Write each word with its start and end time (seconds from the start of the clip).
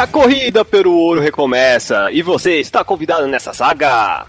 A 0.00 0.06
corrida 0.06 0.64
pelo 0.64 0.94
ouro 0.94 1.20
recomeça, 1.20 2.10
e 2.10 2.22
você 2.22 2.58
está 2.58 2.82
convidado 2.82 3.26
nessa 3.26 3.52
saga! 3.52 4.26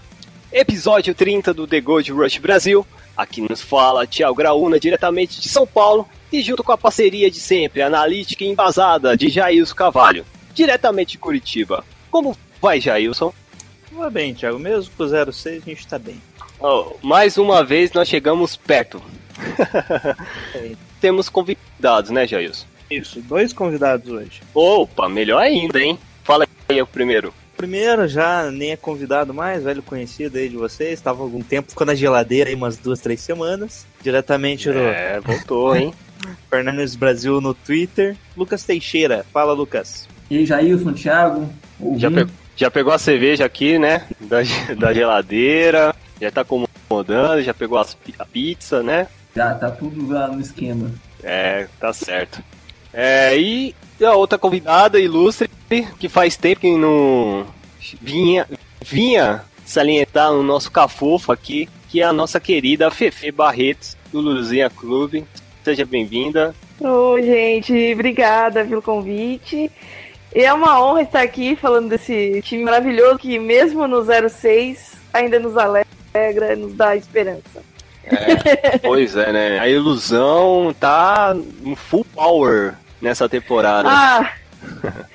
Episódio 0.52 1.14
30 1.14 1.54
do 1.54 1.66
The 1.66 1.80
Gold 1.80 2.12
Rush 2.12 2.36
Brasil. 2.36 2.86
Aqui 3.16 3.40
nos 3.40 3.62
fala 3.62 4.06
Tiago 4.06 4.34
Graúna, 4.34 4.78
diretamente 4.78 5.40
de 5.40 5.48
São 5.48 5.66
Paulo, 5.66 6.06
e 6.30 6.42
junto 6.42 6.62
com 6.62 6.72
a 6.72 6.76
parceria 6.76 7.30
de 7.30 7.40
sempre, 7.40 7.80
analítica 7.80 8.44
e 8.44 8.48
embasada 8.48 9.16
de 9.16 9.30
Jailson 9.30 9.74
Cavalho, 9.74 10.26
diretamente 10.52 11.12
de 11.12 11.18
Curitiba. 11.18 11.82
Como 12.10 12.36
vai, 12.60 12.78
Jailson? 12.78 13.32
Vai 13.92 14.10
bem, 14.10 14.34
Thiago. 14.34 14.58
Mesmo 14.58 14.92
com 14.94 15.04
o 15.04 15.32
06, 15.32 15.62
a 15.62 15.70
gente 15.70 15.86
tá 15.86 15.98
bem. 15.98 16.20
Oh, 16.60 16.96
mais 17.00 17.38
uma 17.38 17.64
vez 17.64 17.92
nós 17.92 18.08
chegamos 18.08 18.58
perto. 18.58 19.02
Temos 21.00 21.30
convidados, 21.30 22.10
né, 22.10 22.26
Jailson? 22.26 22.66
Isso, 22.98 23.20
dois 23.22 23.52
convidados 23.52 24.08
hoje. 24.10 24.40
Opa, 24.54 25.08
melhor 25.08 25.40
ainda, 25.42 25.80
hein? 25.80 25.98
Fala 26.24 26.46
aí 26.68 26.80
o 26.82 26.86
primeiro. 26.86 27.32
Primeiro, 27.56 28.08
já 28.08 28.50
nem 28.50 28.72
é 28.72 28.76
convidado 28.76 29.32
mais, 29.32 29.62
velho 29.62 29.82
conhecido 29.82 30.36
aí 30.38 30.48
de 30.48 30.56
vocês. 30.56 30.94
Estava 30.94 31.22
algum 31.22 31.42
tempo, 31.42 31.70
ficou 31.70 31.86
na 31.86 31.94
geladeira 31.94 32.50
aí 32.50 32.56
umas 32.56 32.76
duas, 32.76 33.00
três 33.00 33.20
semanas. 33.20 33.86
Diretamente 34.02 34.68
É, 34.70 35.20
voltou, 35.20 35.76
hein? 35.76 35.92
do 36.20 36.28
Fernandes 36.50 36.96
Brasil 36.96 37.40
no 37.40 37.54
Twitter. 37.54 38.16
Lucas 38.36 38.64
Teixeira. 38.64 39.24
Fala, 39.32 39.52
Lucas. 39.52 40.08
E 40.30 40.38
aí, 40.38 40.46
Jailson, 40.46 40.92
Thiago, 40.92 41.48
Já, 41.96 42.10
pe- 42.10 42.26
já 42.56 42.70
pegou 42.70 42.92
a 42.92 42.98
cerveja 42.98 43.44
aqui, 43.44 43.78
né? 43.78 44.06
Da, 44.20 44.38
da 44.76 44.92
geladeira, 44.94 45.94
já 46.20 46.30
tá 46.30 46.40
acomodando, 46.40 47.42
já 47.42 47.52
pegou 47.54 47.78
as 47.78 47.96
a 48.18 48.24
pizza, 48.24 48.82
né? 48.82 49.06
Já 49.36 49.54
tá 49.54 49.70
tudo 49.70 50.08
lá 50.12 50.26
no 50.28 50.40
esquema. 50.40 50.90
É, 51.22 51.68
tá 51.78 51.92
certo. 51.92 52.42
É, 52.92 53.38
e 53.38 53.74
a 54.02 54.14
outra 54.14 54.38
convidada 54.38 54.98
ilustre, 54.98 55.48
que 55.98 56.08
faz 56.08 56.36
tempo 56.36 56.60
que 56.60 56.76
não 56.76 57.46
vinha, 58.00 58.46
vinha 58.84 59.42
salientar 59.64 60.32
o 60.32 60.42
nosso 60.42 60.70
cafofo 60.70 61.32
aqui, 61.32 61.68
que 61.88 62.00
é 62.00 62.04
a 62.04 62.12
nossa 62.12 62.38
querida 62.38 62.90
Fefe 62.90 63.30
Barretos, 63.30 63.96
do 64.12 64.20
Luzinha 64.20 64.68
Clube. 64.68 65.24
Seja 65.64 65.86
bem-vinda. 65.86 66.54
Oi, 66.80 67.22
gente, 67.22 67.92
obrigada 67.94 68.64
pelo 68.64 68.82
convite. 68.82 69.70
E 70.34 70.40
é 70.40 70.52
uma 70.52 70.82
honra 70.82 71.02
estar 71.02 71.22
aqui 71.22 71.54
falando 71.54 71.88
desse 71.88 72.40
time 72.42 72.64
maravilhoso 72.64 73.18
que, 73.18 73.38
mesmo 73.38 73.86
no 73.86 74.02
06, 74.02 74.94
ainda 75.12 75.38
nos 75.38 75.56
alegra, 75.56 76.56
nos 76.56 76.74
dá 76.74 76.96
esperança. 76.96 77.62
Pois 78.82 79.14
é, 79.14 79.32
né? 79.32 79.58
A 79.60 79.68
ilusão 79.68 80.74
tá 80.78 81.36
em 81.64 81.76
full 81.76 82.04
power 82.14 82.74
nessa 83.02 83.28
temporada. 83.28 83.88
Ah! 83.90 84.32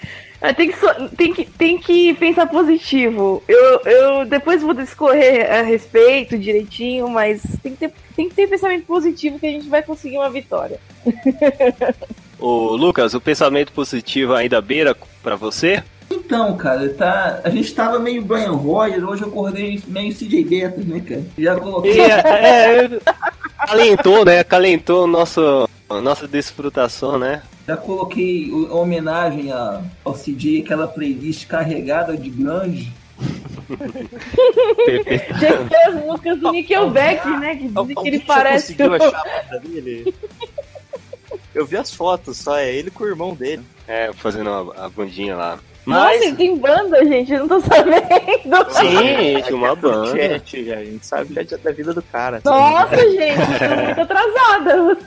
Tem 0.56 0.70
que, 0.70 0.78
so- 0.78 1.10
tem, 1.18 1.34
que, 1.34 1.46
tem 1.46 1.78
que 1.80 2.14
pensar 2.14 2.46
positivo. 2.46 3.42
Eu, 3.48 3.82
eu 3.86 4.26
depois 4.26 4.62
vou 4.62 4.72
discorrer 4.72 5.52
a 5.52 5.64
respeito 5.64 6.38
direitinho, 6.38 7.10
mas 7.10 7.42
tem 7.64 7.72
que, 7.74 7.80
ter, 7.80 7.94
tem 8.16 8.30
que 8.30 8.36
ter 8.36 8.48
pensamento 8.48 8.86
positivo 8.86 9.40
que 9.40 9.48
a 9.48 9.52
gente 9.52 9.68
vai 9.68 9.82
conseguir 9.82 10.18
uma 10.18 10.30
vitória. 10.30 10.80
Ô, 12.38 12.76
Lucas, 12.76 13.16
o 13.16 13.20
pensamento 13.20 13.72
positivo 13.72 14.36
ainda 14.36 14.62
beira 14.62 14.96
pra 15.24 15.36
você? 15.36 15.84
Então, 16.10 16.56
cara, 16.56 16.88
tá... 16.90 17.42
a 17.44 17.50
gente 17.50 17.74
tava 17.74 17.98
meio 17.98 18.22
Brian 18.22 18.52
Roger, 18.52 19.04
hoje 19.10 19.24
eu 19.24 19.30
acordei 19.30 19.82
meio 19.88 20.14
CJ 20.14 20.46
Betas, 20.46 20.86
né, 20.86 21.00
cara? 21.00 21.24
Já 21.38 21.56
coloquei. 21.56 22.00
É, 22.00 22.86
é, 22.86 22.90
calentou, 23.66 24.24
né? 24.24 24.44
Calentou 24.44 25.08
nosso, 25.08 25.68
a 25.90 26.00
nossa 26.00 26.28
desfrutação, 26.28 27.18
né? 27.18 27.42
Já 27.68 27.76
coloquei 27.76 28.50
homenagem 28.72 29.52
a- 29.52 29.82
ao 30.06 30.14
CJ, 30.16 30.62
aquela 30.62 30.88
playlist 30.88 31.46
carregada 31.48 32.16
de 32.16 32.30
grande. 32.30 32.92
Perfeito. 34.86 35.38
Tinha 35.40 35.58
que 35.58 35.70
ter 35.70 35.88
as 35.88 35.96
músicas 35.96 36.40
do 36.40 36.52
Nickelback, 36.52 37.28
né? 37.40 37.56
Que 37.58 37.68
dizem 37.68 37.96
que 37.96 38.08
ele 38.08 38.20
parece. 38.20 38.74
conseguiu 38.76 38.94
achar 38.96 39.60
dele? 39.60 40.14
Eu 41.54 41.66
vi 41.66 41.76
as 41.76 41.92
fotos 41.94 42.38
só, 42.38 42.58
é 42.58 42.72
ele 42.74 42.90
com 42.92 43.04
o 43.04 43.08
irmão 43.08 43.34
dele. 43.34 43.64
É, 43.88 44.12
fazendo 44.14 44.50
a, 44.50 44.86
a 44.86 44.90
bandinha 44.90 45.36
lá. 45.36 45.60
Nossa, 45.86 46.04
Mas, 46.06 46.22
ele 46.22 46.36
tem 46.36 46.58
banda, 46.58 47.04
gente, 47.06 47.32
eu 47.34 47.40
não 47.40 47.48
tô 47.48 47.60
sabendo. 47.68 48.72
sim, 48.72 49.42
tinha 49.44 49.56
uma 49.56 49.74
banda. 49.76 50.12
Chat, 50.12 50.72
a 50.72 50.84
gente 50.84 51.06
sabe 51.06 51.34
já 51.50 51.58
da 51.58 51.72
vida 51.72 51.94
do 51.94 52.02
cara. 52.02 52.42
Nossa, 52.44 52.96
gente, 52.98 53.38
tô 53.38 53.86
muito 53.86 54.02
atrasada. 54.02 54.98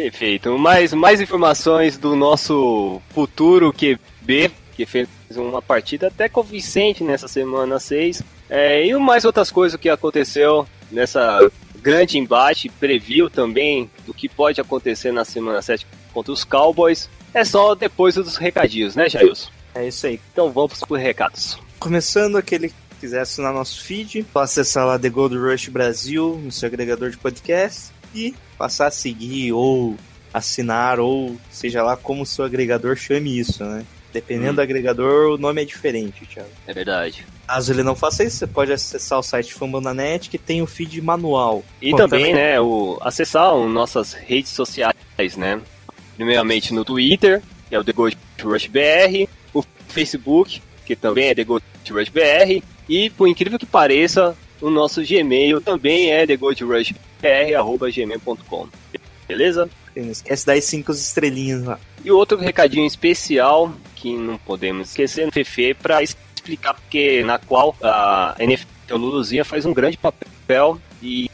Perfeito. 0.00 0.58
Mais, 0.58 0.94
mais 0.94 1.20
informações 1.20 1.98
do 1.98 2.16
nosso 2.16 3.02
futuro 3.10 3.70
QB, 3.70 4.50
que 4.74 4.86
fez 4.86 5.06
uma 5.36 5.60
partida 5.60 6.06
até 6.06 6.26
convincente 6.26 7.04
nessa 7.04 7.28
semana 7.28 7.78
6. 7.78 8.22
É, 8.48 8.86
e 8.86 8.94
mais 8.96 9.26
outras 9.26 9.50
coisas 9.50 9.78
que 9.78 9.90
aconteceu 9.90 10.66
nessa 10.90 11.38
grande 11.82 12.16
embate, 12.16 12.70
preview 12.80 13.28
também 13.28 13.90
do 14.06 14.14
que 14.14 14.26
pode 14.26 14.58
acontecer 14.58 15.12
na 15.12 15.22
semana 15.22 15.60
7 15.60 15.86
contra 16.14 16.32
os 16.32 16.44
Cowboys. 16.44 17.10
É 17.34 17.44
só 17.44 17.74
depois 17.74 18.14
dos 18.14 18.38
recadinhos, 18.38 18.96
né, 18.96 19.06
Jailson? 19.06 19.50
É 19.74 19.86
isso 19.86 20.06
aí. 20.06 20.18
Então 20.32 20.50
vamos 20.50 20.80
para 20.80 20.94
os 20.94 21.00
recados. 21.00 21.58
Começando 21.78 22.36
aquele 22.36 22.70
que 22.70 22.74
quiser 23.00 23.20
assinar 23.20 23.52
nosso 23.52 23.82
feed, 23.82 24.24
só 24.32 24.40
acessar 24.40 24.86
lá 24.86 24.98
The 24.98 25.10
Gold 25.10 25.36
Rush 25.36 25.68
Brasil 25.68 26.40
no 26.42 26.50
seu 26.50 26.68
agregador 26.68 27.10
de 27.10 27.18
podcast 27.18 27.99
e 28.14 28.34
passar 28.58 28.86
a 28.88 28.90
seguir 28.90 29.52
ou 29.52 29.96
assinar 30.32 31.00
ou 31.00 31.36
seja 31.50 31.82
lá 31.82 31.96
como 31.96 32.22
o 32.22 32.26
seu 32.26 32.44
agregador 32.44 32.96
chame 32.96 33.38
isso, 33.38 33.64
né? 33.64 33.84
Dependendo 34.12 34.52
Hum. 34.52 34.54
do 34.56 34.60
agregador, 34.60 35.34
o 35.34 35.38
nome 35.38 35.62
é 35.62 35.64
diferente, 35.64 36.26
Thiago. 36.26 36.48
É 36.66 36.72
verdade. 36.72 37.24
Caso 37.46 37.72
ele 37.72 37.82
não 37.82 37.94
faça 37.94 38.24
isso, 38.24 38.38
você 38.38 38.46
pode 38.46 38.72
acessar 38.72 39.18
o 39.18 39.22
site 39.22 39.54
Fambonanet 39.54 40.28
que 40.28 40.38
tem 40.38 40.62
o 40.62 40.66
feed 40.66 41.00
manual. 41.00 41.64
E 41.80 41.92
Bom, 41.92 41.96
também, 41.96 42.34
né, 42.34 42.60
o, 42.60 42.98
acessar 43.02 43.54
as 43.54 43.70
nossas 43.70 44.12
redes 44.12 44.50
sociais, 44.50 44.94
né? 45.36 45.60
Primeiramente 46.16 46.74
no 46.74 46.84
Twitter, 46.84 47.40
que 47.68 47.74
é 47.74 47.78
o 47.78 47.84
The 47.84 47.92
Gold 47.92 48.16
Rush 48.42 48.66
BR, 48.66 49.28
o 49.54 49.62
Facebook, 49.88 50.60
que 50.84 50.96
também 50.96 51.28
é 51.28 51.34
The 51.34 51.44
Gold 51.44 51.64
Rush 51.88 52.08
BR, 52.08 52.62
e 52.88 53.10
por 53.10 53.28
incrível 53.28 53.58
que 53.58 53.66
pareça, 53.66 54.36
o 54.60 54.70
nosso 54.70 55.02
Gmail 55.04 55.60
também 55.60 56.10
é 56.10 56.26
thegoldrushbr.gmail.com. 57.20 58.68
Beleza? 59.26 59.70
Não 59.96 60.10
esquece 60.10 60.46
das 60.46 60.64
cinco 60.64 60.92
estrelinhas 60.92 61.64
lá. 61.64 61.78
E 62.04 62.10
outro 62.10 62.38
recadinho 62.38 62.86
especial 62.86 63.72
que 63.94 64.16
não 64.16 64.38
podemos 64.38 64.88
esquecer 64.88 65.26
no 65.26 65.32
Fefe 65.32 65.74
para 65.74 66.02
explicar 66.02 66.74
porque 66.74 67.22
na 67.22 67.38
qual 67.38 67.76
a 67.82 68.34
NFL 68.38 68.66
Luluzinha 68.90 69.44
faz 69.44 69.66
um 69.66 69.72
grande 69.72 69.96
papel 69.96 70.80
e 71.02 71.30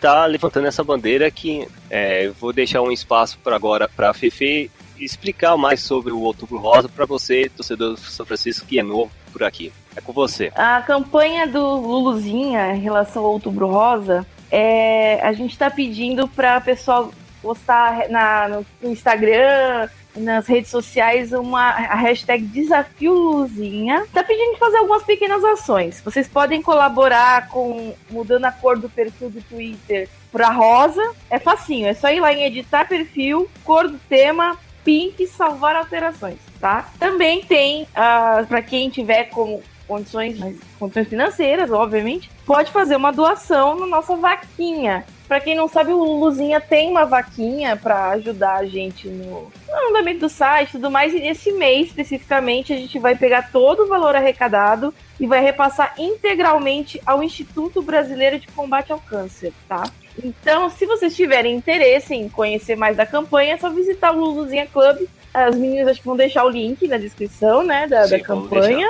tá 0.00 0.26
levantando 0.26 0.66
essa 0.66 0.84
bandeira 0.84 1.30
que 1.30 1.66
é, 1.88 2.28
vou 2.28 2.52
deixar 2.52 2.82
um 2.82 2.92
espaço 2.92 3.38
para 3.42 3.56
agora 3.56 3.88
para 3.88 4.10
a 4.10 4.14
Fefe 4.14 4.70
explicar 4.98 5.56
mais 5.56 5.80
sobre 5.80 6.12
o 6.12 6.20
Outubro 6.20 6.58
Rosa 6.58 6.88
para 6.88 7.04
você, 7.04 7.50
torcedor 7.56 7.94
do 7.94 8.00
São 8.00 8.26
Francisco 8.26 8.66
que 8.66 8.78
é 8.78 8.82
novo 8.82 9.10
por 9.32 9.42
aqui. 9.42 9.72
É 9.96 10.00
com 10.00 10.12
você. 10.12 10.52
A 10.54 10.80
campanha 10.82 11.46
do 11.46 11.60
Luluzinha 11.60 12.74
em 12.74 12.80
relação 12.80 13.24
ao 13.24 13.32
Outubro 13.32 13.66
Rosa, 13.66 14.26
é, 14.52 15.18
a 15.22 15.32
gente 15.32 15.56
tá 15.56 15.70
pedindo 15.70 16.28
para 16.28 16.60
pessoal 16.60 17.10
postar 17.40 18.10
na, 18.10 18.48
no, 18.48 18.66
Instagram, 18.82 19.88
nas 20.14 20.46
redes 20.46 20.70
sociais, 20.70 21.32
uma, 21.32 21.70
a 21.70 21.94
hashtag 21.94 22.44
Desafio 22.44 23.14
Luluzinha. 23.14 24.04
Tá 24.12 24.22
pedindo 24.22 24.52
de 24.52 24.58
fazer 24.58 24.76
algumas 24.76 25.04
pequenas 25.04 25.42
ações. 25.42 26.02
Vocês 26.04 26.28
podem 26.28 26.60
colaborar 26.60 27.48
com 27.48 27.94
mudando 28.10 28.44
a 28.44 28.52
cor 28.52 28.78
do 28.78 28.90
perfil 28.90 29.30
do 29.30 29.40
Twitter 29.40 30.06
para 30.30 30.50
rosa. 30.50 31.02
É 31.30 31.38
facinho, 31.38 31.88
é 31.88 31.94
só 31.94 32.10
ir 32.10 32.20
lá 32.20 32.30
em 32.30 32.44
editar 32.44 32.86
perfil, 32.86 33.48
cor 33.64 33.88
do 33.88 33.98
tema, 34.00 34.58
pink 34.84 35.26
salvar 35.28 35.76
alterações, 35.76 36.38
tá? 36.60 36.90
Também 36.98 37.42
tem, 37.42 37.88
ah, 37.94 38.44
para 38.46 38.60
quem 38.60 38.90
tiver 38.90 39.30
como 39.30 39.62
condições, 39.92 40.38
condições 40.78 41.08
financeiras, 41.08 41.70
obviamente, 41.70 42.30
pode 42.46 42.72
fazer 42.72 42.96
uma 42.96 43.12
doação 43.12 43.78
na 43.78 43.86
nossa 43.86 44.16
vaquinha. 44.16 45.04
Pra 45.28 45.38
quem 45.40 45.54
não 45.54 45.68
sabe, 45.68 45.92
o 45.92 46.02
Luluzinha 46.02 46.60
tem 46.60 46.90
uma 46.90 47.04
vaquinha 47.04 47.76
pra 47.76 48.10
ajudar 48.10 48.56
a 48.56 48.66
gente 48.66 49.08
no, 49.08 49.50
andamento 49.88 50.20
do 50.20 50.28
site 50.28 50.70
e 50.70 50.72
tudo 50.72 50.90
mais. 50.90 51.12
E 51.12 51.18
esse 51.18 51.52
mês, 51.52 51.88
especificamente, 51.88 52.72
a 52.72 52.76
gente 52.76 52.98
vai 52.98 53.14
pegar 53.14 53.50
todo 53.50 53.82
o 53.82 53.88
valor 53.88 54.14
arrecadado 54.14 54.94
e 55.20 55.26
vai 55.26 55.40
repassar 55.40 55.94
integralmente 55.98 57.00
ao 57.04 57.22
Instituto 57.22 57.82
Brasileiro 57.82 58.38
de 58.38 58.46
Combate 58.48 58.92
ao 58.92 58.98
Câncer, 58.98 59.52
tá? 59.68 59.84
Então, 60.22 60.68
se 60.68 60.84
vocês 60.84 61.14
tiverem 61.14 61.54
interesse 61.54 62.14
em 62.14 62.28
conhecer 62.28 62.76
mais 62.76 62.96
da 62.96 63.06
campanha, 63.06 63.54
é 63.54 63.58
só 63.58 63.70
visitar 63.70 64.12
o 64.12 64.18
Luluzinha 64.18 64.66
Club. 64.66 65.06
As 65.32 65.54
meninas 65.54 65.88
acho 65.88 66.00
que 66.00 66.06
vão 66.06 66.16
deixar 66.16 66.44
o 66.44 66.50
link 66.50 66.86
na 66.86 66.98
descrição, 66.98 67.62
né, 67.62 67.86
da, 67.86 68.04
Sim, 68.04 68.18
da 68.18 68.20
campanha. 68.20 68.88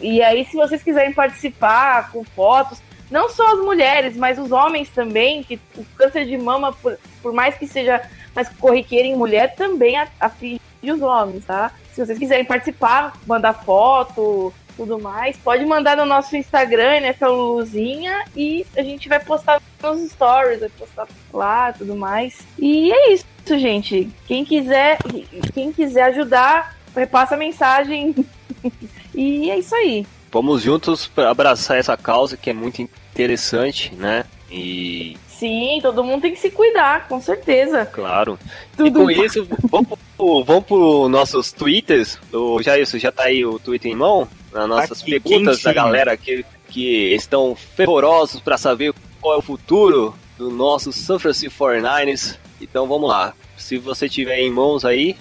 E 0.00 0.22
aí, 0.22 0.44
se 0.46 0.56
vocês 0.56 0.82
quiserem 0.82 1.12
participar 1.12 2.10
com 2.10 2.24
fotos, 2.24 2.80
não 3.10 3.28
só 3.28 3.52
as 3.52 3.58
mulheres, 3.60 4.16
mas 4.16 4.38
os 4.38 4.50
homens 4.50 4.88
também, 4.88 5.42
que 5.42 5.60
o 5.76 5.84
câncer 5.96 6.24
de 6.24 6.36
mama, 6.38 6.72
por, 6.72 6.98
por 7.22 7.32
mais 7.32 7.56
que 7.56 7.66
seja 7.66 8.00
mais 8.34 8.48
corriqueiro 8.48 9.06
em 9.06 9.16
mulher, 9.16 9.54
também 9.54 9.96
a- 9.96 10.08
aflige 10.18 10.60
os 10.82 11.00
homens, 11.02 11.44
tá? 11.44 11.70
Se 11.92 12.04
vocês 12.04 12.18
quiserem 12.18 12.44
participar, 12.44 13.12
mandar 13.26 13.52
foto, 13.52 14.52
tudo 14.76 14.98
mais, 14.98 15.36
pode 15.36 15.64
mandar 15.64 15.96
no 15.96 16.04
nosso 16.04 16.36
Instagram, 16.36 17.00
né, 17.00 17.12
pelo 17.12 17.54
Luzinha, 17.54 18.24
e 18.34 18.66
a 18.76 18.82
gente 18.82 19.08
vai 19.08 19.20
postar 19.20 19.62
nos 19.82 20.10
stories, 20.10 20.60
vai 20.60 20.68
postar 20.70 21.06
lá, 21.32 21.72
tudo 21.72 21.94
mais. 21.94 22.40
E 22.58 22.90
é 22.92 23.12
isso, 23.12 23.24
gente. 23.46 24.10
Quem 24.26 24.44
quiser, 24.44 24.98
quem 25.52 25.70
quiser 25.72 26.04
ajudar, 26.04 26.74
repassa 26.96 27.34
a 27.34 27.38
mensagem. 27.38 28.14
e 29.14 29.50
é 29.50 29.58
isso 29.58 29.74
aí. 29.74 30.06
Vamos 30.32 30.62
juntos 30.62 31.06
pra 31.06 31.30
abraçar 31.30 31.78
essa 31.78 31.96
causa 31.96 32.36
que 32.36 32.50
é 32.50 32.52
muito 32.52 32.82
interessante, 32.82 33.94
né? 33.94 34.24
E, 34.50 35.16
Sim, 35.28 35.80
todo 35.82 36.02
mundo 36.04 36.22
tem 36.22 36.32
que 36.32 36.38
se 36.40 36.50
cuidar, 36.50 37.08
com 37.08 37.20
certeza. 37.20 37.84
claro. 37.86 38.38
E 38.72 38.76
Tudo 38.76 39.00
com 39.00 39.10
isso, 39.10 39.46
vamos 39.70 39.98
pro, 40.16 40.44
vamos 40.44 40.64
pro 40.64 41.08
nossos 41.08 41.52
twitters. 41.52 42.18
O 42.32 42.62
Jailson, 42.62 42.98
já 42.98 43.10
tá 43.12 43.24
aí 43.24 43.44
o 43.44 43.58
Twitter 43.58 43.90
em 43.90 43.96
mão? 43.96 44.28
Nas 44.52 44.68
nossas 44.68 45.02
Aqui, 45.02 45.10
perguntas 45.20 45.60
da 45.62 45.72
quentinho. 45.72 45.74
galera 45.74 46.16
que, 46.16 46.44
que 46.68 47.14
estão 47.14 47.54
fervorosos 47.56 48.40
para 48.40 48.56
saber 48.56 48.94
qual 49.20 49.34
é 49.34 49.38
o 49.38 49.42
futuro 49.42 50.14
do 50.38 50.50
nosso 50.50 50.92
San 50.92 51.18
Francisco 51.18 51.64
49ers. 51.64 52.36
Então 52.60 52.86
vamos 52.86 53.08
lá. 53.08 53.34
Se 53.56 53.76
você 53.78 54.08
tiver 54.08 54.38
em 54.40 54.50
mãos 54.50 54.84
aí, 54.84 55.16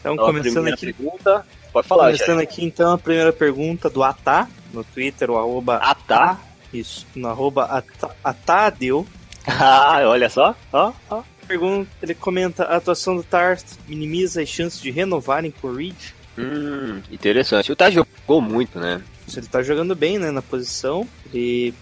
Então, 0.00 0.14
a 0.14 0.16
começando 0.18 0.52
primeira 0.54 0.74
aqui, 0.74 0.92
pergunta, 0.92 1.46
pode 1.72 1.88
falar, 1.88 2.04
começando 2.06 2.36
Jair. 2.36 2.42
aqui, 2.48 2.64
então, 2.64 2.92
a 2.92 2.98
primeira 2.98 3.32
pergunta 3.32 3.88
do 3.90 4.02
Atá, 4.02 4.48
no 4.72 4.84
Twitter, 4.84 5.30
o 5.30 5.38
arroba 5.38 5.78
Ah, 5.82 5.94
tá. 5.94 6.38
Isso, 6.72 7.06
no 7.14 7.28
arroba 7.28 7.64
Ata- 7.64 8.14
Atadeu. 8.22 9.06
Ah, 9.46 10.00
olha 10.06 10.30
só. 10.30 10.54
Ó, 10.72 10.92
ó. 11.10 11.22
Pergunta, 11.48 11.90
ele 12.00 12.14
comenta, 12.14 12.64
a 12.64 12.76
atuação 12.76 13.16
do 13.16 13.22
Tart 13.24 13.64
minimiza 13.88 14.40
as 14.40 14.48
chances 14.48 14.80
de 14.80 14.90
renovarem 14.92 15.50
com 15.50 15.66
o 15.68 15.74
Reed? 15.74 15.96
Hum, 16.38 17.00
interessante. 17.10 17.72
O 17.72 17.76
Taj 17.76 17.92
jogou 17.92 18.40
muito, 18.40 18.78
né? 18.78 19.02
Ele 19.36 19.46
tá 19.46 19.60
jogando 19.62 19.94
bem, 19.96 20.16
né, 20.18 20.30
na 20.30 20.40
posição, 20.40 21.06
ele 21.34 21.74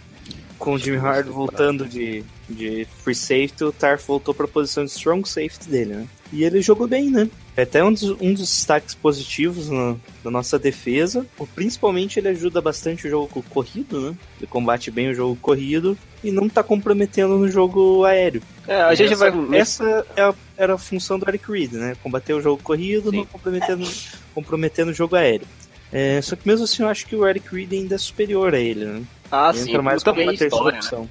com 0.59 0.73
o 0.75 0.79
Jimmy 0.79 0.97
Hard 0.97 1.27
voltando 1.29 1.87
de, 1.87 2.25
de 2.55 2.87
free 3.03 3.15
safety, 3.15 3.65
o 3.65 3.73
Tarf 3.73 4.07
voltou 4.07 4.35
pra 4.35 4.47
posição 4.49 4.85
de 4.85 4.91
strong 4.91 5.29
safety 5.29 5.69
dele, 5.69 5.95
né? 5.95 6.07
E 6.33 6.45
ele 6.45 6.63
jogou 6.63 6.87
bem, 6.87 7.11
né? 7.11 7.29
É 7.57 7.63
até 7.63 7.83
um 7.83 7.93
dos, 7.93 8.03
um 8.21 8.33
dos 8.33 8.49
destaques 8.49 8.95
positivos 8.95 9.69
na, 9.69 9.97
da 10.23 10.31
nossa 10.31 10.59
defesa. 10.59 11.27
Principalmente 11.55 12.19
ele 12.19 12.29
ajuda 12.29 12.61
bastante 12.61 13.07
o 13.07 13.11
jogo 13.11 13.45
corrido, 13.51 14.01
né? 14.01 14.17
Ele 14.39 14.47
combate 14.47 14.91
bem 14.91 15.11
o 15.11 15.15
jogo 15.15 15.37
corrido 15.43 15.99
e 16.23 16.31
não 16.31 16.49
tá 16.49 16.63
comprometendo 16.63 17.37
no 17.37 17.51
jogo 17.51 18.05
aéreo. 18.05 18.43
É, 18.69 18.81
a 18.81 18.95
gente 18.95 19.13
essa, 19.13 19.31
vai. 19.31 19.59
Essa 19.59 20.07
é 20.17 20.23
a- 20.23 20.35
era 20.57 20.75
a 20.75 20.79
função 20.79 21.19
do 21.19 21.29
Eric 21.29 21.51
Reed, 21.51 21.73
né? 21.73 21.97
Combater 22.03 22.33
o 22.35 22.41
jogo 22.41 22.63
corrido, 22.63 23.11
Sim. 23.11 23.17
não 23.19 23.25
comprometendo, 23.27 23.89
comprometendo 24.35 24.89
o 24.91 24.95
jogo 24.95 25.17
aéreo. 25.17 25.47
É, 25.93 26.21
só 26.23 26.37
que 26.37 26.47
mesmo 26.47 26.65
assim 26.65 26.85
eu 26.85 26.89
acho 26.89 27.05
que 27.07 27.17
o 27.17 27.27
Eric 27.27 27.53
Reed 27.53 27.73
ainda 27.73 27.97
é 27.97 27.99
superior 27.99 28.55
a 28.55 28.59
ele, 28.61 28.85
né? 28.85 29.03
Ah, 29.33 29.51
Ele 29.53 29.59
sim, 29.65 29.71
entra 29.71 29.83
mais 29.83 30.03
como 30.05 30.21
uma 30.21 30.27
terceira 30.37 30.55
história, 30.55 30.79
né? 31.01 31.09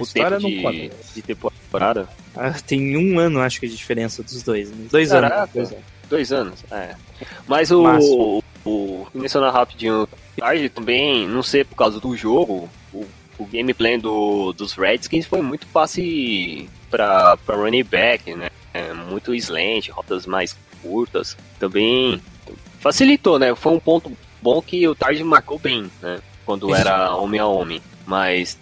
Opção. 0.00 0.22
Ah, 0.22 0.28
a 0.28 0.36
O 0.36 0.38
história 0.38 0.38
tempo 0.38 0.72
de, 0.72 0.90
de 1.14 1.22
temporada. 1.22 2.08
Ah, 2.34 2.52
tem 2.66 2.96
um 2.96 3.18
ano, 3.18 3.40
acho 3.40 3.60
que, 3.60 3.68
de 3.68 3.76
diferença 3.76 4.22
dos 4.22 4.42
dois. 4.42 4.70
Né? 4.70 4.86
Dois 4.90 5.10
Caraca. 5.10 5.36
anos. 5.36 5.52
Dois 5.52 5.72
anos. 5.72 5.84
Dois 6.08 6.32
anos, 6.32 6.64
é. 6.70 6.94
Mas 7.46 7.70
o. 7.70 7.82
Máximo. 7.82 8.44
o, 8.64 8.70
o 8.70 9.06
mencionar 9.14 9.52
rapidinho, 9.52 10.08
tarde 10.36 10.68
também, 10.68 11.26
não 11.26 11.42
sei 11.42 11.64
por 11.64 11.74
causa 11.76 11.98
do 11.98 12.14
jogo, 12.16 12.68
o, 12.92 13.06
o 13.38 13.46
gameplay 13.46 13.98
do, 13.98 14.52
dos 14.52 14.74
Redskins 14.74 15.26
foi 15.26 15.40
muito 15.40 15.66
passe 15.68 16.68
pra, 16.90 17.36
pra 17.38 17.56
running 17.56 17.84
back, 17.84 18.34
né? 18.34 18.50
É, 18.74 18.92
muito 18.92 19.34
slant, 19.34 19.88
rotas 19.88 20.26
mais 20.26 20.56
curtas. 20.82 21.36
Também 21.58 22.20
facilitou, 22.80 23.38
né? 23.38 23.54
Foi 23.54 23.72
um 23.72 23.80
ponto 23.80 24.12
bom 24.40 24.60
que 24.60 24.86
o 24.86 24.94
Tarde 24.94 25.22
marcou 25.24 25.58
bem, 25.58 25.90
né? 26.02 26.18
Quando 26.44 26.74
era 26.74 27.14
homem 27.16 27.40
a 27.40 27.46
homem. 27.46 27.80
Mas 28.06 28.58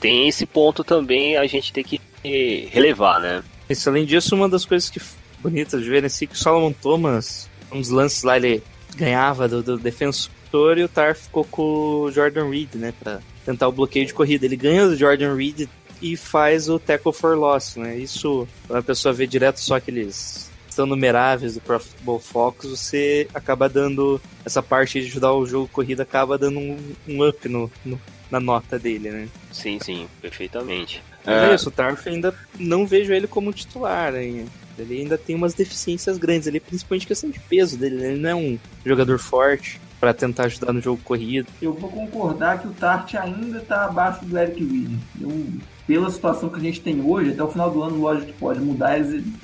tem 0.00 0.28
esse 0.28 0.46
ponto 0.46 0.82
também 0.82 1.36
a 1.36 1.46
gente 1.46 1.72
tem 1.72 1.84
que 1.84 2.00
eh, 2.24 2.66
relevar, 2.70 3.20
né? 3.20 3.42
Isso, 3.68 3.88
além 3.88 4.04
disso, 4.04 4.34
uma 4.34 4.48
das 4.48 4.64
coisas 4.64 4.88
que 4.90 5.00
bonitas 5.40 5.82
de 5.82 5.88
ver 5.88 6.02
nesse 6.02 6.26
que 6.26 6.34
o 6.34 6.38
Solomon 6.38 6.72
Thomas, 6.72 7.48
uns 7.72 7.88
lances 7.88 8.22
lá, 8.22 8.36
ele 8.36 8.62
ganhava 8.96 9.46
do, 9.48 9.62
do 9.62 9.78
defensor 9.78 10.76
e 10.76 10.82
o 10.82 10.88
Tar 10.88 11.14
ficou 11.14 11.44
com 11.44 11.62
o 12.02 12.10
Jordan 12.10 12.50
Reed, 12.50 12.74
né? 12.74 12.92
Pra 12.98 13.20
tentar 13.44 13.68
o 13.68 13.72
bloqueio 13.72 14.04
de 14.06 14.12
corrida. 14.14 14.44
Ele 14.44 14.56
ganha 14.56 14.86
do 14.88 14.96
Jordan 14.96 15.34
Reed 15.36 15.68
e 16.02 16.16
faz 16.16 16.68
o 16.68 16.78
tackle 16.78 17.12
for 17.12 17.36
loss, 17.36 17.76
né? 17.76 17.96
Isso, 17.96 18.48
quando 18.66 18.78
a 18.80 18.82
pessoa 18.82 19.12
vê 19.14 19.26
direto 19.26 19.60
só 19.60 19.76
aqueles 19.76 20.50
são 20.68 20.86
numeráveis 20.86 21.54
do 21.54 21.60
Pro 21.60 21.80
Football 21.80 22.20
Focus, 22.20 22.70
você 22.70 23.28
acaba 23.34 23.68
dando 23.68 24.20
essa 24.44 24.62
parte 24.62 25.00
de 25.00 25.06
ajudar 25.08 25.32
o 25.34 25.44
jogo 25.44 25.68
corrida, 25.68 26.04
acaba 26.04 26.38
dando 26.38 26.58
um, 26.60 26.78
um 27.08 27.28
up 27.28 27.48
no, 27.48 27.70
no- 27.84 28.00
na 28.30 28.40
nota 28.40 28.78
dele, 28.78 29.10
né? 29.10 29.28
Sim, 29.52 29.78
sim, 29.80 30.06
perfeitamente. 30.20 31.02
Mas 31.24 31.36
É, 31.42 31.50
é 31.50 31.54
isso, 31.54 31.68
o 31.68 31.72
Tarf 31.72 32.06
ainda 32.08 32.34
não 32.58 32.86
vejo 32.86 33.12
ele 33.12 33.26
como 33.26 33.52
titular. 33.52 34.14
Hein? 34.14 34.46
Ele 34.78 35.00
ainda 35.00 35.18
tem 35.18 35.36
umas 35.36 35.52
deficiências 35.54 36.16
grandes 36.16 36.48
ali, 36.48 36.60
principalmente 36.60 37.06
questão 37.06 37.28
de 37.30 37.38
peso 37.38 37.76
dele. 37.76 37.96
né? 37.96 38.08
Ele 38.12 38.20
não 38.20 38.30
é 38.30 38.34
um 38.34 38.58
jogador 38.84 39.18
forte 39.18 39.80
pra 39.98 40.14
tentar 40.14 40.44
ajudar 40.44 40.72
no 40.72 40.80
jogo 40.80 41.00
corrido. 41.04 41.46
Eu 41.60 41.74
vou 41.74 41.90
concordar 41.90 42.58
que 42.58 42.66
o 42.66 42.70
Tart 42.70 43.14
ainda 43.16 43.60
tá 43.60 43.84
abaixo 43.84 44.24
do 44.24 44.38
Eric 44.38 44.58
Reed. 44.64 44.98
Eu, 45.20 45.46
pela 45.86 46.10
situação 46.10 46.48
que 46.48 46.56
a 46.56 46.62
gente 46.62 46.80
tem 46.80 47.02
hoje, 47.02 47.32
até 47.32 47.42
o 47.42 47.48
final 47.50 47.70
do 47.70 47.82
ano, 47.82 48.00
lógico 48.00 48.32
que 48.32 48.38
pode 48.38 48.60
mudar, 48.60 48.98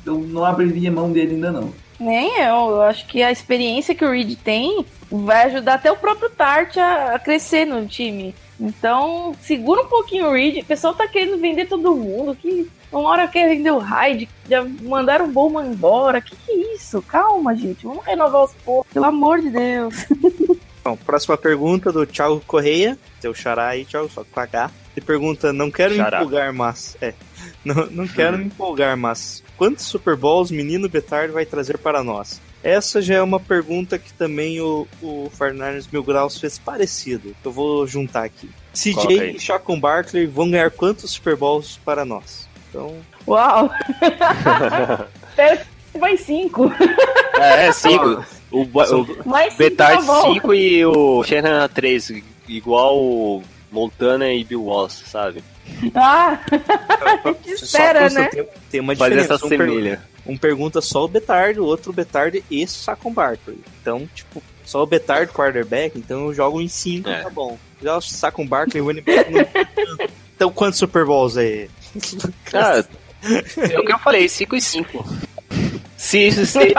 eu 0.06 0.18
não 0.20 0.44
abriria 0.44 0.90
mão 0.90 1.12
dele 1.12 1.34
ainda 1.34 1.52
não. 1.52 1.74
Nem 2.00 2.40
eu, 2.40 2.70
eu 2.70 2.82
acho 2.82 3.06
que 3.06 3.22
a 3.22 3.30
experiência 3.30 3.94
que 3.94 4.04
o 4.04 4.10
Reed 4.10 4.34
tem 4.42 4.84
vai 5.10 5.44
ajudar 5.46 5.74
até 5.74 5.92
o 5.92 5.96
próprio 5.96 6.30
Tart 6.30 6.76
a, 6.78 7.14
a 7.14 7.18
crescer 7.18 7.66
no 7.66 7.86
time. 7.86 8.34
Então, 8.58 9.34
segura 9.40 9.82
um 9.82 9.86
pouquinho 9.88 10.28
o 10.28 10.32
Reed. 10.32 10.62
O 10.62 10.64
pessoal 10.66 10.94
tá 10.94 11.06
querendo 11.06 11.38
vender 11.38 11.66
todo 11.66 11.94
mundo. 11.94 12.34
Que 12.34 12.68
uma 12.90 13.08
hora 13.10 13.28
quer 13.28 13.48
vender 13.48 13.70
o 13.70 13.78
Hyde, 13.78 14.28
já 14.48 14.64
mandaram 14.82 15.26
o 15.26 15.32
Bowman 15.32 15.66
embora. 15.70 16.20
Que 16.20 16.34
que 16.34 16.50
é 16.52 16.74
isso? 16.74 17.02
Calma, 17.02 17.54
gente. 17.54 17.84
Vamos 17.86 18.04
renovar 18.04 18.44
os 18.44 18.52
poucos. 18.64 18.92
Pelo 18.92 19.04
amor 19.06 19.40
de 19.40 19.50
Deus. 19.50 19.94
Bom, 20.82 20.96
próxima 20.96 21.36
pergunta 21.36 21.90
do 21.90 22.06
Thiago 22.06 22.40
Correia, 22.46 22.96
seu 23.20 23.34
xará 23.34 23.68
aí, 23.70 23.84
Thiago, 23.84 24.08
só 24.08 24.22
com 24.24 24.38
H. 24.40 24.70
Ele 24.96 25.04
pergunta: 25.04 25.52
Não 25.52 25.68
quero 25.70 25.92
me 25.92 25.98
Xará. 25.98 26.18
empolgar, 26.18 26.54
mas. 26.54 26.96
É. 27.00 27.12
Não, 27.64 27.86
não 27.90 28.06
quero 28.06 28.38
me 28.38 28.44
empolgar, 28.44 28.96
mas. 28.96 29.42
Quantos 29.56 29.84
Super 29.84 30.16
Bowls 30.16 30.50
menino 30.52 30.88
Betard 30.88 31.32
vai 31.32 31.44
trazer 31.44 31.76
para 31.78 32.02
nós? 32.02 32.40
Essa 32.66 33.00
já 33.00 33.14
é 33.14 33.22
uma 33.22 33.38
pergunta 33.38 33.96
que 33.98 34.12
também 34.12 34.60
o, 34.60 34.88
o 35.00 35.30
Fernandes 35.36 35.86
Mil 35.86 36.02
Graus 36.02 36.38
fez 36.40 36.58
parecido. 36.58 37.34
Eu 37.44 37.52
vou 37.52 37.86
juntar 37.86 38.24
aqui. 38.24 38.50
CJ 38.74 39.36
e 39.36 39.38
Chacon 39.38 39.78
Barkley 39.78 40.26
vão 40.26 40.50
ganhar 40.50 40.70
quantos 40.72 41.12
Super 41.12 41.36
Bowls 41.36 41.78
para 41.84 42.04
nós? 42.04 42.48
Então, 42.68 42.96
Uau! 43.26 43.70
Que 45.92 45.98
vai 45.98 46.16
cinco. 46.16 46.72
é, 47.38 47.66
é 47.68 47.72
cinco. 47.72 48.24
O, 48.50 48.62
o 48.62 49.28
Mais 49.28 49.52
cinco 49.52 49.58
Betard 49.58 50.06
tá 50.06 50.12
bom. 50.12 50.34
5 50.34 50.54
e 50.54 50.84
o 50.86 51.22
Shanahan 51.24 51.68
3, 51.68 52.12
igual 52.48 52.98
o 52.98 53.42
Montana 53.70 54.32
e 54.32 54.42
Bill 54.44 54.64
Walsh, 54.64 55.02
sabe? 55.06 55.42
Ah, 55.94 56.38
que 57.42 57.50
espera, 57.52 58.08
né? 58.10 58.28
Tem, 58.28 58.46
tem 58.70 58.80
uma 58.80 58.94
diferença. 58.94 59.34
essa 59.34 59.46
Um, 59.46 59.48
per- 59.48 59.58
semelha. 59.68 60.02
Um 60.26 60.36
pergunta 60.36 60.80
só 60.80 61.04
o 61.04 61.08
Betard, 61.08 61.58
o 61.60 61.64
outro 61.64 61.90
o 61.90 61.94
Betard 61.94 62.42
e 62.50 62.66
Chacon 62.66 63.12
Barkley. 63.12 63.58
Então, 63.80 64.08
tipo, 64.14 64.42
só 64.64 64.82
o 64.82 64.86
Betard 64.86 65.32
quarterback, 65.32 65.98
então 65.98 66.26
eu 66.26 66.34
jogo 66.34 66.60
em 66.60 66.68
5, 66.68 67.08
É. 67.08 67.22
tá 67.22 67.30
bom. 67.30 67.56
Já 67.82 67.96
o 67.96 68.00
Chacon 68.00 68.46
Barkley, 68.46 68.80
o 68.82 68.86
running 68.86 69.02
back, 69.02 69.30
não... 69.30 69.46
Então, 70.36 70.50
quantos 70.52 70.78
Super 70.78 71.04
Bowls 71.06 71.36
aí? 71.38 71.70
Cara, 72.44 72.86
é 73.24 73.78
o 73.78 73.84
que 73.86 73.92
eu 73.92 73.98
falei, 74.00 74.28
5 74.28 74.54
e 74.56 74.60
5. 74.60 75.06
Se, 75.96 76.30
se, 76.30 76.46
se, 76.46 76.58
ele- 76.58 76.74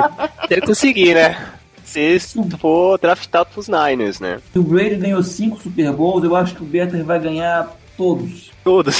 ele 0.50 0.60
conseguir, 0.62 1.14
né? 1.14 1.52
Se 1.84 2.18
for 2.58 2.98
draftado 2.98 3.50
pros 3.52 3.68
Niners, 3.68 4.18
né? 4.18 4.40
Se 4.50 4.58
o 4.58 4.62
Brady 4.62 4.96
ganhou 4.96 5.22
cinco 5.22 5.60
Super 5.60 5.92
Bowls, 5.92 6.24
eu 6.24 6.34
acho 6.34 6.54
que 6.54 6.62
o 6.62 6.66
Better 6.66 7.04
vai 7.04 7.20
ganhar 7.20 7.70
todos. 7.98 8.50
Todos. 8.64 8.96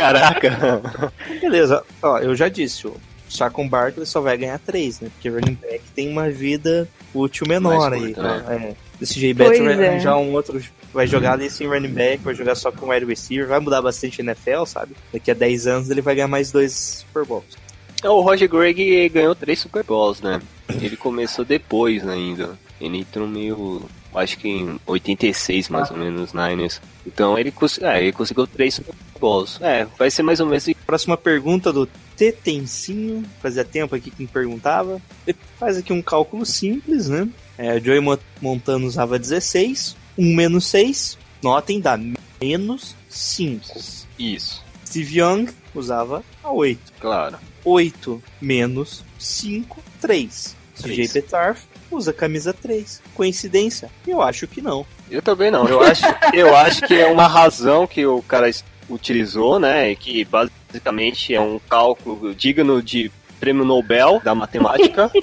Caraca. 0.00 1.12
Beleza, 1.40 1.84
ó, 2.02 2.18
eu 2.18 2.34
já 2.34 2.48
disse, 2.48 2.86
o 2.86 2.96
Saquon 3.28 3.68
Barkley 3.68 4.06
só 4.06 4.20
vai 4.20 4.36
ganhar 4.36 4.58
3, 4.58 5.00
né? 5.00 5.10
Porque 5.14 5.28
running 5.28 5.58
back 5.60 5.82
tem 5.94 6.08
uma 6.08 6.30
vida 6.30 6.88
útil 7.14 7.46
menor 7.46 7.90
Mais 7.90 7.92
aí. 7.92 8.14
curta, 8.14 8.22
né? 8.22 8.70
É. 8.70 8.74
Desse 8.98 9.18
jeito, 9.18 9.36
Beto 9.36 9.62
vai 9.62 9.72
é. 9.72 9.88
arranjar 9.88 10.16
um 10.16 10.32
outro. 10.32 10.60
Vai 10.92 11.06
jogar 11.06 11.34
ali 11.34 11.48
sem 11.48 11.68
running 11.68 11.92
back, 11.92 12.22
vai 12.22 12.34
jogar 12.34 12.56
só 12.56 12.72
com 12.72 12.88
wide 12.90 13.06
receiver, 13.06 13.46
vai 13.46 13.60
mudar 13.60 13.80
bastante 13.80 14.20
a 14.20 14.24
NFL, 14.24 14.64
sabe? 14.66 14.96
Daqui 15.12 15.30
a 15.30 15.34
10 15.34 15.66
anos 15.68 15.90
ele 15.90 16.00
vai 16.00 16.16
ganhar 16.16 16.28
mais 16.28 16.50
dois 16.50 17.04
Super 17.06 17.24
Bowls. 17.24 17.56
O 18.02 18.20
Roger 18.20 18.48
Gregg 18.48 19.08
ganhou 19.10 19.34
três 19.34 19.60
Super 19.60 19.84
Bowls, 19.84 20.20
né? 20.20 20.40
Ele 20.68 20.96
começou 20.96 21.44
depois 21.44 22.06
ainda. 22.08 22.58
Ele 22.80 22.98
entrou 22.98 23.28
meio. 23.28 23.82
Acho 24.14 24.38
que 24.38 24.48
em 24.48 24.78
86 24.86 25.68
mais 25.68 25.90
ou 25.90 25.96
menos 25.96 26.20
nos 26.20 26.32
Niners. 26.32 26.80
Então 27.06 27.38
ele, 27.38 27.52
é, 27.82 28.00
ele 28.02 28.12
conseguiu 28.12 28.46
três 28.46 28.74
Super 28.74 28.94
Bowls. 29.20 29.58
É, 29.62 29.86
vai 29.98 30.10
ser 30.10 30.22
mais 30.22 30.40
ou 30.40 30.46
menos. 30.46 30.66
Próxima 30.86 31.16
pergunta 31.16 31.72
do 31.72 31.86
Tetencinho. 32.16 33.24
Fazia 33.40 33.64
tempo 33.64 33.94
aqui 33.94 34.10
que 34.10 34.22
me 34.22 34.28
perguntava. 34.28 35.00
Ele 35.26 35.38
faz 35.58 35.76
aqui 35.76 35.92
um 35.92 36.02
cálculo 36.02 36.44
simples, 36.44 37.08
né? 37.08 37.28
É, 37.56 37.78
Joey 37.80 38.00
Mo- 38.00 38.18
Montano 38.40 38.86
usava 38.86 39.18
16. 39.18 39.96
1 40.18 40.34
menos 40.34 40.66
6. 40.66 41.18
Notem, 41.42 41.80
dá 41.80 41.98
menos 42.40 42.94
5. 43.08 43.78
Isso, 44.18 44.62
Steve 44.86 45.18
Young 45.20 45.46
usava 45.74 46.22
a 46.42 46.50
8. 46.50 46.80
claro. 47.00 47.38
8 47.64 48.22
menos 48.40 49.04
5, 49.18 49.82
3. 50.00 50.56
CJ 50.74 50.82
Três. 50.94 51.12
Petarf 51.12 51.62
usa 51.90 52.12
camisa 52.12 52.52
3. 52.52 53.02
Coincidência? 53.14 53.90
Eu 54.06 54.22
acho 54.22 54.46
que 54.46 54.60
não. 54.60 54.86
Eu 55.10 55.20
também 55.22 55.50
não. 55.50 55.66
Eu 55.68 55.80
acho, 55.82 56.04
eu 56.32 56.54
acho 56.56 56.82
que 56.82 56.94
é 56.94 57.06
uma 57.06 57.26
razão 57.26 57.86
que 57.86 58.04
o 58.06 58.22
cara 58.22 58.50
utilizou, 58.88 59.58
né? 59.58 59.90
E 59.90 59.96
que 59.96 60.24
basicamente 60.24 61.34
é 61.34 61.40
um 61.40 61.58
cálculo 61.68 62.34
digno 62.34 62.82
de 62.82 63.10
prêmio 63.38 63.64
Nobel 63.64 64.20
da 64.22 64.34
matemática. 64.34 65.10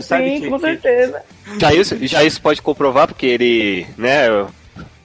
Sim, 0.00 0.40
que- 0.40 0.48
com 0.48 0.56
que- 0.56 0.66
certeza. 0.66 1.22
Já 1.58 1.72
isso, 1.74 1.96
já 2.06 2.22
isso 2.24 2.40
pode 2.40 2.62
comprovar, 2.62 3.06
porque 3.08 3.26
ele, 3.26 3.86
né, 3.96 4.26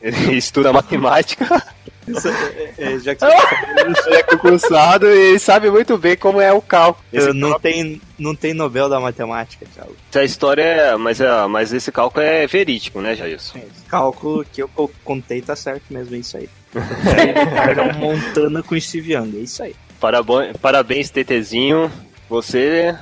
ele 0.02 0.34
estuda 0.38 0.72
matemática, 0.74 1.62
Isso, 2.08 2.28
é, 2.28 2.74
é, 2.78 3.00
já 3.00 3.16
que 3.16 3.26
ele 3.26 3.34
é 4.18 4.24
concursado 4.24 5.08
e 5.08 5.30
ele 5.32 5.40
sabe 5.40 5.70
muito 5.72 5.98
bem 5.98 6.16
como 6.16 6.40
é 6.40 6.52
o 6.54 6.62
cálculo. 6.62 7.04
Esse 7.12 7.34
não 7.34 7.60
tem, 7.60 8.02
não 8.20 8.36
tem 8.36 8.54
Nobel 8.54 8.88
da 8.88 9.00
matemática, 9.00 9.66
cara. 9.76 9.90
Essa 10.10 10.24
história 10.24 10.62
é, 10.62 10.96
mas, 10.96 11.20
é, 11.20 11.48
mas 11.48 11.74
esse 11.74 11.92
cálculo 11.92 12.24
é 12.24 12.46
verídico, 12.48 13.02
né, 13.02 13.16
Jailson? 13.16 13.58
Esse 13.60 13.84
cálculo 13.88 14.46
que 14.52 14.62
eu 14.62 14.68
co- 14.68 14.92
contei 15.04 15.42
tá 15.42 15.56
certo 15.56 15.84
mesmo, 15.90 16.16
é 16.16 16.20
isso 16.20 16.38
aí. 16.38 16.50
Era 17.70 17.84
um 17.84 17.94
Montana 18.00 18.62
com 18.62 18.80
Steve 18.80 19.14
Young, 19.14 19.38
é 19.38 19.42
isso 19.42 19.64
aí. 19.64 19.76
Parabéns, 20.00 20.58
parabéns 20.58 21.10
TTzinho. 21.10 21.92
Você. 22.30 22.96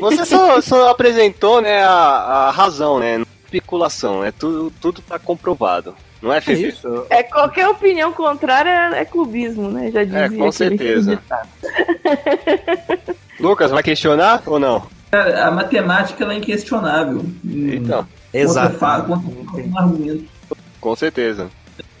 Você 0.00 0.24
só, 0.24 0.60
só 0.60 0.88
apresentou 0.90 1.60
né, 1.60 1.82
a, 1.82 1.90
a 1.90 2.50
razão, 2.50 2.98
né? 2.98 3.18
Não 3.18 3.24
é 3.24 3.44
especulação, 3.44 4.22
né? 4.22 4.32
Tudo, 4.38 4.72
tudo 4.80 5.02
tá 5.02 5.18
comprovado. 5.18 5.94
Não 6.24 6.32
é, 6.32 6.38
É 6.38 6.40
Fefe? 6.40 6.68
isso. 6.68 7.06
É 7.10 7.22
qualquer 7.22 7.68
opinião 7.68 8.10
contrária 8.10 8.96
é 8.96 9.04
clubismo, 9.04 9.70
né? 9.70 9.90
Já 9.90 10.04
dizia 10.04 10.20
É, 10.20 10.28
com 10.30 10.50
certeza. 10.50 11.20
Lucas, 13.38 13.70
vai 13.70 13.82
questionar 13.82 14.42
ou 14.46 14.58
não? 14.58 14.86
Cara, 15.10 15.46
a 15.46 15.50
matemática 15.50 16.24
ela 16.24 16.32
é 16.32 16.38
inquestionável. 16.38 17.22
Então, 17.44 18.08
Exato. 18.32 18.82
um 18.82 19.78
argumento. 19.78 20.24
com 20.80 20.96
certeza. 20.96 21.50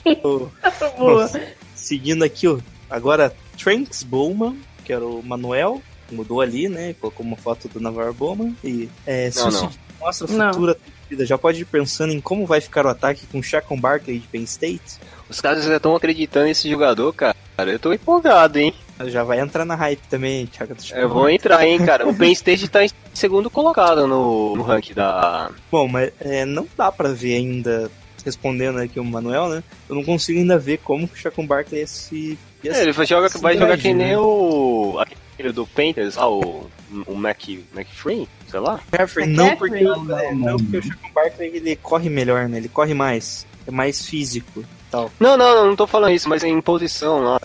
Boa. 0.98 1.30
Seguindo 1.74 2.22
aqui, 2.24 2.48
ó. 2.48 2.56
Agora, 2.88 3.30
Tranks 3.62 4.02
Bowman, 4.02 4.58
que 4.86 4.92
era 4.92 5.04
o 5.04 5.22
Manuel, 5.22 5.82
mudou 6.10 6.40
ali, 6.40 6.66
né? 6.66 6.94
Colocou 6.98 7.26
uma 7.26 7.36
foto 7.36 7.68
do 7.68 7.78
Navarro 7.78 8.14
Bowman. 8.14 8.56
E 8.64 8.88
é, 9.06 9.30
Não, 9.36 9.50
se 9.50 9.62
não. 9.62 9.70
mostra 10.00 10.26
a 10.30 10.32
Não. 10.32 10.74
Torcida. 11.04 11.26
Já 11.26 11.38
pode 11.38 11.62
ir 11.62 11.64
pensando 11.66 12.12
em 12.12 12.20
como 12.20 12.46
vai 12.46 12.60
ficar 12.60 12.86
o 12.86 12.88
ataque 12.88 13.26
com 13.26 13.42
Chacon 13.42 13.78
Barkley 13.78 14.18
de 14.18 14.26
Penn 14.26 14.44
State. 14.44 14.98
Os 15.28 15.40
caras 15.40 15.64
já 15.64 15.76
estão 15.76 15.94
acreditando 15.94 16.46
nesse 16.46 16.68
jogador, 16.68 17.12
cara. 17.12 17.34
Eu 17.58 17.78
tô 17.78 17.92
empolgado, 17.92 18.58
hein? 18.58 18.74
Já 19.06 19.24
vai 19.24 19.40
entrar 19.40 19.64
na 19.64 19.74
hype 19.74 20.02
também, 20.08 20.46
Thiago. 20.46 20.74
Eu 20.94 21.08
vou 21.08 21.28
entrar, 21.28 21.66
hein, 21.66 21.84
cara. 21.84 22.08
O 22.08 22.14
Penn 22.14 22.32
State 22.32 22.68
tá 22.68 22.84
em 22.84 22.90
segundo 23.12 23.50
colocado 23.50 24.06
no, 24.06 24.56
no 24.56 24.62
ranking 24.62 24.94
da. 24.94 25.50
Bom, 25.70 25.88
mas 25.88 26.12
é, 26.20 26.44
não 26.44 26.66
dá 26.76 26.92
pra 26.92 27.08
ver 27.08 27.36
ainda, 27.36 27.90
respondendo 28.24 28.78
aqui 28.78 29.00
o 29.00 29.04
Manuel, 29.04 29.48
né? 29.48 29.64
Eu 29.88 29.96
não 29.96 30.04
consigo 30.04 30.38
ainda 30.38 30.58
ver 30.58 30.78
como 30.78 31.08
que 31.08 31.14
o 31.14 31.16
Chacon 31.16 31.46
Barkley 31.46 31.80
ia 31.80 31.86
se... 31.86 32.38
Ia 32.62 32.72
É, 32.72 32.82
ele 32.82 32.92
vai 32.92 33.06
jogar, 33.06 33.28
se 33.28 33.38
vai 33.38 33.58
jogar 33.58 33.76
que 33.76 33.92
nem 33.92 34.16
o. 34.16 34.96
aquele 34.98 35.52
do 35.52 35.66
Panthers, 35.66 36.16
ah, 36.16 36.28
o. 36.28 36.70
O 37.06 37.14
Mac, 37.14 37.48
McFree, 37.74 38.28
sei 38.48 38.60
lá. 38.60 38.80
McCaffrey, 38.92 39.26
não 39.26 39.46
McCaffrey? 39.48 39.84
porque, 39.84 40.12
o- 40.12 40.16
é, 40.18 40.34
não 40.34 40.56
porque 40.56 40.76
o 40.78 40.82
Chacon 40.82 41.10
Barkley 41.14 41.50
ele 41.56 41.76
corre 41.76 42.08
melhor, 42.08 42.48
né? 42.48 42.58
Ele 42.58 42.68
corre 42.68 42.94
mais, 42.94 43.46
é 43.66 43.70
mais 43.70 44.04
físico 44.06 44.64
tal. 44.90 45.10
Não, 45.18 45.36
não, 45.36 45.54
não, 45.56 45.66
não 45.68 45.76
tô 45.76 45.86
falando 45.86 46.12
isso, 46.14 46.28
mas 46.28 46.44
em 46.44 46.60
posição 46.60 47.18
lá, 47.20 47.40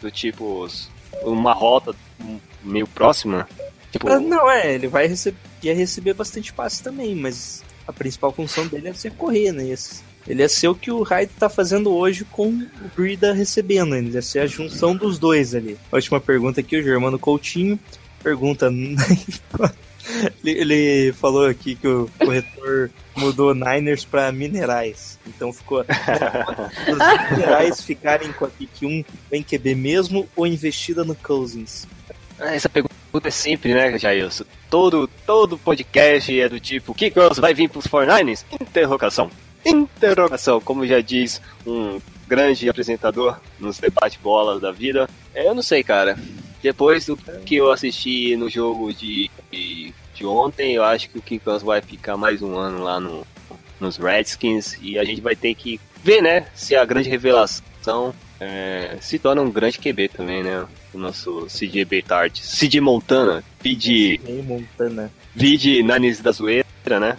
do 0.00 0.10
tipo, 0.10 0.66
uma 1.22 1.52
rota 1.52 1.94
meio 2.62 2.86
próxima. 2.86 3.48
Tipo, 3.92 4.08
Ah, 4.08 4.18
não, 4.20 4.50
é, 4.50 4.74
ele 4.74 4.88
vai 4.88 5.06
receber, 5.06 5.36
ia 5.62 5.74
receber 5.74 6.14
bastante 6.14 6.52
passe 6.52 6.82
também, 6.82 7.14
mas 7.14 7.62
a 7.86 7.92
principal 7.92 8.32
função 8.32 8.66
dele 8.66 8.88
é 8.88 8.92
ser 8.94 9.12
correr, 9.12 9.52
né? 9.52 9.64
Ele 10.26 10.42
ia 10.42 10.48
ser 10.48 10.66
o 10.68 10.74
que 10.74 10.90
o 10.90 11.02
Hyde 11.02 11.30
tá 11.38 11.48
fazendo 11.48 11.92
hoje 11.94 12.24
com 12.24 12.48
o 12.48 12.66
Brida 12.96 13.32
recebendo, 13.32 13.94
ele 13.94 14.10
ia 14.10 14.20
ser 14.22 14.40
a 14.40 14.46
junção 14.46 14.96
dos 14.96 15.18
dois 15.20 15.54
ali. 15.54 15.78
A 15.92 15.96
última 15.96 16.20
pergunta 16.20 16.60
aqui, 16.60 16.76
o 16.76 16.82
Germano 16.82 17.16
Coutinho 17.18 17.78
pergunta. 18.26 18.66
ele, 20.42 20.50
ele 20.50 21.12
falou 21.12 21.46
aqui 21.46 21.76
que 21.76 21.86
o 21.86 22.10
corretor 22.18 22.90
mudou 23.16 23.54
Niners 23.54 24.04
pra 24.04 24.32
Minerais. 24.32 25.16
Então 25.24 25.52
ficou. 25.52 25.84
Os 26.90 27.30
Minerais 27.30 27.80
ficarem 27.80 28.32
com 28.32 28.46
a 28.46 28.48
pick 28.48 28.82
1 28.82 29.04
em 29.30 29.42
QB 29.44 29.76
mesmo 29.76 30.28
ou 30.34 30.44
investida 30.44 31.04
no 31.04 31.14
Cousins? 31.14 31.86
essa 32.38 32.68
pergunta 32.68 32.92
é 33.24 33.30
sempre, 33.30 33.72
né, 33.72 33.96
Jailson? 33.96 34.44
Todo, 34.68 35.08
todo 35.24 35.56
podcast 35.56 36.38
é 36.38 36.48
do 36.48 36.60
tipo, 36.60 36.92
que 36.92 37.08
Girls 37.08 37.40
vai 37.40 37.54
vir 37.54 37.70
pros 37.70 37.86
49ers? 37.86 38.44
Interrogação. 38.60 39.30
Interrogação, 39.64 40.60
como 40.60 40.86
já 40.86 41.00
diz 41.00 41.40
um 41.66 41.98
grande 42.28 42.68
apresentador 42.68 43.38
nos 43.58 43.78
debate 43.78 44.18
bola 44.18 44.60
da 44.60 44.70
vida. 44.70 45.08
Eu 45.34 45.54
não 45.54 45.62
sei, 45.62 45.82
cara. 45.82 46.18
Depois 46.66 47.06
do 47.06 47.16
que 47.16 47.54
eu 47.54 47.70
assisti 47.70 48.34
no 48.34 48.50
jogo 48.50 48.92
de, 48.92 49.30
de, 49.52 49.94
de 50.12 50.26
ontem, 50.26 50.74
eu 50.74 50.82
acho 50.82 51.08
que 51.08 51.16
o 51.16 51.22
Kickers 51.22 51.62
vai 51.62 51.80
ficar 51.80 52.16
mais 52.16 52.42
um 52.42 52.56
ano 52.56 52.82
lá 52.82 52.98
no, 52.98 53.24
nos 53.78 53.96
Redskins 53.98 54.76
e 54.82 54.98
a 54.98 55.04
gente 55.04 55.20
vai 55.20 55.36
ter 55.36 55.54
que 55.54 55.80
ver, 56.02 56.20
né, 56.20 56.48
se 56.56 56.74
a 56.74 56.84
grande 56.84 57.08
revelação 57.08 58.12
é, 58.40 58.96
se 59.00 59.16
torna 59.16 59.42
um 59.42 59.50
grande 59.52 59.78
QB 59.78 60.08
também, 60.08 60.42
né? 60.42 60.66
O 60.92 60.98
nosso 60.98 61.46
CJ 61.46 61.84
Betard. 61.84 62.40
CJ 62.42 62.80
Montana, 62.80 63.44
vide, 63.60 64.20
Ei, 64.26 64.42
Montana. 64.42 65.08
vide 65.36 65.84
Nanis 65.84 66.20
da 66.20 66.32
Zoeira, 66.32 66.64
né? 66.98 67.16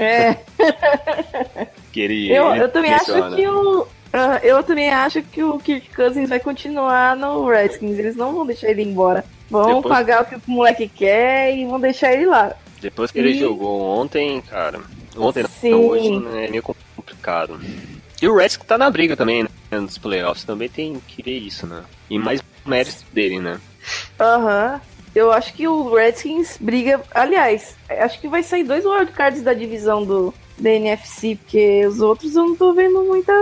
É, 0.00 0.36
Que 1.92 2.00
ele, 2.00 2.32
eu, 2.32 2.50
ele 2.52 2.64
eu 2.64 2.68
também 2.72 2.92
acho 2.92 3.12
menciona. 3.12 3.36
que 3.36 3.46
o. 3.46 3.86
ah, 4.12 4.38
eu 4.42 4.62
também 4.62 4.90
acho 4.90 5.22
que 5.22 5.42
o 5.42 5.58
Kirk 5.58 5.94
Cousins 5.94 6.28
vai 6.28 6.38
continuar 6.40 7.16
no 7.16 7.46
Redskins. 7.48 7.98
Eles 7.98 8.16
não 8.16 8.32
vão 8.34 8.46
deixar 8.46 8.68
ele 8.70 8.82
embora. 8.82 9.24
Vão 9.50 9.76
Depois- 9.76 9.94
pagar 9.94 10.22
o 10.22 10.24
que 10.26 10.34
o 10.36 10.40
moleque 10.46 10.88
quer 10.88 11.56
e 11.56 11.64
vão 11.66 11.78
deixar 11.80 12.12
ele 12.12 12.26
lá. 12.26 12.52
Depois 12.80 13.10
que 13.10 13.18
ele 13.18 13.30
E- 13.32 13.38
jogou 13.38 13.80
ontem, 13.82 14.40
cara. 14.42 14.80
Ontem 15.16 15.44
Sim. 15.60 15.70
não, 15.70 15.86
hoje 15.88 16.18
né, 16.18 16.46
é 16.46 16.50
meio 16.50 16.62
complicado. 16.62 17.60
E 18.20 18.28
o 18.28 18.36
Redskins 18.36 18.66
tá 18.66 18.78
na 18.78 18.90
briga 18.90 19.16
também, 19.16 19.42
né? 19.42 19.48
Nos 19.80 19.98
playoffs 19.98 20.44
também 20.44 20.68
tem 20.68 21.00
que 21.06 21.22
ver 21.22 21.38
isso, 21.38 21.66
né? 21.66 21.82
E 22.08 22.18
mais 22.18 22.40
mérito 22.64 23.04
dele, 23.12 23.38
né? 23.40 23.60
Aham. 24.18 24.80
Eu 25.14 25.30
acho 25.30 25.52
que 25.52 25.68
o 25.68 25.94
Redskins 25.94 26.56
briga. 26.58 27.00
Aliás, 27.14 27.76
acho 27.88 28.18
que 28.20 28.28
vai 28.28 28.42
sair 28.42 28.64
dois 28.64 28.84
wildcards 28.86 29.42
da 29.42 29.52
divisão 29.52 30.04
do 30.04 30.32
da 30.58 30.70
NFC, 30.70 31.36
porque 31.36 31.84
os 31.86 32.00
outros 32.00 32.34
eu 32.36 32.46
não 32.46 32.56
tô 32.56 32.72
vendo 32.72 33.02
muita 33.02 33.32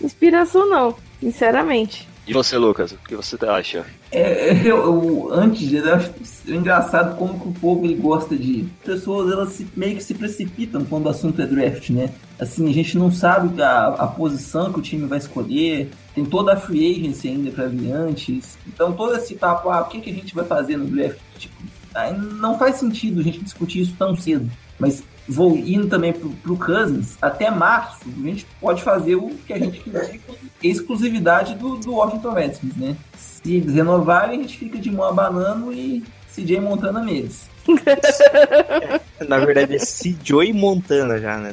inspiração, 0.00 0.68
não. 0.68 0.94
Sinceramente. 1.20 2.06
E 2.26 2.32
você, 2.32 2.58
Lucas, 2.58 2.90
o 2.90 2.96
que 3.06 3.14
você 3.14 3.36
acha? 3.46 3.86
É, 4.10 4.52
eu, 4.64 4.76
eu- 4.78 5.28
antes, 5.32 5.72
eu 5.72 5.94
acho 5.94 6.10
engraçado 6.48 7.16
como 7.16 7.38
que 7.38 7.48
o 7.48 7.52
povo 7.52 7.84
ele 7.84 7.94
gosta 7.94 8.34
de. 8.36 8.66
As 8.80 8.84
pessoas 8.94 9.30
elas 9.32 9.50
se- 9.50 9.66
meio 9.76 9.96
que 9.96 10.02
se 10.02 10.12
precipitam 10.12 10.84
quando 10.84 11.06
o 11.06 11.08
assunto 11.08 11.40
é 11.40 11.46
draft, 11.46 11.90
né? 11.90 12.10
Assim, 12.38 12.68
a 12.68 12.72
gente 12.74 12.98
não 12.98 13.12
sabe 13.12 13.62
a, 13.62 13.86
a 13.98 14.06
posição 14.08 14.72
que 14.72 14.78
o 14.80 14.82
time 14.82 15.06
vai 15.06 15.18
escolher, 15.18 15.88
tem 16.16 16.24
toda 16.24 16.54
a 16.54 16.56
free 16.56 16.96
agency 16.96 17.28
ainda 17.28 17.50
pra 17.52 17.66
vir 17.68 17.92
antes. 17.92 18.58
Então, 18.66 18.92
todo 18.92 19.14
esse 19.14 19.36
papo, 19.36 19.70
ah, 19.70 19.82
o 19.82 19.84
que, 19.84 20.00
que 20.00 20.10
a 20.10 20.14
gente 20.14 20.34
vai 20.34 20.44
fazer 20.44 20.76
no 20.76 20.84
draft? 20.86 21.18
Tipo, 21.38 21.54
não 22.40 22.58
faz 22.58 22.76
sentido 22.76 23.20
a 23.20 23.22
gente 23.22 23.38
discutir 23.40 23.80
isso 23.82 23.94
tão 23.96 24.16
cedo. 24.16 24.50
Mas 24.80 25.02
vou 25.28 25.56
indo 25.56 25.88
também 25.88 26.12
pro, 26.12 26.30
pro 26.30 26.56
Cousins, 26.56 27.16
até 27.20 27.50
março 27.50 28.00
a 28.06 28.26
gente 28.26 28.46
pode 28.60 28.82
fazer 28.82 29.16
o 29.16 29.30
que 29.46 29.52
a 29.52 29.58
gente 29.58 29.80
quiser 29.80 30.18
com 30.26 30.34
exclusividade 30.62 31.54
do, 31.54 31.76
do 31.76 31.94
Washington 31.94 32.32
Redskins, 32.32 32.76
né? 32.76 32.96
Se 33.16 33.56
eles 33.56 33.74
renovarem, 33.74 34.40
a 34.40 34.42
gente 34.42 34.58
fica 34.58 34.78
de 34.78 34.90
mão 34.90 35.06
abanando 35.06 35.72
e 35.72 36.02
CJ 36.34 36.60
Montana 36.60 37.02
neles. 37.02 37.48
Na 39.28 39.38
verdade 39.38 39.74
é 39.74 39.78
CJ 39.78 40.52
Montana 40.52 41.18
já, 41.18 41.38
né? 41.38 41.52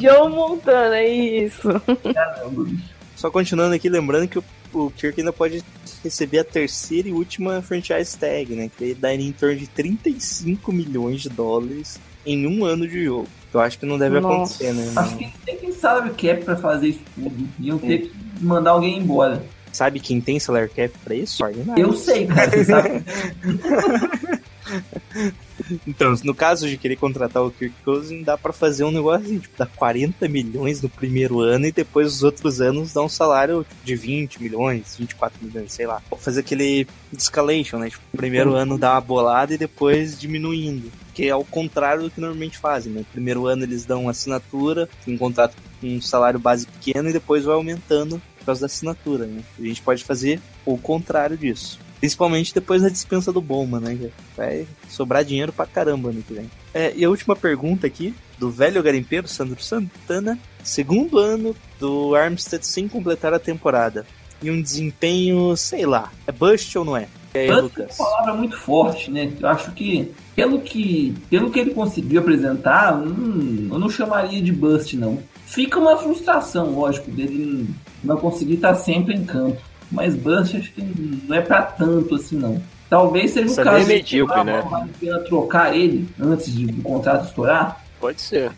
Joe 0.00 0.30
Montana, 0.30 0.96
é 0.96 1.08
isso. 1.08 1.68
Caramba. 2.14 2.66
Só 3.14 3.30
continuando 3.30 3.74
aqui, 3.74 3.88
lembrando 3.88 4.28
que 4.28 4.38
o, 4.38 4.44
o 4.72 4.90
Kirk 4.90 5.20
ainda 5.20 5.32
pode 5.32 5.62
receber 6.02 6.38
a 6.38 6.44
terceira 6.44 7.08
e 7.08 7.12
última 7.12 7.60
franchise 7.62 8.16
tag, 8.16 8.54
né? 8.54 8.70
Que 8.74 8.94
dá 8.94 9.14
em 9.14 9.32
torno 9.32 9.56
de 9.56 9.66
35 9.66 10.72
milhões 10.72 11.22
de 11.22 11.28
dólares 11.28 11.98
em 12.26 12.46
um 12.46 12.64
ano 12.64 12.86
de 12.86 13.04
jogo. 13.04 13.28
Eu 13.54 13.60
acho 13.60 13.78
que 13.78 13.86
não 13.86 13.96
deve 13.96 14.20
Nossa. 14.20 14.34
acontecer, 14.34 14.72
né? 14.74 14.92
Acho 14.96 15.16
que 15.16 15.32
tem 15.44 15.56
quem 15.56 15.72
sabe 15.72 16.10
cap 16.10 16.44
pra 16.44 16.56
fazer 16.56 16.88
isso 16.88 17.00
tudo. 17.14 17.48
Iam 17.58 17.78
ter 17.78 17.98
que 18.00 18.12
mandar 18.40 18.72
alguém 18.72 18.98
embora. 18.98 19.42
Sabe 19.72 20.00
quem 20.00 20.20
tem 20.20 20.38
salary 20.38 20.68
cap 20.68 20.92
pra 21.04 21.14
isso? 21.14 21.42
Eu 21.76 21.92
sei, 21.92 22.26
cara, 22.26 22.50
você 22.50 22.64
sabe. 22.64 23.04
Então, 25.86 26.14
no 26.22 26.34
caso 26.34 26.68
de 26.68 26.76
querer 26.76 26.96
contratar 26.96 27.42
o 27.42 27.50
Kirk 27.50 27.74
Cousins, 27.84 28.24
dá 28.24 28.36
pra 28.36 28.52
fazer 28.52 28.84
um 28.84 28.90
negócio 28.90 29.26
assim, 29.26 29.38
tipo, 29.38 29.56
dá 29.56 29.66
40 29.66 30.28
milhões 30.28 30.82
no 30.82 30.88
primeiro 30.88 31.40
ano 31.40 31.66
e 31.66 31.72
depois 31.72 32.14
os 32.14 32.22
outros 32.22 32.60
anos 32.60 32.92
dá 32.92 33.02
um 33.02 33.08
salário 33.08 33.64
tipo, 33.64 33.84
de 33.84 33.96
20 33.96 34.42
milhões, 34.42 34.96
24 34.98 35.44
milhões, 35.44 35.72
sei 35.72 35.86
lá. 35.86 36.02
Vou 36.10 36.18
fazer 36.18 36.40
aquele 36.40 36.86
escalation, 37.12 37.78
né? 37.78 37.90
Tipo, 37.90 38.02
o 38.12 38.16
primeiro 38.16 38.54
ano 38.54 38.78
dá 38.78 38.92
uma 38.92 39.00
bolada 39.00 39.54
e 39.54 39.58
depois 39.58 40.18
diminuindo. 40.18 40.92
Que 41.14 41.28
é 41.28 41.30
ao 41.30 41.44
contrário 41.44 42.02
do 42.02 42.10
que 42.10 42.20
normalmente 42.20 42.58
fazem, 42.58 42.92
né? 42.92 43.00
No 43.00 43.06
primeiro 43.06 43.46
ano 43.46 43.62
eles 43.62 43.86
dão 43.86 44.02
uma 44.02 44.10
assinatura, 44.10 44.88
um 45.08 45.16
contrato 45.16 45.56
com 45.80 45.86
um 45.86 46.00
salário 46.02 46.38
base 46.38 46.66
pequeno 46.66 47.08
e 47.08 47.12
depois 47.12 47.44
vai 47.44 47.54
aumentando 47.54 48.20
por 48.38 48.44
causa 48.44 48.60
da 48.60 48.66
assinatura, 48.66 49.26
né? 49.26 49.42
A 49.58 49.62
gente 49.62 49.80
pode 49.80 50.04
fazer 50.04 50.38
o 50.64 50.76
contrário 50.76 51.36
disso. 51.36 51.85
Principalmente 52.00 52.54
depois 52.54 52.82
da 52.82 52.88
dispensa 52.88 53.32
do 53.32 53.40
Bowman, 53.40 53.80
né? 53.80 54.10
Vai 54.36 54.66
sobrar 54.88 55.24
dinheiro 55.24 55.52
pra 55.52 55.66
caramba 55.66 56.10
ano 56.10 56.22
que 56.22 56.34
vem. 56.34 56.50
É, 56.74 56.92
e 56.94 57.04
a 57.04 57.10
última 57.10 57.34
pergunta 57.34 57.86
aqui, 57.86 58.14
do 58.38 58.50
velho 58.50 58.82
garimpeiro 58.82 59.26
Sandro 59.26 59.62
Santana. 59.62 60.38
Segundo 60.62 61.18
ano 61.18 61.54
do 61.78 62.14
Armstead 62.14 62.66
sem 62.66 62.88
completar 62.88 63.32
a 63.32 63.38
temporada. 63.38 64.06
E 64.42 64.50
um 64.50 64.60
desempenho, 64.60 65.56
sei 65.56 65.86
lá, 65.86 66.12
é 66.26 66.32
bust 66.32 66.76
ou 66.76 66.84
não 66.84 66.96
é? 66.96 67.08
E 67.34 67.38
aí, 67.38 67.46
Bust 67.48 67.58
é 67.58 67.62
Lucas? 67.62 67.98
uma 67.98 68.08
palavra 68.10 68.34
muito 68.34 68.56
forte, 68.56 69.10
né? 69.10 69.32
Eu 69.40 69.48
acho 69.48 69.72
que 69.72 70.12
pelo 70.34 70.60
que, 70.60 71.14
pelo 71.30 71.50
que 71.50 71.58
ele 71.58 71.72
conseguiu 71.72 72.20
apresentar, 72.20 72.94
hum, 72.96 73.68
eu 73.70 73.78
não 73.78 73.88
chamaria 73.88 74.42
de 74.42 74.52
bust, 74.52 74.96
não. 74.96 75.18
Fica 75.46 75.78
uma 75.78 75.96
frustração, 75.96 76.74
lógico, 76.74 77.10
dele 77.10 77.68
não 78.02 78.16
conseguir 78.16 78.54
estar 78.54 78.74
sempre 78.74 79.14
em 79.14 79.24
campo. 79.24 79.60
Mas 79.90 80.14
bust 80.14 80.56
acho 80.56 80.72
que 80.72 80.82
não 81.28 81.36
é 81.36 81.40
pra 81.40 81.62
tanto 81.62 82.14
assim, 82.14 82.36
não. 82.36 82.60
Talvez 82.88 83.32
seja 83.32 83.46
um 83.46 83.50
Isso 83.50 83.60
é 83.60 83.64
caso 83.64 83.84
de 83.84 83.86
medíocre, 83.86 84.44
né? 84.44 84.62
vale 84.68 84.90
a 84.90 84.98
pena 84.98 85.18
trocar 85.20 85.76
ele 85.76 86.08
antes 86.20 86.52
de, 86.54 86.66
do 86.66 86.82
contrato 86.82 87.26
estourar. 87.26 87.84
Pode 88.00 88.20
ser. 88.20 88.52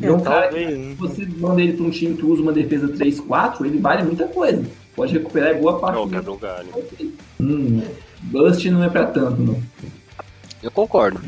É 0.00 0.10
um 0.10 0.20
cara 0.20 0.48
talvez, 0.48 0.68
que, 0.68 0.74
né? 0.74 0.90
se 0.90 0.94
você 0.96 1.26
manda 1.38 1.60
ele 1.60 1.72
pra 1.74 1.84
um 1.84 1.90
time 1.90 2.16
que 2.16 2.24
usa 2.24 2.42
uma 2.42 2.52
defesa 2.52 2.88
3-4, 2.88 3.64
ele 3.64 3.78
vale 3.78 4.02
muita 4.02 4.26
coisa. 4.26 4.64
Pode 4.96 5.12
recuperar 5.12 5.58
boa 5.58 5.78
parte 5.78 5.96
Não, 5.96 6.06
do 6.06 6.10
quebra 6.10 6.32
o 6.32 6.38
galho. 6.38 6.68
Hum, 7.40 7.82
Bust 8.22 8.70
não 8.70 8.84
é 8.84 8.88
pra 8.88 9.06
tanto, 9.06 9.40
não. 9.40 9.62
Eu 10.62 10.70
concordo. 10.70 11.20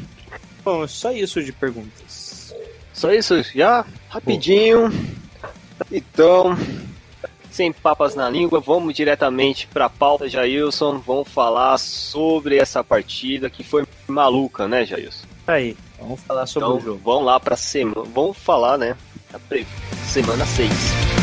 Bom, 0.64 0.84
é 0.84 0.86
só 0.86 1.12
isso 1.12 1.42
de 1.42 1.52
perguntas. 1.52 2.54
Só 2.92 3.12
isso, 3.12 3.42
já 3.54 3.84
rapidinho. 4.08 4.92
Então, 5.90 6.56
sem 7.54 7.72
papas 7.72 8.16
na 8.16 8.28
língua, 8.28 8.58
vamos 8.58 8.92
diretamente 8.94 9.68
para 9.68 9.84
a 9.86 9.88
pauta, 9.88 10.28
Jailson. 10.28 10.98
Vamos 10.98 11.28
falar 11.28 11.78
sobre 11.78 12.58
essa 12.58 12.82
partida 12.82 13.48
que 13.48 13.62
foi 13.62 13.86
maluca, 14.08 14.66
né, 14.66 14.84
Jailson? 14.84 15.24
Aí, 15.46 15.76
vamos 16.00 16.20
falar 16.22 16.46
sobre 16.46 16.68
Então, 16.68 16.78
o 16.78 16.80
jogo. 16.80 17.00
vamos 17.04 17.26
lá 17.26 17.38
para 17.38 17.56
semana. 17.56 18.02
Vamos 18.12 18.36
falar, 18.36 18.76
né? 18.76 18.96
Semana 20.04 20.44
6. 20.44 21.13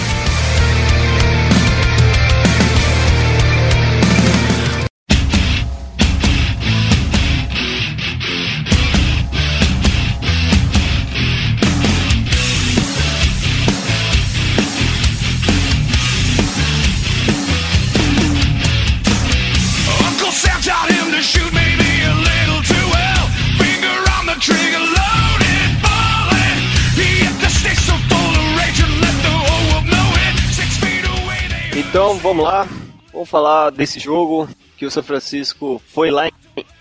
Então, 31.92 32.16
vamos 32.16 32.44
lá. 32.46 32.68
Vamos 33.12 33.30
falar 33.30 33.70
desse 33.72 34.00
jogo 34.00 34.48
que 34.78 34.86
o 34.86 34.92
São 34.92 35.04
Francisco 35.04 35.82
foi 35.88 36.10
lá 36.10 36.30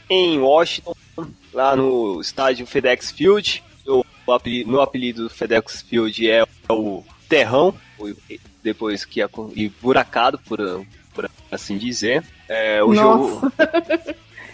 em- 0.08 0.38
Washington, 0.38 0.94
lá 1.52 1.74
no 1.76 2.20
estádio 2.20 2.66
FedEx 2.66 3.10
Field. 3.10 3.62
O 3.86 4.32
apelido, 4.32 4.70
meu 4.70 4.80
apelido 4.80 5.24
do 5.24 5.30
FedEx 5.30 5.82
Field 5.82 6.30
é 6.30 6.44
o 6.68 7.02
Terrão, 7.28 7.74
depois 8.62 9.04
que 9.04 9.20
é 9.20 9.28
e 9.56 9.68
buracado, 9.68 10.38
por, 10.38 10.58
por 11.12 11.28
assim 11.50 11.76
dizer. 11.76 12.24
É, 12.48 12.82
o 12.82 12.92
Nossa. 12.92 13.00
jogo, 13.40 13.52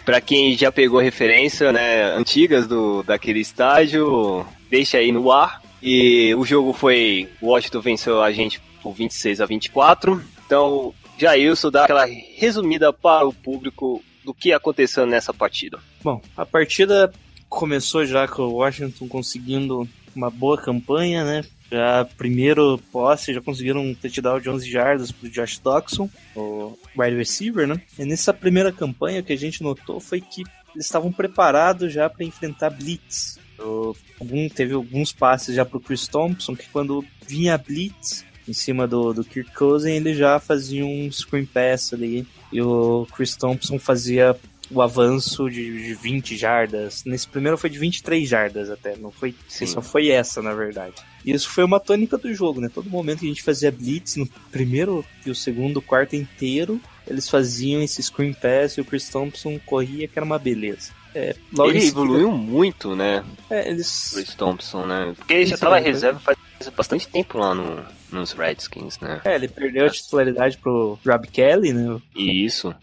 Pra 0.05 0.21
quem 0.21 0.57
já 0.57 0.71
pegou 0.71 1.01
referência, 1.01 1.73
né, 1.73 2.05
antigas 2.14 2.66
do 2.69 3.03
daquele 3.03 3.40
estádio, 3.40 4.47
deixa 4.71 4.99
aí 4.99 5.11
no 5.11 5.33
ar. 5.33 5.61
E 5.83 6.33
o 6.37 6.45
jogo 6.45 6.73
foi, 6.73 7.29
o 7.40 7.49
Washington 7.49 7.81
venceu 7.81 8.23
a 8.23 8.31
gente 8.33 8.61
por 8.83 8.92
26 8.95 9.40
a 9.40 9.47
24. 9.47 10.23
Então, 10.47 10.95
Jailson 11.19 11.71
dá 11.71 11.85
aquela 11.85 12.07
resumida 12.07 12.93
para 12.93 13.27
o 13.27 13.33
público 13.33 14.03
do 14.25 14.33
que 14.33 14.53
aconteceu 14.53 15.05
nessa 15.07 15.33
partida. 15.35 15.79
Bom, 16.03 16.21
a 16.37 16.47
partida 16.47 17.13
começou 17.49 18.05
já 18.07 18.27
com 18.27 18.43
o 18.43 18.55
Washington 18.55 19.09
conseguindo 19.09 19.89
uma 20.15 20.31
boa 20.31 20.57
campanha, 20.61 21.25
né? 21.25 21.45
Já 21.71 22.05
primeiro 22.17 22.79
posse, 22.93 23.35
já 23.35 23.41
conseguiram 23.41 23.81
um 23.83 23.95
touchdown 23.95 24.41
de 24.41 24.49
11 24.49 24.71
jardas 24.71 25.11
pro 25.11 25.29
Josh 25.29 25.59
Doxson, 25.59 26.09
o 26.37 26.79
wide 26.97 27.17
receiver, 27.17 27.67
né? 27.67 27.81
E 27.99 28.05
nessa 28.05 28.33
primeira 28.33 28.71
campanha 28.71 29.21
o 29.21 29.25
que 29.25 29.33
a 29.33 29.39
gente 29.39 29.63
notou 29.63 29.99
foi 30.01 30.21
que 30.21 30.43
eles 30.75 30.87
estavam 30.87 31.11
preparados 31.13 31.93
já 31.93 32.09
para 32.09 32.25
enfrentar 32.25 32.71
blitz. 32.71 33.39
O- 33.59 33.97
algum, 34.21 34.49
teve 34.49 34.75
alguns 34.75 35.13
passes 35.13 35.57
já 35.57 35.65
pro 35.65 35.81
Chris 35.81 36.07
Thompson 36.07 36.55
que 36.55 36.69
quando 36.69 37.05
vinha 37.27 37.59
blitz 37.59 38.25
em 38.49 38.53
cima 38.53 38.87
do, 38.87 39.13
do 39.13 39.25
Kirk 39.25 39.53
Cousin, 39.53 39.91
ele 39.93 40.15
já 40.15 40.39
fazia 40.39 40.85
um 40.85 41.11
screen 41.11 41.45
pass 41.47 41.93
ali 41.93 42.27
e 42.53 42.61
o 42.63 43.07
Chris 43.15 43.35
Thompson 43.37 43.79
fazia 43.79 44.37
o 44.71 44.83
avanço 44.83 45.49
de, 45.49 45.87
de 45.87 45.95
20 45.95 46.37
jardas. 46.37 47.05
Nesse 47.05 47.29
primeiro 47.29 47.57
foi 47.57 47.71
de 47.71 47.79
23 47.79 48.29
jardas 48.29 48.69
até, 48.71 48.97
não 48.97 49.11
foi, 49.13 49.35
Sim. 49.49 49.67
só 49.67 49.81
foi 49.81 50.09
essa, 50.09 50.43
na 50.43 50.53
verdade. 50.55 50.95
E 51.25 51.33
isso 51.33 51.49
foi 51.49 51.65
uma 51.65 51.79
tônica 51.81 52.17
do 52.19 52.33
jogo, 52.35 52.61
né? 52.61 52.69
Todo 52.73 52.91
momento 52.91 53.21
que 53.21 53.27
a 53.27 53.29
gente 53.29 53.43
fazia 53.43 53.71
blitz, 53.71 54.17
no 54.17 54.27
primeiro 54.51 55.05
e 55.25 55.31
o 55.31 55.35
segundo 55.35 55.81
quarto 55.83 56.17
inteiro, 56.17 56.81
eles 57.07 57.29
faziam 57.29 57.81
esse 57.83 58.03
screen 58.03 58.33
pass 58.33 58.77
e 58.77 58.81
o 58.81 58.85
Chris 58.85 59.09
Thompson 59.09 59.59
corria, 59.65 60.09
que 60.09 60.19
era 60.19 60.25
uma 60.27 60.39
beleza. 60.39 60.91
É, 61.15 61.29
ele 61.31 61.81
seguida- 61.81 61.87
evoluiu 61.87 62.31
muito, 62.33 62.95
né, 62.95 63.25
É, 63.49 63.71
eles... 63.71 64.11
Chris 64.15 64.35
Thompson, 64.35 64.85
né? 64.85 65.15
Porque 65.17 65.33
ele 65.33 65.47
já 65.47 65.55
estava 65.55 65.79
é, 65.79 65.81
reserva 65.81 66.19
faz 66.21 66.37
bastante 66.77 67.07
tempo 67.09 67.38
lá 67.38 67.55
no, 67.55 67.85
nos 68.11 68.33
Redskins, 68.33 68.99
né? 69.01 69.21
É, 69.25 69.35
ele 69.35 69.49
perdeu 69.49 69.87
a 69.87 69.90
titularidade 69.90 70.57
pro 70.59 70.99
Rob 71.07 71.27
Kelly, 71.29 71.73
né? 71.73 72.01
E 72.14 72.45
isso. 72.45 72.75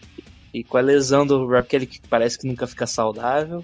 E 0.53 0.63
com 0.63 0.77
a 0.77 0.81
lesão 0.81 1.25
do 1.25 1.45
Rob 1.47 1.65
Kelly, 1.67 1.85
que 1.87 1.99
parece 2.07 2.37
que 2.37 2.47
nunca 2.47 2.67
fica 2.67 2.85
saudável, 2.85 3.63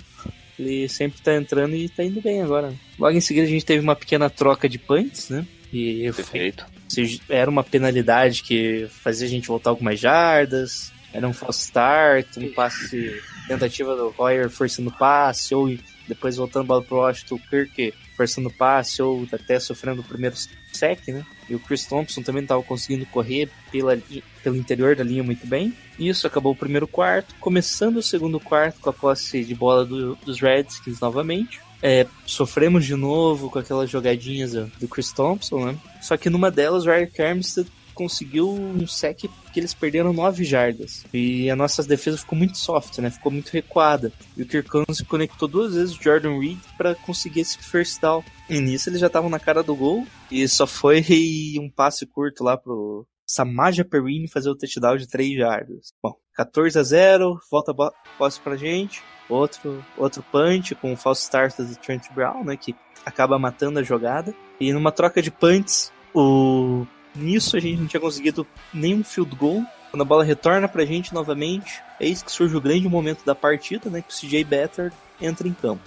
ele 0.58 0.90
sempre 0.90 1.22
tá 1.22 1.36
entrando 1.36 1.76
e 1.76 1.88
tá 1.88 2.04
indo 2.04 2.22
bem 2.22 2.42
agora. 2.42 2.74
Logo 2.98 3.16
em 3.16 3.22
seguida 3.22 3.46
a 3.46 3.50
gente 3.50 3.66
teve 3.66 3.82
uma 3.84 3.96
pequena 3.96 4.30
troca 4.30 4.68
de 4.68 4.78
punts, 4.80 5.30
né? 5.30 5.46
E 5.72 6.12
foi- 6.14 6.24
Perfeito. 6.24 6.66
se 6.88 7.22
era 7.30 7.50
uma 7.50 7.64
penalidade 7.64 8.42
que 8.44 8.88
fazia 8.90 9.28
a 9.28 9.30
gente 9.30 9.48
voltar 9.48 9.70
algumas 9.70 10.00
jardas, 10.00 10.92
era 11.14 11.28
um 11.28 11.34
false 11.34 11.62
start, 11.66 12.38
um 12.38 12.52
passe, 12.54 13.22
tentativa 13.48 13.96
do 13.96 14.10
Royer 14.10 14.50
forçando 14.50 14.92
passe, 14.92 15.54
ou 15.54 15.76
depois 16.08 16.38
voltando 16.38 16.64
a 16.64 16.68
bola 16.68 16.82
pro 16.84 16.98
Washington, 16.98 17.36
o 17.36 17.40
Kirk 17.40 17.94
forçando 18.20 18.50
passe, 18.50 19.02
ou 19.02 19.26
até 19.32 19.58
sofrendo 19.62 20.02
o 20.02 20.04
primeiro 20.04 20.36
sec, 20.74 21.08
né? 21.08 21.26
E 21.50 21.56
o 21.56 21.60
Chris 21.60 21.86
Thompson 21.86 22.22
também 22.22 22.44
estava 22.44 22.62
conseguindo 22.62 23.06
correr 23.06 23.50
pela, 23.72 23.98
pelo 24.44 24.58
interior 24.58 24.94
da 24.94 25.06
linha 25.06 25.24
muito 25.24 25.48
bem. 25.48 25.74
Isso 25.98 26.28
acabou 26.28 26.52
o 26.52 26.56
primeiro 26.56 26.86
quarto, 26.86 27.34
começando 27.40 27.98
o 27.98 28.04
segundo 28.04 28.38
quarto 28.38 28.82
com 28.82 28.90
a 28.90 28.94
posse 28.94 29.42
de 29.46 29.56
bola 29.56 29.86
do- 29.86 30.16
dos 30.26 30.42
Redskins 30.42 31.00
novamente. 31.00 31.62
é, 31.82 32.06
sofremos 32.26 32.84
de 32.86 32.94
novo 32.94 33.50
com 33.50 33.58
aquelas 33.58 33.90
jogadinhas 33.90 34.52
do 34.52 34.86
Chris 34.90 35.14
Thompson, 35.14 35.66
né? 35.68 35.78
Só 36.02 36.18
que 36.18 36.30
numa 36.30 36.52
delas 36.52 36.86
o 36.86 36.92
Eric 36.92 37.22
Armstead 37.22 37.70
conseguiu 38.00 38.50
um 38.50 38.88
sec 38.88 39.26
que 39.52 39.60
eles 39.60 39.74
perderam 39.74 40.14
9 40.14 40.46
jardas. 40.46 41.04
E 41.14 41.50
a 41.50 41.56
nossa 41.56 41.84
defesa 41.84 42.18
ficou 42.18 42.38
muito 42.38 42.58
soft, 42.58 42.98
né? 43.00 43.10
Ficou 43.10 43.30
muito 43.30 43.50
recuada. 43.50 44.14
E 44.38 44.42
o 44.42 44.48
Kirk 44.48 44.70
Cousins 44.70 45.02
conectou 45.02 45.50
duas 45.50 45.76
vezes 45.76 45.98
o 45.98 46.02
Jordan 46.02 46.40
Reed 46.40 46.60
para 46.78 46.96
conseguir 46.96 47.42
esse 47.42 47.58
first 47.58 48.00
down. 48.00 48.24
E 48.50 48.62
nisso 48.62 48.90
eles 48.90 49.02
já 49.02 49.08
estavam 49.08 49.30
na 49.30 49.38
cara 49.38 49.62
do 49.62 49.76
gol. 49.76 50.08
E 50.32 50.48
só 50.48 50.66
foi 50.66 51.04
um 51.60 51.70
passe 51.70 52.06
curto 52.06 52.42
lá 52.42 52.56
pro 52.56 53.06
Samaja 53.28 53.84
Perrine 53.84 54.30
fazer 54.30 54.50
o 54.50 54.56
touchdown 54.56 54.96
de 54.96 55.06
3 55.06 55.38
jardas. 55.38 55.92
Bom, 56.02 56.16
14 56.36 56.80
a 56.80 56.84
0, 56.84 57.38
volta 57.52 57.74
a 57.74 57.92
posse 58.18 58.40
pra 58.40 58.56
gente. 58.56 59.04
Outro, 59.28 59.84
outro 59.98 60.24
punch 60.32 60.74
com 60.76 60.94
o 60.94 60.98
false 60.98 61.24
start 61.24 61.58
do 61.58 61.76
Trent 61.76 62.04
Brown, 62.14 62.46
né? 62.46 62.56
Que 62.56 62.74
acaba 63.06 63.38
matando 63.38 63.80
a 63.80 63.84
jogada. 63.84 64.34
E 64.58 64.72
numa 64.72 64.92
troca 64.92 65.22
de 65.22 65.30
punts, 65.30 65.92
o 66.14 66.88
Nisso 67.16 67.58
a 67.58 67.60
gente 67.60 67.80
não 67.80 67.88
tinha 67.88 68.00
conseguido 68.00 68.46
nenhum 68.74 69.04
field 69.04 69.36
goal. 69.36 69.64
Quando 69.92 70.02
a 70.02 70.06
bola 70.06 70.24
retorna 70.24 70.68
pra 70.68 70.86
gente 70.86 71.14
novamente, 71.14 71.82
é 72.00 72.08
isso 72.08 72.24
que 72.24 72.32
surge 72.32 72.56
o 72.56 72.62
grande 72.62 72.88
momento 72.88 73.26
da 73.26 73.34
partida, 73.34 73.90
né? 73.90 74.04
Que 74.08 74.14
o 74.14 74.18
CJ 74.18 74.44
Better 74.44 74.94
entra 75.20 75.48
em 75.48 75.54
campo. 75.54 75.82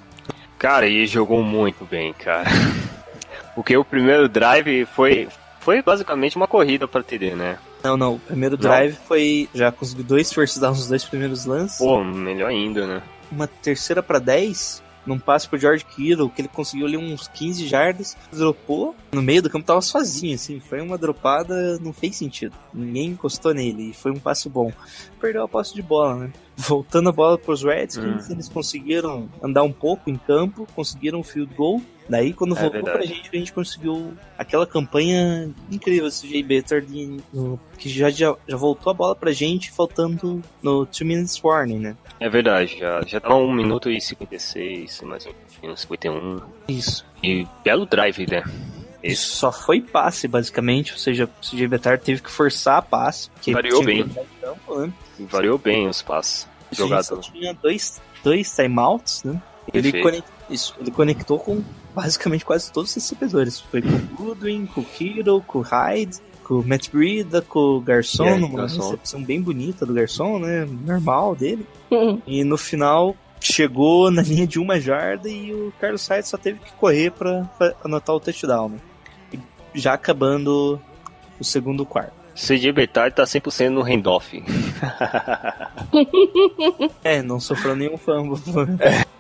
Cara, 0.59 0.87
e 0.87 1.07
jogou 1.07 1.43
muito 1.43 1.85
bem, 1.85 2.13
cara. 2.13 2.51
Porque 3.55 3.77
o 3.77 3.85
primeiro 3.85 4.29
drive 4.29 4.87
foi, 4.87 5.29
foi 5.61 5.83
basicamente 5.83 6.37
uma 6.37 6.49
corrida 6.49 6.89
pra 6.89 7.03
TD, 7.03 7.35
né? 7.35 7.59
Não, 7.83 7.97
não. 7.97 8.15
O 8.15 8.19
primeiro 8.19 8.57
drive 8.57 8.95
não. 8.95 9.03
foi. 9.03 9.49
Já 9.55 9.71
conseguiu 9.73 10.05
dois 10.05 10.33
first 10.33 10.59
downs 10.59 10.79
nos 10.79 10.89
dois 10.89 11.05
primeiros 11.05 11.45
lances. 11.45 11.79
Pô, 11.79 12.03
melhor 12.03 12.49
ainda, 12.49 12.87
né? 12.87 13.03
Uma 13.31 13.47
terceira 13.47 14.03
para 14.03 14.19
10 14.19 14.83
num 15.07 15.19
passe 15.19 15.49
pro 15.49 15.59
George 15.59 15.85
Kittle, 15.85 16.31
que 16.31 16.43
ele 16.43 16.49
conseguiu 16.49 16.87
ali 16.87 16.97
uns 16.97 17.29
15 17.29 17.67
jardas, 17.67 18.17
dropou 18.33 18.95
no 19.13 19.23
meio 19.23 19.43
do 19.43 19.51
campo, 19.51 19.67
tava 19.67 19.81
sozinho, 19.81 20.35
assim, 20.35 20.61
foi 20.61 20.81
uma 20.81 20.97
dropada, 20.97 21.79
não 21.79 21.93
fez 21.93 22.17
sentido. 22.17 22.55
Ninguém 22.73 23.11
encostou 23.11 23.53
nele, 23.53 23.91
e 23.91 23.95
foi 23.95 24.11
um 24.11 24.19
passe 24.19 24.49
bom. 24.49 24.73
Perdeu 25.21 25.43
a 25.43 25.49
posse 25.49 25.75
de 25.75 25.83
bola, 25.83 26.17
né? 26.17 26.33
Voltando 26.57 27.09
a 27.09 27.13
bola 27.13 27.39
pros 27.39 27.63
Redskins, 27.63 28.29
hum. 28.29 28.33
eles 28.33 28.49
conseguiram 28.49 29.29
andar 29.43 29.63
um 29.63 29.73
pouco 29.73 30.11
em 30.11 30.17
campo, 30.17 30.67
conseguiram 30.75 31.21
um 31.21 31.23
field 31.23 31.55
goal, 31.55 31.81
Daí, 32.09 32.33
quando 32.33 32.57
é 32.57 32.61
voltou 32.61 32.83
verdade. 32.83 32.99
pra 32.99 33.07
gente, 33.07 33.31
a 33.33 33.37
gente 33.39 33.53
conseguiu 33.53 34.13
aquela 34.37 34.67
campanha 34.67 35.51
incrível, 35.71 36.09
esse 36.09 36.29
Jay 36.29 36.43
Better, 36.43 36.85
que 37.79 37.89
já, 37.89 38.11
já, 38.11 38.37
já 38.47 38.57
voltou 38.57 38.91
a 38.91 38.95
bola 38.95 39.15
pra 39.15 39.33
gente, 39.33 39.71
faltando 39.71 40.43
no 40.63 40.85
2 40.85 41.01
minutes 41.03 41.43
warning, 41.43 41.79
né? 41.79 41.97
É 42.21 42.29
verdade, 42.29 42.79
já, 42.79 43.01
já 43.07 43.21
tá 43.21 43.35
1 43.35 43.53
minuto 43.53 43.91
e 43.91 44.01
56, 44.01 45.03
mais 45.03 45.27
ou 45.27 45.35
menos, 45.63 45.81
51. 45.81 46.41
Isso. 46.69 47.07
E 47.23 47.47
belo 47.65 47.87
drive, 47.87 48.27
né? 48.31 48.43
Isso 49.03 49.37
só 49.37 49.51
foi 49.51 49.81
passe, 49.81 50.29
basicamente, 50.29 50.93
ou 50.93 50.99
seja, 50.99 51.25
o 51.25 51.29
CJ 51.45 51.67
Betar 51.67 51.99
teve 51.99 52.23
que 52.23 52.31
forçar 52.31 52.79
a 52.79 52.83
passe. 52.83 53.29
Variou 53.53 53.85
bem. 53.85 54.09
Campo, 54.41 54.79
né? 54.79 54.93
Variou 55.21 55.59
bem 55.59 55.89
os 55.89 56.03
passes. 56.03 56.47
Jogador. 56.71 57.19
tinha 57.21 57.53
dois, 57.55 58.01
dois 58.23 58.55
timeouts, 58.55 59.25
né? 59.25 59.43
Ele, 59.73 60.03
conect, 60.03 60.29
isso, 60.49 60.75
ele 60.81 60.91
conectou 60.91 61.39
com 61.39 61.63
basicamente 61.95 62.45
quase 62.45 62.73
todos 62.73 62.91
os 62.91 62.95
recebedores. 62.95 63.61
Foi 63.61 63.83
com 63.83 63.89
o 63.89 64.01
Goodwin, 64.17 64.67
com 64.67 64.81
o 64.81 64.85
Kittle, 64.85 65.43
com 65.43 65.59
o 65.59 65.63
Hyde, 65.63 66.19
com 66.43 66.55
o 66.55 66.67
Matt 66.67 66.91
Breida, 66.91 67.43
com 67.43 67.59
o 67.59 67.81
Garçom, 67.81 68.25
yeah, 68.25 68.41
numa 68.41 68.61
Garçom. 68.61 68.83
recepção 68.83 69.23
bem 69.23 69.41
bonita 69.41 69.87
do 69.87 69.95
Garçom, 69.95 70.39
né? 70.39 70.67
Normal 70.85 71.37
dele. 71.37 71.67
e 72.27 72.43
no 72.45 72.57
final 72.57 73.17
chegou 73.41 74.11
na 74.11 74.23
linha 74.23 74.47
de 74.47 74.59
uma 74.59 74.81
jarda 74.81 75.29
e 75.29 75.53
o 75.53 75.73
Carlos 75.81 76.03
Sainz 76.03 76.29
só 76.29 76.37
teve 76.37 76.61
que 76.61 76.73
correr 76.75 77.11
para 77.11 77.49
anotar 77.85 78.15
o 78.15 78.21
touchdown, 78.21 78.71
né? 78.71 78.79
Já 79.75 79.95
acabando 79.95 80.81
o 81.39 81.45
segundo 81.45 81.85
quarto. 81.87 82.23
CJ 82.35 82.73
Betard 82.73 83.15
tá 83.15 83.25
100% 83.25 83.69
no 83.69 83.83
handoff. 83.83 84.43
é, 87.05 87.23
não 87.23 87.39
sofreu 87.39 87.77
nenhum 87.77 87.99
fumble. 87.99 88.41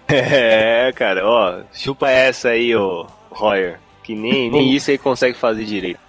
é, 0.08 0.90
cara, 0.92 1.26
ó, 1.26 1.60
chupa 1.72 2.10
essa 2.10 2.50
aí, 2.50 2.74
ô 2.74 3.06
Royer, 3.30 3.78
que 4.02 4.14
nem, 4.14 4.48
nem 4.52 4.72
isso 4.72 4.90
ele 4.90 4.98
consegue 4.98 5.36
fazer 5.36 5.64
direito. 5.64 6.00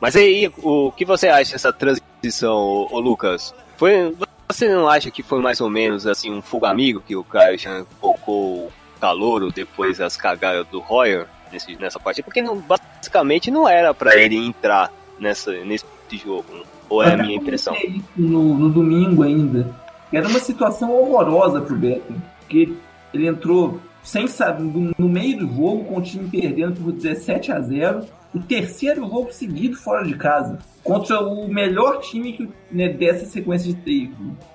Mas 0.00 0.14
aí, 0.16 0.52
o 0.58 0.92
que 0.92 1.04
você 1.04 1.28
acha 1.28 1.52
dessa 1.52 1.72
transição, 1.72 2.56
ô, 2.56 2.88
ô 2.92 3.00
Lucas? 3.00 3.54
Foi, 3.76 4.14
você 4.48 4.68
não 4.68 4.88
acha 4.88 5.10
que 5.10 5.22
foi 5.22 5.40
mais 5.40 5.60
ou 5.60 5.70
menos 5.70 6.06
assim 6.06 6.32
um 6.32 6.42
fogo 6.42 6.66
amigo 6.66 7.02
que 7.06 7.16
o 7.16 7.24
Caio 7.24 7.58
já 7.58 7.84
colocou 8.00 8.70
calouro 9.00 9.50
depois 9.50 9.98
das 9.98 10.16
cagadas 10.16 10.66
do 10.68 10.80
Royer 10.80 11.26
nesse, 11.52 11.76
nessa 11.76 11.98
partida? 11.98 12.24
Porque 12.24 12.42
não, 12.42 12.56
basicamente 12.58 13.50
não 13.50 13.68
era 13.68 13.92
para 13.94 14.16
ele 14.16 14.36
entrar 14.36 14.92
nessa, 15.18 15.52
nesse 15.64 15.84
jogo. 16.12 16.64
Ou 16.88 17.02
é 17.02 17.12
a 17.12 17.16
minha 17.16 17.36
impressão? 17.36 17.76
No, 18.16 18.54
no 18.54 18.68
domingo 18.70 19.22
ainda. 19.22 19.74
Era 20.12 20.26
uma 20.26 20.38
situação 20.38 20.90
horrorosa 20.90 21.60
pro 21.60 21.76
Beckham. 21.76 22.16
Porque 22.40 22.72
ele 23.12 23.26
entrou 23.26 23.80
sem 24.02 24.26
saber, 24.26 24.62
no 24.96 25.08
meio 25.08 25.38
do 25.38 25.54
jogo, 25.54 25.84
com 25.84 25.98
o 25.98 26.02
time 26.02 26.28
perdendo 26.30 26.80
por 26.80 26.92
17 26.92 27.52
a 27.52 27.60
0 27.60 28.06
o 28.34 28.40
terceiro 28.40 29.02
jogo 29.02 29.32
seguido 29.32 29.76
fora 29.76 30.04
de 30.06 30.14
casa. 30.14 30.58
Contra 30.84 31.20
o 31.20 31.48
melhor 31.48 32.00
time 32.00 32.32
que, 32.32 32.48
né, 32.70 32.88
dessa 32.88 33.26
sequência 33.26 33.72
de 33.72 33.80
três. 33.80 34.10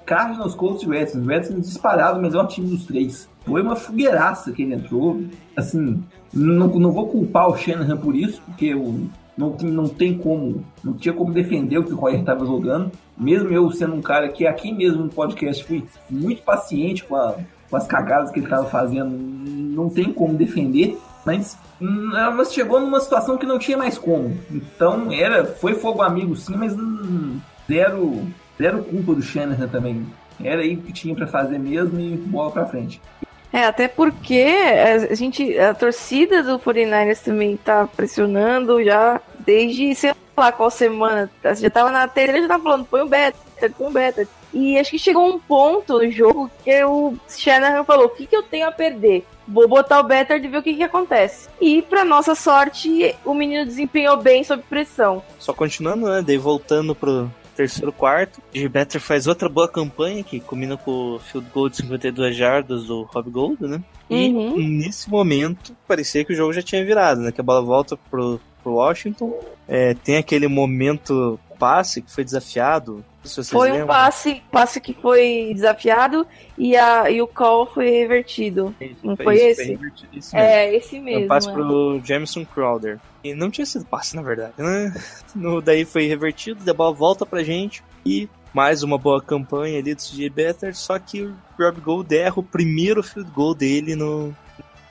Cardinals, 0.05 0.55
Colts 0.55 0.83
e 0.83 0.87
Redskins. 0.87 1.25
Redskins 1.25 1.67
disparado 1.67 2.19
o 2.19 2.21
melhor 2.21 2.47
time 2.47 2.69
dos 2.69 2.85
três. 2.85 3.29
Foi 3.45 3.61
uma 3.61 3.75
fogueiraça 3.75 4.51
que 4.51 4.61
ele 4.61 4.75
entrou. 4.75 5.21
Assim, 5.55 6.03
não, 6.33 6.67
não 6.67 6.91
vou 6.91 7.07
culpar 7.07 7.49
o 7.49 7.57
Shanahan 7.57 7.97
por 7.97 8.15
isso, 8.15 8.41
porque 8.45 8.73
o, 8.73 9.07
não, 9.37 9.49
não 9.61 9.87
tem 9.87 10.17
como, 10.17 10.63
não 10.83 10.93
tinha 10.93 11.13
como 11.13 11.33
defender 11.33 11.77
o 11.77 11.83
que 11.83 11.93
o 11.93 11.97
Royer 11.97 12.19
estava 12.19 12.45
jogando. 12.45 12.91
Mesmo 13.17 13.49
eu 13.49 13.69
sendo 13.71 13.93
um 13.95 14.01
cara 14.01 14.29
que 14.29 14.47
aqui 14.47 14.71
mesmo 14.71 15.03
no 15.03 15.09
podcast 15.09 15.63
fui 15.63 15.83
muito 16.09 16.41
paciente 16.41 17.03
com, 17.03 17.15
a, 17.15 17.35
com 17.69 17.77
as 17.77 17.87
cagadas 17.87 18.31
que 18.31 18.39
ele 18.39 18.45
estava 18.45 18.65
fazendo, 18.67 19.11
não 19.11 19.89
tem 19.89 20.11
como 20.11 20.33
defender. 20.33 20.97
Mas, 21.25 21.57
mas 21.79 22.53
chegou 22.53 22.81
numa 22.81 22.99
situação 22.99 23.37
que 23.37 23.45
não 23.45 23.57
tinha 23.57 23.77
mais 23.77 23.97
como. 23.97 24.37
Então 24.51 25.11
era, 25.11 25.45
foi 25.45 25.73
fogo 25.73 26.01
amigo 26.01 26.35
sim, 26.35 26.55
mas 26.55 26.73
hum, 26.73 27.39
zero, 27.67 28.27
zero 28.57 28.83
culpa 28.83 29.15
do 29.15 29.21
Shanahan 29.21 29.67
também. 29.67 30.05
Era 30.43 30.61
aí 30.61 30.75
que 30.75 30.91
tinha 30.91 31.15
para 31.15 31.27
fazer 31.27 31.57
mesmo 31.57 31.99
e 31.99 32.17
bola 32.17 32.51
para 32.51 32.65
frente. 32.65 32.99
É, 33.53 33.65
até 33.65 33.87
porque 33.87 34.43
a 35.11 35.13
gente, 35.13 35.57
a 35.59 35.75
torcida 35.75 36.41
do 36.41 36.57
49ers 36.57 37.23
também 37.23 37.55
tá 37.55 37.87
pressionando 37.87 38.83
já 38.83 39.21
desde, 39.45 39.93
sei 39.93 40.15
lá 40.35 40.51
qual 40.51 40.71
semana. 40.71 41.29
Já 41.55 41.69
tava 41.69 41.91
na 41.91 42.07
tela, 42.07 42.41
já 42.41 42.47
tava 42.47 42.63
falando, 42.63 42.85
põe 42.85 43.01
o 43.01 43.07
beta, 43.07 43.37
põe 43.77 43.87
o 43.87 43.91
beta. 43.91 44.27
E 44.51 44.77
acho 44.79 44.91
que 44.91 44.99
chegou 44.99 45.27
um 45.27 45.39
ponto 45.39 45.99
no 45.99 46.11
jogo 46.11 46.49
que 46.63 46.83
o 46.83 47.15
Shanahan 47.29 47.83
falou: 47.83 48.07
o 48.07 48.09
que, 48.09 48.25
que 48.25 48.35
eu 48.35 48.41
tenho 48.41 48.67
a 48.67 48.71
perder? 48.71 49.23
Vou 49.47 49.67
botar 49.67 49.99
o 49.99 50.03
Better 50.03 50.39
de 50.39 50.47
ver 50.47 50.57
o 50.57 50.63
que, 50.63 50.73
que 50.73 50.83
acontece. 50.83 51.49
E, 51.59 51.81
para 51.81 52.05
nossa 52.05 52.33
sorte, 52.33 53.13
o 53.25 53.33
menino 53.33 53.65
desempenhou 53.65 54.15
bem 54.15 54.41
sob 54.43 54.63
pressão. 54.63 55.21
Só 55.37 55.53
continuando, 55.53 56.07
né? 56.07 56.23
Daí 56.25 56.37
voltando 56.37 56.95
pro, 56.95 57.29
terceiro 57.55 57.91
quarto. 57.91 58.41
O 58.55 58.69
Better 58.69 59.01
faz 59.01 59.27
outra 59.27 59.47
boa 59.47 59.67
campanha 59.67 60.23
que 60.23 60.39
combina 60.39 60.77
com 60.77 61.15
o 61.15 61.19
field 61.19 61.49
goal 61.53 61.69
de 61.69 61.77
52 61.77 62.35
jardas 62.35 62.85
do 62.85 63.03
Rob 63.03 63.29
Gold, 63.29 63.63
né? 63.67 63.83
E 64.09 64.29
uhum. 64.29 64.57
nesse 64.57 65.09
momento 65.09 65.75
parecia 65.87 66.23
que 66.25 66.33
o 66.33 66.35
jogo 66.35 66.53
já 66.53 66.61
tinha 66.61 66.85
virado, 66.85 67.21
né? 67.21 67.31
Que 67.31 67.41
a 67.41 67.43
bola 67.43 67.61
volta 67.61 67.97
pro, 68.09 68.39
pro 68.63 68.73
Washington. 68.73 69.37
É, 69.67 69.93
tem 69.93 70.17
aquele 70.17 70.47
momento 70.47 71.39
passe 71.63 72.01
que 72.01 72.11
foi 72.11 72.25
desafiado. 72.25 73.05
foi 73.45 73.71
um 73.71 73.87
passe, 73.87 74.41
passe 74.51 74.81
que 74.81 74.93
foi 74.93 75.51
desafiado 75.53 76.27
e, 76.57 76.75
a, 76.75 77.09
e 77.09 77.21
o 77.21 77.27
call 77.27 77.65
foi 77.65 77.89
revertido. 77.89 78.75
Isso, 78.81 78.97
não 79.01 79.15
foi, 79.15 79.25
foi 79.25 79.35
esse? 79.37 79.77
Foi 79.77 79.91
esse 80.13 80.35
é, 80.35 80.75
esse 80.75 80.99
mesmo. 80.99 81.25
Um 81.25 81.27
passe 81.27 81.49
é. 81.49 81.53
pro 81.53 82.01
Jameson 82.03 82.45
Crowder. 82.45 82.99
E 83.23 83.33
não 83.33 83.49
tinha 83.49 83.65
sido 83.65 83.85
passe, 83.85 84.15
na 84.15 84.21
verdade, 84.21 84.53
né? 84.57 84.93
No, 85.33 85.61
daí 85.61 85.85
foi 85.85 86.05
revertido, 86.05 86.69
a 86.69 86.73
bola 86.73 86.93
volta 86.93 87.25
pra 87.25 87.43
gente 87.43 87.83
e 88.05 88.27
mais 88.53 88.83
uma 88.83 88.97
boa 88.97 89.21
campanha 89.21 89.79
ali 89.79 89.95
do 89.95 90.01
CJ 90.01 90.29
Better, 90.29 90.75
só 90.75 90.99
que 90.99 91.23
o 91.23 91.33
Rob 91.57 91.81
Gold 91.81 92.15
erra 92.15 92.35
o 92.37 92.43
primeiro 92.43 93.01
field 93.01 93.31
goal 93.31 93.55
dele 93.55 93.95
no, 93.95 94.35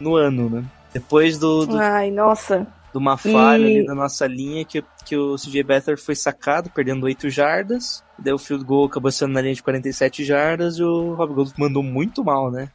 no 0.01 0.17
ano, 0.17 0.49
né? 0.49 0.65
Depois 0.93 1.39
do, 1.39 1.67
do... 1.67 1.79
Ai, 1.79 2.11
nossa 2.11 2.67
de 2.93 2.99
uma 2.99 3.17
falha 3.17 3.63
e... 3.63 3.79
ali 3.79 3.85
na 3.85 3.95
nossa 3.95 4.27
linha 4.27 4.65
que, 4.65 4.85
que 5.05 5.17
o 5.17 5.37
CJ 5.37 5.63
Beathard 5.63 6.01
foi 6.01 6.15
sacado, 6.15 6.71
perdendo 6.71 7.05
8 7.05 7.31
jardas. 7.31 8.05
Daí 8.19 8.33
o 8.33 8.39
field 8.39 8.65
goal 8.65 8.87
acabou 8.87 9.11
sendo 9.11 9.33
na 9.33 9.41
linha 9.41 9.55
de 9.55 9.63
47 9.63 10.25
jardas 10.25 10.79
e 10.79 10.83
o 10.83 11.15
Rob 11.15 11.35
Gold 11.35 11.53
mandou 11.59 11.83
muito 11.83 12.23
mal, 12.23 12.51
né? 12.51 12.71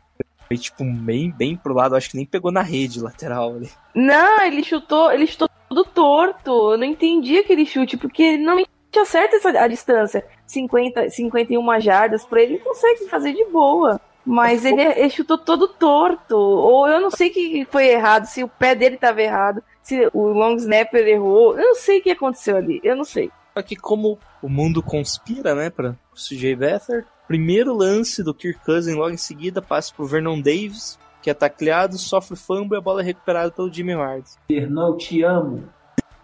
Foi 0.47 0.57
tipo 0.57 0.83
bem, 0.83 1.31
bem 1.31 1.57
pro 1.57 1.73
lado, 1.73 1.95
acho 1.95 2.09
que 2.09 2.17
nem 2.17 2.25
pegou 2.25 2.51
na 2.51 2.61
rede 2.61 3.01
lateral 3.01 3.55
ali. 3.55 3.69
Não, 3.93 4.41
ele 4.45 4.63
chutou, 4.63 5.11
ele 5.11 5.27
chutou 5.27 5.49
tudo 5.67 5.83
torto. 5.83 6.71
Eu 6.71 6.77
não 6.77 6.85
entendi 6.85 7.37
aquele 7.37 7.65
chute, 7.65 7.97
porque 7.97 8.37
não 8.37 8.63
acerta 8.99 9.35
essa, 9.35 9.49
a 9.49 9.67
distância. 9.67 10.25
50, 10.45 11.09
51 11.09 11.79
jardas 11.81 12.25
pra 12.25 12.41
ele, 12.41 12.53
ele 12.53 12.63
consegue 12.63 13.07
fazer 13.07 13.33
de 13.33 13.43
boa. 13.45 13.99
Mas 14.25 14.65
ele, 14.65 14.81
ele 14.81 15.09
chutou 15.09 15.37
todo 15.37 15.67
torto. 15.67 16.35
Ou 16.35 16.87
eu 16.87 16.99
não 16.99 17.09
sei 17.09 17.29
o 17.29 17.33
que 17.33 17.67
foi 17.69 17.87
errado, 17.87 18.25
se 18.25 18.43
o 18.43 18.47
pé 18.47 18.75
dele 18.75 18.97
tava 18.97 19.21
errado, 19.21 19.63
se 19.87 20.09
o 20.13 20.27
long 20.27 20.55
snapper 20.57 21.07
errou. 21.07 21.57
Eu 21.57 21.67
não 21.67 21.75
sei 21.75 21.99
o 21.99 22.03
que 22.03 22.11
aconteceu 22.11 22.57
ali. 22.57 22.81
Eu 22.83 22.93
não 22.95 23.05
sei. 23.05 23.31
Só 23.53 23.61
que 23.61 23.75
como 23.77 24.19
o 24.41 24.49
mundo 24.49 24.83
conspira, 24.83 25.55
né, 25.55 25.69
pra 25.69 25.95
CJ 26.13 26.55
Beathard, 26.57 27.07
primeiro 27.25 27.73
lance 27.73 28.21
do 28.21 28.33
Kirk 28.33 28.59
Cousins 28.65 28.97
logo 28.97 29.11
em 29.11 29.17
seguida 29.17 29.61
passa 29.61 29.93
pro 29.95 30.05
Vernon 30.05 30.41
Davis, 30.41 30.99
que 31.21 31.29
é 31.29 31.33
tacleado, 31.33 31.97
sofre 31.97 32.35
fumble 32.35 32.75
e 32.77 32.79
a 32.79 32.81
bola 32.81 33.01
é 33.01 33.05
recuperada 33.05 33.49
pelo 33.49 33.71
Jimmy 33.71 33.95
Ward. 33.95 34.25
Fernão, 34.47 34.97
te 34.97 35.23
amo. 35.23 35.63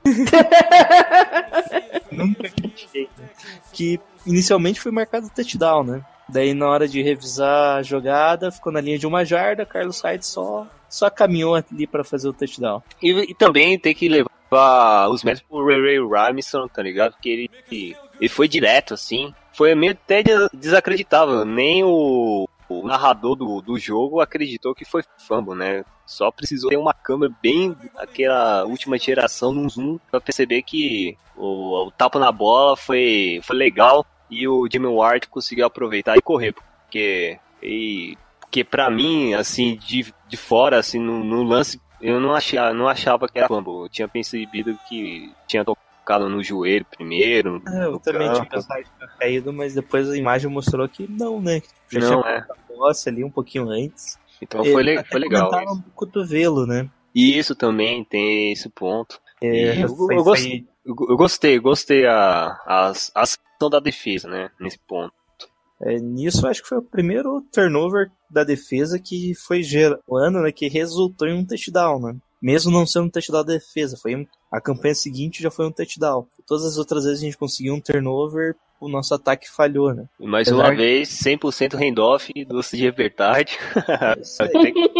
Nunca 2.12 2.48
acreditei. 2.48 3.08
né? 3.18 3.30
Que 3.72 3.98
inicialmente 4.26 4.82
foi 4.82 4.92
marcado 4.92 5.30
touchdown, 5.34 5.86
né? 5.86 6.06
Daí 6.28 6.54
na 6.54 6.68
hora 6.68 6.86
de 6.88 7.02
revisar 7.02 7.78
a 7.78 7.82
jogada, 7.82 8.52
ficou 8.52 8.74
na 8.74 8.82
linha 8.82 9.00
de 9.00 9.08
uma 9.08 9.24
jarda, 9.24 9.66
Carlos 9.66 10.02
Hyde 10.02 10.26
só, 10.26 10.68
só 10.94 11.10
caminhou 11.10 11.56
ali 11.56 11.88
pra 11.88 12.04
fazer 12.04 12.30
o 12.30 12.34
touchdown. 12.34 12.82
E, 13.02 13.10
e 13.32 13.34
também 13.36 13.78
tem 13.80 13.94
que 13.94 14.08
levar 14.08 15.10
os 15.10 15.24
méritos 15.24 15.48
pro 15.50 15.66
Ray 15.66 15.82
Ray 15.82 15.98
Robinson, 16.00 16.68
tá 16.68 16.84
ligado? 16.84 17.14
Porque 17.14 17.30
ele, 17.72 17.96
ele 18.20 18.30
foi 18.30 18.48
direto, 18.48 18.94
assim. 18.94 19.34
Foi 19.54 19.74
meio 19.74 19.94
até 19.94 20.22
des- 20.22 20.50
desacreditável. 20.54 21.44
Nem 21.46 21.84
o, 21.84 22.48
o 22.70 22.88
narrador 22.88 23.36
do, 23.36 23.62
do 23.62 23.78
jogo 23.80 24.22
acreditou 24.22 24.76
que 24.76 24.86
foi 24.86 25.04
fumble, 25.18 25.56
né? 25.56 25.84
Só 26.06 26.30
precisou 26.32 26.70
ter 26.70 26.78
uma 26.78 26.94
câmera 26.94 27.34
bem 27.42 27.76
aquela 27.96 28.66
última 28.66 28.98
geração 29.00 29.52
num 29.54 29.70
zoom 29.70 29.98
pra 30.12 30.22
perceber 30.22 30.62
que 30.62 31.18
o, 31.36 31.88
o 31.88 31.92
tapa 31.92 32.20
na 32.20 32.32
bola 32.32 32.76
foi, 32.76 33.40
foi 33.44 33.56
legal 33.56 34.06
e 34.30 34.48
o 34.48 34.68
Jimmy 34.72 34.88
Ward 34.88 35.28
conseguiu 35.28 35.66
aproveitar 35.66 36.18
e 36.18 36.22
correr, 36.22 36.54
porque 36.54 37.40
e, 37.62 38.18
porque 38.54 38.64
pra 38.64 38.88
mim, 38.88 39.34
assim, 39.34 39.76
de, 39.76 40.14
de 40.28 40.38
fora, 40.38 40.78
assim, 40.78 41.00
no, 41.00 41.24
no 41.24 41.42
lance, 41.42 41.82
eu 42.00 42.20
não 42.20 42.36
achava, 42.36 42.72
não 42.72 42.88
achava 42.88 43.28
que 43.28 43.40
era 43.40 43.48
fumble. 43.48 43.82
Eu 43.86 43.90
tinha 43.90 44.08
percebido 44.08 44.78
que 44.88 45.34
tinha 45.48 45.66
tocado 45.66 46.30
no 46.30 46.44
joelho 46.44 46.86
primeiro. 46.86 47.60
É, 47.68 47.86
eu 47.86 47.94
no 47.94 48.00
também 48.00 48.28
tinha 48.32 48.46
campo. 48.46 48.52
pensado 48.52 48.84
que 48.84 48.90
tinha 48.96 49.10
caído, 49.18 49.52
mas 49.52 49.74
depois 49.74 50.08
a 50.08 50.16
imagem 50.16 50.52
mostrou 50.52 50.88
que 50.88 51.08
não, 51.10 51.42
né? 51.42 51.64
Já 51.92 52.00
Não, 52.00 52.22
tinha 52.22 52.32
é. 52.32 52.38
a 52.38 52.56
posse 52.68 53.10
ali 53.10 53.24
um 53.24 53.32
pouquinho 53.32 53.68
antes. 53.72 54.20
Então 54.40 54.64
foi, 54.64 54.84
le- 54.84 55.04
foi 55.04 55.20
legal. 55.20 55.50
comentaram 55.50 55.76
do 55.80 55.90
cotovelo, 55.90 56.68
né? 56.68 56.88
E 57.16 57.36
isso 57.36 57.56
também 57.56 58.04
tem 58.04 58.52
esse 58.52 58.70
ponto. 58.70 59.20
É, 59.42 59.78
eu, 59.78 59.88
eu 59.88 59.96
foi- 59.96 60.16
gostei, 60.18 60.68
eu, 60.86 60.96
eu 61.10 61.18
gostei, 61.18 61.60
gostei 61.60 62.06
a, 62.06 62.50
a, 62.68 62.94
a 63.16 63.22
ação 63.22 63.70
da 63.72 63.80
defesa, 63.80 64.28
né? 64.28 64.52
Nesse 64.60 64.78
ponto. 64.78 65.12
É, 65.86 66.00
nisso, 66.00 66.48
acho 66.48 66.62
que 66.64 66.70
foi 66.70 66.78
o 66.78 66.82
primeiro 66.84 67.42
turnover 67.52 68.10
da 68.30 68.44
defesa 68.44 68.98
que 69.00 69.34
foi 69.36 69.62
ger- 69.62 69.98
o 70.08 70.16
ano, 70.18 70.42
né, 70.42 70.52
que 70.52 70.68
resultou 70.70 71.28
em 71.28 71.34
um 71.38 71.46
touchdown, 71.46 72.00
né? 72.00 72.16
Mesmo 72.42 72.72
não 72.72 72.86
sendo 72.86 73.06
um 73.06 73.10
touchdown 73.10 73.44
da 73.44 73.54
defesa, 73.54 73.98
foi 73.98 74.28
a 74.52 74.60
campanha 74.62 74.94
seguinte 74.96 75.42
já 75.42 75.50
foi 75.52 75.66
um 75.68 75.72
touchdown. 75.72 76.26
Todas 76.48 76.66
as 76.66 76.78
outras 76.78 77.06
vezes 77.06 77.20
a 77.22 77.26
gente 77.26 77.38
conseguiu 77.38 77.74
um 77.74 77.80
turnover, 77.82 78.56
o 78.82 78.90
nosso 78.90 79.14
ataque 79.14 79.50
falhou, 79.50 79.94
né? 79.94 80.06
E 80.20 80.28
mais 80.28 80.48
Apesar 80.50 80.64
uma 80.66 80.72
de- 80.72 80.78
vez, 80.78 81.10
100% 81.10 81.76
handoff 81.76 82.32
do 82.46 82.62
CG 82.62 82.92
Bertard. 82.92 83.58
Isso 84.22 84.44
aí. 84.44 84.50
Tem 84.52 84.74
que- 84.74 84.92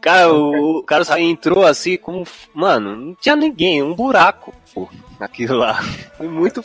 Cara, 0.00 0.32
o, 0.32 0.78
o 0.78 0.82
cara 0.84 1.04
só 1.04 1.18
entrou 1.18 1.64
assim 1.66 1.96
como. 1.98 2.24
Mano, 2.54 2.96
não 2.96 3.14
tinha 3.14 3.36
ninguém, 3.36 3.82
um 3.82 3.94
buraco, 3.94 4.54
pô, 4.72 4.88
naquilo 5.20 5.58
lá. 5.58 5.82
Foi 6.16 6.28
muito. 6.28 6.62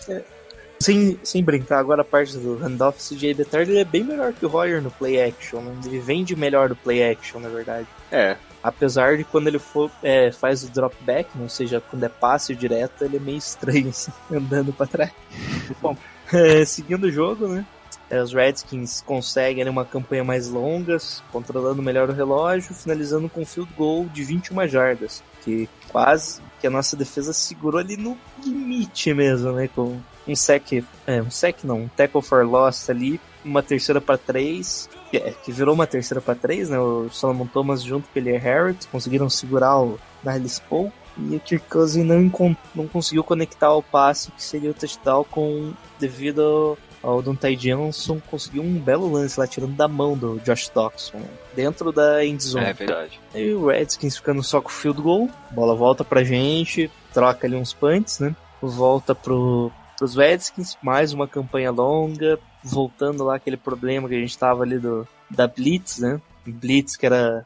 Sem, 0.83 1.19
sem 1.23 1.43
brincar, 1.43 1.79
agora 1.79 2.01
a 2.01 2.05
parte 2.05 2.37
do 2.37 2.55
handoff, 2.57 2.99
CJ 2.99 3.33
Beathard 3.33 3.71
ele 3.71 3.79
é 3.79 3.85
bem 3.85 4.03
melhor 4.03 4.33
que 4.33 4.45
o 4.45 4.49
Royer 4.49 4.81
no 4.81 4.91
play 4.91 5.21
action, 5.21 5.61
né? 5.61 5.75
ele 5.85 5.99
vende 5.99 6.35
melhor 6.35 6.69
do 6.69 6.75
play 6.75 7.11
action, 7.11 7.39
na 7.39 7.49
verdade. 7.49 7.87
É, 8.11 8.35
Apesar 8.63 9.17
de 9.17 9.25
quando 9.25 9.49
ele 9.49 9.59
for, 9.59 9.91
é, 10.01 10.31
faz 10.31 10.63
o 10.63 10.69
drop 10.69 10.95
back, 11.03 11.29
ou 11.37 11.49
seja, 11.49 11.81
quando 11.81 12.05
é 12.05 12.09
passe 12.09 12.55
direto, 12.55 13.03
ele 13.03 13.17
é 13.17 13.19
meio 13.19 13.37
estranho, 13.37 13.89
assim, 13.91 14.11
andando 14.31 14.71
pra 14.71 14.87
trás. 14.87 15.11
Bom, 15.81 15.97
é, 16.31 16.63
seguindo 16.63 17.03
o 17.03 17.11
jogo, 17.11 17.47
né? 17.47 17.65
os 18.11 18.31
Redskins 18.31 19.01
conseguem 19.01 19.67
uma 19.67 19.83
campanha 19.83 20.23
mais 20.23 20.47
longa, 20.47 20.97
controlando 21.31 21.81
melhor 21.81 22.09
o 22.09 22.13
relógio, 22.13 22.73
finalizando 22.73 23.27
com 23.27 23.41
um 23.41 23.45
field 23.45 23.71
goal 23.75 24.05
de 24.05 24.23
21 24.23 24.67
jardas, 24.67 25.23
que 25.43 25.67
quase 25.89 26.39
que 26.61 26.67
a 26.67 26.69
nossa 26.69 26.95
defesa 26.95 27.33
segurou 27.33 27.79
ali 27.79 27.97
no 27.97 28.15
limite 28.45 29.13
mesmo, 29.15 29.51
né? 29.53 29.67
Com 29.73 29.99
um 30.27 30.35
sec, 30.35 30.83
é, 31.05 31.21
um 31.21 31.31
sec 31.31 31.63
não, 31.63 31.81
um 31.81 31.87
tackle 31.87 32.21
for 32.21 32.45
loss 32.45 32.89
ali, 32.89 33.19
uma 33.43 33.61
terceira 33.61 33.99
para 33.99 34.17
três, 34.17 34.89
que, 35.11 35.17
é, 35.17 35.31
que 35.31 35.51
virou 35.51 35.73
uma 35.73 35.85
terceira 35.85 36.21
para 36.21 36.35
três, 36.35 36.69
né? 36.69 36.79
O 36.79 37.09
Solomon 37.09 37.45
Thomas 37.45 37.83
junto 37.83 38.07
com 38.09 38.19
o 38.19 38.23
Harris 38.23 38.85
conseguiram 38.91 39.29
segurar 39.29 39.79
o 39.79 39.99
Niles 40.23 40.59
Paul. 40.59 40.91
E 41.15 41.35
o 41.35 41.39
Kirk 41.39 41.67
Cousins 41.69 42.03
não, 42.03 42.57
não 42.73 42.87
conseguiu 42.87 43.23
conectar 43.23 43.71
o 43.71 43.83
passe 43.83 44.31
que 44.31 44.41
seria 44.41 44.71
o 44.71 44.73
touchdown 44.73 45.23
com 45.29 45.71
devido 45.99 46.75
ao, 47.03 47.21
Dante 47.21 47.55
Johnson 47.55 48.19
conseguiu 48.31 48.63
um 48.63 48.79
belo 48.79 49.11
lance 49.11 49.39
lá 49.39 49.45
tirando 49.45 49.75
da 49.75 49.87
mão 49.87 50.17
do 50.17 50.39
Josh 50.39 50.69
Doxson 50.69 51.17
né, 51.17 51.27
dentro 51.55 51.91
da 51.91 52.25
endzone. 52.25 52.65
é 52.65 52.73
verdade. 52.73 53.19
E 53.35 53.51
o 53.51 53.67
Redskins 53.67 54.17
ficando 54.17 54.41
só 54.41 54.59
com 54.59 54.69
o 54.69 54.71
field 54.71 55.01
goal, 55.01 55.29
bola 55.51 55.75
volta 55.75 56.03
pra 56.03 56.23
gente, 56.23 56.89
troca 57.13 57.45
ali 57.45 57.55
uns 57.55 57.73
punts, 57.73 58.19
né? 58.19 58.35
Volta 58.59 59.13
pro, 59.13 59.71
pros 59.97 60.15
Redskins, 60.15 60.77
mais 60.81 61.13
uma 61.13 61.27
campanha 61.27 61.71
longa, 61.71 62.39
voltando 62.63 63.23
lá 63.23 63.35
aquele 63.35 63.57
problema 63.57 64.07
que 64.07 64.15
a 64.15 64.19
gente 64.19 64.37
tava 64.37 64.63
ali 64.63 64.79
do, 64.79 65.07
da 65.29 65.47
Blitz, 65.47 65.99
né? 65.99 66.21
Blitz 66.45 66.97
que 66.97 67.05
era 67.05 67.45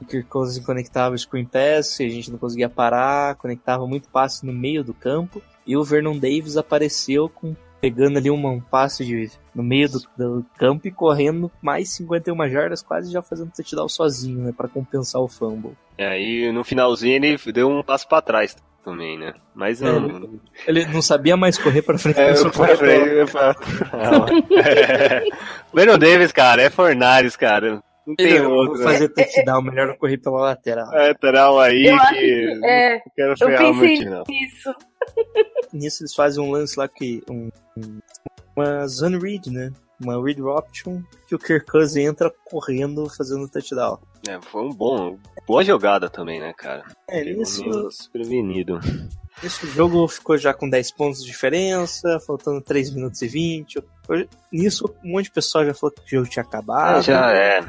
o 0.00 0.24
Cousins 0.24 0.64
conectava 0.64 1.14
o 1.14 1.18
screen 1.18 1.46
pass, 1.46 1.98
e 2.00 2.04
a 2.04 2.08
gente 2.10 2.30
não 2.30 2.38
conseguia 2.38 2.68
parar, 2.68 3.36
conectava 3.36 3.86
muito 3.86 4.08
passe 4.08 4.44
no 4.44 4.52
meio 4.52 4.84
do 4.84 4.92
campo, 4.92 5.42
e 5.66 5.76
o 5.76 5.84
Vernon 5.84 6.18
Davis 6.18 6.56
apareceu 6.56 7.28
com 7.28 7.56
pegando 7.80 8.16
ali 8.16 8.30
uma, 8.30 8.48
um 8.48 8.60
passe 8.60 9.04
de, 9.04 9.30
no 9.54 9.62
meio 9.62 9.90
do, 9.90 10.00
do 10.16 10.46
campo 10.56 10.88
e 10.88 10.90
correndo 10.90 11.52
mais 11.60 11.90
51 11.90 12.48
jardas, 12.48 12.82
quase 12.82 13.12
já 13.12 13.20
fazendo 13.20 13.52
touchdown 13.54 13.88
sozinho, 13.90 14.40
né, 14.40 14.54
para 14.56 14.68
compensar 14.68 15.20
o 15.20 15.28
fumble. 15.28 15.76
E 15.98 16.02
aí 16.02 16.50
no 16.50 16.64
finalzinho 16.64 17.14
ele 17.14 17.38
deu 17.52 17.68
um 17.68 17.82
passo 17.82 18.08
pra 18.08 18.22
trás 18.22 18.56
também, 18.84 19.18
né? 19.18 19.32
Mas 19.54 19.80
É, 19.80 19.84
não. 19.86 20.40
Ele 20.66 20.84
não 20.86 21.00
sabia 21.02 21.36
mais 21.36 21.56
correr 21.58 21.82
para 21.82 21.98
frente. 21.98 22.18
É, 22.20 22.32
eu 22.32 22.50
pra 22.50 22.72
eu. 22.76 23.26
Brandon 25.72 25.98
Davis, 25.98 26.32
cara, 26.32 26.62
é 26.62 26.70
Fornares, 26.70 27.36
cara. 27.36 27.82
Não 28.06 28.14
tem 28.14 28.32
eu 28.32 28.50
outro. 28.50 28.74
vou 28.76 28.82
fazer 28.84 29.08
touchdown, 29.08 29.62
melhor 29.62 29.88
eu 29.88 29.96
correr 29.96 30.18
pela 30.18 30.38
lateral. 30.40 30.92
É, 30.92 31.08
lateral 31.08 31.58
aí 31.58 31.86
Eu 31.86 31.96
acho 31.96 32.12
que. 32.14 32.60
É, 32.64 32.94
não 32.96 33.02
quero 33.16 33.34
eu 33.40 33.48
pensei 33.80 34.04
não. 34.04 34.24
nisso. 34.28 34.74
Nisso 35.72 36.02
eles 36.02 36.14
fazem 36.14 36.44
um 36.44 36.50
lance 36.50 36.78
lá 36.78 36.86
que. 36.86 37.22
Um, 37.30 37.48
um- 37.78 37.98
uma 38.56 38.86
zone 38.86 39.18
read, 39.18 39.50
né? 39.50 39.72
Uma 40.00 40.22
read 40.22 40.42
option 40.42 41.00
que 41.28 41.34
o 41.34 41.38
Kirk 41.38 41.66
Cousins 41.70 42.04
entra 42.08 42.32
correndo 42.44 43.08
fazendo 43.08 43.48
touchdown. 43.48 43.98
É, 44.28 44.40
foi 44.42 44.62
um 44.62 44.72
bom. 44.72 45.16
Boa 45.46 45.62
jogada 45.64 46.08
também, 46.08 46.40
né, 46.40 46.52
cara? 46.56 46.84
É, 47.08 47.22
Pegou 47.22 47.38
nisso, 47.40 47.62
meio 47.62 47.88
desprevenido. 47.88 48.80
Esse 49.42 49.66
jogo 49.68 50.06
ficou 50.08 50.38
já 50.38 50.54
com 50.54 50.68
10 50.68 50.92
pontos 50.92 51.20
de 51.20 51.26
diferença, 51.26 52.18
faltando 52.26 52.60
3 52.60 52.90
minutos 52.94 53.20
e 53.22 53.28
20. 53.28 53.82
Hoje- 54.08 54.28
Nisso, 54.52 54.92
um 55.04 55.12
monte 55.12 55.24
de 55.26 55.32
pessoal 55.32 55.64
já 55.66 55.74
falou 55.74 55.92
que 55.94 56.02
o 56.16 56.18
jogo 56.20 56.30
tinha 56.30 56.42
acabado. 56.44 56.98
Ah, 56.98 57.00
já 57.00 57.32
é. 57.32 57.60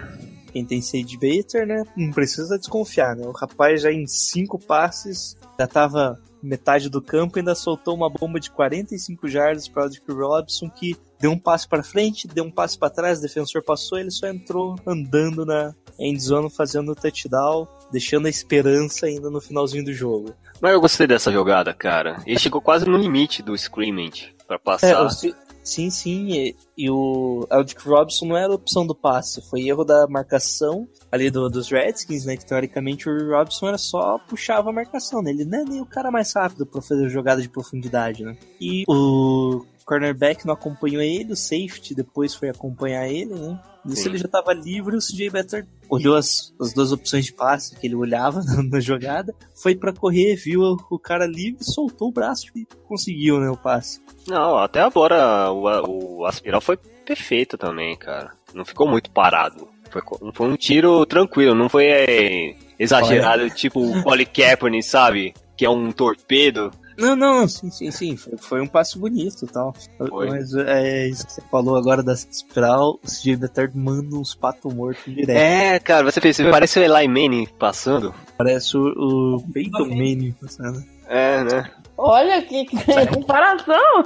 Quem 0.53 0.63
tem 0.65 0.81
Sage 0.81 1.17
Bater, 1.17 1.67
né? 1.67 1.83
Não 1.97 2.11
precisa 2.11 2.57
desconfiar, 2.57 3.15
né? 3.15 3.25
O 3.27 3.31
rapaz 3.31 3.81
já 3.81 3.91
em 3.91 4.07
5 4.07 4.57
passes, 4.59 5.35
já 5.59 5.67
tava 5.67 6.17
metade 6.45 6.89
do 6.89 7.01
campo 7.01 7.37
ainda 7.39 7.55
soltou 7.55 7.95
uma 7.95 8.09
bomba 8.09 8.39
de 8.39 8.49
45 8.51 9.27
jardas 9.27 9.67
para 9.67 9.85
o 9.85 9.89
Dick 9.89 10.11
Robson, 10.11 10.69
que 10.69 10.95
deu 11.19 11.31
um 11.31 11.39
passo 11.39 11.67
para 11.67 11.81
frente, 11.83 12.27
deu 12.27 12.43
um 12.43 12.51
passo 12.51 12.77
para 12.77 12.89
trás, 12.89 13.19
o 13.19 13.21
defensor 13.21 13.63
passou, 13.63 13.97
ele 13.97 14.11
só 14.11 14.27
entrou 14.27 14.75
andando 14.85 15.45
na 15.45 15.73
endzone 15.99 16.49
fazendo 16.49 16.91
o 16.91 16.95
touchdown, 16.95 17.67
deixando 17.91 18.25
a 18.27 18.29
esperança 18.29 19.05
ainda 19.05 19.29
no 19.29 19.39
finalzinho 19.41 19.85
do 19.85 19.93
jogo. 19.93 20.33
Mas 20.61 20.73
eu 20.73 20.81
gostei 20.81 21.07
dessa 21.07 21.31
jogada, 21.31 21.73
cara. 21.73 22.21
Ele 22.25 22.39
chegou 22.39 22.61
quase 22.61 22.85
no 22.85 22.97
limite 22.97 23.41
do 23.41 23.55
scrimmage 23.55 24.33
pra 24.47 24.55
É, 24.55 24.59
passar. 24.59 25.01
o 25.05 25.09
si- 25.09 25.33
sim, 25.65 25.89
sim. 25.89 26.31
E, 26.31 26.55
e 26.77 26.89
o 26.89 27.45
Aldic 27.49 27.81
Robson 27.85 28.25
não 28.27 28.37
era 28.37 28.53
opção 28.53 28.85
do 28.87 28.95
passe, 28.95 29.41
foi 29.49 29.67
erro 29.67 29.83
da 29.83 30.07
marcação 30.07 30.87
ali 31.11 31.29
do- 31.29 31.49
dos 31.49 31.69
Redskins, 31.69 32.23
né? 32.25 32.37
Que 32.37 32.45
teoricamente 32.45 33.09
o 33.09 33.31
Robson 33.31 33.67
era 33.67 33.77
só 33.77 34.17
puxava 34.19 34.69
a 34.69 34.73
marcação, 34.73 35.21
né? 35.21 35.31
Ele 35.31 35.43
não 35.45 35.59
é 35.59 35.63
nem 35.65 35.81
o 35.81 35.85
cara 35.85 36.09
mais 36.11 36.31
rápido 36.33 36.65
pra 36.65 36.81
fazer 36.81 37.09
jogada 37.09 37.41
de 37.41 37.49
profundidade, 37.49 38.23
né? 38.23 38.37
E 38.61 38.83
o 38.87 39.65
cornerback 39.85 40.45
não 40.45 40.53
acompanhou 40.53 41.01
ele, 41.01 41.33
o 41.33 41.35
safety 41.35 41.93
depois 41.93 42.33
foi 42.33 42.49
acompanhar 42.49 43.07
ele, 43.07 43.33
né? 43.33 43.59
Nisso 43.85 44.07
ele 44.07 44.17
já 44.17 44.27
tava 44.27 44.51
livre, 44.51 44.95
o 44.95 44.99
CJ 44.99 45.29
Better 45.29 45.67
olhou 45.87 46.15
as, 46.15 46.51
as 46.59 46.73
duas 46.73 46.91
opções 46.91 47.25
de 47.25 47.33
passe 47.33 47.75
que 47.75 47.85
ele 47.85 47.93
olhava 47.93 48.41
na, 48.43 48.63
na 48.63 48.79
jogada, 48.79 49.33
foi 49.53 49.75
pra 49.75 49.93
correr, 49.93 50.35
viu 50.35 50.61
o, 50.61 50.77
o 50.89 50.99
cara 50.99 51.27
livre, 51.27 51.63
soltou 51.63 52.09
o 52.09 52.11
braço 52.11 52.47
e 52.55 52.65
conseguiu, 52.87 53.39
né, 53.39 53.47
o 53.49 53.55
passe. 53.55 54.01
Não, 54.27 54.57
até 54.57 54.81
agora 54.81 55.51
o, 55.51 56.19
o 56.19 56.25
aspiral 56.25 56.59
foi 56.59 56.77
perfeito 56.77 57.57
também, 57.57 57.95
cara. 57.95 58.31
Não 58.53 58.65
ficou 58.65 58.87
muito 58.87 59.11
parado. 59.11 59.67
Foi, 59.91 60.01
foi 60.33 60.47
um 60.47 60.55
tiro 60.55 61.05
tranquilo, 61.05 61.53
não 61.53 61.69
foi 61.69 61.85
é, 61.85 62.55
exagerado, 62.79 63.49
tipo 63.51 63.79
o 63.79 64.03
Colin 64.03 64.25
Kaepernick, 64.25 64.83
sabe? 64.83 65.33
Que 65.55 65.63
é 65.63 65.69
um 65.69 65.91
torpedo. 65.91 66.71
Não, 66.97 67.15
não, 67.15 67.47
sim, 67.47 67.69
sim, 67.69 67.91
sim. 67.91 68.17
Foi, 68.17 68.37
foi 68.37 68.61
um 68.61 68.67
passo 68.67 68.99
bonito 68.99 69.45
e 69.45 69.47
tal. 69.47 69.73
Foi. 69.97 70.29
Mas 70.29 70.53
é 70.53 71.07
isso 71.07 71.25
que 71.25 71.33
você 71.33 71.41
falou 71.51 71.75
agora 71.75 72.01
da 72.01 72.13
espiral, 72.13 72.99
o 73.03 73.07
CJ 73.07 73.35
Beathard 73.35 73.77
manda 73.77 74.15
uns 74.15 74.33
patos 74.33 74.73
mortos 74.73 75.03
direto. 75.05 75.37
É, 75.37 75.79
cara, 75.79 76.09
você 76.09 76.21
fez, 76.21 76.37
parece 76.37 76.79
o 76.79 76.83
Eli 76.83 77.07
Manning 77.07 77.47
passando. 77.59 78.13
Parece 78.37 78.77
o, 78.77 79.35
o 79.37 79.51
Peyton 79.51 79.85
Manning 79.85 80.35
passando. 80.41 80.83
É, 81.07 81.43
né? 81.43 81.71
Olha 81.97 82.41
que, 82.41 82.65
que 82.65 82.77
comparação! 83.07 84.03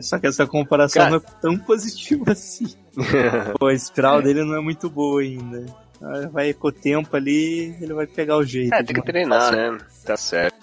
Só 0.00 0.18
que 0.18 0.28
essa 0.28 0.46
comparação 0.46 1.02
Cara. 1.02 1.10
não 1.10 1.18
é 1.18 1.40
tão 1.40 1.58
positiva 1.58 2.32
assim. 2.32 2.74
Pô, 3.58 3.66
a 3.66 3.74
espiral 3.74 4.22
dele 4.22 4.44
não 4.44 4.56
é 4.56 4.60
muito 4.60 4.88
boa 4.88 5.20
ainda. 5.20 5.66
Vai 6.32 6.54
com 6.54 6.68
o 6.68 6.72
tempo 6.72 7.14
ali, 7.14 7.76
ele 7.80 7.92
vai 7.92 8.06
pegar 8.06 8.36
o 8.36 8.44
jeito. 8.44 8.72
É, 8.72 8.82
tem 8.82 8.94
que 8.94 9.02
treinar, 9.02 9.52
né? 9.52 9.76
Tá 10.04 10.16
certo. 10.16 10.59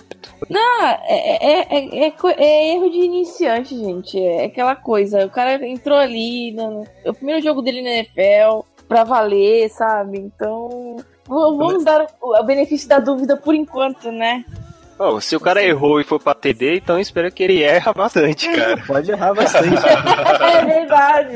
Ah, 0.53 0.99
é, 1.03 1.45
é, 1.45 1.67
é, 1.69 2.07
é 2.07 2.13
é 2.37 2.73
erro 2.73 2.89
de 2.89 2.97
iniciante, 2.97 3.77
gente. 3.77 4.19
É 4.19 4.45
aquela 4.45 4.75
coisa. 4.75 5.25
O 5.25 5.29
cara 5.29 5.65
entrou 5.67 5.97
ali. 5.97 6.51
No, 6.53 6.85
é 7.03 7.09
o 7.09 7.13
primeiro 7.13 7.41
jogo 7.41 7.61
dele 7.61 7.81
na 7.81 7.89
NFL 7.89 8.65
pra 8.87 9.03
valer, 9.03 9.69
sabe? 9.69 10.19
Então. 10.19 10.97
Vamos 11.27 11.83
dar 11.83 12.07
o, 12.21 12.39
o 12.39 12.43
benefício 12.43 12.87
da 12.87 12.99
dúvida 12.99 13.35
por 13.35 13.53
enquanto, 13.53 14.11
né? 14.11 14.45
Ó, 14.99 15.19
se 15.19 15.35
o 15.35 15.39
cara 15.39 15.61
errou 15.61 16.01
e 16.01 16.03
for 16.03 16.19
pra 16.19 16.33
TD, 16.33 16.77
então 16.77 16.99
espero 16.99 17.31
que 17.31 17.43
ele 17.43 17.61
erra 17.61 17.93
bastante, 17.93 18.49
cara. 18.51 18.81
Pode 18.87 19.11
errar 19.11 19.33
bastante. 19.33 19.75
é 20.41 20.65
verdade. 20.65 21.35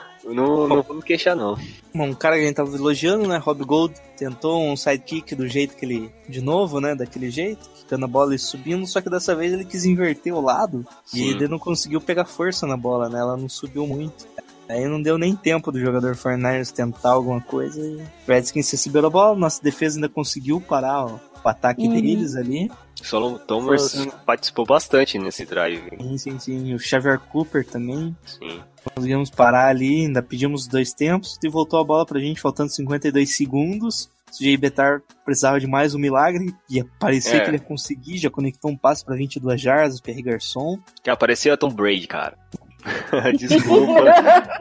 não, 0.34 0.68
não 0.68 0.82
vou 0.82 0.96
me 0.96 1.02
queixar, 1.02 1.34
não. 1.36 1.56
um 1.94 2.14
cara 2.14 2.36
que 2.36 2.42
a 2.42 2.46
gente 2.46 2.56
tava 2.56 2.74
elogiando, 2.76 3.26
né? 3.26 3.36
Rob 3.38 3.64
Gold 3.64 3.94
tentou 4.16 4.62
um 4.62 4.76
sidekick 4.76 5.34
do 5.34 5.46
jeito 5.48 5.76
que 5.76 5.84
ele. 5.84 6.12
De 6.28 6.40
novo, 6.40 6.80
né? 6.80 6.94
Daquele 6.94 7.30
jeito, 7.30 7.68
quicando 7.70 8.04
a 8.04 8.08
bola 8.08 8.34
e 8.34 8.38
subindo, 8.38 8.86
só 8.86 9.00
que 9.00 9.08
dessa 9.10 9.34
vez 9.34 9.52
ele 9.52 9.64
quis 9.64 9.84
inverter 9.84 10.34
o 10.34 10.40
lado 10.40 10.86
e 11.12 11.18
Sim. 11.18 11.28
ele 11.30 11.48
não 11.48 11.58
conseguiu 11.58 12.00
pegar 12.00 12.24
força 12.24 12.66
na 12.66 12.76
bola, 12.76 13.08
né? 13.08 13.18
Ela 13.18 13.36
não 13.36 13.48
subiu 13.48 13.86
muito. 13.86 14.26
Aí 14.68 14.86
não 14.86 15.00
deu 15.00 15.16
nem 15.16 15.34
tempo 15.34 15.72
do 15.72 15.80
jogador 15.80 16.14
49ers 16.14 16.70
tentar 16.72 17.12
alguma 17.12 17.40
coisa 17.40 17.80
e 17.80 17.96
o 17.96 18.06
Redskins 18.26 18.70
recebeu 18.70 19.06
a 19.06 19.08
bola, 19.08 19.34
nossa 19.38 19.62
defesa 19.62 19.96
ainda 19.96 20.10
conseguiu 20.10 20.60
parar 20.60 21.06
ó, 21.06 21.18
o 21.42 21.48
ataque 21.48 21.88
Uhum. 21.88 21.94
deles 21.94 22.36
ali. 22.36 22.70
Solomon 23.02 23.38
Thomas 23.38 24.06
participou 24.26 24.66
bastante 24.66 25.18
nesse 25.18 25.46
drive. 25.46 25.88
Sim, 25.98 26.18
sim, 26.18 26.38
sim. 26.38 26.74
O 26.74 26.78
Xavier 26.78 27.18
Cooper 27.18 27.64
também. 27.64 28.14
Sim. 28.26 28.60
Conseguimos 28.94 29.30
parar 29.30 29.68
ali, 29.68 30.06
ainda 30.06 30.22
pedimos 30.22 30.66
dois 30.66 30.92
tempos 30.92 31.38
e 31.42 31.48
voltou 31.48 31.78
a 31.80 31.84
bola 31.84 32.04
pra 32.06 32.18
gente, 32.20 32.40
faltando 32.40 32.70
52 32.70 33.36
segundos. 33.36 34.08
O 34.38 34.44
Jay 34.44 34.56
Betar 34.58 35.00
precisava 35.24 35.58
de 35.58 35.66
mais 35.66 35.94
um 35.94 35.98
milagre, 35.98 36.54
ia 36.68 36.84
parecer 37.00 37.36
É. 37.36 37.40
que 37.40 37.48
ele 37.50 37.56
ia 37.56 37.62
conseguir, 37.62 38.18
já 38.18 38.28
conectou 38.28 38.70
um 38.70 38.76
passe 38.76 39.02
pra 39.04 39.16
22 39.16 39.58
jardas, 39.60 39.98
o 39.98 40.02
Pierre 40.02 40.20
Garçon. 40.22 40.78
Que 41.02 41.08
apareceu 41.08 41.54
a 41.54 41.56
Tom 41.56 41.70
Brady, 41.70 42.06
cara. 42.06 42.36
Desculpa. 43.36 44.04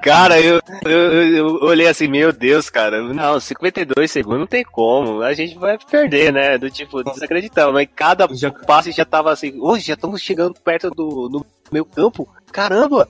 cara, 0.02 0.40
eu, 0.42 0.60
eu, 0.86 0.92
eu- 1.36 1.46
olhei 1.64 1.88
assim, 1.88 2.08
meu 2.08 2.32
Deus, 2.34 2.70
cara. 2.70 3.02
Não, 3.14 3.40
52 3.40 4.10
segundos 4.12 4.40
não 4.40 4.48
tem 4.48 4.64
como. 4.64 5.22
A 5.22 5.34
gente 5.34 5.58
vai 5.58 5.78
perder, 5.78 6.34
né? 6.34 6.58
Do 6.58 6.70
tipo, 6.70 7.04
desacreditável. 7.04 7.74
Mas 7.74 7.88
cada 7.96 8.28
Já- 8.34 8.52
passe 8.52 8.92
já 8.92 9.06
tava 9.06 9.32
assim, 9.32 9.60
hoje 9.60 9.86
já 9.88 9.94
estamos 9.94 10.22
chegando 10.22 10.54
perto 10.62 10.90
do, 10.90 11.28
do 11.30 11.46
meu 11.72 11.86
campo. 11.86 12.28
Caramba! 12.52 13.08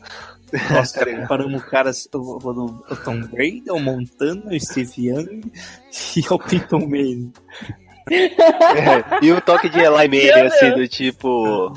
Nossa, 0.72 1.06
comparamos 1.06 1.62
o 1.62 1.66
cara, 1.66 1.92
o, 2.14 2.18
o- 2.18 2.84
o 2.90 2.96
Tom 3.04 3.22
Brady, 3.22 3.64
o 3.70 3.80
Montana, 3.80 4.44
o 4.52 4.60
Steve 4.60 5.08
Young 5.10 5.42
e 6.16 6.34
o 6.34 6.40
Peyton 6.40 6.80
Manning. 6.80 7.34
É, 8.10 9.26
e 9.26 9.32
o 9.32 9.42
toque 9.42 9.68
de 9.70 9.80
Eli 9.80 10.08
Manning, 10.08 10.48
assim, 10.48 10.72
do 10.72 10.88
tipo. 10.88 11.74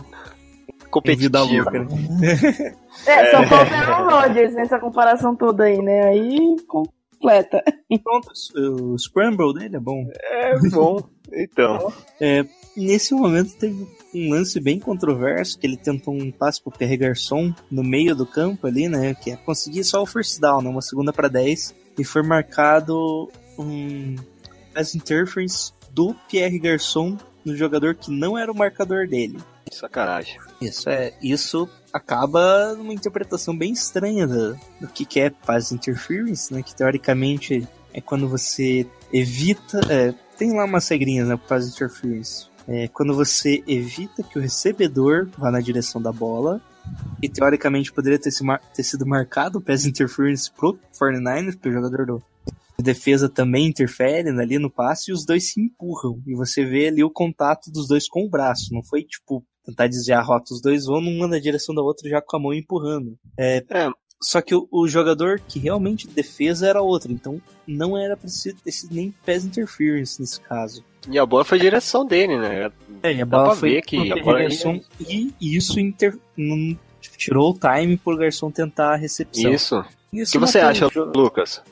Competitivo. 0.90 1.38
louca, 1.40 1.84
né? 1.84 2.76
É, 3.06 3.30
só 3.30 3.44
falta 3.44 3.74
Aaron 3.76 4.08
Rodgers 4.10 4.54
nessa 4.54 4.78
comparação 4.80 5.36
toda 5.36 5.64
aí, 5.64 5.78
né? 5.80 6.02
Aí 6.08 6.56
completa. 6.66 7.62
Pronto, 8.02 8.28
o 8.56 8.98
Scramble 8.98 9.54
dele 9.54 9.76
é 9.76 9.80
bom. 9.80 10.04
É 10.20 10.58
bom. 10.70 10.98
Então. 11.32 11.92
Nesse 12.76 13.14
momento 13.14 13.56
teve 13.56 13.86
um 14.14 14.30
lance 14.30 14.60
bem 14.60 14.78
controverso, 14.78 15.58
que 15.58 15.66
ele 15.66 15.76
tentou 15.76 16.14
um 16.14 16.30
passe 16.30 16.62
pro 16.62 16.72
Pierre 16.72 16.96
Garçon 16.96 17.54
no 17.70 17.82
meio 17.82 18.14
do 18.14 18.26
campo 18.26 18.66
ali, 18.66 18.88
né, 18.88 19.14
que 19.14 19.30
é 19.30 19.36
conseguir 19.36 19.84
só 19.84 20.02
o 20.02 20.06
first 20.06 20.40
down, 20.40 20.62
né, 20.62 20.68
uma 20.68 20.82
segunda 20.82 21.12
para 21.12 21.28
10, 21.28 21.74
e 21.98 22.04
foi 22.04 22.22
marcado 22.22 23.30
um 23.58 24.16
pass 24.74 24.94
interference 24.94 25.72
do 25.92 26.14
Pierre 26.28 26.58
Garçon 26.58 27.16
no 27.44 27.56
jogador 27.56 27.94
que 27.94 28.10
não 28.10 28.36
era 28.36 28.50
o 28.50 28.56
marcador 28.56 29.06
dele. 29.06 29.38
Sacanagem. 29.70 30.38
Isso 30.60 30.90
é, 30.90 31.12
isso 31.22 31.68
acaba 31.92 32.74
numa 32.74 32.92
interpretação 32.92 33.56
bem 33.56 33.72
estranha 33.72 34.26
do, 34.26 34.58
do 34.80 34.88
que, 34.88 35.04
que 35.04 35.20
é 35.20 35.30
pass 35.30 35.72
interference, 35.72 36.52
né, 36.52 36.62
que 36.62 36.74
teoricamente 36.74 37.66
é 37.92 38.00
quando 38.00 38.28
você 38.28 38.86
evita, 39.12 39.80
é, 39.88 40.14
tem 40.36 40.56
lá 40.56 40.64
umas 40.64 40.88
regrinhas, 40.88 41.28
né, 41.28 41.36
pro 41.36 41.46
pass 41.46 41.68
interference. 41.68 42.49
É 42.72 42.86
quando 42.88 43.12
você 43.14 43.62
evita 43.66 44.22
que 44.22 44.38
o 44.38 44.42
recebedor 44.42 45.28
vá 45.36 45.50
na 45.50 45.60
direção 45.60 46.00
da 46.00 46.12
bola, 46.12 46.60
e 47.22 47.28
teoricamente 47.28 47.92
poderia 47.92 48.18
ter, 48.18 48.30
se 48.30 48.42
mar- 48.42 48.62
ter 48.74 48.82
sido 48.82 49.04
marcado 49.04 49.58
o 49.58 49.60
pass 49.60 49.84
interference 49.84 50.50
pro 50.50 50.78
49ers, 50.98 51.52
porque 51.54 51.68
o 51.68 51.72
jogador 51.72 52.06
do 52.06 52.22
de 52.78 52.84
defesa 52.84 53.28
também 53.28 53.66
interfere 53.66 54.30
ali 54.30 54.58
no 54.58 54.70
passe 54.70 55.10
e 55.10 55.12
os 55.12 55.26
dois 55.26 55.52
se 55.52 55.60
empurram. 55.60 56.18
E 56.26 56.34
você 56.34 56.64
vê 56.64 56.88
ali 56.88 57.04
o 57.04 57.10
contato 57.10 57.70
dos 57.70 57.86
dois 57.86 58.08
com 58.08 58.24
o 58.24 58.30
braço. 58.30 58.72
Não 58.72 58.82
foi 58.82 59.02
tipo 59.02 59.44
tentar 59.62 59.86
desviar 59.86 60.20
a 60.20 60.24
rota, 60.24 60.54
os 60.54 60.62
dois 60.62 60.86
vão 60.86 60.98
numa 61.02 61.28
na 61.28 61.38
direção 61.38 61.74
da 61.74 61.82
outra 61.82 62.08
já 62.08 62.22
com 62.22 62.38
a 62.38 62.40
mão 62.40 62.54
empurrando. 62.54 63.18
É, 63.38 63.62
É. 63.68 63.90
Só 64.22 64.40
que 64.42 64.54
o, 64.54 64.68
o 64.70 64.86
jogador 64.86 65.40
que 65.48 65.58
realmente 65.58 66.06
defesa 66.06 66.68
era 66.68 66.82
outro, 66.82 67.10
então 67.10 67.40
não 67.66 67.96
era 67.96 68.16
preciso 68.16 68.56
ter 68.62 68.70
sido 68.72 68.94
nem 68.94 69.14
pass 69.24 69.44
interference 69.44 70.20
nesse 70.20 70.40
caso. 70.40 70.84
E 71.08 71.18
a 71.18 71.24
bola 71.24 71.44
foi 71.44 71.56
a 71.56 71.60
direção 71.62 72.04
dele, 72.04 72.36
né? 72.38 72.70
É, 73.02 73.12
e 73.14 73.22
a 73.22 73.24
Dá 73.24 73.36
bola 73.38 73.44
pra 73.50 73.56
foi 73.56 73.70
ver 73.70 73.82
que 73.82 74.12
a 74.12 74.22
bola 74.22 74.40
Garçon 74.40 74.80
e 75.00 75.32
isso 75.40 75.80
inter, 75.80 76.18
tirou 77.16 77.50
o 77.52 77.58
time 77.58 77.96
pro 77.96 78.16
garçom 78.16 78.50
tentar 78.50 78.92
a 78.92 78.96
recepção. 78.96 79.50
Isso. 79.52 79.78
O 80.12 80.16
Isso 80.16 80.32
que 80.32 80.38
você 80.38 80.58
acha, 80.58 80.86
o 80.86 80.90
jogo. 80.92 81.18
Lucas? 81.18 81.62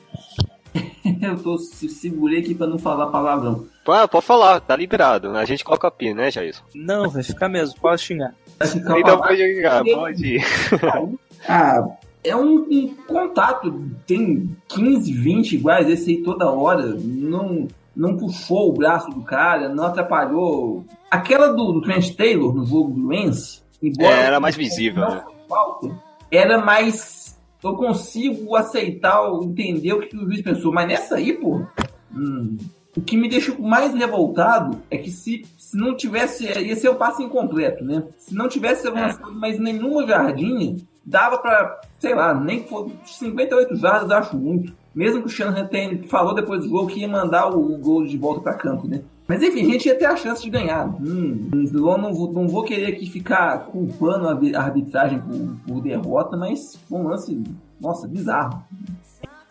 Eu 1.21 1.37
tô 1.41 1.57
se 1.57 1.87
segurei 1.89 2.39
aqui 2.39 2.55
pra 2.55 2.65
não 2.67 2.77
falar 2.79 3.07
palavrão. 3.07 3.67
Pô, 3.83 4.07
pode 4.07 4.25
falar, 4.25 4.59
tá 4.61 4.75
liberado. 4.75 5.29
A 5.35 5.45
gente 5.45 5.63
coloca 5.63 5.87
a 5.87 5.91
pi, 5.91 6.13
né, 6.13 6.31
Jair? 6.31 6.55
Não, 6.73 7.09
vai 7.09 7.21
ficar 7.23 7.49
mesmo, 7.49 7.79
pode 7.79 8.01
xingar. 8.01 8.33
Vai 8.57 8.67
ficar 8.67 8.99
Então 8.99 9.17
pra- 9.17 9.27
pode 9.27 9.55
jogar, 9.55 9.83
pode 9.83 10.25
ir. 10.37 10.43
Ah, 11.47 11.87
é 12.23 12.35
um, 12.35 12.67
um 12.69 12.95
contato, 13.07 13.73
tem 14.05 14.55
15, 14.67 15.11
20 15.13 15.53
iguais, 15.53 15.89
esse 15.89 16.11
aí 16.11 16.23
toda 16.23 16.51
hora, 16.51 16.95
não, 16.97 17.67
não 17.95 18.17
puxou 18.17 18.69
o 18.69 18.73
braço 18.73 19.09
do 19.09 19.21
cara, 19.21 19.69
não 19.69 19.85
atrapalhou. 19.85 20.85
Aquela 21.09 21.47
do, 21.47 21.71
do 21.73 21.81
Trent 21.81 22.15
Taylor 22.15 22.53
no 22.53 22.65
jogo 22.65 22.91
do 22.91 23.07
Lance, 23.07 23.61
embora 23.81 24.15
É, 24.15 24.25
era 24.25 24.39
mais 24.39 24.55
visível, 24.55 25.07
né? 25.07 25.23
falta, 25.47 25.89
era 26.31 26.57
mais. 26.59 27.37
Eu 27.63 27.73
consigo 27.75 28.55
aceitar, 28.55 29.21
entender 29.41 29.93
o 29.93 30.01
que 30.01 30.15
o 30.15 30.21
juiz 30.21 30.41
pensou, 30.41 30.71
mas 30.71 30.87
nessa 30.87 31.15
aí, 31.15 31.33
pô. 31.33 31.61
hum, 32.13 32.57
o 32.95 33.01
que 33.01 33.15
me 33.15 33.29
deixa 33.29 33.55
mais 33.57 33.93
revoltado 33.93 34.81
é 34.89 34.97
que 34.97 35.11
se, 35.11 35.45
se 35.57 35.77
não 35.77 35.95
tivesse. 35.95 36.45
Ia 36.45 36.75
ser 36.75 36.89
o 36.89 36.95
passe 36.95 37.23
incompleto, 37.23 37.83
né? 37.83 38.03
Se 38.17 38.33
não 38.33 38.47
tivesse 38.47 38.87
avançado 38.87 39.33
mais 39.33 39.59
nenhuma 39.59 40.05
jardinha, 40.07 40.75
dava 41.05 41.37
pra, 41.37 41.81
sei 41.97 42.13
lá, 42.15 42.33
nem 42.33 42.63
for 42.65 42.89
58 43.05 43.75
jardas, 43.75 44.11
acho 44.11 44.37
muito. 44.37 44.73
Mesmo 44.93 45.21
que 45.21 45.27
o 45.27 45.29
Shanahan 45.29 45.69
falou 46.09 46.33
depois 46.33 46.63
do 46.63 46.69
gol 46.69 46.87
que 46.87 46.99
ia 47.01 47.07
mandar 47.07 47.49
o, 47.49 47.75
o 47.75 47.77
gol 47.77 48.05
de 48.05 48.17
volta 48.17 48.41
pra 48.41 48.53
campo, 48.55 48.87
né? 48.87 49.01
Mas 49.27 49.43
enfim, 49.43 49.61
a 49.61 49.71
gente 49.73 49.85
ia 49.87 49.95
ter 49.95 50.05
a 50.05 50.15
chance 50.15 50.41
de 50.41 50.49
ganhar. 50.49 50.87
Hum, 50.99 51.49
não 51.99 52.11
vou, 52.13 52.33
não 52.33 52.47
vou 52.47 52.63
querer 52.63 52.87
aqui 52.87 53.05
ficar 53.05 53.65
culpando 53.65 54.27
a 54.27 54.31
arbi- 54.31 54.55
a 54.55 54.61
arbitragem 54.61 55.19
por, 55.21 55.55
por 55.67 55.81
derrota, 55.83 56.35
mas 56.35 56.75
foi 56.89 56.97
um 56.99 57.07
lance, 57.07 57.43
nossa, 57.79 58.07
bizarro. 58.07 58.63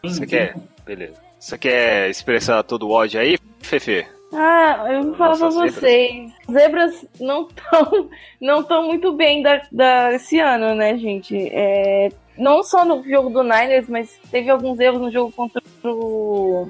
Você 0.02 0.26
quer? 0.26 0.56
Beleza. 0.84 1.14
Você 1.38 1.56
quer 1.56 2.10
expressar 2.10 2.62
todo 2.64 2.88
o 2.88 2.90
ódio 2.90 3.20
aí, 3.20 3.38
Fefe? 3.60 4.04
Ah, 4.32 4.86
eu 4.90 5.04
vou 5.04 5.14
falar 5.14 5.36
pra 5.36 5.46
Nossas 5.46 5.54
zebras. 5.54 5.74
vocês. 5.74 6.32
Zebras 6.50 7.06
não 7.20 7.48
estão 7.48 8.10
não 8.40 8.62
tão 8.62 8.86
muito 8.86 9.12
bem 9.12 9.42
da, 9.42 9.62
da, 9.72 10.12
esse 10.14 10.38
ano, 10.38 10.74
né, 10.74 10.96
gente? 10.98 11.48
É, 11.50 12.10
não 12.36 12.62
só 12.62 12.84
no 12.84 13.02
jogo 13.08 13.30
do 13.30 13.42
Niners, 13.42 13.88
mas 13.88 14.18
teve 14.30 14.50
alguns 14.50 14.78
erros 14.78 15.00
no 15.00 15.10
jogo 15.10 15.32
contra 15.32 15.62
o. 15.84 16.68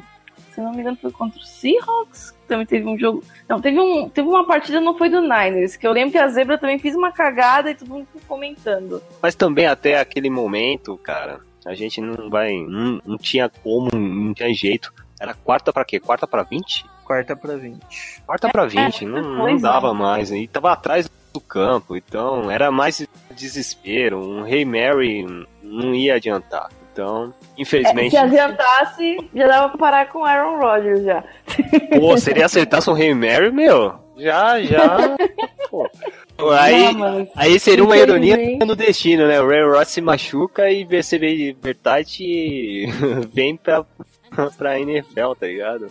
Se 0.52 0.60
não 0.60 0.72
me 0.72 0.80
engano, 0.80 0.96
foi 0.96 1.10
contra 1.12 1.38
o 1.38 1.44
Seahawks. 1.44 2.34
Também 2.48 2.66
teve 2.66 2.86
um 2.88 2.98
jogo. 2.98 3.22
Não, 3.48 3.60
teve, 3.60 3.78
um, 3.78 4.08
teve 4.08 4.26
uma 4.28 4.46
partida, 4.46 4.80
não 4.80 4.96
foi 4.96 5.08
do 5.08 5.20
Niners, 5.20 5.76
que 5.76 5.86
eu 5.86 5.92
lembro 5.92 6.12
que 6.12 6.18
a 6.18 6.28
Zebra 6.28 6.58
também 6.58 6.78
fez 6.78 6.96
uma 6.96 7.12
cagada 7.12 7.70
e 7.70 7.74
todo 7.74 7.88
mundo 7.88 8.06
ficou 8.06 8.22
comentando. 8.26 9.02
Mas 9.22 9.34
também 9.34 9.66
até 9.66 9.98
aquele 9.98 10.30
momento, 10.30 10.96
cara, 10.98 11.40
A 11.66 11.74
gente 11.74 12.00
não 12.00 12.30
vai. 12.30 12.52
Não, 12.54 13.00
não 13.04 13.18
tinha 13.18 13.48
como, 13.48 13.90
não 13.92 14.32
tinha 14.32 14.52
jeito. 14.54 14.92
Era 15.20 15.34
quarta 15.34 15.72
pra 15.72 15.84
quê? 15.84 15.98
Quarta 16.00 16.26
pra 16.26 16.44
20? 16.44 16.84
Quarta 17.08 17.34
pra 17.34 17.56
20. 17.56 17.78
Quarta 18.26 18.50
pra 18.50 18.66
20, 18.66 19.06
não, 19.06 19.22
não 19.22 19.48
é. 19.48 19.56
dava 19.56 19.94
mais. 19.94 20.30
E 20.30 20.46
tava 20.46 20.72
atrás 20.72 21.10
do 21.32 21.40
campo, 21.40 21.96
então 21.96 22.50
era 22.50 22.70
mais 22.70 23.08
desespero. 23.34 24.20
Um 24.20 24.42
Rei 24.42 24.62
Mary 24.62 25.24
não 25.62 25.94
ia 25.94 26.16
adiantar. 26.16 26.68
Então, 26.92 27.32
infelizmente. 27.56 28.10
Se 28.10 28.18
adiantasse, 28.18 29.16
já 29.34 29.46
dava 29.46 29.70
pra 29.70 29.78
parar 29.78 30.08
com 30.10 30.22
Aaron 30.22 30.58
Rodgers 30.58 31.02
já. 31.02 31.24
Pô, 31.98 32.14
se 32.18 32.30
ele 32.30 32.42
acertasse 32.42 32.90
um 32.90 32.92
Rei 32.92 33.14
Mary, 33.14 33.50
meu, 33.50 33.94
já, 34.18 34.60
já. 34.60 35.16
Pô. 35.70 35.88
Aí, 36.60 36.92
Não, 36.92 36.98
mas, 37.00 37.28
aí 37.34 37.58
seria 37.58 37.82
uma 37.82 37.96
ironia 37.96 38.36
no 38.64 38.76
destino, 38.76 39.26
né? 39.26 39.40
O 39.40 39.48
Ray 39.48 39.64
Ross 39.64 39.88
se 39.88 40.00
machuca 40.00 40.70
e 40.70 40.84
BCB 40.84 41.56
Vertate 41.60 42.86
vem 43.34 43.56
pra, 43.56 43.84
pra 44.56 44.78
NFL, 44.78 45.32
tá 45.32 45.46
ligado? 45.48 45.88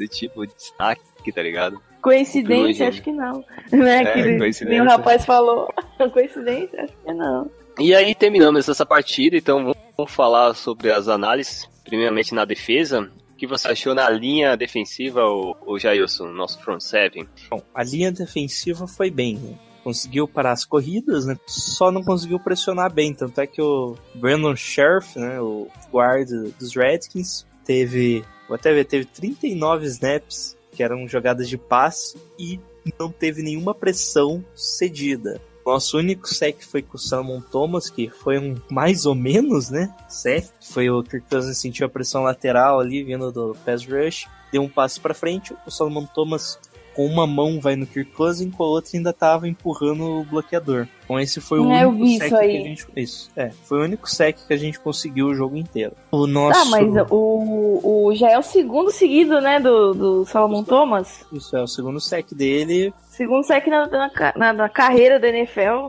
Do 0.00 0.08
tipo, 0.08 0.46
destaque, 0.46 1.30
tá 1.30 1.42
ligado? 1.42 1.78
Coincidência, 2.00 2.88
acho 2.88 3.02
que 3.02 3.12
não. 3.12 3.44
Né? 3.70 4.02
É, 4.02 4.12
que 4.14 4.38
coincidência. 4.38 4.66
nem 4.66 4.80
o 4.80 4.84
rapaz 4.84 5.26
falou. 5.26 5.68
Coincidência, 6.12 6.84
acho 6.84 6.92
que 7.04 7.12
não. 7.12 7.50
E 7.78 7.94
aí 7.94 8.14
terminamos 8.14 8.66
essa 8.66 8.86
partida, 8.86 9.36
então 9.36 9.74
vamos 9.96 10.10
falar 10.10 10.54
sobre 10.54 10.90
as 10.90 11.06
análises, 11.06 11.68
primeiramente 11.84 12.34
na 12.34 12.46
defesa. 12.46 13.10
O 13.30 13.36
que 13.36 13.46
você 13.46 13.68
achou 13.68 13.94
na 13.94 14.08
linha 14.08 14.56
defensiva, 14.56 15.22
o, 15.24 15.54
o 15.66 15.78
Jailson, 15.78 16.28
nosso 16.28 16.58
front 16.62 16.80
seven? 16.80 17.28
Bom, 17.50 17.62
a 17.74 17.84
linha 17.84 18.10
defensiva 18.10 18.86
foi 18.86 19.10
bem, 19.10 19.36
né? 19.36 19.58
Conseguiu 19.84 20.26
parar 20.26 20.52
as 20.52 20.64
corridas, 20.64 21.26
né? 21.26 21.38
Só 21.46 21.90
não 21.90 22.02
conseguiu 22.02 22.40
pressionar 22.40 22.92
bem. 22.92 23.14
Tanto 23.14 23.38
é 23.40 23.46
que 23.46 23.60
o 23.60 23.96
Brandon 24.14 24.56
Sheriff, 24.56 25.18
né? 25.18 25.40
O 25.40 25.68
guarda 25.90 26.50
dos 26.58 26.74
Redskins, 26.74 27.46
teve. 27.64 28.24
Até 28.54 28.72
ver, 28.72 28.84
teve 28.84 29.04
39 29.04 29.86
snaps, 29.86 30.56
que 30.72 30.82
eram 30.82 31.06
jogadas 31.06 31.48
de 31.48 31.56
passe, 31.56 32.18
e 32.38 32.60
não 32.98 33.10
teve 33.10 33.42
nenhuma 33.42 33.74
pressão 33.74 34.44
cedida. 34.54 35.40
Nosso 35.64 35.98
único 35.98 36.26
sec 36.26 36.62
foi 36.62 36.82
com 36.82 36.96
o 36.96 36.98
Salmon 36.98 37.40
Thomas, 37.40 37.90
que 37.90 38.08
foi 38.08 38.38
um 38.38 38.56
mais 38.70 39.06
ou 39.06 39.14
menos, 39.14 39.70
né? 39.70 39.94
Sec. 40.08 40.46
Foi 40.60 40.88
o 40.90 41.02
Kirk 41.02 41.28
Cousins 41.28 41.58
sentiu 41.58 41.86
a 41.86 41.88
pressão 41.88 42.22
lateral 42.22 42.80
ali, 42.80 43.04
vindo 43.04 43.30
do 43.30 43.56
pass 43.64 43.84
rush. 43.84 44.26
Deu 44.50 44.62
um 44.62 44.68
passo 44.68 45.00
pra 45.00 45.14
frente, 45.14 45.54
o 45.66 45.70
Salomon 45.70 46.06
Thomas 46.06 46.58
com 47.00 47.06
uma 47.06 47.26
mão 47.26 47.58
vai 47.60 47.76
no 47.76 47.86
Kirk 47.86 48.10
Cousins, 48.12 48.54
com 48.54 48.62
a 48.62 48.66
outra 48.66 48.90
ainda 48.94 49.10
tava 49.10 49.48
empurrando 49.48 50.04
o 50.20 50.24
bloqueador. 50.24 50.86
Então 51.04 51.18
esse 51.18 51.40
foi 51.40 51.58
o 51.58 51.72
É, 51.72 51.84
eu 51.84 51.88
único 51.88 52.18
sec 52.18 52.28
que 52.28 52.34
a 52.36 52.60
gente 52.60 52.86
isso, 52.96 53.30
é, 53.34 53.50
foi 53.64 53.78
o 53.80 53.84
único 53.84 54.10
sec 54.10 54.36
que 54.46 54.52
a 54.52 54.56
gente 54.56 54.78
conseguiu 54.78 55.28
o 55.28 55.34
jogo 55.34 55.56
inteiro. 55.56 55.92
O 56.10 56.26
nosso 56.26 56.60
Ah, 56.60 56.64
mas 56.66 56.92
o, 57.10 57.80
o 58.08 58.14
já 58.14 58.30
é 58.30 58.38
o 58.38 58.42
segundo 58.42 58.90
seguido, 58.90 59.40
né, 59.40 59.58
do, 59.58 59.94
do 59.94 60.24
Salomon 60.26 60.62
Thomas. 60.62 61.24
isso 61.32 61.56
é 61.56 61.62
o 61.62 61.66
segundo 61.66 61.98
sec 62.00 62.34
dele. 62.34 62.92
Segundo 63.08 63.44
sec 63.44 63.66
na, 63.68 63.86
na, 63.86 64.10
na- 64.36 64.52
na 64.52 64.68
carreira 64.68 65.18
da 65.18 65.28
NFL. 65.28 65.88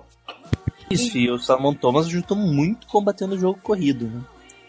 Isso, 0.90 1.18
e 1.18 1.30
o 1.30 1.38
Salomon 1.38 1.74
Thomas 1.74 2.06
ajudou 2.08 2.38
muito 2.38 2.88
combatendo 2.88 3.36
o 3.36 3.38
jogo 3.38 3.60
corrido, 3.62 4.06
né? 4.06 4.22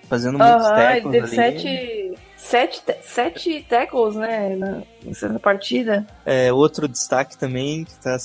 Fazendo 0.09 0.39
muitos 0.39 0.67
ele 0.67 0.75
tackles 0.77 1.13
teve 1.13 1.19
ali. 1.27 1.37
sete, 1.61 2.02
sete, 2.43 2.83
te- 2.85 2.99
sete 3.03 3.67
tackles, 3.69 4.15
né, 4.17 4.57
na- 4.57 4.83
nessa 5.05 5.39
partida. 5.39 6.07
É, 6.27 6.53
outro 6.53 6.89
destaque 6.89 7.37
também 7.39 7.85
que 7.85 7.95
tá 8.01 8.17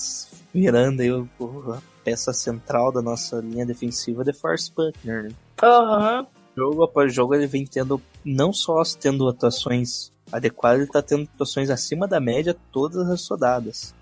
virando 0.53 1.01
aí 1.01 1.11
o- 1.11 1.27
a 1.73 1.81
peça 2.03 2.33
central 2.33 2.91
da 2.91 3.01
nossa 3.01 3.37
linha 3.39 3.65
defensiva, 3.65 4.25
The 4.25 4.33
Force 4.33 4.71
Buckner? 4.75 5.31
Aham. 5.61 6.25
jogo 6.55 6.83
após 6.83 7.13
jogo 7.13 7.35
ele 7.35 7.45
vem 7.45 7.65
tendo 7.67 8.01
não 8.25 8.51
só 8.51 8.81
tendo 8.99 9.27
atuações 9.27 10.11
adequadas, 10.31 10.81
ele 10.81 10.91
tá 10.91 11.01
tendo 11.03 11.29
atuações 11.35 11.69
acima 11.69 12.07
da 12.07 12.19
média 12.19 12.55
todas 12.71 13.07
as 13.09 13.27
rodadas. 13.27 13.93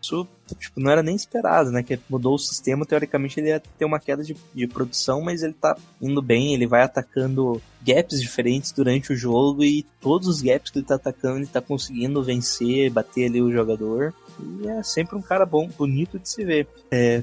Isso 0.00 0.26
tipo, 0.58 0.78
não 0.80 0.90
era 0.90 1.02
nem 1.02 1.14
esperado, 1.16 1.70
né? 1.70 1.82
Que 1.82 1.98
mudou 2.08 2.34
o 2.34 2.38
sistema, 2.38 2.84
teoricamente 2.84 3.40
ele 3.40 3.48
ia 3.48 3.60
ter 3.78 3.84
uma 3.84 3.98
queda 4.00 4.22
de, 4.22 4.36
de 4.54 4.66
produção, 4.66 5.20
mas 5.20 5.42
ele 5.42 5.54
tá 5.54 5.76
indo 6.00 6.20
bem, 6.20 6.52
ele 6.54 6.66
vai 6.66 6.82
atacando 6.82 7.60
gaps 7.82 8.20
diferentes 8.20 8.72
durante 8.72 9.12
o 9.12 9.16
jogo 9.16 9.62
e 9.64 9.84
todos 10.00 10.28
os 10.28 10.40
gaps 10.42 10.70
que 10.70 10.78
ele 10.78 10.86
tá 10.86 10.94
atacando 10.96 11.38
ele 11.38 11.46
tá 11.46 11.60
conseguindo 11.60 12.22
vencer, 12.22 12.90
bater 12.90 13.26
ali 13.26 13.40
o 13.40 13.52
jogador. 13.52 14.12
E 14.60 14.68
é 14.68 14.82
sempre 14.82 15.16
um 15.16 15.22
cara 15.22 15.46
bom, 15.46 15.68
bonito 15.68 16.18
de 16.18 16.28
se 16.28 16.44
ver. 16.44 16.66
É, 16.90 17.22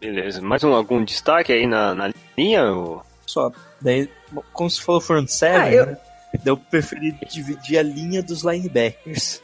Beleza, 0.00 0.40
mais 0.42 0.62
um, 0.62 0.72
algum 0.74 1.02
destaque 1.04 1.52
aí 1.52 1.66
na, 1.66 1.94
na 1.94 2.12
linha? 2.36 2.72
ô? 2.72 3.00
só. 3.26 3.50
Daí, 3.80 4.08
como 4.52 4.68
se 4.70 4.80
falou 4.80 5.00
front 5.00 5.28
seven, 5.28 5.60
Ah, 5.60 5.72
eu- 5.72 5.86
né? 5.86 5.96
Daí 6.34 6.42
eu 6.46 6.56
preferi 6.56 7.12
dividir 7.30 7.78
a 7.78 7.82
linha 7.82 8.22
dos 8.22 8.42
linebackers. 8.42 9.40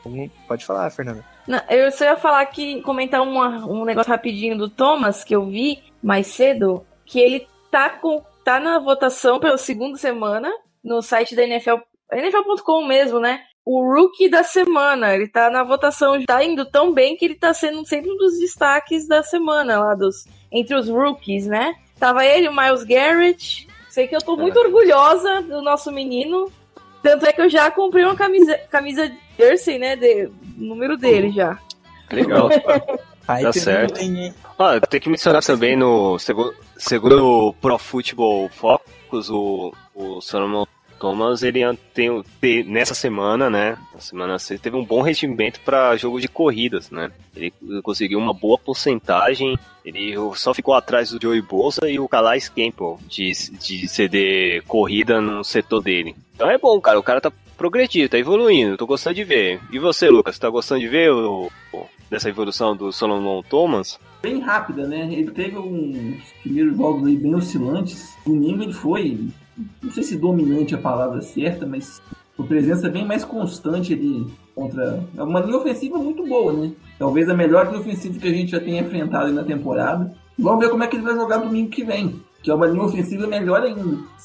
Então, 0.00 0.30
Pode 0.46 0.64
falar, 0.64 0.88
Fernanda. 0.90 1.24
Eu 1.68 1.90
só 1.92 2.04
ia 2.04 2.16
falar 2.16 2.44
que, 2.46 2.80
comentar 2.82 3.22
uma- 3.22 3.66
um 3.66 3.84
negócio 3.84 4.10
rapidinho 4.10 4.56
do 4.56 4.68
Thomas, 4.68 5.22
que 5.24 5.34
eu 5.34 5.44
vi 5.46 5.82
mais 6.02 6.26
cedo, 6.28 6.84
que 7.04 7.20
ele 7.20 7.46
tá, 7.70 7.90
com, 7.90 8.22
tá 8.44 8.58
na 8.60 8.78
votação 8.78 9.38
pela 9.38 9.58
segunda 9.58 9.96
semana 9.98 10.50
no 10.82 11.02
site 11.02 11.34
da 11.34 11.42
NFL, 11.42 11.76
NFL.com 12.12 12.84
mesmo, 12.86 13.18
né? 13.18 13.40
O 13.64 13.82
rookie 13.94 14.28
da 14.28 14.42
semana, 14.42 15.14
ele 15.14 15.26
tá 15.26 15.48
na 15.50 15.62
votação, 15.64 16.22
tá 16.24 16.44
indo 16.44 16.66
tão 16.66 16.92
bem 16.92 17.16
que 17.16 17.24
ele 17.24 17.34
tá 17.34 17.54
sendo 17.54 17.86
sempre 17.86 18.10
um 18.10 18.16
dos 18.16 18.38
destaques 18.38 19.08
da 19.08 19.22
semana 19.22 19.78
lá 19.78 19.94
dos 19.94 20.26
entre 20.52 20.74
os 20.74 20.88
rookies, 20.88 21.46
né? 21.46 21.74
Tava 21.98 22.24
ele, 22.26 22.48
o 22.48 22.54
Miles 22.54 22.84
Garrett. 22.84 23.66
Sei 23.88 24.06
que 24.06 24.14
eu 24.14 24.20
tô 24.20 24.36
muito 24.36 24.58
orgulhosa 24.58 25.40
do 25.42 25.62
nosso 25.62 25.90
menino. 25.90 26.50
Tanto 27.02 27.26
é 27.26 27.32
que 27.32 27.40
eu 27.40 27.48
já 27.48 27.70
comprei 27.70 28.04
uma 28.04 28.16
camisa, 28.16 28.58
camisa 28.70 29.10
jersey, 29.38 29.78
né? 29.78 29.96
De, 29.96 30.28
número 30.56 30.96
dele 30.96 31.30
já. 31.30 31.58
Legal. 32.10 32.48
Aí 33.26 33.42
Tá 33.42 33.52
certo. 33.52 33.98
hein? 34.00 34.34
Ah, 34.58 34.78
tem 34.80 35.00
que 35.00 35.08
mencionar 35.08 35.42
também 35.42 35.74
no 35.76 36.18
segundo, 36.18 36.54
segundo 36.76 37.26
o 37.48 37.52
Pro 37.54 37.78
Football 37.78 38.50
Focus, 38.50 39.30
o, 39.30 39.72
o 39.94 40.20
Solomon 40.20 40.66
Thomas, 41.00 41.42
ele 41.42 41.60
tem, 41.94 42.22
tem- 42.38 42.64
nessa 42.64 42.94
semana, 42.94 43.48
né, 43.48 43.78
na 43.94 44.00
semana 44.00 44.38
6, 44.38 44.60
teve 44.60 44.76
um 44.76 44.84
bom 44.84 45.00
rendimento 45.02 45.58
para 45.60 45.96
jogo 45.96 46.20
de 46.20 46.28
corridas, 46.28 46.90
né? 46.90 47.10
Ele 47.34 47.52
conseguiu 47.82 48.18
uma 48.18 48.32
boa 48.34 48.58
porcentagem, 48.58 49.58
ele 49.84 50.14
só 50.34 50.52
ficou 50.54 50.74
atrás 50.74 51.10
do 51.10 51.20
Joey 51.20 51.40
Bolsa 51.42 51.88
e 51.88 51.98
o 51.98 52.06
Calais 52.08 52.48
Campbell 52.50 52.98
de, 53.08 53.32
de 53.58 53.88
CD 53.88 54.62
corrida 54.68 55.20
no 55.20 55.42
setor 55.42 55.82
dele. 55.82 56.14
Então 56.34 56.50
é 56.50 56.58
bom, 56.58 56.78
cara, 56.80 56.98
o 56.98 57.02
cara 57.02 57.20
tá 57.22 57.32
progredindo, 57.56 58.08
tá 58.08 58.18
evoluindo, 58.18 58.76
tô 58.76 58.86
gostando 58.86 59.16
de 59.16 59.24
ver. 59.24 59.60
E 59.72 59.78
você, 59.78 60.08
Lucas, 60.10 60.38
tá 60.38 60.48
gostando 60.50 60.80
de 60.80 60.88
ver 60.88 61.10
o, 61.12 61.50
o- 61.72 61.86
dessa 62.10 62.28
evolução 62.28 62.76
do 62.76 62.92
Solomon 62.92 63.42
Thomas? 63.42 63.98
bem 64.22 64.40
rápida, 64.40 64.86
né? 64.86 65.06
Ele 65.12 65.30
teve 65.32 65.58
uns 65.58 66.16
primeiros 66.42 66.74
jogos 66.78 67.06
aí 67.06 67.14
bem 67.14 67.34
oscilantes. 67.34 68.14
Domingo 68.24 68.62
ele 68.62 68.72
foi, 68.72 69.28
não 69.82 69.92
sei 69.92 70.02
se 70.02 70.16
dominante 70.16 70.74
é 70.74 70.78
a 70.78 70.80
palavra 70.80 71.20
certa, 71.20 71.66
mas 71.66 72.00
uma 72.38 72.48
presença 72.48 72.88
bem 72.88 73.04
mais 73.04 73.22
constante 73.22 73.92
ali 73.92 74.26
contra 74.54 75.04
é 75.14 75.22
uma 75.22 75.40
linha 75.40 75.58
ofensiva 75.58 75.98
muito 75.98 76.26
boa, 76.26 76.54
né? 76.54 76.72
Talvez 76.98 77.28
a 77.28 77.34
melhor 77.34 77.66
linha 77.66 77.80
ofensiva 77.80 78.18
que 78.18 78.26
a 78.26 78.32
gente 78.32 78.52
já 78.52 78.60
tenha 78.60 78.80
enfrentado 78.80 79.30
na 79.30 79.44
temporada. 79.44 80.14
Vamos 80.38 80.64
ver 80.64 80.70
como 80.70 80.82
é 80.82 80.86
que 80.86 80.96
ele 80.96 81.04
vai 81.04 81.14
jogar 81.14 81.36
domingo 81.36 81.68
que 81.68 81.84
vem. 81.84 82.18
Que 82.44 82.50
é 82.50 82.54
uma 82.54 82.66
linha 82.66 82.82
ofensiva 82.84 83.26
melhor 83.26 83.62
ainda. 83.62 83.80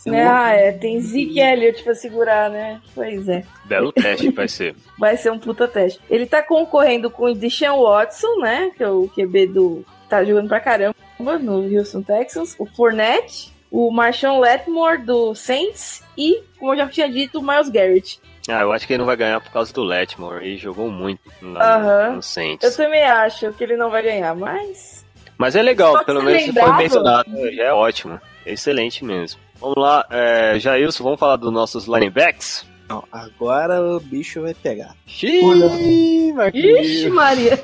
É 0.06 0.24
Ah, 0.24 0.50
outro- 0.52 0.60
é, 0.60 0.72
tem 0.74 1.00
Zeke 1.00 1.40
Elliott 1.40 1.82
pra 1.84 1.96
segurar, 1.96 2.50
né? 2.50 2.82
Pois 2.94 3.28
é. 3.30 3.44
Belo 3.66 3.92
teste 3.94 4.30
vai 4.32 4.48
ser. 4.48 4.76
Vai 5.00 5.16
ser 5.18 5.32
um 5.32 5.40
puta 5.40 5.68
teste. 5.68 6.00
Ele 6.10 6.26
tá 6.26 6.44
concorrendo 6.44 7.10
com 7.10 7.24
o 7.26 7.34
Deshaun 7.34 7.82
Watson, 7.82 8.36
né? 8.42 8.72
Que 8.76 8.84
é 8.84 8.90
o 8.90 9.08
QB 9.08 9.48
do. 9.48 9.86
Tá 10.10 10.24
jogando 10.24 10.50
pra 10.50 10.60
caramba 10.60 10.96
no 11.40 11.62
Houston 11.78 12.02
Texans. 12.02 12.56
O 12.60 12.66
Fournette. 12.66 13.54
O 13.72 13.92
Marshawn 13.92 14.40
Letmore 14.40 14.98
do 15.04 15.34
Saints. 15.36 16.04
E, 16.18 16.42
como 16.60 16.74
eu 16.74 16.78
já 16.78 16.88
tinha 16.90 17.08
dito, 17.10 17.40
o 17.40 17.42
Miles 17.42 17.70
Garrett. 17.70 18.20
Ah, 18.50 18.62
eu 18.62 18.72
acho 18.74 18.86
que 18.88 18.94
ele 18.94 18.98
não 19.00 19.06
vai 19.06 19.16
ganhar 19.16 19.40
por 19.40 19.52
causa 19.52 19.72
do 19.72 19.84
Letmore. 19.84 20.44
Ele 20.44 20.58
jogou 20.58 20.90
muito 20.90 21.22
lá 21.42 21.76
Aham. 21.76 22.10
no, 22.10 22.16
no 22.18 22.22
Saints. 22.24 22.68
Eu 22.70 22.76
também 22.86 23.04
acho 23.04 23.54
que 23.54 23.64
ele 23.64 23.78
não 23.78 23.90
vai 23.92 24.02
ganhar, 24.02 24.36
mas. 24.36 24.99
Mas 25.40 25.56
é 25.56 25.62
legal, 25.64 26.04
pelo 26.06 26.22
menos 26.22 26.44
se 26.44 26.52
foi 26.52 26.62
lembrado- 26.62 26.78
mencionado. 26.78 27.52
Já 27.56 27.64
é 27.64 27.74
ótimo. 27.74 28.20
Excelente 28.46 29.04
mesmo. 29.06 29.40
Vamos 29.60 29.76
lá, 29.78 30.06
é, 30.12 30.60
Jailson, 30.60 31.04
vamos 31.04 31.20
falar 31.20 31.38
dos 31.38 31.52
nossos 31.52 31.86
linebacks? 31.86 32.66
Não, 32.90 33.04
agora 33.12 33.82
o 33.82 34.00
bicho 34.00 34.42
vai 34.42 34.54
pegar. 34.54 34.96
Xiii, 35.08 36.34
Marquinhos. 36.34 36.88
Ixi, 36.88 37.10
Maria! 37.10 37.60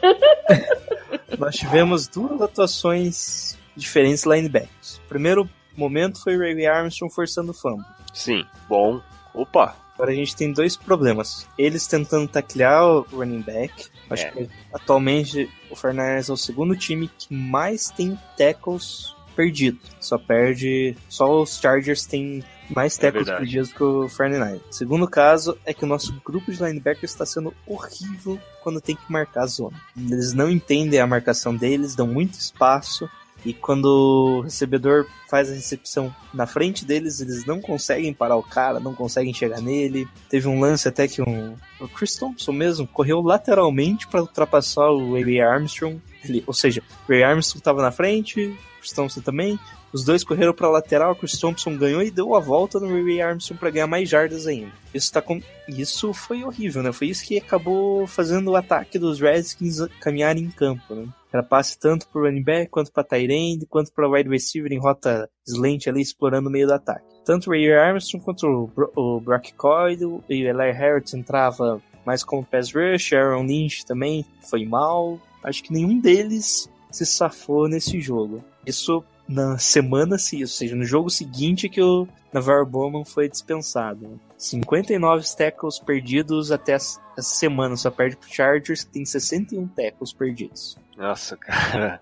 Nós 1.38 1.56
tivemos 1.56 2.08
duas 2.08 2.42
atuações 2.42 3.58
diferentes 3.76 4.24
linebackers. 4.24 5.02
O 5.06 5.10
primeiro 5.10 5.50
momento 5.76 6.22
foi 6.22 6.36
o 6.38 6.40
Ray 6.40 6.66
Armstrong 6.66 7.14
forçando 7.14 7.52
o 7.52 7.54
fumble. 7.54 7.86
Sim, 8.14 8.46
bom. 8.70 9.02
Opa, 9.34 9.76
Agora 9.96 10.12
a 10.12 10.16
gente 10.16 10.36
tem 10.36 10.52
dois 10.52 10.76
problemas. 10.76 11.48
Eles 11.58 11.88
tentando 11.88 12.28
taclear 12.28 12.86
o 12.86 13.02
running 13.14 13.40
back. 13.42 13.86
Acho 14.10 14.26
É. 14.26 14.32
que 14.32 14.50
atualmente 14.74 15.50
o 15.70 15.76
Fernandes 15.76 16.30
é 16.30 16.34
o 16.34 16.38
segundo 16.38 16.76
time 16.76 17.10
que 17.18 17.34
mais 17.34 17.90
tem 17.90 18.18
tackles 18.38 19.16
perdido. 19.36 19.80
Só 20.00 20.18
perde. 20.18 20.96
Só 21.10 21.42
os 21.42 21.60
Chargers 21.60 22.06
têm 22.06 22.44
mais 22.70 22.96
tackles 22.98 23.26
verdade. 23.26 23.40
perdidos 23.46 23.74
que 23.74 23.84
o 23.84 24.08
49. 24.10 24.62
Segundo 24.72 25.08
caso 25.08 25.58
é 25.66 25.74
que 25.74 25.84
o 25.84 25.88
nosso 25.88 26.14
grupo 26.26 26.52
de 26.52 26.64
linebackers 26.64 27.12
está 27.12 27.26
sendo 27.26 27.54
horrível 27.68 28.40
quando 28.64 28.80
tem 28.80 28.96
que 28.96 29.12
marcar 29.12 29.44
a 29.44 29.48
zona. 29.48 29.80
Eles 29.98 30.34
não 30.34 30.50
entendem 30.50 31.00
a 31.00 31.06
marcação 31.08 31.56
deles, 31.56 31.96
dão 31.96 32.08
muito 32.08 32.36
espaço. 32.40 33.10
E 33.46 33.54
quando 33.54 33.86
o 33.86 34.42
recebedor 34.42 35.06
faz 35.30 35.52
a 35.52 35.54
recepção 35.54 36.14
na 36.34 36.48
frente 36.48 36.84
deles, 36.84 37.22
eles 37.22 37.46
não 37.46 37.62
conseguem 37.62 38.12
parar 38.12 38.36
o 38.36 38.44
cara, 38.44 38.80
não 38.80 38.96
conseguem 38.96 39.34
chegar 39.34 39.62
nele. 39.62 40.08
Teve 40.28 40.48
um 40.48 40.60
lance 40.60 40.88
até 40.88 41.08
que 41.08 41.22
um, 41.22 41.56
o 41.80 41.88
Chris 41.88 42.16
Thompson 42.16 42.52
mesmo 42.52 42.88
correu 42.88 43.22
lateralmente 43.22 44.08
para 44.08 44.22
ultrapassar 44.22 44.90
o 44.90 45.14
Ray 45.14 45.40
Armstrong. 45.40 46.02
Ele, 46.24 46.44
ou 46.48 46.54
seja, 46.54 46.82
o 47.08 47.12
Ray 47.12 47.24
Armstrong 47.24 47.60
estava 47.60 47.84
na 47.84 47.92
frente, 47.92 48.48
o 48.48 48.80
Chris 48.80 48.94
Thompson 48.94 49.22
também. 49.22 49.60
Os 49.94 50.04
dois 50.04 50.24
correram 50.26 50.54
para 50.54 50.68
lateral, 50.68 51.14
o 51.14 51.16
Chris 51.16 51.40
Thompson 51.40 51.78
ganhou 51.78 52.02
e 52.02 52.12
deu 52.12 52.36
a 52.36 52.40
volta 52.40 52.80
no 52.80 52.88
Ray 52.88 53.22
Armstrong 53.22 53.60
para 53.60 53.70
ganhar 53.70 53.88
mais 53.88 54.10
jardas 54.10 54.48
ainda. 54.48 54.72
Isso, 54.94 55.10
tá 55.10 55.22
com... 55.22 55.40
isso 55.70 56.14
foi 56.14 56.44
horrível, 56.44 56.84
né? 56.84 56.92
Foi 56.92 57.08
isso 57.08 57.24
que 57.24 57.38
acabou 57.38 58.06
fazendo 58.08 58.52
o 58.52 58.56
ataque 58.56 59.00
dos 59.00 59.22
Redskins 59.22 59.78
caminhar 60.02 60.36
em 60.36 60.50
campo, 60.50 60.96
né? 60.96 61.08
Era 61.36 61.44
passe 61.44 61.78
tanto 61.78 62.08
pro 62.08 62.22
running 62.24 62.44
back, 62.44 62.72
quanto 62.72 62.94
pra 62.94 63.04
tight 63.04 63.30
end, 63.30 63.66
quanto 63.66 63.92
pra 63.92 64.08
wide 64.08 64.30
receiver 64.30 64.72
em 64.72 64.80
rota 64.80 65.30
slant 65.46 65.86
ali, 65.86 66.02
explorando 66.02 66.48
o 66.48 66.52
meio 66.52 66.66
do 66.66 66.74
ataque. 66.74 67.04
Tanto 67.26 67.48
o 67.50 67.52
Ray 67.52 67.74
Armstrong 67.74 68.24
quanto 68.24 68.48
o, 68.48 68.68
Bro 68.68 68.92
o 68.96 69.20
Brock 69.20 69.50
e 69.50 70.06
o 70.06 70.24
Eli 70.30 70.72
Harris 70.72 71.14
entrava 71.14 71.82
mais 72.06 72.24
como 72.24 72.46
pass 72.46 72.72
rush, 72.74 73.12
Aaron 73.12 73.44
Lynch 73.44 73.86
também 73.86 74.24
foi 74.50 74.66
mal. 74.66 75.20
Acho 75.44 75.62
que 75.62 75.74
nenhum 75.74 76.00
deles 76.00 76.70
se 76.90 77.06
safou 77.06 77.68
nesse 77.68 78.00
jogo. 78.00 78.42
Isso 78.66 79.04
na 79.28 79.58
semana, 79.58 80.18
se- 80.18 80.42
ou 80.42 80.48
seja, 80.48 80.74
no 80.74 80.86
jogo 80.86 81.10
seguinte 81.10 81.68
que 81.68 81.82
o 81.82 82.08
Navarro 82.32 82.66
Bowman 82.66 83.04
foi 83.04 83.28
dispensado. 83.28 84.18
Né? 84.36 84.40
59 84.40 85.26
tackles 85.36 85.80
perdidos 85.80 86.52
até 86.52 86.74
essa 86.74 87.00
semana, 87.18 87.76
só 87.76 87.90
perde 87.90 88.18
pro 88.18 88.30
Chargers, 88.30 88.84
que 88.84 88.92
tem 88.92 89.06
61 89.06 89.68
tackles 89.68 90.14
perdidos. 90.14 90.78
Nossa, 90.98 91.36
cara. 91.38 92.00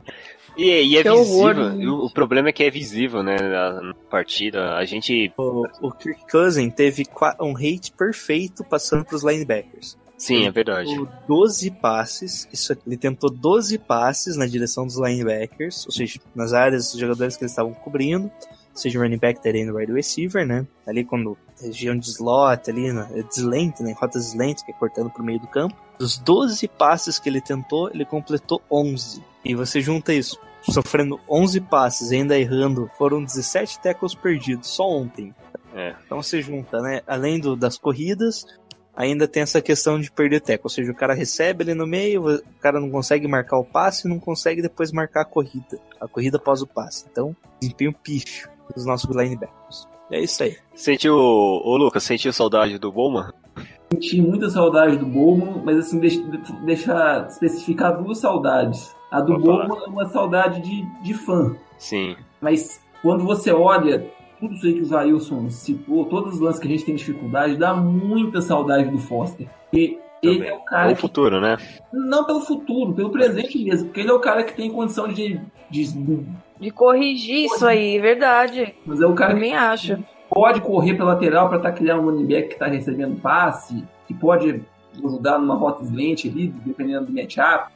E, 0.58 0.66
e 0.66 0.98
é 0.98 1.04
Que 1.04 1.10
visível. 1.10 1.38
horror, 1.38 1.82
e 1.82 1.88
o, 1.88 2.06
o 2.06 2.14
problema 2.14 2.50
é 2.50 2.52
que 2.52 2.64
é 2.64 2.70
visível, 2.70 3.24
né? 3.24 3.36
Na, 3.38 3.94
partida. 4.10 4.76
A 4.76 4.86
gente. 4.86 5.34
O, 5.38 5.66
o 5.82 5.92
Kirk 5.92 6.30
Cousin 6.30 6.70
teve 6.70 7.06
um 7.42 7.54
rate 7.54 7.92
perfeito 7.98 8.64
passando 8.64 9.04
pros 9.04 9.24
linebackers. 9.24 9.98
Sim, 10.16 10.46
é 10.46 10.52
verdade. 10.52 10.90
Tentou 10.90 11.10
12 11.28 11.72
passes, 11.72 12.48
isso, 12.54 12.78
ele 12.86 12.96
tentou 12.96 13.30
12 13.30 13.78
passes 13.80 14.38
na 14.38 14.46
direção 14.46 14.86
dos 14.86 14.98
linebackers, 14.98 15.86
ou 15.86 15.92
seja, 15.92 16.20
nas 16.34 16.54
áreas 16.54 16.92
dos 16.92 17.00
jogadores 17.00 17.36
que 17.36 17.44
eles 17.44 17.52
estavam 17.52 17.74
cobrindo, 17.74 18.32
seja 18.74 19.00
running 19.00 19.18
back, 19.18 19.42
tight 19.42 19.58
end, 19.58 19.72
wide 19.72 19.92
receiver, 19.92 20.46
né? 20.46 20.66
Ali 20.86 21.04
quando 21.04 21.38
região 21.62 21.98
de 21.98 22.10
slot, 22.10 22.70
ali 22.70 22.92
na 22.92 23.08
é 23.12 23.24
slant, 23.32 23.80
né? 23.80 23.96
Rotas 23.98 24.28
slant, 24.28 24.64
que 24.64 24.72
é 24.72 24.74
cortando 24.74 25.10
pro 25.10 25.24
meio 25.24 25.40
do 25.40 25.48
campo. 25.48 25.76
Dos 25.98 26.18
12 26.18 26.68
passes 26.68 27.20
que 27.20 27.30
ele 27.30 27.42
tentou, 27.42 27.90
ele 27.90 28.06
completou 28.06 28.62
11. 28.70 29.24
E 29.46 29.56
você 29.56 29.82
junta 29.82 30.14
isso, 30.14 30.40
sofrendo 30.62 31.20
11 31.30 31.62
passes 31.62 32.12
e 32.12 32.16
ainda 32.16 32.38
errando, 32.38 32.90
foram 32.98 33.24
17 33.24 33.80
tackles 33.80 34.16
perdidos 34.16 34.70
só 34.70 34.90
ontem. 34.90 35.34
É. 35.74 35.96
Então 36.06 36.22
você 36.22 36.42
junta, 36.42 36.82
né? 36.82 37.02
Além 37.08 37.40
do, 37.40 37.56
das 37.56 37.78
corridas, 37.78 38.46
ainda 38.96 39.28
tem 39.28 39.44
essa 39.44 39.62
questão 39.62 40.00
de 40.00 40.12
perder 40.12 40.42
teco. 40.42 40.66
Ou 40.66 40.70
seja, 40.70 40.92
o 40.92 40.96
cara 40.96 41.14
recebe 41.14 41.64
ele 41.64 41.74
no 41.74 41.88
meio, 41.88 42.36
o 42.36 42.60
cara 42.60 42.80
não 42.80 42.90
consegue 42.90 43.28
marcar 43.28 43.58
o 43.58 43.66
passe 43.66 44.08
e 44.08 44.10
não 44.10 44.20
consegue 44.20 44.62
depois 44.62 44.92
marcar 44.92 45.22
a 45.22 45.26
corrida. 45.26 45.80
A 46.00 46.08
corrida 46.08 46.38
após 46.38 46.62
o 46.62 46.68
passe. 46.68 47.06
Então, 47.12 47.36
desempenho 47.60 47.94
pífio 47.94 48.53
dos 48.76 48.86
nossos 48.86 49.16
linebackers. 49.16 49.88
É 50.12 50.22
isso 50.22 50.44
aí. 50.44 50.58
Sentiu. 50.76 51.16
Ô, 51.16 51.78
Lucas, 51.78 52.04
sentiu 52.04 52.32
saudade 52.32 52.78
do 52.78 52.92
Bowman? 52.92 53.32
Senti 53.92 54.22
muita 54.22 54.50
saudade 54.50 54.98
do 54.98 55.06
Bowman, 55.06 55.62
mas 55.64 55.78
assim, 55.78 56.00
deixa, 56.00 56.22
deixa 56.66 57.26
especificar 57.30 58.02
duas 58.02 58.20
saudades. 58.20 58.96
A 59.12 59.22
do 59.22 59.40
falar. 59.40 59.68
Bowman 59.68 59.86
é 59.86 59.90
uma 59.90 60.06
saudade 60.06 60.62
de, 60.62 61.04
de 61.04 61.14
fã. 61.14 61.56
Sim. 61.78 62.16
Mas 62.42 62.82
quando 63.02 63.24
você 63.24 63.52
olha 63.52 64.12
tudo 64.40 64.56
isso 64.56 64.66
aí 64.66 64.74
que 64.74 64.82
o 64.82 64.86
Zailson 64.86 65.50
citou, 65.50 66.06
todos 66.06 66.34
os 66.36 66.40
lances 66.40 66.60
que 66.60 66.68
a 66.68 66.72
gente 66.72 66.86
tem 66.86 66.96
dificuldade, 66.96 67.56
dá 67.56 67.74
muita 67.74 68.42
saudade 68.42 68.90
do 68.90 68.98
Foster. 68.98 69.48
Porque 70.24 70.28
ele 70.28 70.38
Também. 70.38 70.52
é 70.52 70.56
o 70.56 70.60
cara 70.66 70.86
Ou 70.88 70.92
o 70.92 70.96
que, 70.96 71.02
futuro, 71.02 71.42
né? 71.42 71.58
não 71.92 72.24
pelo 72.26 72.40
futuro, 72.42 72.94
pelo 72.94 73.10
presente 73.12 73.60
mesmo, 73.62 73.88
porque 73.88 74.00
ele 74.00 74.10
é 74.10 74.14
o 74.14 74.20
cara 74.20 74.44
que 74.44 74.54
tem 74.56 74.72
condição 74.72 75.08
de, 75.10 75.40
de 75.70 75.84
De 76.60 76.72
corrigir 76.72 77.46
isso 77.46 77.66
aí, 77.66 78.00
verdade. 78.00 78.74
mas 78.86 79.02
é 79.02 79.06
o 79.06 79.14
cara 79.14 79.32
que 79.34 79.40
Também 79.40 79.56
acho. 79.56 79.98
pode 80.30 80.62
correr 80.62 80.94
pela 80.96 81.14
lateral 81.14 81.50
para 81.50 81.60
taclear 81.60 82.00
um 82.00 82.06
running 82.06 82.26
back 82.26 82.48
que 82.48 82.54
está 82.54 82.68
recebendo 82.68 83.20
passe, 83.20 83.84
que 84.08 84.14
pode 84.14 84.64
ajudar 85.04 85.40
numa 85.40 85.56
rota 85.56 85.84
slant 85.84 86.26
ali, 86.26 86.48
dependendo 86.66 87.08
do 87.08 87.14
matchup. 87.14 87.72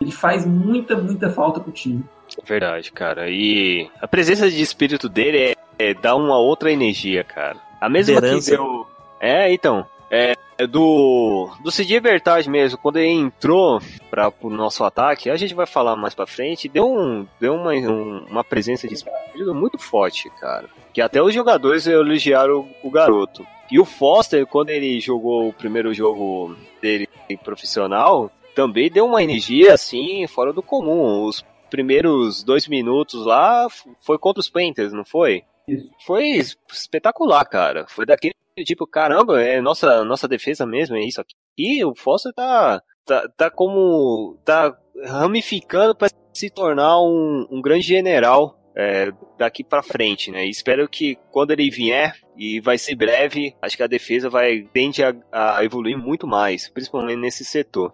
Ele 0.00 0.12
faz 0.12 0.46
muita, 0.46 0.96
muita 0.96 1.28
falta 1.30 1.58
pro 1.58 1.72
time. 1.72 2.04
Verdade, 2.44 2.92
cara. 2.92 3.28
E 3.28 3.90
a 4.00 4.06
presença 4.06 4.48
de 4.48 4.62
espírito 4.62 5.08
dele 5.08 5.38
é, 5.38 5.54
é 5.90 5.94
dá 5.94 6.14
uma 6.14 6.38
outra 6.38 6.70
energia, 6.70 7.24
cara. 7.24 7.56
A 7.80 7.88
mesma 7.88 8.14
Liderança. 8.14 8.50
que 8.52 8.56
deu. 8.56 8.86
É, 9.20 9.52
então. 9.52 9.84
É, 10.10 10.34
do 10.66 11.50
do 11.62 11.70
Cid 11.70 12.00
Bertaz 12.00 12.46
mesmo, 12.46 12.78
quando 12.78 12.96
ele 12.96 13.10
entrou 13.10 13.80
para 14.10 14.32
o 14.40 14.50
nosso 14.50 14.82
ataque, 14.84 15.30
a 15.30 15.36
gente 15.36 15.54
vai 15.54 15.66
falar 15.66 15.94
mais 15.96 16.14
pra 16.14 16.26
frente, 16.26 16.68
deu, 16.68 16.86
um, 16.90 17.26
deu 17.40 17.54
uma, 17.54 17.72
um- 17.72 18.24
uma 18.28 18.42
presença 18.42 18.88
de 18.88 18.94
espírito 18.94 19.54
muito 19.54 19.78
forte, 19.78 20.28
cara. 20.40 20.68
Que 20.92 21.00
até 21.00 21.22
os 21.22 21.32
jogadores 21.34 21.86
elogiaram 21.86 22.68
o, 22.82 22.88
o 22.88 22.90
garoto. 22.90 23.46
E 23.70 23.78
o 23.78 23.84
Foster, 23.84 24.46
quando 24.46 24.70
ele 24.70 24.98
jogou 24.98 25.48
o 25.48 25.52
primeiro 25.52 25.92
jogo 25.92 26.56
dele 26.80 27.06
profissional, 27.44 28.30
também 28.54 28.90
deu 28.90 29.04
uma 29.06 29.22
energia 29.22 29.74
assim, 29.74 30.26
fora 30.26 30.52
do 30.52 30.62
comum. 30.62 31.24
Os 31.24 31.44
primeiros 31.70 32.42
dois 32.42 32.66
minutos 32.66 33.26
lá 33.26 33.66
foi 34.00 34.18
contra 34.18 34.40
os 34.40 34.48
Panthers, 34.48 34.92
não 34.92 35.04
foi? 35.04 35.42
Isso. 35.68 35.88
Foi 36.06 36.24
es- 36.30 36.56
espetacular, 36.72 37.44
cara. 37.44 37.84
Foi 37.88 38.06
daquele 38.06 38.34
tipo, 38.64 38.86
caramba, 38.86 39.42
é 39.42 39.60
nossa, 39.60 40.04
nossa 40.04 40.28
defesa 40.28 40.66
mesmo, 40.66 40.96
é 40.96 41.04
isso 41.04 41.20
aqui. 41.20 41.34
E 41.56 41.84
o 41.84 41.94
Foster 41.94 42.32
tá, 42.32 42.82
tá, 43.04 43.28
tá 43.36 43.50
como. 43.50 44.38
tá 44.44 44.76
ramificando 45.04 45.94
para 45.94 46.08
se 46.32 46.50
tornar 46.50 47.00
um, 47.00 47.46
um 47.50 47.60
grande 47.60 47.86
general 47.86 48.58
é, 48.76 49.10
daqui 49.36 49.64
pra 49.64 49.82
frente, 49.82 50.30
né? 50.30 50.46
E 50.46 50.50
espero 50.50 50.88
que 50.88 51.16
quando 51.32 51.50
ele 51.50 51.68
vier, 51.68 52.14
e 52.36 52.60
vai 52.60 52.78
ser 52.78 52.94
breve, 52.94 53.54
acho 53.60 53.76
que 53.76 53.82
a 53.82 53.88
defesa 53.88 54.30
vai 54.30 54.62
tende 54.72 55.02
a, 55.02 55.14
a 55.32 55.64
evoluir 55.64 55.98
muito 55.98 56.26
mais, 56.26 56.68
principalmente 56.68 57.18
nesse 57.18 57.44
setor. 57.44 57.92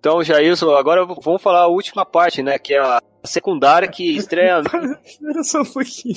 Então, 0.00 0.22
Jailson, 0.22 0.74
agora 0.74 1.06
vamos 1.06 1.40
falar 1.40 1.60
a 1.60 1.68
última 1.68 2.04
parte, 2.04 2.42
né? 2.42 2.58
Que 2.58 2.74
é 2.74 2.78
a 2.78 3.00
secundária 3.24 3.88
que 3.88 4.16
estreia. 4.16 4.60
Espera 5.04 5.44
só 5.44 5.62
um 5.62 5.64
pouquinho, 5.64 6.16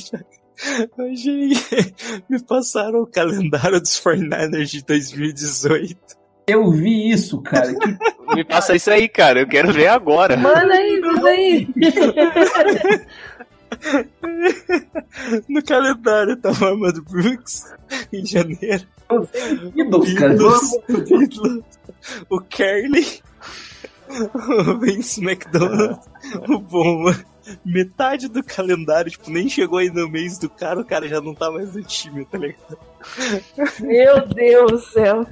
me 2.29 2.41
passaram 2.43 3.01
o 3.01 3.07
calendário 3.07 3.79
dos 3.79 3.99
49ers 3.99 4.65
de 4.65 4.83
2018. 4.83 6.17
Eu 6.47 6.71
vi 6.71 7.11
isso, 7.11 7.41
cara. 7.41 7.73
Que 7.75 7.97
Me 8.35 8.43
passa 8.43 8.75
isso 8.75 8.89
aí, 8.89 9.07
cara. 9.07 9.41
Eu 9.41 9.47
quero 9.47 9.71
ver 9.71 9.87
agora. 9.87 10.37
Manda 10.37 10.73
aí, 10.73 11.01
manda 11.01 11.29
aí. 11.29 11.67
No 15.49 15.61
calendário 15.61 16.37
tava 16.37 16.65
o 16.65 16.67
Amado 16.69 17.03
Brooks 17.03 17.65
em 18.13 18.25
janeiro. 18.25 18.87
ídolos, 19.75 20.13
cara. 20.13 20.33
Beatles, 20.33 20.71
o 20.89 20.97
Beatles, 21.17 21.63
o 22.29 22.39
Kerley, 22.41 23.21
o 24.09 24.79
Vince 24.79 25.21
McDonald, 25.21 25.99
o 26.47 26.59
Bowman. 26.59 27.15
Metade 27.65 28.27
do 28.27 28.43
calendário, 28.43 29.11
tipo, 29.11 29.29
nem 29.29 29.47
chegou 29.47 29.79
aí 29.79 29.89
no 29.89 30.09
mês 30.09 30.37
do 30.37 30.49
cara, 30.49 30.79
o 30.79 30.85
cara 30.85 31.07
já 31.07 31.21
não 31.21 31.33
tá 31.33 31.49
mais 31.49 31.73
no 31.73 31.83
time, 31.83 32.25
tá 32.25 32.37
ligado? 32.37 32.77
Meu 33.79 34.27
Deus 34.27 34.71
do 34.71 34.79
céu. 34.79 35.25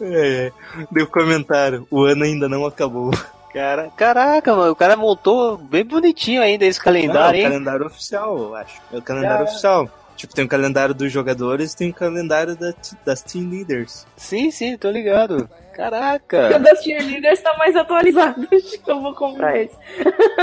É, 0.00 0.52
deu 0.90 1.06
comentário, 1.06 1.86
o 1.90 2.02
ano 2.02 2.24
ainda 2.24 2.48
não 2.48 2.64
acabou. 2.64 3.10
Cara, 3.52 3.88
caraca, 3.96 4.54
mano, 4.54 4.72
o 4.72 4.76
cara 4.76 4.96
montou 4.96 5.56
bem 5.56 5.84
bonitinho 5.84 6.42
ainda 6.42 6.64
esse 6.64 6.78
Não, 6.78 6.84
calendário, 6.84 7.38
é 7.38 7.42
o 7.42 7.44
hein? 7.44 7.50
calendário 7.50 7.86
oficial, 7.86 8.38
eu 8.38 8.54
acho. 8.56 8.80
É 8.92 8.98
o 8.98 9.02
calendário 9.02 9.44
oficial. 9.44 9.88
Tipo, 10.16 10.34
tem 10.34 10.44
o 10.44 10.48
calendário 10.48 10.94
dos 10.94 11.10
jogadores 11.10 11.72
e 11.72 11.76
tem 11.76 11.90
o 11.90 11.94
calendário 11.94 12.56
da, 12.56 12.72
das 13.04 13.22
team 13.22 13.48
leaders. 13.50 14.06
Sim, 14.16 14.50
sim, 14.50 14.76
tô 14.76 14.90
ligado. 14.90 15.48
O 15.72 15.76
Caraca. 15.76 16.58
das 16.60 16.82
cheerleaders 16.84 17.40
tá 17.42 17.56
mais 17.58 17.74
atualizado. 17.74 18.46
Acho 18.52 18.78
que 18.80 18.90
eu 18.90 19.00
vou 19.00 19.14
comprar 19.14 19.58
esse. 19.60 19.76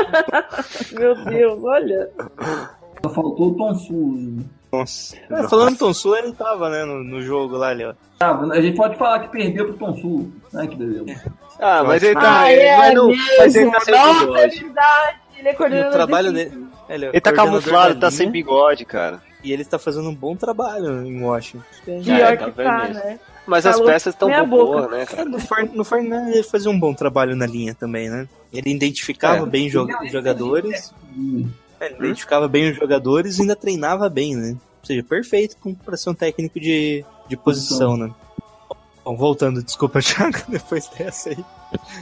Meu 0.93 1.15
Deus, 1.23 1.63
olha. 1.63 2.09
Só 3.01 3.09
faltou 3.09 3.47
o 3.47 3.55
Tom 3.55 3.73
Sul. 3.75 4.39
Nossa. 4.71 5.15
É, 5.29 5.47
falando 5.47 5.71
do 5.71 5.77
Tom 5.77 5.93
Sul, 5.93 6.17
ele 6.17 6.33
tava, 6.33 6.69
né, 6.69 6.83
no, 6.83 7.03
no 7.03 7.21
jogo 7.21 7.57
lá, 7.57 7.69
ali, 7.69 7.85
ó. 7.85 7.93
Ah, 8.19 8.39
a 8.51 8.61
gente 8.61 8.75
pode 8.75 8.97
falar 8.97 9.19
que 9.19 9.29
perdeu 9.29 9.65
pro 9.65 9.77
Tom 9.77 9.97
Sul. 9.97 10.31
Ai, 10.53 10.67
que 10.67 10.75
beleza. 10.75 11.33
Ah, 11.59 11.83
mas 11.83 12.03
ele 12.03 12.13
tá. 12.13 12.41
Ah, 12.41 12.51
é 12.51 12.77
mas 12.77 12.93
não, 12.93 13.07
mas 13.37 13.55
ele 13.55 13.71
tá 13.71 13.79
Nossa, 13.79 13.91
é 13.91 14.19
bigode. 14.19 14.59
verdade. 14.59 15.17
Ele 15.37 15.49
é 15.49 15.53
coordenador 15.53 15.89
o 15.89 15.93
trabalho 15.93 16.31
dele. 16.31 16.67
Ele, 16.89 17.05
é 17.05 17.09
Ele 17.09 17.21
tá 17.21 17.33
camuflado, 17.33 17.99
tá 17.99 18.11
sem 18.11 18.29
bigode, 18.29 18.85
cara. 18.85 19.21
E 19.43 19.51
ele 19.51 19.65
tá 19.65 19.79
fazendo 19.79 20.07
um 20.09 20.13
bom 20.15 20.35
trabalho 20.35 21.05
em 21.05 21.21
Washington. 21.23 21.63
Pior 21.83 22.09
É, 22.19 22.37
que 22.37 22.45
tá 22.45 22.51
tá, 22.51 22.77
vendo 22.85 22.93
né? 22.93 23.19
Mas 23.47 23.65
as 23.65 23.75
Falou 23.75 23.91
peças 23.91 24.13
estão 24.13 24.29
boas, 24.47 24.81
boca. 24.81 24.95
né, 24.95 25.01
É, 25.01 25.05
cara? 25.07 25.25
No, 25.25 25.39
For, 25.39 25.63
no 25.73 25.83
Fortnite 25.83 26.31
ele 26.31 26.43
fazia 26.43 26.69
um 26.69 26.79
bom 26.79 26.93
trabalho 26.93 27.35
na 27.35 27.47
linha 27.47 27.73
também, 27.73 28.07
né? 28.09 28.27
Ele 28.53 28.69
identificava 28.71 29.43
É. 29.43 29.49
bem 29.49 29.67
jo- 29.67 29.87
os 30.03 30.11
jogadores. 30.11 30.93
É, 31.79 31.87
ele 31.87 31.95
identificava 31.99 32.47
bem 32.47 32.69
os 32.69 32.75
jogadores 32.77 33.37
e 33.37 33.41
ainda 33.41 33.55
treinava 33.55 34.07
bem, 34.09 34.35
né? 34.35 34.51
Ou 34.51 34.85
seja, 34.85 35.03
perfeito 35.03 35.57
com- 35.57 35.73
pra 35.73 35.97
ser 35.97 36.11
um 36.11 36.13
técnico 36.13 36.59
de, 36.59 37.03
de 37.27 37.35
posição, 37.35 37.97
né? 37.97 38.11
Bom, 39.03 39.15
voltando, 39.17 39.63
desculpa, 39.63 39.99
Thiago, 40.05 40.37
depois 40.47 40.87
dessa 40.89 41.29
aí. 41.29 41.43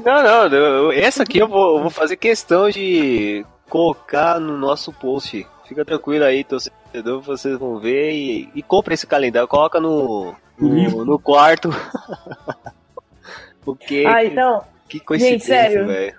Não, 0.04 0.22
não, 0.22 0.48
eu- 0.58 0.92
essa 0.92 1.24
aqui 1.24 1.38
eu 1.38 1.48
vou, 1.48 1.78
eu 1.78 1.82
vou 1.84 1.90
fazer 1.90 2.18
questão 2.18 2.70
de 2.70 3.46
colocar 3.70 4.40
no 4.42 4.58
nosso 4.58 4.92
post. 4.92 5.48
Fica 5.66 5.86
tranquilo 5.86 6.26
aí, 6.26 6.44
torcedor, 6.44 6.78
vocês 7.22 7.58
vão 7.58 7.80
ver 7.80 8.12
e, 8.12 8.50
e 8.56 8.62
compra 8.64 8.94
esse 8.94 9.06
calendário, 9.08 9.48
coloca 9.48 9.80
no, 9.80 10.34
no, 10.58 11.06
no 11.06 11.20
quarto. 11.20 11.70
Porque 13.64 14.04
Ah, 14.08 14.24
então. 14.24 14.64
que 14.88 15.00
coincidência, 15.00 15.48
sério. 15.48 15.88
velho. 15.88 16.16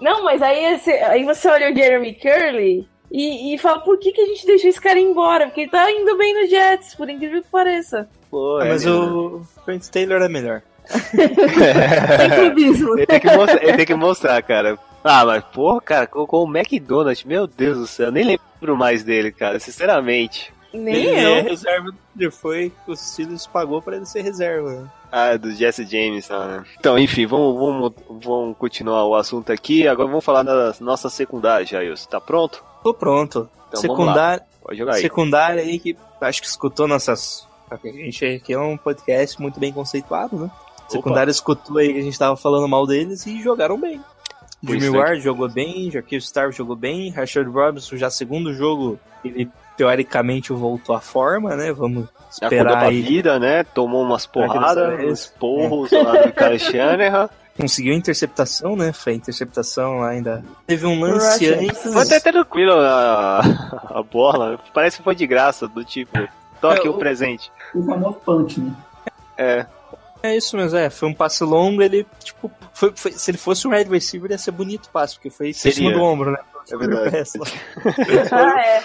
Não, 0.00 0.22
mas 0.24 0.42
aí 0.42 0.78
você, 0.78 0.90
aí 0.92 1.24
você 1.24 1.48
olha 1.48 1.72
o 1.72 1.74
Jeremy 1.74 2.14
Curley 2.14 2.88
e, 3.10 3.54
e 3.54 3.58
fala, 3.58 3.80
por 3.80 3.98
que, 3.98 4.12
que 4.12 4.20
a 4.20 4.26
gente 4.26 4.46
deixou 4.46 4.68
esse 4.70 4.80
cara 4.80 4.98
ir 4.98 5.04
embora? 5.04 5.46
Porque 5.46 5.62
ele 5.62 5.70
tá 5.70 5.90
indo 5.90 6.16
bem 6.16 6.34
no 6.34 6.48
Jets, 6.48 6.94
por 6.94 7.08
incrível 7.08 7.42
que 7.42 7.48
pareça. 7.48 8.08
Pô, 8.30 8.58
Ah, 8.60 8.66
é 8.66 8.68
mas 8.70 8.86
o 8.86 9.42
Trent 9.64 9.86
Taylor 9.88 10.20
é 10.22 10.28
melhor. 10.28 10.62
Sem 10.86 12.30
clubismo. 12.30 12.96
Ele 12.98 13.06
tem, 13.06 13.20
que 13.20 13.30
mostrar, 13.34 13.62
ele 13.62 13.76
tem 13.76 13.86
que 13.86 13.94
mostrar, 13.94 14.42
cara. 14.42 14.78
Ah, 15.04 15.24
mas 15.26 15.44
porra, 15.44 15.80
cara, 15.82 16.06
colocou 16.06 16.44
o 16.44 16.56
McDonald's, 16.56 17.24
meu 17.24 17.46
Deus 17.46 17.76
do 17.76 17.86
céu, 17.86 18.06
eu 18.06 18.12
nem 18.12 18.24
lembro 18.24 18.76
mais 18.76 19.04
dele, 19.04 19.30
cara, 19.30 19.60
sinceramente. 19.60 20.50
Nem 20.72 20.94
ele 20.94 21.08
é 21.10 21.40
eu. 21.40 21.44
reserva 21.44 21.90
ele 22.18 22.30
foi 22.30 22.72
que 22.84 22.90
o 22.90 22.96
Steelers 22.96 23.46
pagou 23.46 23.80
pra 23.82 23.96
ele 23.96 24.06
ser 24.06 24.22
reserva. 24.22 24.70
né? 24.70 24.90
Ah, 25.12 25.36
do 25.36 25.52
Jesse 25.52 25.84
James, 25.84 26.26
tá, 26.26 26.46
né? 26.46 26.64
Então, 26.78 26.98
enfim, 26.98 27.26
vamos, 27.26 27.56
vamos, 27.56 27.92
vamos 28.24 28.56
continuar 28.56 29.04
o 29.04 29.14
assunto 29.14 29.52
aqui. 29.52 29.86
Agora 29.86 30.08
vamos 30.08 30.24
falar 30.24 30.42
da 30.42 30.74
nossa 30.80 31.08
secundária, 31.08 31.64
Jailson. 31.66 32.08
Tá 32.08 32.20
pronto? 32.20 32.64
Tô 32.82 32.92
pronto. 32.92 33.48
Então, 33.68 33.80
secundária, 33.80 34.44
Pode 34.62 34.78
jogar 34.78 34.94
aí. 34.94 35.02
secundária 35.02 35.62
aí 35.62 35.78
que 35.78 35.96
acho 36.20 36.40
que 36.40 36.48
escutou 36.48 36.88
nossas. 36.88 37.46
A 37.70 37.76
gente 37.86 38.24
aqui 38.24 38.52
é 38.52 38.58
um 38.58 38.76
podcast 38.76 39.40
muito 39.40 39.60
bem 39.60 39.72
conceituado, 39.72 40.36
né? 40.36 40.50
Secundária 40.88 41.30
escutou 41.30 41.78
aí 41.78 41.92
que 41.92 41.98
a 41.98 42.02
gente 42.02 42.18
tava 42.18 42.36
falando 42.36 42.68
mal 42.68 42.86
deles 42.86 43.26
e 43.26 43.40
jogaram 43.42 43.78
bem. 43.80 44.00
Jimmy 44.66 44.86
é. 44.86 44.90
Ward 44.90 45.20
jogou 45.20 45.48
bem, 45.48 45.90
Jaquil 45.90 46.20
Star 46.20 46.50
jogou 46.52 46.76
bem, 46.76 47.10
Rashard 47.10 47.48
Robinson 47.50 47.96
já 47.96 48.10
segundo 48.10 48.52
jogo, 48.54 48.98
ele 49.24 49.48
teoricamente 49.76 50.52
voltou 50.52 50.94
à 50.94 51.00
forma, 51.00 51.56
né? 51.56 51.72
Vamos 51.72 52.06
esperar 52.30 52.78
pra 52.78 52.88
aí. 52.88 53.02
vida, 53.02 53.38
né? 53.38 53.64
Tomou 53.64 54.02
umas 54.02 54.26
porradas, 54.26 55.04
uns 55.04 55.26
porros 55.26 55.90
lá 55.92 56.12
do 56.22 56.32
Kyle 56.34 56.58
Shanahan. 56.58 57.28
Conseguiu 57.56 57.94
a 57.94 57.96
interceptação, 57.96 58.74
né? 58.74 58.92
Foi 58.92 59.12
a 59.12 59.16
interceptação 59.16 59.98
lá 60.00 60.08
ainda. 60.08 60.44
Teve 60.66 60.86
um 60.86 61.00
lance 61.00 61.46
antes. 61.48 61.82
Foi 61.82 62.02
até 62.02 62.18
tranquilo 62.18 62.72
a, 62.72 63.40
a 63.90 64.02
bola. 64.02 64.58
Parece 64.72 64.96
que 64.96 65.04
foi 65.04 65.14
de 65.14 65.24
graça, 65.24 65.68
do 65.68 65.84
tipo, 65.84 66.18
toque 66.60 66.86
É, 66.86 66.90
o 66.90 66.94
o- 66.94 66.98
presente. 66.98 67.52
O 67.72 67.84
famoso 67.84 68.16
punch, 68.24 68.60
né? 68.60 68.72
É, 69.38 69.66
É 70.26 70.34
isso 70.36 70.56
mesmo, 70.56 70.78
é. 70.78 70.88
Foi 70.88 71.06
um 71.08 71.12
passe 71.14 71.44
longo, 71.44 71.82
ele, 71.82 72.06
tipo, 72.22 72.50
foi, 72.72 72.92
foi- 72.96 73.12
se 73.12 73.30
ele 73.30 73.36
fosse 73.36 73.68
um 73.68 73.72
wide 73.72 73.90
receiver, 73.90 74.30
ia 74.30 74.38
ser 74.38 74.52
bonito 74.52 74.86
o 74.86 74.90
passe, 74.90 75.16
porque 75.16 75.28
foi 75.28 75.50
em 75.50 75.52
Seria. 75.52 75.76
cima 75.76 75.92
do 75.92 76.00
ombro, 76.02 76.30
né? 76.30 76.38
É 76.72 76.76
verdade. 76.78 77.10
Ah, 78.32 78.60
é. 78.60 78.82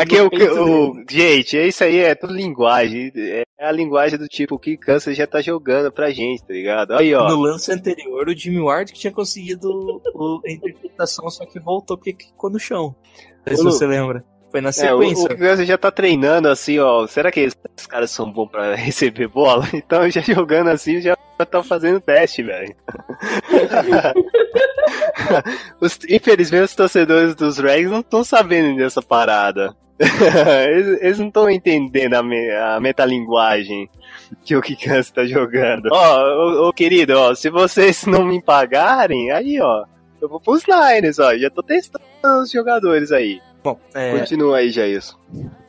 Aqui 0.00 0.16
o, 0.20 0.28
o- 0.28 1.04
gente, 1.08 1.56
isso 1.56 1.84
aí 1.84 1.98
é 1.98 2.14
tudo 2.16 2.32
linguagem. 2.34 3.12
É 3.16 3.44
a 3.66 3.70
linguagem 3.70 4.18
do 4.18 4.26
tipo, 4.26 4.58
que 4.58 4.76
câncer 4.76 5.14
já 5.14 5.26
tá 5.28 5.40
jogando 5.40 5.92
pra 5.92 6.10
gente, 6.10 6.42
tá 6.44 6.52
ligado? 6.52 6.94
Aí, 6.94 7.14
ó. 7.14 7.28
No 7.28 7.36
lance 7.40 7.70
anterior, 7.72 8.28
o 8.28 8.36
Jimmy 8.36 8.60
Ward 8.60 8.92
que 8.92 8.98
tinha 8.98 9.12
conseguido 9.12 9.68
o- 10.12 10.40
a 10.44 10.50
interpretação, 10.50 11.30
só 11.30 11.46
que 11.46 11.60
voltou 11.60 11.96
porque 11.96 12.16
ficou 12.26 12.50
no 12.50 12.58
chão. 12.58 12.94
Não 13.46 13.46
sei 13.46 13.56
se 13.58 13.62
você 13.62 13.86
lembra. 13.86 14.24
Foi 14.50 14.60
na 14.60 14.70
É, 14.70 14.94
o, 14.94 15.02
sequência. 15.02 15.62
o 15.62 15.64
já 15.64 15.78
tá 15.78 15.90
treinando 15.90 16.48
assim, 16.48 16.78
ó. 16.78 17.06
Será 17.06 17.30
que 17.30 17.40
esses 17.40 17.86
caras 17.88 18.10
são 18.10 18.30
bons 18.30 18.48
pra 18.50 18.74
receber 18.74 19.28
bola? 19.28 19.66
Então 19.72 20.08
já 20.10 20.20
jogando 20.20 20.68
assim, 20.70 21.00
já 21.00 21.16
tá 21.50 21.62
fazendo 21.62 22.00
teste, 22.00 22.42
velho. 22.42 22.74
Infelizmente 26.08 26.64
os 26.64 26.74
torcedores 26.74 27.34
dos 27.34 27.58
Rags 27.58 27.90
não 27.90 28.00
estão 28.00 28.24
sabendo 28.24 28.76
dessa 28.76 29.02
parada. 29.02 29.74
eles, 29.98 31.02
eles 31.02 31.18
não 31.18 31.28
estão 31.28 31.50
entendendo 31.50 32.14
a, 32.14 32.22
me- 32.22 32.50
a 32.50 32.80
metalinguagem 32.80 33.88
que 34.44 34.56
o 34.56 34.62
Kikansi 34.62 35.12
tá 35.12 35.24
jogando. 35.26 35.88
Ó, 35.92 36.68
ô, 36.68 36.72
querido, 36.72 37.18
ó, 37.18 37.34
se 37.34 37.50
vocês 37.50 38.06
não 38.06 38.24
me 38.24 38.40
pagarem, 38.42 39.30
aí, 39.30 39.60
ó, 39.60 39.84
eu 40.20 40.28
vou 40.28 40.40
pros 40.40 40.62
Niners, 40.66 41.18
ó, 41.18 41.34
já 41.36 41.50
tô 41.50 41.62
testando 41.62 42.04
os 42.42 42.50
jogadores 42.50 43.12
aí. 43.12 43.40
Bom, 43.62 43.78
é, 43.94 44.18
Continua 44.18 44.58
aí, 44.58 44.70
já 44.70 44.86
isso. 44.86 45.18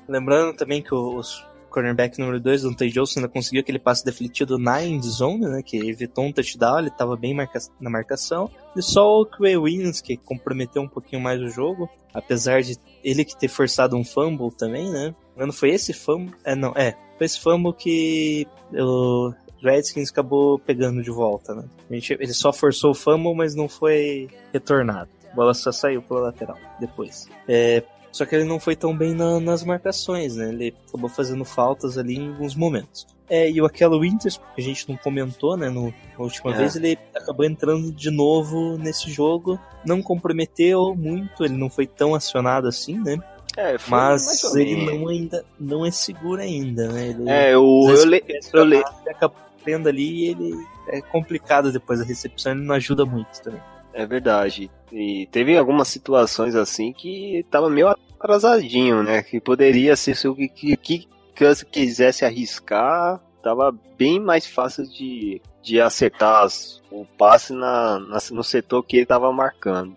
lembrando 0.07 0.55
também 0.55 0.81
que 0.81 0.93
o- 0.93 1.15
os 1.17 1.45
cornerback 1.69 2.19
número 2.19 2.37
2, 2.39 2.65
o 2.65 2.75
Tay 2.75 2.89
Johnson, 2.89 3.19
ainda 3.21 3.29
conseguiu 3.29 3.61
aquele 3.61 3.79
passe 3.79 4.03
defletido 4.03 4.57
na 4.57 4.83
end 4.83 5.07
zone, 5.07 5.45
né? 5.47 5.61
Que 5.63 5.77
evitou 5.77 6.25
um 6.25 6.31
touchdown, 6.31 6.79
ele 6.79 6.89
tava 6.91 7.15
bem 7.15 7.33
marca- 7.33 7.59
na 7.79 7.89
marcação. 7.89 8.49
E 8.75 8.81
só 8.81 9.21
o 9.21 9.25
Quay 9.25 9.55
Williams, 9.55 10.01
que 10.01 10.17
comprometeu 10.17 10.81
um 10.81 10.87
pouquinho 10.87 11.21
mais 11.21 11.41
o 11.41 11.47
jogo, 11.47 11.89
apesar 12.13 12.61
de 12.61 12.77
ele 13.03 13.23
que 13.23 13.37
ter 13.37 13.47
forçado 13.47 13.95
um 13.95 14.03
fumble 14.03 14.51
também, 14.51 14.89
né? 14.91 15.15
Não 15.37 15.53
foi 15.53 15.69
esse 15.69 15.93
fumble. 15.93 16.35
É, 16.43 16.55
não, 16.55 16.73
é. 16.75 16.93
Foi 17.17 17.25
esse 17.25 17.39
fumble 17.39 17.73
que 17.73 18.45
o 18.73 19.33
Redskins 19.63 20.09
acabou 20.11 20.59
pegando 20.59 21.01
de 21.01 21.09
volta, 21.09 21.55
né? 21.55 21.63
Ele 21.89 22.33
só 22.33 22.51
forçou 22.51 22.91
o 22.91 22.95
fumble, 22.95 23.33
mas 23.33 23.55
não 23.55 23.69
foi 23.69 24.27
retornado. 24.51 25.09
A 25.31 25.35
bola 25.35 25.53
só 25.53 25.71
saiu 25.71 26.01
pela 26.01 26.19
lateral 26.21 26.57
depois. 26.79 27.27
É, 27.47 27.83
só 28.11 28.25
que 28.25 28.35
ele 28.35 28.43
não 28.43 28.59
foi 28.59 28.75
tão 28.75 28.95
bem 28.95 29.13
na- 29.13 29.39
nas 29.39 29.63
marcações, 29.63 30.35
né? 30.35 30.49
Ele 30.49 30.75
acabou 30.87 31.09
fazendo 31.09 31.45
faltas 31.45 31.97
ali 31.97 32.17
em 32.17 32.27
alguns 32.29 32.55
momentos. 32.55 33.07
É, 33.29 33.49
e 33.49 33.61
o 33.61 33.65
Aquelo 33.65 34.01
Winters, 34.01 34.35
que 34.53 34.61
a 34.61 34.63
gente 34.63 34.89
não 34.89 34.97
comentou, 34.97 35.55
né? 35.55 35.69
No, 35.69 35.85
na 35.85 36.19
última 36.19 36.51
É. 36.53 36.57
vez, 36.57 36.75
ele 36.75 36.99
acabou 37.15 37.45
entrando 37.45 37.89
de 37.89 38.11
novo 38.11 38.77
nesse 38.77 39.09
jogo. 39.09 39.57
Não 39.85 40.01
comprometeu 40.01 40.93
muito, 40.95 41.45
ele 41.45 41.55
não 41.55 41.69
foi 41.69 41.87
tão 41.87 42.13
acionado 42.13 42.67
assim, 42.67 42.99
né? 42.99 43.17
É, 43.57 43.77
Mas 43.87 44.43
ele 44.55 44.85
não, 44.85 45.07
ainda, 45.07 45.45
não 45.59 45.85
é 45.85 45.91
seguro 45.91 46.41
ainda, 46.41 46.87
né? 46.89 47.07
Ele, 47.07 47.29
É, 47.29 47.57
o, 47.57 47.89
eu, 47.89 48.05
le, 48.05 48.19
fica 48.21 48.39
eu 48.57 48.63
le, 48.65 48.77
ele 48.77 49.09
acaba 49.09 49.33
tendo 49.63 49.87
ali 49.89 50.25
e 50.25 50.29
ele 50.29 50.53
é 50.87 51.01
complicado 51.01 51.71
depois 51.71 52.01
a 52.01 52.03
recepção, 52.05 52.51
ele 52.53 52.61
não 52.61 52.75
ajuda 52.75 53.05
muito 53.05 53.41
também. 53.41 53.61
É 53.93 54.05
verdade. 54.05 54.69
E 54.91 55.27
teve 55.31 55.57
algumas 55.57 55.87
situações 55.87 56.55
assim 56.55 56.91
que 56.93 57.45
tava 57.49 57.69
meio 57.69 57.87
atrasadinho, 57.89 59.03
né? 59.03 59.21
Que 59.23 59.39
poderia 59.39 59.95
ser 59.95 60.15
se 60.15 60.27
o 60.27 60.35
que, 60.35 60.47
que, 60.77 61.07
quisesse 61.71 62.23
arriscar, 62.23 63.19
tava 63.41 63.73
bem 63.97 64.19
mais 64.19 64.45
fácil 64.45 64.85
de, 64.87 65.41
de 65.61 65.81
acertar 65.81 66.43
as- 66.43 66.81
o 66.91 67.05
passe 67.17 67.53
na, 67.53 67.99
na- 67.99 68.19
no 68.31 68.43
setor 68.43 68.83
que 68.83 68.97
ele 68.97 69.05
tava 69.05 69.31
marcando. 69.31 69.95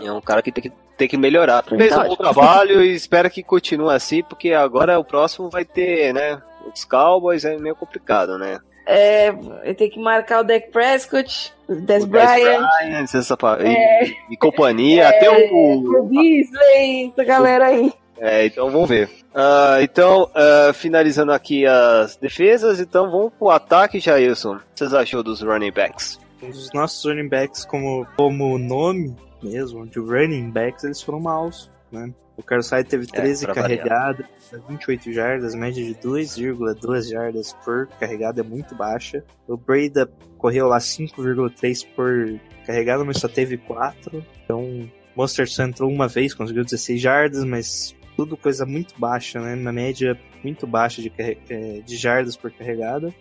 É 0.00 0.12
um 0.12 0.20
cara 0.20 0.42
que 0.42 0.52
tem 0.52 0.62
que, 0.64 0.72
tem 0.96 1.08
que 1.08 1.16
melhorar. 1.16 1.62
Fez 1.64 1.72
um 1.74 1.78
Verdade. 1.78 2.08
bom 2.10 2.16
trabalho 2.16 2.82
e 2.84 2.94
espero 2.94 3.30
que 3.30 3.42
continue 3.42 3.92
assim, 3.94 4.22
porque 4.22 4.52
agora 4.52 4.98
o 4.98 5.04
próximo 5.04 5.48
vai 5.48 5.64
ter, 5.64 6.12
né? 6.12 6.40
Os 6.72 6.84
Cowboys 6.84 7.44
é 7.44 7.56
meio 7.56 7.74
complicado, 7.74 8.36
né? 8.36 8.60
É, 8.90 9.28
eu 9.64 9.74
tenho 9.74 9.90
que 9.90 10.00
marcar 10.00 10.40
o 10.40 10.44
Dak 10.44 10.70
Prescott, 10.70 11.52
o 11.68 11.74
Des 11.74 12.06
Bryant, 12.06 12.62
pa- 13.36 13.58
e, 13.62 14.16
e 14.30 14.36
companhia, 14.38 15.08
até 15.10 15.30
o, 15.30 15.74
o 15.74 16.02
Beasley, 16.04 17.08
essa 17.12 17.22
galera 17.22 17.66
aí. 17.66 17.92
É, 18.18 18.46
então 18.46 18.70
vamos 18.70 18.88
ver. 18.88 19.10
Ah, 19.34 19.76
então, 19.82 20.30
ah, 20.34 20.72
finalizando 20.72 21.32
aqui 21.32 21.66
as 21.66 22.16
defesas, 22.16 22.80
então 22.80 23.10
vamos 23.10 23.30
pro 23.38 23.50
ataque, 23.50 24.00
Jailson. 24.00 24.54
O 24.54 24.58
que 24.58 24.64
vocês 24.76 24.94
achou 24.94 25.22
dos 25.22 25.42
running 25.42 25.70
backs? 25.70 26.18
Os 26.42 26.72
nossos 26.72 27.04
running 27.04 27.28
backs, 27.28 27.66
como, 27.66 28.06
como 28.16 28.58
nome 28.58 29.14
mesmo, 29.42 29.86
de 29.86 29.98
running 30.00 30.50
backs, 30.50 30.82
eles 30.84 31.02
foram 31.02 31.20
maus, 31.20 31.70
né? 31.92 32.10
O 32.38 32.42
Carlos 32.42 32.70
Hyde 32.70 32.88
teve 32.88 33.06
13 33.06 33.46
pra 33.46 33.54
variar. 33.54 33.84
carregadas, 33.84 34.26
28 34.68 35.12
jardas, 35.12 35.54
média 35.56 35.84
de 35.84 35.94
2,2 35.96 37.10
jardas 37.10 37.52
por 37.64 37.88
carregada 37.98 38.40
é 38.40 38.44
muito 38.44 38.76
baixa. 38.76 39.24
O 39.48 39.56
Breda 39.56 40.08
correu 40.38 40.68
lá 40.68 40.78
5,3 40.78 41.84
por 41.96 42.40
carregada, 42.64 43.04
mas 43.04 43.18
só 43.18 43.26
teve 43.26 43.58
4. 43.58 44.24
Então, 44.44 44.62
o 44.62 44.88
Monster 45.16 45.50
só 45.50 45.64
entrou 45.64 45.90
uma 45.90 46.06
vez, 46.06 46.32
conseguiu 46.32 46.64
16 46.64 47.00
jardas, 47.00 47.44
mas 47.44 47.92
tudo 48.16 48.36
coisa 48.36 48.64
muito 48.64 48.94
baixa, 48.96 49.40
né? 49.40 49.56
Na 49.56 49.72
média 49.72 50.16
muito 50.44 50.64
baixa 50.64 51.02
de, 51.02 51.12
eh, 51.18 51.82
de 51.84 51.96
jardas 51.96 52.36
por 52.36 52.52
carregada. 52.52 53.12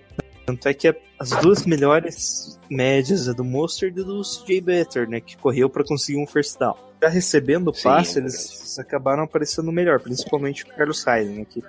Tanto 0.45 0.67
é 0.67 0.73
que 0.73 0.95
as 1.19 1.31
duas 1.41 1.65
melhores 1.65 2.59
médias 2.69 3.27
é 3.27 3.33
do 3.33 3.43
Mostert 3.43 3.97
e 3.97 4.03
do 4.03 4.21
CJ 4.21 4.61
Better, 4.61 5.09
né? 5.09 5.19
Que 5.19 5.35
correu 5.35 5.69
pra 5.69 5.83
conseguir 5.83 6.21
um 6.21 6.27
first 6.27 6.59
down. 6.59 6.86
Já 7.01 7.09
recebendo 7.09 7.69
o 7.69 7.73
Sim, 7.73 7.83
passe, 7.83 8.17
é 8.17 8.21
eles 8.21 8.77
acabaram 8.79 9.23
aparecendo 9.23 9.71
melhor, 9.71 9.99
principalmente 9.99 10.63
o 10.63 10.67
Carlos 10.67 11.03
Hyde, 11.03 11.29
né? 11.31 11.45
Que 11.47 11.63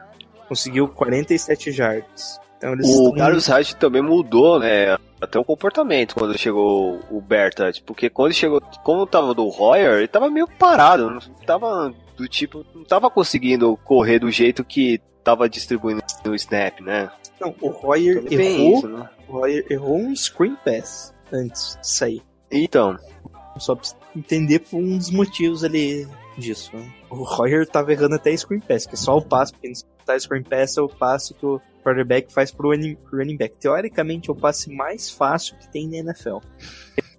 conseguiu 0.49 0.89
47 0.89 1.71
jardas. 1.71 2.41
Então 2.57 2.73
O 2.73 2.81
estão- 2.81 3.15
Carlos 3.15 3.47
Hyde 3.47 3.77
também 3.77 4.03
mudou, 4.03 4.59
né? 4.59 4.97
Até 5.21 5.39
o 5.39 5.45
comportamento 5.45 6.15
quando 6.15 6.37
chegou 6.39 7.01
o 7.11 7.21
Bertat. 7.21 7.83
Porque 7.83 8.09
quando 8.09 8.33
chegou, 8.33 8.61
como 8.83 9.07
tava 9.07 9.35
do 9.35 9.47
Royer, 9.49 9.99
ele 9.99 10.09
tava 10.09 10.31
meio 10.31 10.47
parado. 10.49 11.11
Não 11.11 11.21
tava 11.47 11.93
do 12.17 12.27
tipo, 12.29 12.65
não 12.75 12.85
tava 12.85 13.11
conseguindo 13.11 13.77
correr 13.85 14.19
do 14.21 14.31
jeito 14.31 14.65
que 14.65 15.01
tava 15.23 15.49
distribuindo 15.49 16.01
o 16.27 16.35
snap, 16.35 16.81
né? 16.81 17.11
Não, 17.41 17.55
o 17.61 17.69
Royer 17.69 18.25
errou, 18.31 18.79
isso, 18.79 18.89
né? 18.89 19.09
o 19.29 19.33
Royer 19.33 19.67
errou 19.71 19.97
um 19.99 20.17
screen 20.17 20.57
pass 20.65 21.13
antes 21.33 21.77
de 21.81 21.87
sair. 21.89 22.23
Então, 22.51 22.97
Só 23.61 23.75
pra 23.75 23.85
você 23.85 23.95
entender 24.17 24.61
por 24.61 24.79
um 24.79 24.97
dos 24.97 25.11
motivos 25.11 25.65
ali 25.65 26.07
disso. 26.37 26.75
né? 26.77 26.93
O 27.11 27.23
Royer 27.23 27.67
tava 27.67 27.93
errando 27.93 28.15
até 28.15 28.37
screen 28.37 28.61
pass, 28.61 28.87
que 28.87 28.95
é 28.95 28.99
só 28.99 29.17
o 29.17 29.23
passe, 29.23 29.53
porque 29.53 29.69
não 29.69 29.75
tá 30.05 30.19
screen 30.19 30.43
pass 30.43 30.77
é 30.77 30.83
o 30.83 30.89
passe 30.89 31.35
que 31.35 31.45
o 31.45 31.61
quarterback 31.83 32.33
faz 32.33 32.51
pro 32.51 32.71
running, 32.71 33.37
back. 33.37 33.57
Teoricamente 33.59 34.29
é 34.29 34.33
o 34.33 34.37
passe 34.37 34.71
mais 34.71 35.11
fácil 35.11 35.57
que 35.59 35.71
tem 35.71 35.89
na 35.89 35.99
NFL. 35.99 36.39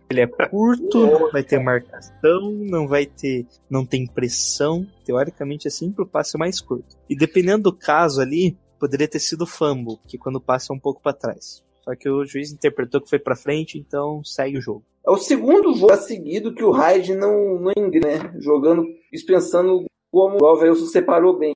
Ele 0.10 0.22
é 0.22 0.28
curto, 0.28 1.30
vai 1.32 1.44
ter 1.44 1.60
marcação, 1.60 2.52
não 2.52 2.88
vai 2.88 3.06
ter, 3.06 3.46
não 3.70 3.86
tem 3.86 4.08
pressão. 4.08 4.86
Teoricamente 5.06 5.68
é 5.68 5.72
sempre 5.72 6.04
o 6.04 6.08
passe 6.08 6.38
mais 6.38 6.60
curto. 6.60 6.98
E 7.08 7.16
dependendo 7.16 7.64
do 7.72 7.78
caso 7.78 8.20
ali, 8.20 8.58
poderia 8.80 9.08
ter 9.08 9.20
sido 9.20 9.46
fumble, 9.46 10.00
que 10.08 10.18
quando 10.18 10.38
o 10.38 10.42
passe 10.42 10.72
é 10.72 10.74
um 10.74 10.80
pouco 10.80 11.02
pra 11.02 11.14
trás. 11.14 11.64
Só 11.90 11.96
que 11.96 12.08
o 12.08 12.24
juiz 12.24 12.52
interpretou 12.54 13.02
que 13.02 13.10
foi 13.10 13.18
pra 13.18 13.36
frente, 13.36 13.80
então 13.80 14.24
segue 14.24 14.60
o 14.60 14.62
jogo. 14.62 14.84
É 15.04 15.10
o 15.10 15.18
segundo 15.18 15.74
jogo 15.74 15.96
seguido 15.96 16.54
que 16.54 16.64
o 16.64 16.70
Hyde 16.70 17.16
não, 17.16 17.60
não 17.60 17.72
engra, 17.76 18.00
né? 18.02 18.34
Jogando, 18.38 18.86
isso 19.12 19.26
pensando 19.26 19.86
como 20.12 20.38
o 20.40 20.46
Alvelso 20.46 20.86
separou 20.86 21.36
bem. 21.40 21.54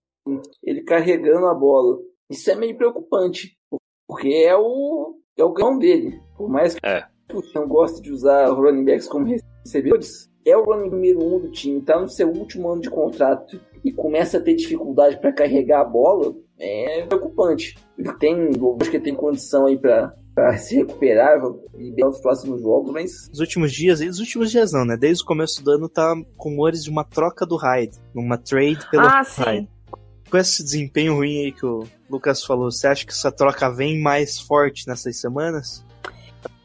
Ele 0.63 0.81
carregando 0.81 1.45
a 1.45 1.53
bola. 1.53 1.99
Isso 2.31 2.49
é 2.49 2.55
meio 2.55 2.75
preocupante. 2.75 3.55
Porque 4.07 4.29
é 4.29 4.57
o, 4.57 5.19
é 5.37 5.43
o 5.43 5.53
gão 5.53 5.77
dele. 5.77 6.19
Por 6.35 6.49
mais 6.49 6.73
que 6.73 6.83
É. 6.83 7.05
o 7.31 7.41
não 7.53 7.67
goste 7.67 8.01
de 8.01 8.11
usar 8.11 8.47
running 8.49 8.85
backs 8.85 9.07
como 9.07 9.27
recebedores, 9.63 10.31
é 10.43 10.57
o 10.57 10.63
running 10.63 10.89
número 10.89 11.23
um 11.23 11.39
do 11.39 11.51
time. 11.51 11.79
Tá 11.79 11.99
no 12.01 12.09
seu 12.09 12.27
último 12.27 12.69
ano 12.71 12.81
de 12.81 12.89
contrato 12.89 13.61
e 13.83 13.91
começa 13.91 14.39
a 14.39 14.41
ter 14.41 14.55
dificuldade 14.55 15.19
para 15.21 15.31
carregar 15.31 15.81
a 15.81 15.85
bola. 15.85 16.33
É 16.57 17.05
preocupante. 17.05 17.75
Ele 17.99 18.11
tem, 18.13 18.49
acho 18.81 18.89
que 18.89 18.97
ele 18.97 19.03
tem 19.03 19.13
condição 19.15 19.67
aí 19.67 19.77
para 19.77 20.15
para 20.33 20.55
se 20.57 20.75
recuperar 20.75 21.37
e 21.77 21.91
bem 21.91 22.05
nos 22.05 22.19
próximos 22.19 22.61
jogos, 22.61 22.91
mas 22.91 23.29
Nos 23.29 23.39
últimos 23.39 23.71
dias, 23.71 24.01
e 24.01 24.07
os 24.07 24.19
últimos 24.19 24.51
dias 24.51 24.71
não, 24.71 24.85
né? 24.85 24.97
Desde 24.97 25.23
o 25.23 25.27
começo 25.27 25.63
do 25.63 25.71
ano 25.71 25.87
tá 25.89 26.13
com 26.37 26.49
rumores 26.49 26.83
de 26.83 26.89
uma 26.89 27.03
troca 27.03 27.45
do 27.45 27.55
Hyde, 27.55 27.97
numa 28.13 28.37
trade 28.37 28.79
pelo 28.89 29.05
Ah, 29.05 29.21
Hyde. 29.21 29.61
sim. 29.61 29.67
Com 30.29 30.37
esse 30.37 30.63
desempenho 30.63 31.15
ruim 31.15 31.45
aí 31.45 31.51
que 31.51 31.65
o 31.65 31.83
Lucas 32.09 32.43
falou, 32.43 32.71
você 32.71 32.87
acha 32.87 33.05
que 33.05 33.11
essa 33.11 33.31
troca 33.31 33.69
vem 33.69 34.01
mais 34.01 34.39
forte 34.39 34.87
nessas 34.87 35.19
semanas? 35.21 35.85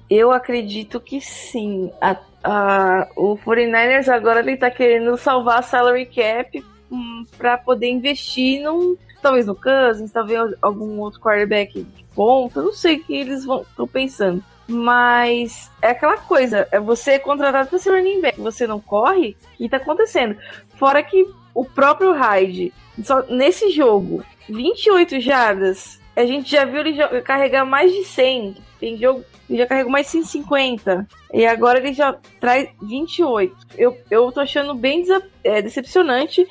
Eu 0.09 0.31
acredito 0.33 0.99
que 0.99 1.21
sim. 1.21 1.91
A, 2.01 2.17
a- 2.43 3.09
o 3.15 3.37
49ers 3.37 4.09
agora 4.09 4.41
ele 4.41 4.57
tá 4.57 4.71
querendo 4.71 5.15
salvar 5.19 5.59
a 5.59 5.63
salary 5.63 6.07
cap 6.07 6.65
hum, 6.91 7.25
pra 7.37 7.59
poder 7.59 7.89
investir 7.91 8.63
num. 8.63 8.97
Talvez 9.21 9.47
no 9.47 9.55
Cousins, 9.55 10.13
talvez 10.13 10.55
algum 10.63 10.99
outro 11.01 11.21
quarterback 11.21 11.83
de 11.83 12.05
ponta. 12.15 12.63
Não 12.63 12.73
sei 12.73 12.97
o 12.97 13.05
que 13.05 13.15
eles 13.15 13.45
vão 13.45 13.63
estão 13.63 13.87
pensando. 13.87 14.43
Mas 14.67 15.71
é 15.81 15.91
aquela 15.91 16.19
coisa, 16.19 16.69
é 16.71 16.79
você 16.79 17.13
é 17.13 17.19
contratado 17.19 17.71
para 17.71 17.79
ser 17.79 17.91
running 17.91 18.21
back, 18.21 18.39
você 18.39 18.67
não 18.67 18.79
corre, 18.79 19.35
o 19.55 19.57
que 19.57 19.69
tá 19.69 19.79
acontecendo? 19.79 20.37
Fora 20.77 21.03
que 21.03 21.27
o 21.55 21.65
próprio 21.65 22.13
Hyde, 22.13 22.71
só 23.03 23.23
nesse 23.31 23.71
jogo, 23.71 24.23
28 24.47 25.21
jardas, 25.21 25.99
a 26.15 26.27
gente 26.27 26.51
já 26.51 26.67
viu 26.67 26.81
ele 26.81 27.23
carregar 27.23 27.65
mais 27.65 27.91
de 27.93 28.05
100. 28.05 28.57
Tem 28.79 28.97
jogo 28.99 29.25
ele 29.49 29.59
já 29.59 29.67
carregou 29.67 29.91
mais 29.91 30.07
150. 30.09 31.07
E 31.33 31.47
agora 31.47 31.79
ele 31.79 31.93
já 31.93 32.17
traz 32.39 32.69
28. 32.83 33.57
Eu, 33.77 33.97
eu 34.11 34.31
tô 34.31 34.41
achando 34.41 34.75
bem 34.75 35.05
é, 35.43 35.63
decepcionante. 35.63 36.47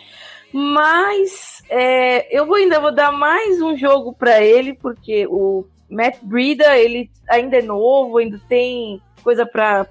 Mas 0.52 1.57
é, 1.70 2.36
eu 2.38 2.46
vou, 2.46 2.56
ainda 2.56 2.80
vou 2.80 2.92
dar 2.94 3.12
mais 3.12 3.62
um 3.62 3.76
jogo 3.78 4.14
pra 4.14 4.42
ele, 4.42 4.74
porque 4.74 5.26
o 5.28 5.66
Matt 5.90 6.18
Breida, 6.22 6.78
ele 6.78 7.10
ainda 7.30 7.58
é 7.58 7.62
novo, 7.62 8.18
ainda 8.18 8.40
tem 8.50 9.02
coisa 9.24 9.46
pra 9.46 9.86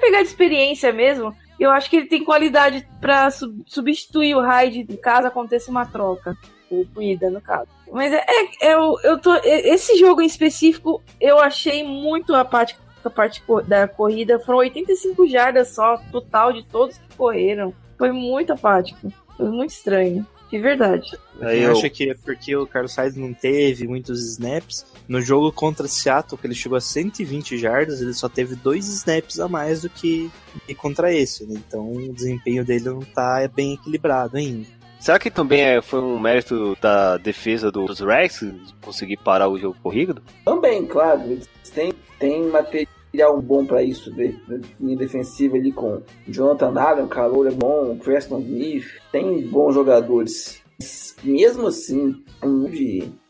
pegar 0.00 0.22
de 0.22 0.28
experiência 0.28 0.92
mesmo. 0.92 1.34
Eu 1.58 1.70
acho 1.70 1.88
que 1.88 1.96
ele 1.96 2.06
tem 2.06 2.24
qualidade 2.24 2.86
sub- 3.32 3.62
substituir 3.66 4.34
o 4.34 4.40
Hyde 4.40 4.84
caso 4.96 5.28
aconteça 5.28 5.70
uma 5.70 5.86
troca. 5.86 6.36
O 6.70 6.84
Breida, 6.86 7.30
no 7.30 7.40
caso. 7.40 7.68
Mas 7.92 8.12
é, 8.12 8.24
é- 8.62 8.74
eu, 8.74 8.96
eu 9.04 9.18
tô. 9.20 9.34
é- 9.34 9.68
Esse 9.68 9.96
jogo 9.98 10.22
em 10.22 10.26
específico, 10.26 11.02
eu 11.20 11.38
achei 11.38 11.84
muito 11.84 12.34
a 12.34 12.44
parte, 12.44 12.76
a 13.04 13.10
parte 13.10 13.42
da 13.68 13.86
corrida. 13.86 14.40
Foram 14.40 14.58
85 14.60 15.26
jardas 15.28 15.68
só, 15.74 15.98
total 16.10 16.52
de 16.52 16.64
todos 16.64 16.96
que 16.96 17.16
correram. 17.16 17.74
Foi 17.98 18.10
muito 18.10 18.52
apático. 18.54 19.12
Foi 19.36 19.46
muito 19.50 19.70
estranho. 19.70 20.26
De 20.52 20.58
verdade. 20.58 21.18
Aí 21.40 21.62
eu- 21.62 21.72
acha 21.72 21.88
que 21.88 22.10
é 22.10 22.14
porque 22.14 22.54
o 22.54 22.66
Carlos 22.66 22.94
Hyde 22.94 23.18
não 23.18 23.32
teve 23.32 23.88
muitos 23.88 24.20
snaps, 24.32 24.84
no 25.08 25.18
jogo 25.20 25.50
contra 25.50 25.88
Seattle, 25.88 26.38
que 26.38 26.46
ele 26.46 26.54
chegou 26.54 26.76
a 26.76 26.80
120 26.80 27.56
jardas, 27.56 28.02
ele 28.02 28.12
só 28.12 28.28
teve 28.28 28.54
dois 28.54 28.86
snaps 28.86 29.40
a 29.40 29.48
mais 29.48 29.80
do 29.82 29.88
que, 29.88 30.30
que 30.66 30.74
contra 30.74 31.12
esse, 31.12 31.46
né? 31.46 31.54
Então 31.66 31.90
o 31.90 32.12
desempenho 32.12 32.64
dele 32.64 32.84
não 32.84 33.00
tá 33.00 33.48
bem 33.52 33.72
equilibrado 33.74 34.36
ainda. 34.36 34.66
será 35.00 35.18
que 35.18 35.30
também 35.32 35.60
é- 35.62 35.82
foi 35.82 36.00
um 36.00 36.16
mérito 36.18 36.76
da 36.80 37.16
defesa 37.16 37.72
dos 37.72 37.98
Rex 37.98 38.44
conseguir 38.82 39.16
parar 39.16 39.48
o 39.48 39.58
jogo 39.58 39.76
corrido? 39.82 40.22
Também, 40.44 40.86
claro, 40.86 41.22
eles 41.22 41.48
têm, 41.74 41.92
têm 42.20 42.42
material 42.46 42.91
bom 43.42 43.66
para 43.66 43.82
isso, 43.82 44.10
de, 44.10 44.34
linha 44.80 44.96
defensiva 44.96 45.56
ali 45.56 45.70
com 45.70 46.02
Jonathan 46.26 46.80
Allen, 46.80 47.08
Calor 47.08 47.46
é 47.46 47.50
bom, 47.50 47.96
Preston 47.98 48.40
Smith, 48.40 48.86
tem 49.10 49.46
bons 49.46 49.74
jogadores. 49.74 50.62
Mesmo 51.22 51.66
assim, 51.66 52.24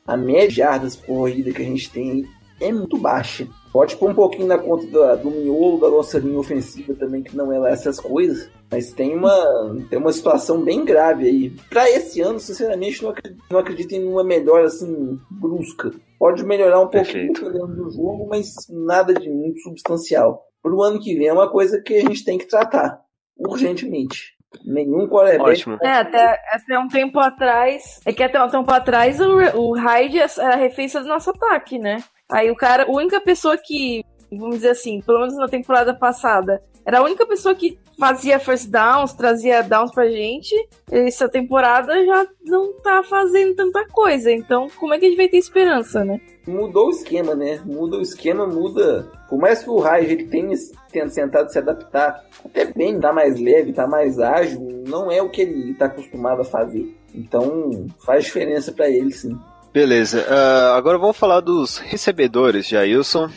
a 0.07 0.16
média 0.16 0.49
de 0.49 0.55
jardas 0.55 0.97
por 0.97 1.07
corrida 1.07 1.53
que 1.53 1.62
a 1.62 1.66
gente 1.66 1.91
tem 1.91 2.24
é 2.61 2.72
muito 2.72 2.97
baixa. 2.97 3.47
Pode 3.73 3.97
pôr 3.97 4.11
um 4.11 4.14
pouquinho 4.14 4.47
na 4.47 4.59
conta 4.59 4.87
da- 4.89 5.14
do 5.16 5.31
miolo 5.31 5.81
da 5.81 5.89
nossa 5.89 6.18
linha 6.18 6.39
ofensiva 6.39 6.95
também, 6.95 7.23
que 7.23 7.35
não 7.35 7.51
é 7.51 7.59
lá 7.59 7.70
essas 7.70 7.99
coisas. 7.99 8.51
Mas 8.70 8.93
tem 8.93 9.16
uma, 9.16 9.77
tem 9.89 9.99
uma 9.99 10.12
situação 10.12 10.61
bem 10.62 10.85
grave 10.85 11.27
aí. 11.27 11.51
Pra 11.70 11.91
esse 11.91 12.20
ano, 12.20 12.39
sinceramente, 12.39 13.03
não 13.03 13.11
acredito, 13.11 13.43
não 13.51 13.59
acredito 13.59 13.93
em 13.93 14.07
uma 14.07 14.23
melhora 14.23 14.66
assim 14.66 15.18
brusca. 15.31 15.91
Pode 16.18 16.45
melhorar 16.45 16.81
um 16.81 16.89
pouquinho 16.89 17.33
Perfeito. 17.33 17.45
dependendo 17.45 17.85
do 17.85 17.91
jogo, 17.91 18.27
mas 18.29 18.55
nada 18.68 19.14
de 19.14 19.29
muito 19.31 19.61
substancial. 19.61 20.45
Pro 20.62 20.83
ano 20.83 21.01
que 21.01 21.16
vem 21.16 21.27
é 21.29 21.33
uma 21.33 21.51
coisa 21.51 21.81
que 21.81 21.95
a 21.95 22.01
gente 22.01 22.25
tem 22.25 22.37
que 22.39 22.47
tratar 22.47 23.01
urgentemente. 23.37 24.35
Nenhum 24.64 25.09
quarterback 25.09 25.50
Ótimo. 25.50 25.78
É, 25.82 25.92
até, 25.92 26.40
até 26.50 26.78
um 26.78 26.88
tempo 26.88 27.18
atrás. 27.18 28.00
É 28.05 28.12
que 28.12 28.22
até 28.22 28.42
um 28.42 28.48
tempo 28.48 28.70
atrás 28.72 29.20
o, 29.20 29.38
o 29.59 29.72
Hyde 29.72 30.18
era 30.18 30.55
a 30.55 30.57
referência 30.57 31.00
do 31.00 31.09
nosso 31.09 31.30
ataque, 31.30 31.78
né? 31.78 32.03
Aí 32.30 32.50
o 32.50 32.57
cara, 32.57 32.84
a 32.84 32.90
única 32.90 33.20
pessoa 33.20 33.57
que, 33.57 34.05
vamos 34.30 34.57
dizer 34.57 34.70
assim, 34.70 35.00
pelo 35.00 35.20
menos 35.20 35.36
na 35.36 35.48
temporada 35.48 35.94
passada, 35.94 36.62
era 36.85 36.99
a 36.99 37.03
única 37.03 37.26
pessoa 37.26 37.55
que 37.55 37.78
fazia 37.99 38.39
first 38.39 38.68
downs, 38.68 39.12
trazia 39.12 39.62
downs 39.62 39.93
pra 39.93 40.09
gente. 40.09 40.55
Essa 40.91 41.28
temporada 41.28 42.05
já 42.05 42.26
não 42.45 42.72
tá 42.80 43.03
fazendo 43.03 43.55
tanta 43.55 43.87
coisa. 43.89 44.30
Então, 44.30 44.68
como 44.78 44.95
é 44.95 44.99
que 44.99 45.07
a 45.07 45.09
gente 45.09 45.18
vai 45.18 45.28
ter 45.28 45.39
esperança, 45.39 46.05
né? 46.05 46.20
mudou 46.47 46.89
o 46.89 46.91
esquema, 46.91 47.35
né? 47.35 47.61
Muda 47.64 47.97
o 47.97 48.03
esquema, 48.03 48.47
muda. 48.47 49.09
Por 49.28 49.39
mais 49.39 49.62
que 49.62 49.70
o 49.70 49.78
Raj 49.78 50.11
ele 50.11 50.24
tenha, 50.24 50.55
tenha 50.91 51.09
tentado 51.09 51.51
se 51.51 51.59
adaptar 51.59 52.24
até 52.45 52.64
bem, 52.64 52.99
tá 52.99 53.12
mais 53.12 53.41
leve, 53.41 53.72
tá 53.72 53.87
mais 53.87 54.18
ágil, 54.18 54.83
não 54.87 55.11
é 55.11 55.22
o 55.22 55.30
que 55.30 55.43
ele 55.43 55.74
tá 55.74 55.87
acostumado 55.87 56.43
a 56.43 56.45
fazer. 56.45 56.97
Então 57.14 57.87
faz 58.05 58.24
diferença 58.24 58.72
pra 58.72 58.89
ele, 58.89 59.12
sim. 59.12 59.39
Beleza, 59.72 60.26
ah, 60.28 60.76
agora 60.76 60.99
vamos 60.99 61.16
falar 61.16 61.41
dos 61.41 61.78
recebedores, 61.78 62.68
Jailson. 62.68 63.30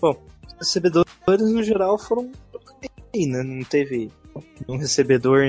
Os 0.00 0.16
recebedores, 0.58 1.52
no 1.52 1.62
geral, 1.62 1.98
foram 1.98 2.30
bem, 3.16 3.26
né? 3.26 3.42
Não 3.42 3.62
teve 3.64 4.10
um 4.68 4.76
recebedor 4.76 5.42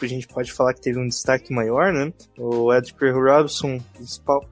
a 0.00 0.06
gente 0.06 0.28
pode 0.28 0.52
falar 0.52 0.74
que 0.74 0.80
teve 0.80 0.98
um 0.98 1.06
destaque 1.06 1.52
maior, 1.52 1.92
né? 1.92 2.12
O 2.38 2.72
Edgar 2.72 3.14
Robson 3.14 3.80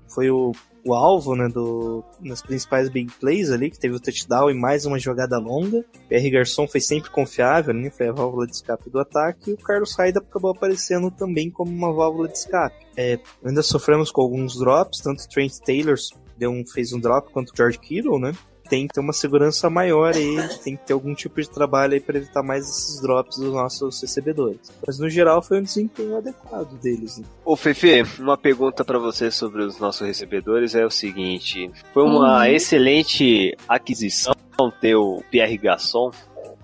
foi 0.09 0.29
o, 0.29 0.53
o 0.85 0.93
alvo, 0.93 1.37
né, 1.37 1.49
do, 1.49 2.05
nas 2.21 2.43
principais 2.43 2.89
big 2.89 3.13
plays 3.21 3.51
ali, 3.51 3.71
que 3.71 3.79
teve 3.79 3.95
o 3.95 4.01
touchdown 4.01 4.51
e 4.51 4.55
mais 4.55 4.85
uma 4.85 4.99
jogada 4.99 5.39
longa. 5.39 5.85
R. 6.11 6.31
Garçon 6.31 6.67
foi 6.67 6.81
sempre 6.81 7.11
confiável, 7.11 7.73
né? 7.73 7.91
Foi 7.91 8.09
a 8.09 8.13
válvula 8.13 8.47
de 8.47 8.55
escape 8.55 8.91
do 8.91 8.99
ataque. 8.99 9.51
E 9.51 9.55
o 9.55 9.57
Carlos 9.57 9.95
Hyde 9.97 10.19
acabou 10.19 10.51
aparecendo 10.51 11.11
também 11.11 11.49
como 11.49 11.71
uma 11.71 11.93
válvula 11.93 12.29
de 12.29 12.39
escape. 12.39 12.85
É, 12.97 13.19
ainda 13.45 13.63
sofremos 13.63 14.11
com 14.11 14.21
alguns 14.23 14.59
drops, 14.59 15.01
tanto 15.01 15.29
Trent 15.29 15.53
Taylor 15.65 15.97
deu 16.37 16.51
um, 16.51 16.67
fez 16.67 16.93
um 16.93 17.01
drop 17.01 17.33
contra 17.33 17.53
o 17.53 17.57
George 17.57 17.79
Kittle, 17.79 18.19
né? 18.19 18.33
Tem 18.69 18.87
que 18.87 18.95
ter 18.95 19.01
uma 19.01 19.13
segurança 19.13 19.71
maior 19.71 20.15
aí, 20.15 20.37
tem 20.65 20.77
que 20.77 20.87
ter 20.87 20.93
algum 20.93 21.15
tipo 21.15 21.41
de 21.41 21.49
trabalho 21.49 21.95
aí 21.95 22.01
para 22.01 22.17
evitar 22.17 22.43
mais 22.43 22.69
esses 22.69 23.01
drops 23.01 23.39
dos 23.39 23.53
nossos 23.53 24.01
recebedores. 24.01 24.59
Mas 24.87 24.99
no 24.99 25.09
geral 25.09 25.43
foi 25.43 25.61
um 25.61 25.63
desempenho 25.63 26.17
adequado 26.17 26.79
deles. 26.81 27.19
Né? 27.19 27.25
Ô 27.45 27.57
Fefe, 27.57 28.03
uma 28.19 28.37
pergunta 28.37 28.85
pra 28.85 28.99
você 28.99 29.31
sobre 29.31 29.63
os 29.63 29.79
nossos 29.79 30.07
recebedores 30.07 30.75
é 30.75 30.85
o 30.85 30.91
seguinte: 30.91 31.71
foi 31.93 32.03
uma 32.03 32.49
excelente 32.51 33.57
aquisição 33.69 34.35
ter 34.81 34.97
o 34.97 35.23
Pierre 35.31 35.59
Gasson 35.59 36.11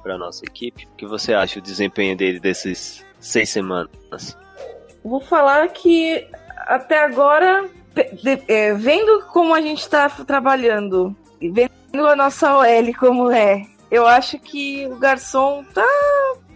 pra 0.02 0.18
nossa 0.18 0.44
equipe. 0.44 0.88
O 0.92 0.96
que 0.96 1.06
você 1.06 1.34
acha 1.34 1.58
o 1.58 1.62
desempenho 1.62 2.16
dele 2.16 2.40
desses 2.40 3.04
seis 3.20 3.50
semanas? 3.50 4.36
Vou 5.04 5.20
falar 5.20 5.68
que 5.68 6.26
até 6.66 7.04
agora, 7.04 7.68
é, 8.48 8.74
vendo 8.74 9.24
como 9.32 9.54
a 9.54 9.60
gente 9.60 9.88
tá 9.88 10.08
trabalhando, 10.08 11.14
e 11.40 11.50
vendo 11.50 11.70
a 11.94 12.16
nossa 12.16 12.56
OL 12.56 12.94
como 12.98 13.30
é, 13.30 13.66
eu 13.90 14.06
acho 14.06 14.38
que 14.38 14.86
o 14.86 14.96
garçom 14.96 15.64
tá. 15.74 15.86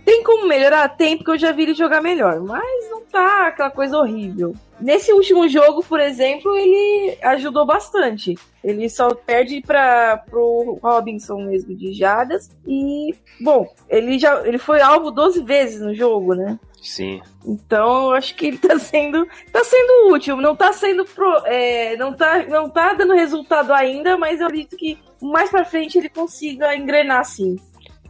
Tem 0.04 0.22
como 0.22 0.46
melhorar? 0.46 0.88
Tem, 0.88 1.16
porque 1.16 1.32
eu 1.32 1.38
já 1.38 1.52
vi 1.52 1.64
ele 1.64 1.74
jogar 1.74 2.00
melhor, 2.00 2.40
mas 2.40 2.90
não 2.90 3.02
tá 3.02 3.48
aquela 3.48 3.70
coisa 3.70 3.98
horrível. 3.98 4.54
Nesse 4.80 5.12
último 5.12 5.48
jogo, 5.48 5.82
por 5.82 5.98
exemplo, 5.98 6.56
ele 6.56 7.18
ajudou 7.22 7.66
bastante. 7.66 8.38
Ele 8.62 8.88
só 8.88 9.14
perde 9.14 9.60
para 9.60 10.18
pro 10.18 10.78
Robinson 10.82 11.38
mesmo 11.38 11.74
de 11.74 11.92
jadas. 11.92 12.50
E, 12.66 13.14
bom, 13.40 13.66
ele 13.88 14.18
já 14.18 14.46
ele 14.46 14.58
foi 14.58 14.80
alvo 14.80 15.10
12 15.10 15.42
vezes 15.42 15.80
no 15.80 15.94
jogo, 15.94 16.34
né? 16.34 16.58
Sim. 16.80 17.20
Então, 17.44 18.04
eu 18.04 18.12
acho 18.12 18.34
que 18.34 18.46
ele 18.46 18.58
tá 18.58 18.78
sendo, 18.78 19.26
tá 19.52 19.64
sendo 19.64 20.14
útil. 20.14 20.36
Não 20.36 20.54
tá 20.54 20.72
sendo 20.72 21.04
pro, 21.04 21.42
é, 21.46 21.96
não 21.96 22.12
tá, 22.12 22.44
não 22.44 22.70
tá 22.70 22.92
dando 22.92 23.12
resultado 23.14 23.72
ainda, 23.72 24.16
mas 24.16 24.40
eu 24.40 24.46
acredito 24.46 24.76
que 24.76 24.98
mais 25.22 25.50
pra 25.50 25.64
frente 25.64 25.98
ele 25.98 26.08
consiga 26.08 26.74
engrenar 26.76 27.24
sim. 27.24 27.56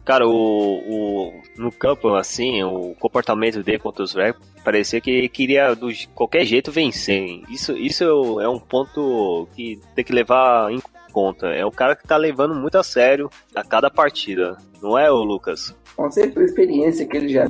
Cara, 0.05 0.25
o, 0.25 0.31
o- 0.31 1.33
no 1.57 1.69
campo, 1.71 2.13
assim, 2.15 2.63
o 2.63 2.95
comportamento 2.97 3.61
dele 3.61 3.79
contra 3.79 4.03
os 4.03 4.13
Reds 4.13 4.39
parecia 4.63 5.01
que 5.01 5.09
ele 5.11 5.27
queria 5.27 5.73
de 5.75 6.07
qualquer 6.15 6.45
jeito 6.45 6.71
vencer. 6.71 7.21
hein? 7.23 7.43
Isso, 7.49 7.73
isso 7.77 8.03
é 8.39 8.45
é 8.45 8.49
um 8.49 8.57
ponto 8.59 9.47
que 9.53 9.79
tem 9.95 10.05
que 10.05 10.13
levar 10.13 10.71
em 10.71 10.79
conta. 11.11 11.47
É 11.47 11.65
o 11.65 11.71
cara 11.71 11.93
que 11.95 12.07
tá 12.07 12.15
levando 12.15 12.55
muito 12.55 12.77
a 12.77 12.83
sério 12.83 13.29
a 13.53 13.63
cada 13.65 13.89
partida. 13.89 14.55
Não 14.81 14.97
é, 14.97 15.11
o 15.11 15.17
Lucas? 15.23 15.75
Com 15.95 16.09
certeza, 16.09 16.39
a 16.39 16.45
experiência 16.45 17.05
que 17.05 17.17
ele 17.17 17.27
já, 17.29 17.49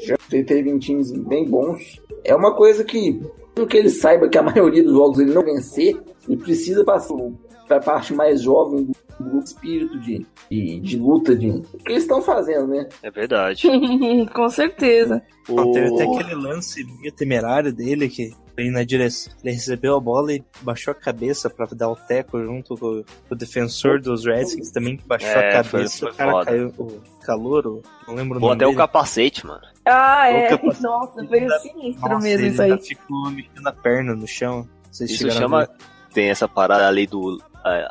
já 0.00 0.16
teve 0.28 0.68
em 0.70 0.78
times 0.78 1.12
bem 1.12 1.44
bons. 1.44 2.00
É 2.24 2.34
uma 2.34 2.52
coisa 2.54 2.82
que, 2.82 3.12
mesmo 3.56 3.68
que 3.68 3.76
ele 3.76 3.90
saiba 3.90 4.28
que 4.28 4.38
a 4.38 4.42
maioria 4.44 4.82
dos 4.82 4.92
jogos 4.92 5.20
ele 5.20 5.32
não 5.34 5.42
vencer, 5.44 5.96
ele 6.28 6.36
precisa 6.38 6.84
passar 6.84 7.14
para 7.66 7.76
a 7.78 7.80
parte 7.80 8.14
mais 8.14 8.42
jovem 8.42 8.84
do 8.84 8.92
grupo 9.20 9.44
espírito 9.44 9.98
de, 10.00 10.26
de, 10.50 10.80
de 10.80 10.96
luta, 10.98 11.34
de 11.34 11.48
o 11.50 11.62
que 11.62 11.92
eles 11.92 12.02
estão 12.02 12.20
fazendo, 12.22 12.66
né? 12.68 12.88
É 13.02 13.10
verdade. 13.10 13.66
Com 14.34 14.48
certeza. 14.48 15.22
Ó, 15.48 15.72
teve 15.72 15.94
até 15.94 16.04
O- 16.04 16.14
aquele 16.18 16.34
lance 16.34 16.84
meio 17.00 17.12
temerário 17.12 17.72
dele 17.72 18.08
que 18.08 18.32
ele 18.56 18.70
na 18.70 18.84
direção. 18.84 19.32
Ele 19.44 19.52
recebeu 19.54 19.96
a 19.96 20.00
bola 20.00 20.32
e 20.32 20.42
baixou 20.62 20.92
a 20.92 20.94
cabeça 20.94 21.48
pra 21.50 21.66
dar 21.72 21.90
o 21.90 21.96
teco 21.96 22.42
junto 22.42 22.74
com, 22.76 23.02
com 23.28 23.34
o 23.34 23.34
defensor 23.34 24.00
dos 24.00 24.24
Redskins 24.24 24.70
também, 24.70 24.96
que 24.96 25.06
baixou 25.06 25.28
É, 25.28 25.58
a 25.58 25.64
foi- 25.64 25.80
cabeça. 25.80 25.98
foi 25.98 26.10
o 26.10 26.14
cara 26.14 26.30
foda. 26.32 26.44
caiu. 26.46 26.68
O 26.78 27.00
calor, 27.26 27.82
não 28.06 28.14
lembro 28.14 28.38
o 28.38 28.40
nome 28.40 28.54
até 28.54 28.66
o 28.66 28.74
capacete, 28.74 29.46
mano. 29.46 29.60
Ah, 29.84 30.30
é. 30.30 30.50
Nossa, 30.80 31.24
foi 31.26 31.48
sinistro 31.60 32.08
Nossa, 32.08 32.18
mesmo 32.24 32.44
ele 32.46 32.52
isso 32.52 32.62
aí. 32.62 32.78
ficou 32.78 33.30
mexendo 33.30 33.66
a 33.66 33.72
perna 33.72 34.14
no 34.14 34.26
chão. 34.26 34.66
Vocês 34.90 35.10
Isso 35.10 35.30
chama. 35.30 35.68
Tem 36.14 36.30
essa 36.30 36.48
parada 36.48 36.88
ali 36.88 37.06
do. 37.06 37.38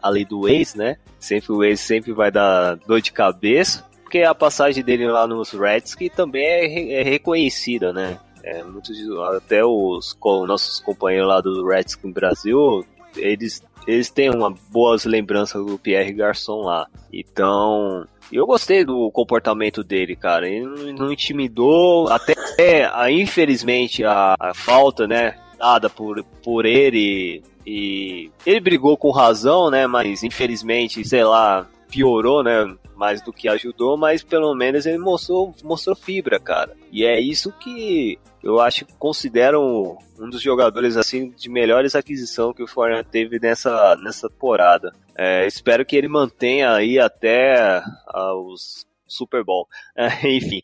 A- 0.04 0.10
lei 0.10 0.26
do 0.26 0.48
ex, 0.48 0.76
né? 0.76 0.98
Sempre 1.20 1.52
o 1.52 1.64
ex 1.64 1.80
sempre 1.80 2.12
vai 2.14 2.32
dar 2.32 2.76
dor 2.88 3.02
de 3.02 3.12
cabeça. 3.12 3.86
Porque 4.04 4.22
a 4.22 4.36
passagem 4.36 4.84
dele 4.84 5.08
lá 5.08 5.26
nos 5.28 5.52
Reds 5.52 5.96
que 5.96 6.10
também 6.10 6.46
é, 6.46 7.02
é 7.02 7.04
reconhecida, 7.04 7.92
né? 7.92 8.20
É, 8.44 8.64
muitos, 8.64 8.96
até 9.36 9.66
os 9.66 10.16
nossos 10.48 10.80
companheiros 10.80 11.28
lá 11.28 11.42
do 11.42 11.68
Reds 11.68 11.98
no 12.04 12.14
Brasil, 12.14 12.86
eles, 13.18 13.64
eles 13.88 14.10
têm 14.12 14.30
uma 14.30 14.54
boas 14.70 15.04
lembranças 15.06 15.66
do 15.66 15.80
Pierre 15.80 16.14
Garçon 16.14 16.62
lá. 16.62 16.88
Então, 17.12 18.06
eu 18.32 18.46
gostei 18.46 18.86
do 18.86 19.10
comportamento 19.12 19.84
dele, 19.84 20.16
cara. 20.16 20.48
Ele 20.48 20.94
não, 20.94 21.12
intimidou, 21.12 22.08
até 22.10 22.86
a, 22.94 23.12
infelizmente 23.12 24.04
a, 24.04 24.36
a 24.40 24.54
falta, 24.54 25.08
né? 25.08 25.36
Dada 25.58 25.90
por, 25.90 26.24
por 26.44 26.66
ele 26.66 27.42
e 27.66 28.32
ele 28.46 28.60
brigou 28.60 28.96
com 28.96 29.12
razão, 29.12 29.70
né? 29.70 29.88
Mas 29.88 30.24
infelizmente, 30.24 31.04
sei 31.08 31.24
lá, 31.24 31.68
piorou, 31.90 32.44
né? 32.44 32.76
Mais 32.96 33.22
do 33.22 33.34
que 33.34 33.50
ajudou, 33.50 33.98
mas 33.98 34.24
pelo 34.24 34.54
menos 34.56 34.86
ele 34.86 34.98
mostrou, 34.98 35.54
mostrou 35.64 35.96
fibra, 35.96 36.40
cara. 36.40 36.74
E 36.92 37.04
é 37.04 37.20
isso 37.20 37.52
que 37.52 38.18
eu 38.42 38.60
acho 38.60 38.86
que 38.86 38.94
considero 38.94 39.98
um 40.20 40.30
dos 40.30 40.42
jogadores 40.42 40.96
assim 40.96 41.32
de 41.32 41.50
melhores 41.50 41.96
aquisição 41.96 42.54
que 42.54 42.64
o 42.64 42.68
Fortnite 42.68 43.10
teve 43.10 43.40
nessa, 43.40 43.96
nessa 43.98 44.30
temporada. 44.30 44.94
É, 45.18 45.48
espero 45.48 45.86
que 45.86 45.96
ele 45.96 46.08
mantenha 46.08 46.72
aí 46.74 47.00
até 47.00 47.82
ah, 48.08 48.36
os 48.36 48.86
Super 49.08 49.44
Bowl. 49.44 49.68
É, 49.96 50.08
enfim. 50.28 50.62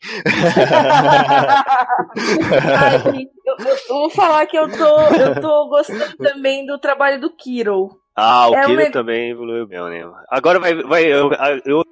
Ai, 2.76 3.28
eu, 3.46 3.56
eu- 3.66 3.76
vou 3.88 4.10
falar 4.10 4.46
que 4.46 4.56
eu 4.56 4.68
tô, 4.70 5.00
eu 5.16 5.40
tô 5.40 5.68
gostando 5.68 6.16
também 6.16 6.66
do 6.66 6.78
trabalho 6.78 7.20
do 7.20 7.30
Kiro. 7.30 7.90
Ah, 8.14 8.48
o 8.50 8.54
É 8.54 8.64
Kiro 8.66 8.82
uma- 8.82 8.90
também 8.90 9.30
evoluiu 9.30 9.66
bem, 9.66 9.80
né? 9.90 10.10
Agora 10.28 10.58
vai. 10.58 10.74
vai 10.82 11.04
eu, 11.04 11.30
eu 11.64 11.84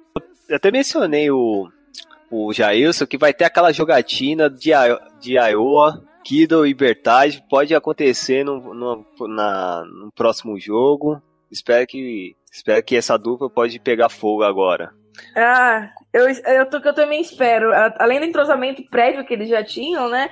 até 0.51 0.69
mencionei 0.71 1.31
o, 1.31 1.67
o 2.29 2.53
Jailson 2.53 3.05
que 3.07 3.17
vai 3.17 3.33
ter 3.33 3.45
aquela 3.45 3.71
jogatina 3.71 4.49
de, 4.49 4.71
de 5.19 5.37
Iowa, 5.37 6.03
Kido 6.23 6.65
e 6.67 6.73
Bertage. 6.73 7.43
Pode 7.49 7.73
acontecer 7.73 8.43
no, 8.43 8.73
no, 8.73 9.05
na, 9.27 9.83
no 9.85 10.11
próximo 10.11 10.59
jogo. 10.59 11.21
Espero 11.49 11.85
que, 11.87 12.35
espero 12.51 12.83
que 12.83 12.95
essa 12.95 13.17
dupla 13.17 13.49
pode 13.49 13.79
pegar 13.79 14.09
fogo 14.09 14.43
agora. 14.43 14.93
Ah, 15.35 15.89
eu, 16.13 16.27
eu, 16.27 16.65
tô, 16.65 16.77
eu 16.77 16.93
também 16.93 17.21
espero. 17.21 17.71
Além 17.97 18.19
do 18.19 18.25
entrosamento 18.25 18.83
prévio 18.83 19.25
que 19.25 19.33
eles 19.33 19.47
já 19.47 19.63
tinham, 19.63 20.09
né? 20.09 20.29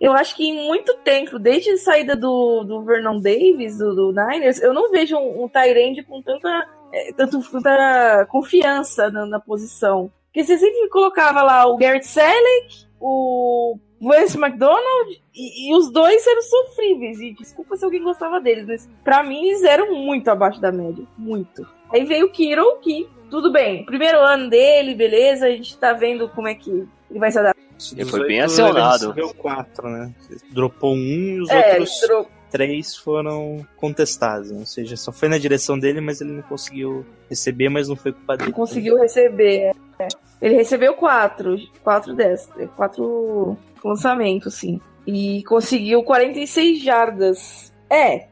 Eu 0.00 0.12
acho 0.12 0.36
que 0.36 0.44
em 0.44 0.66
muito 0.66 0.96
tempo, 0.98 1.38
desde 1.38 1.70
a 1.70 1.76
saída 1.76 2.16
do, 2.16 2.64
do 2.64 2.82
Vernon 2.82 3.20
Davis, 3.20 3.78
do, 3.78 3.94
do 3.94 4.12
Niners, 4.12 4.60
eu 4.60 4.74
não 4.74 4.90
vejo 4.90 5.16
um, 5.16 5.44
um 5.44 5.48
Tyrande 5.48 6.02
com 6.02 6.20
tanta, 6.22 6.68
é, 6.92 7.12
tanto, 7.12 7.40
tanta 7.50 8.26
confiança 8.26 9.10
na, 9.10 9.24
na 9.26 9.40
posição. 9.40 10.10
Porque 10.26 10.44
você 10.44 10.58
sempre 10.58 10.88
colocava 10.88 11.42
lá 11.42 11.66
o 11.66 11.76
Garrett 11.76 12.06
Selleck, 12.06 12.86
o 12.98 13.78
Vance 14.00 14.36
McDonald, 14.36 15.22
e, 15.32 15.68
e 15.70 15.76
os 15.76 15.92
dois 15.92 16.26
eram 16.26 16.42
sofríveis. 16.42 17.20
E 17.20 17.32
desculpa 17.34 17.76
se 17.76 17.84
alguém 17.84 18.02
gostava 18.02 18.40
deles, 18.40 18.66
mas 18.66 18.90
pra 19.04 19.22
mim 19.22 19.46
eles 19.46 19.62
eram 19.62 19.94
muito 19.94 20.28
abaixo 20.28 20.60
da 20.60 20.72
média. 20.72 21.06
Muito. 21.16 21.64
Aí 21.92 22.04
veio 22.04 22.26
o 22.26 22.30
Kiro, 22.30 22.78
que 22.80 23.08
tudo 23.32 23.50
bem, 23.50 23.84
primeiro 23.86 24.18
ano 24.20 24.48
dele, 24.50 24.94
beleza, 24.94 25.46
a 25.46 25.50
gente 25.50 25.76
tá 25.78 25.92
vendo 25.94 26.28
como 26.28 26.46
é 26.48 26.54
que 26.54 26.70
ele 27.10 27.18
vai 27.18 27.32
se 27.32 27.38
adaptar. 27.38 27.62
Ele 27.96 28.04
foi 28.08 28.26
bem 28.28 28.40
acionado. 28.42 29.04
Ele 29.06 29.08
recebeu 29.14 29.34
quatro, 29.34 29.88
né? 29.88 30.12
Dropou 30.50 30.92
um 30.94 30.98
e 30.98 31.40
os 31.40 31.48
É, 31.50 31.70
outros 31.78 32.02
entrou- 32.02 32.28
três 32.50 32.94
foram 32.96 33.66
contestados. 33.76 34.50
né? 34.50 34.60
Ou 34.60 34.66
seja, 34.66 34.96
só 34.96 35.10
foi 35.10 35.28
na 35.28 35.38
direção 35.38 35.78
dele, 35.78 36.00
mas 36.00 36.20
ele 36.20 36.30
não 36.32 36.42
conseguiu 36.42 37.04
receber, 37.30 37.68
mas 37.70 37.88
não 37.88 37.96
foi 37.96 38.12
culpa 38.12 38.36
dele. 38.36 38.50
Não 38.50 38.56
conseguiu 38.56 38.96
receber. 38.98 39.72
é. 39.98 40.08
Ele 40.40 40.54
recebeu 40.56 40.94
quatro, 40.94 41.56
quatro 41.82 42.14
dessas, 42.14 42.50
quatro 42.76 43.56
lançamentos, 43.84 44.54
sim. 44.54 44.80
E 45.06 45.42
conseguiu 45.44 46.02
46 46.02 46.82
jardas. 46.82 47.72
É, 47.90 48.26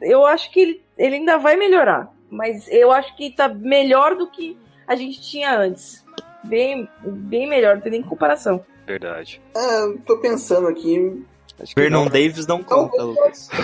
eu 0.00 0.24
acho 0.26 0.50
que 0.52 0.60
ele, 0.60 0.82
ele 0.96 1.16
ainda 1.16 1.36
vai 1.38 1.56
melhorar, 1.56 2.10
mas 2.30 2.66
eu 2.70 2.90
acho 2.92 3.16
que 3.16 3.30
tá 3.30 3.48
melhor 3.48 4.16
do 4.16 4.26
que 4.30 4.58
a 4.86 4.94
gente 4.96 5.20
tinha 5.20 5.58
antes. 5.58 6.04
Bem, 6.44 6.88
bem 7.02 7.48
melhor, 7.48 7.76
não 7.76 7.82
tem 7.82 7.92
nem 7.92 8.02
comparação. 8.02 8.64
Verdade. 8.86 9.40
Ah, 9.56 9.92
tô 10.06 10.18
pensando 10.18 10.68
aqui. 10.68 11.24
Acho 11.58 11.74
que 11.74 11.80
Vernon 11.80 12.04
não. 12.04 12.10
Davis 12.10 12.46
não 12.46 12.62
conta, 12.62 13.02
Lucas. 13.02 13.48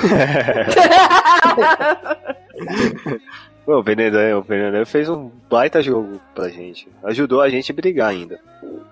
Pô, 3.64 3.78
o 3.78 3.82
Venedan, 3.82 4.38
o 4.38 4.42
Venedan 4.42 4.84
fez 4.84 5.08
um 5.08 5.30
baita 5.50 5.82
jogo 5.82 6.20
pra 6.34 6.48
gente. 6.48 6.88
Ajudou 7.04 7.40
a 7.40 7.48
gente 7.50 7.70
a 7.70 7.74
brigar 7.74 8.10
ainda. 8.10 8.40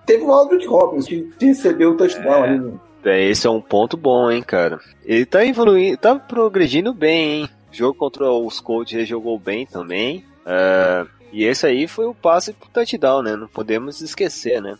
Teve 0.04 0.22
o 0.24 0.32
Aldrich 0.32 0.66
Robbins 0.66 1.06
que 1.06 1.30
recebeu 1.40 1.92
o 1.92 1.96
touchdown 1.96 2.42
ali. 2.42 2.58
né? 2.58 2.72
É, 3.04 3.24
esse 3.24 3.46
é 3.46 3.50
um 3.50 3.60
ponto 3.60 3.96
bom, 3.96 4.30
hein, 4.30 4.42
cara. 4.42 4.78
Ele 5.04 5.24
tá 5.24 5.44
evoluindo, 5.44 5.96
tá 5.96 6.16
progredindo 6.16 6.92
bem, 6.92 7.42
hein. 7.42 7.48
Jogo 7.70 7.98
contra 7.98 8.30
os 8.30 8.60
Colts 8.60 8.94
ele 8.94 9.04
jogou 9.04 9.38
bem 9.38 9.66
também. 9.66 10.24
É, 10.46 11.06
e 11.32 11.44
esse 11.44 11.66
aí 11.66 11.86
foi 11.86 12.06
o 12.06 12.14
passe 12.14 12.52
pro 12.52 12.68
touchdown, 12.68 13.22
né? 13.22 13.36
Não 13.36 13.48
podemos 13.48 14.00
esquecer, 14.00 14.62
né? 14.62 14.78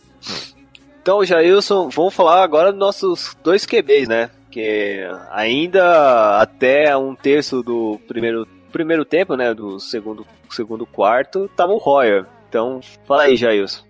Então, 1.01 1.23
Jailson, 1.23 1.89
vamos 1.89 2.13
falar 2.13 2.43
agora 2.43 2.71
dos 2.71 2.79
nossos 2.79 3.37
dois 3.43 3.65
QBs, 3.65 4.07
né? 4.07 4.29
Que 4.51 5.01
ainda 5.31 6.39
até 6.39 6.95
um 6.97 7.15
terço 7.15 7.61
do 7.61 7.99
primeiro 8.07 8.47
primeiro 8.71 9.03
tempo, 9.03 9.35
né, 9.35 9.51
do 9.53 9.79
segundo, 9.79 10.25
segundo 10.49 10.85
quarto, 10.85 11.49
tava 11.55 11.73
o 11.73 11.77
Royer. 11.77 12.25
Então, 12.47 12.79
fala 13.05 13.23
aí, 13.23 13.35
Jailson. 13.35 13.83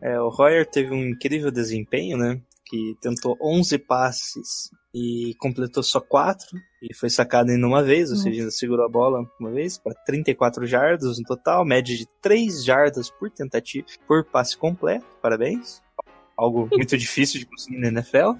É, 0.00 0.20
o 0.20 0.28
Royer 0.28 0.66
teve 0.66 0.92
um 0.92 1.08
incrível 1.08 1.50
desempenho, 1.50 2.16
né? 2.16 2.40
Que 2.74 2.96
tentou 3.00 3.38
11 3.40 3.78
passes 3.78 4.68
e 4.92 5.32
completou 5.38 5.80
só 5.80 6.00
4 6.00 6.48
e 6.82 6.92
foi 6.92 7.08
sacado 7.08 7.52
em 7.52 7.64
uma 7.64 7.84
vez, 7.84 8.10
ou 8.10 8.16
seja, 8.16 8.40
ainda 8.40 8.50
segurou 8.50 8.84
a 8.84 8.88
bola 8.88 9.24
uma 9.38 9.52
vez 9.52 9.78
para 9.78 9.94
34 10.04 10.66
jardas 10.66 11.16
no 11.16 11.24
total, 11.24 11.64
média 11.64 11.96
de 11.96 12.04
3 12.20 12.64
jardas 12.64 13.10
por 13.10 13.30
tentativa, 13.30 13.86
por 14.08 14.24
passe 14.24 14.56
completo. 14.56 15.06
Parabéns. 15.22 15.80
Algo 16.36 16.68
muito 16.76 16.98
difícil 16.98 17.38
de 17.38 17.46
conseguir 17.46 17.78
na 17.78 17.86
NFL. 17.88 18.32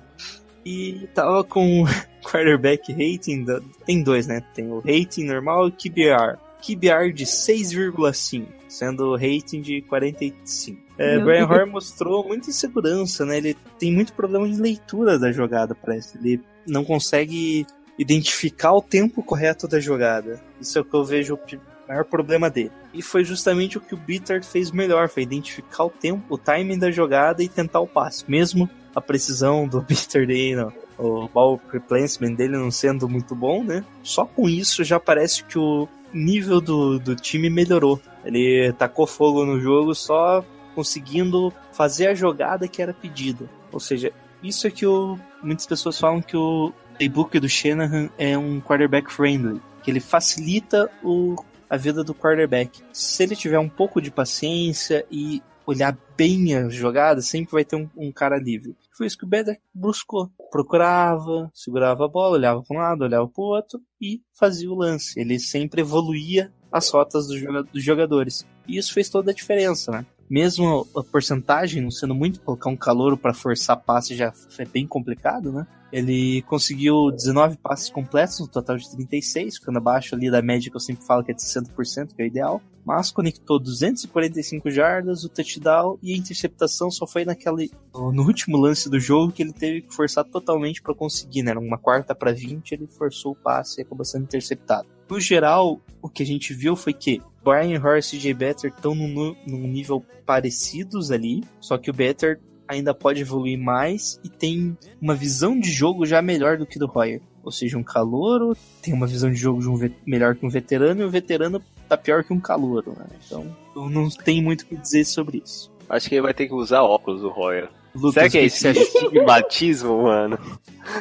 E 0.65 1.07
tava 1.15 1.45
com 1.45 1.85
quarterback 2.29 2.91
rating, 2.93 3.45
da- 3.45 3.61
tem 3.87 4.03
dois, 4.03 4.27
né? 4.27 4.41
Tem 4.53 4.69
o 4.69 4.81
rating 4.81 5.27
normal 5.27 5.69
e 5.69 5.69
o 5.69 5.73
QBR. 5.73 6.41
QBR 6.65 7.13
de 7.13 7.27
6,5, 7.27 8.47
sendo 8.69 9.09
o 9.09 9.17
rating 9.17 9.61
de 9.61 9.83
45. 9.83 10.81
É, 10.97 11.17
Meu 11.17 11.27
Brian. 11.27 11.47
Hoyer 11.47 11.67
mostrou 11.67 12.27
muita 12.27 12.51
insegurança, 12.51 13.27
né? 13.27 13.37
Ele 13.37 13.57
tem 13.79 13.93
muito 13.93 14.13
problema 14.15 14.49
de 14.49 14.61
leitura 14.61 15.19
da 15.19 15.31
jogada, 15.31 15.75
parece. 15.75 16.17
Ele 16.17 16.41
não 16.67 16.85
consegue 16.85 17.67
identificar 17.99 18.73
o 18.73 18.83
tempo 18.83 19.23
correto 19.23 19.69
da 19.69 19.79
jogada. 19.79 20.41
Isso 20.61 20.79
é 20.79 20.81
o 20.81 20.85
que 20.85 20.95
eu 20.95 21.05
vejo 21.05 21.35
o 21.35 21.39
maior 21.87 22.05
problema 22.05 22.49
dele. 22.49 22.73
E 22.93 23.03
foi 23.03 23.25
justamente 23.25 23.77
o 23.77 23.81
que 23.81 23.95
o 23.95 23.99
Bittard 23.99 24.47
fez 24.47 24.71
melhor, 24.71 25.09
foi 25.09 25.23
identificar 25.23 25.85
o 25.85 25.91
tempo, 25.91 26.35
o 26.35 26.39
timing 26.39 26.79
da 26.79 26.91
jogada 26.91 27.43
e 27.43 27.49
tentar 27.49 27.81
o 27.81 27.87
passe. 27.87 28.25
Mesmo 28.27 28.69
a 28.95 29.01
precisão 29.01 29.69
do 29.69 29.83
Bittard 29.83 30.33
aí, 30.33 30.55
não, 30.55 30.73
o 30.99 31.29
ball 31.29 31.61
replacement 31.73 32.35
dele 32.35 32.57
não 32.57 32.71
sendo 32.71 33.09
muito 33.09 33.35
bom, 33.35 33.63
né? 33.63 33.85
Só 34.03 34.25
com 34.25 34.49
isso 34.49 34.85
já 34.85 34.99
parece 34.99 35.45
que 35.45 35.59
o 35.59 35.89
nível 36.15 36.61
do, 36.61 36.99
do 36.99 37.17
time 37.17 37.51
melhorou. 37.51 38.01
Ele 38.25 38.73
tacou 38.75 39.07
fogo 39.07 39.45
no 39.45 39.61
jogo 39.61 39.95
só 39.95 40.45
conseguindo 40.75 41.53
fazer 41.73 42.09
a 42.09 42.15
jogada 42.15 42.69
que 42.69 42.83
era 42.83 42.93
pedida. 42.93 43.49
Ou 43.73 43.81
seja, 43.81 44.13
isso 44.43 44.67
é 44.67 44.71
que 44.71 44.87
o, 44.87 45.19
muitas 45.43 45.67
pessoas 45.67 45.99
falam 45.99 46.21
que 46.21 46.37
o 46.37 46.73
playbook 46.97 47.39
do 47.39 47.49
Shanahan 47.49 48.11
é 48.19 48.37
um 48.37 48.61
quarterback 48.61 49.13
friendly, 49.13 49.61
que 49.83 49.91
ele 49.91 50.01
facilita 50.01 50.91
o, 51.03 51.37
a 51.69 51.77
vida 51.77 52.05
do 52.05 52.15
quarterback. 52.15 52.83
Se 52.93 53.23
ele 53.23 53.37
tiver 53.37 53.59
um 53.59 53.69
pouco 53.69 54.01
de 54.01 54.11
paciência 54.11 55.05
e 55.11 55.43
olhar 55.67 55.97
bem 56.17 56.55
a 56.57 56.69
jogada, 56.69 57.23
sempre 57.23 57.53
vai 57.53 57.65
ter 57.65 57.77
um, 57.77 57.89
um 57.97 58.13
cara 58.13 58.37
livre. 58.37 58.77
Foi 58.97 59.07
isso 59.07 59.19
que 59.19 59.25
o 59.25 59.29
Beder 59.29 59.61
buscou. 59.75 60.31
Procurava, 60.51 61.51
segurava 61.53 62.05
a 62.05 62.09
bola, 62.09 62.37
olhava 62.37 62.63
para 62.63 62.77
um 62.77 62.81
lado, 62.81 63.03
olhava 63.03 63.29
para 63.29 63.43
o 63.43 63.47
outro 63.47 63.81
e 64.01 64.23
fazia 64.33 64.71
o 64.71 64.75
lance. 64.75 65.19
Ele 65.19 65.39
sempre 65.39 65.81
evoluía 65.81 66.53
as 66.71 66.89
rotas 66.91 67.27
dos 67.27 67.83
jogadores. 67.83 68.47
E 68.67 68.79
isso 68.79 68.93
fez 68.93 69.09
toda 69.09 69.31
a 69.31 69.35
diferença, 69.35 69.91
né? 69.91 70.07
Mesmo 70.29 70.87
a 70.97 71.03
porcentagem 71.03 71.83
não 71.83 71.91
sendo 71.91 72.15
muito, 72.15 72.41
colocar 72.41 72.71
um 72.71 72.77
calouro 72.77 73.17
para 73.17 73.35
forçar 73.35 73.77
passe 73.77 74.15
já 74.15 74.33
é 74.59 74.65
bem 74.65 74.87
complicado, 74.87 75.53
né? 75.53 75.67
Ele 75.93 76.43
conseguiu 76.43 77.13
19 77.13 77.57
passes 77.59 77.89
completos 77.89 78.41
no 78.41 78.49
total 78.49 78.77
de 78.77 78.91
36, 78.91 79.59
ficando 79.59 79.79
abaixo 79.79 80.15
ali 80.15 80.29
da 80.29 80.43
média 80.43 80.69
que 80.69 80.77
eu 80.77 80.81
sempre 80.81 81.07
falo 81.07 81.23
que 81.23 81.31
é 81.31 81.35
de 81.35 81.41
60%, 81.41 82.15
que 82.17 82.21
é 82.21 82.25
o 82.25 82.27
ideal. 82.27 82.61
Mas 82.85 83.11
conectou 83.11 83.61
245 83.61 84.71
jardas, 84.71 85.25
o 85.25 85.29
touchdown 85.29 85.97
e 86.03 86.13
a 86.13 86.17
interceptação 86.17 86.91
só 86.91 87.07
foi 87.07 87.25
naquele 87.25 87.71
no 87.95 88.25
último 88.25 88.59
lance 88.59 88.91
do 88.91 88.99
jogo 88.99 89.33
que 89.33 89.43
ele 89.43 89.53
teve 89.53 89.83
que 89.83 89.95
forçar 89.95 90.25
totalmente 90.25 90.83
para 90.83 90.95
conseguir, 90.95 91.43
né? 91.43 91.53
Era 91.53 91.61
uma 91.61 91.79
quarta 91.79 92.15
para 92.15 92.33
20, 92.33 92.73
ele 92.73 92.87
forçou 92.87 93.33
o 93.33 93.37
passe 93.37 93.81
e 93.81 93.83
acabou 93.83 94.05
sendo 94.05 94.25
interceptado. 94.25 94.89
No 95.09 95.21
geral, 95.21 95.81
o 96.03 96.09
que 96.09 96.23
a 96.23 96.27
gente 96.27 96.53
viu 96.55 96.75
foi 96.75 96.93
que 96.93 97.21
Brian 97.45 97.79
Horace 97.81 98.17
e 98.17 98.19
CJ 98.21 98.35
Better 98.35 98.73
estão 98.75 98.95
num, 98.95 99.09
nu- 99.09 99.37
num 99.47 99.67
nível 99.69 100.05
parecidos 100.25 101.11
ali, 101.11 101.45
só 101.61 101.77
que 101.79 101.91
o 101.91 101.95
Better 101.95 102.41
ainda 102.67 102.95
pode 102.95 103.21
evoluir 103.21 103.59
mais 103.59 104.19
e 104.25 104.29
tem 104.29 104.77
uma 105.01 105.15
visão 105.15 105.59
de 105.61 105.71
jogo 105.71 106.07
já 106.07 106.23
melhor 106.23 106.57
do 106.57 106.65
que 106.67 106.79
do 106.79 106.91
Hoyer. 106.93 107.21
Ou 107.43 107.53
seja, 107.53 107.77
um 107.77 107.83
calouro 107.83 108.57
tem 108.81 108.95
uma 108.95 109.07
visão 109.07 109.29
de 109.31 109.37
jogo 109.37 109.61
de 109.61 109.69
um 109.69 109.79
melhor 110.07 110.35
que 110.35 110.47
um 110.47 110.49
veterano 110.49 111.03
e 111.03 111.05
o 111.05 111.11
veterano 111.11 111.63
tá 111.87 111.95
pior 111.99 112.25
que 112.25 112.33
um 112.33 112.41
calouro, 112.41 112.93
né? 112.99 113.05
Então, 113.27 113.55
não 113.91 114.09
tem 114.09 114.43
muito 114.43 114.63
o 114.63 114.67
que 114.67 114.77
dizer 114.77 115.05
sobre 115.05 115.43
isso. 115.45 115.71
Acho 115.87 116.09
que 116.09 116.15
ele 116.15 116.23
vai 116.23 116.33
ter 116.33 116.47
que 116.49 116.55
usar 116.55 116.83
óculos, 116.83 117.23
o 117.23 117.29
Royer. 117.29 117.69
Lucas, 117.95 118.15
Será 118.15 118.29
que 118.31 118.39
é 118.39 118.45
esse 118.47 118.67
estigmatismo, 118.73 120.05
mano? 120.05 120.39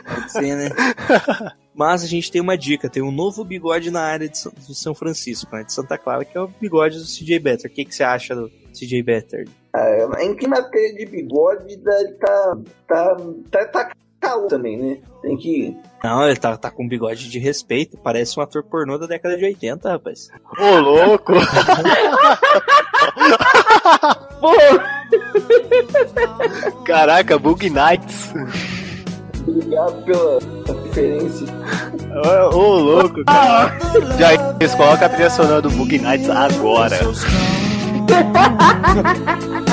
Pode 0.06 0.32
ser, 0.34 0.56
né? 0.58 0.70
Mas 1.74 2.04
a 2.04 2.08
gente 2.08 2.32
tem 2.32 2.42
uma 2.42 2.58
dica, 2.58 2.90
tem 2.90 3.02
um 3.02 3.12
novo 3.12 3.44
bigode 3.44 3.90
na 3.90 4.02
área 4.02 4.30
de 4.30 4.38
São, 4.38 4.52
de 4.56 4.76
São 4.76 4.94
Francisco, 4.94 5.56
né? 5.56 5.64
De 5.64 5.74
Santa 5.74 5.98
Clara, 5.98 6.24
que 6.24 6.38
é 6.38 6.42
o 6.42 6.48
bigode 6.48 7.00
do 7.00 7.06
CJ 7.06 7.40
Better. 7.40 7.70
O 7.70 7.74
que, 7.74 7.86
que 7.86 7.96
você 7.96 8.04
acha 8.04 8.36
do 8.36 8.50
CJ 8.74 9.02
Better? 9.02 9.48
É, 9.76 10.24
em 10.24 10.36
que 10.36 10.48
matéria 10.48 10.94
de 10.94 11.06
bigode, 11.06 11.74
ele 11.74 12.14
tá. 12.14 12.58
tá. 12.88 13.18
tá, 13.50 13.66
tá 13.66 13.92
caô 14.24 14.48
também, 14.48 14.78
né? 14.78 14.98
Tem 15.22 15.36
que. 15.36 15.76
Não, 16.04 16.26
ele 16.26 16.38
tá, 16.38 16.58
tá 16.58 16.72
com 16.72 16.84
um 16.84 16.88
bigode 16.88 17.30
de 17.30 17.38
respeito, 17.40 17.98
parece 17.98 18.40
um 18.40 18.44
ator 18.44 18.64
pornô 18.64 18.98
da 18.98 19.06
década 19.06 19.36
de 19.38 19.44
80, 19.44 19.90
rapaz. 19.90 20.30
Ô, 20.58 20.80
louco! 20.80 21.34
Caraca, 26.86 27.38
Bug 27.38 27.70
Nights! 27.70 28.34
Obrigado 29.48 30.04
pela 30.04 30.40
referência. 30.84 31.48
Ô, 32.52 32.56
ô, 32.56 32.80
louco, 32.80 33.24
cara. 33.26 33.78
Já 34.18 34.34
eles 34.60 34.74
colocam 34.76 35.06
a 35.06 35.10
trilha 35.10 35.30
sonora 35.30 35.62
do 35.62 35.70
Bug 35.72 36.00
Nights 36.00 36.30
agora. 36.30 36.98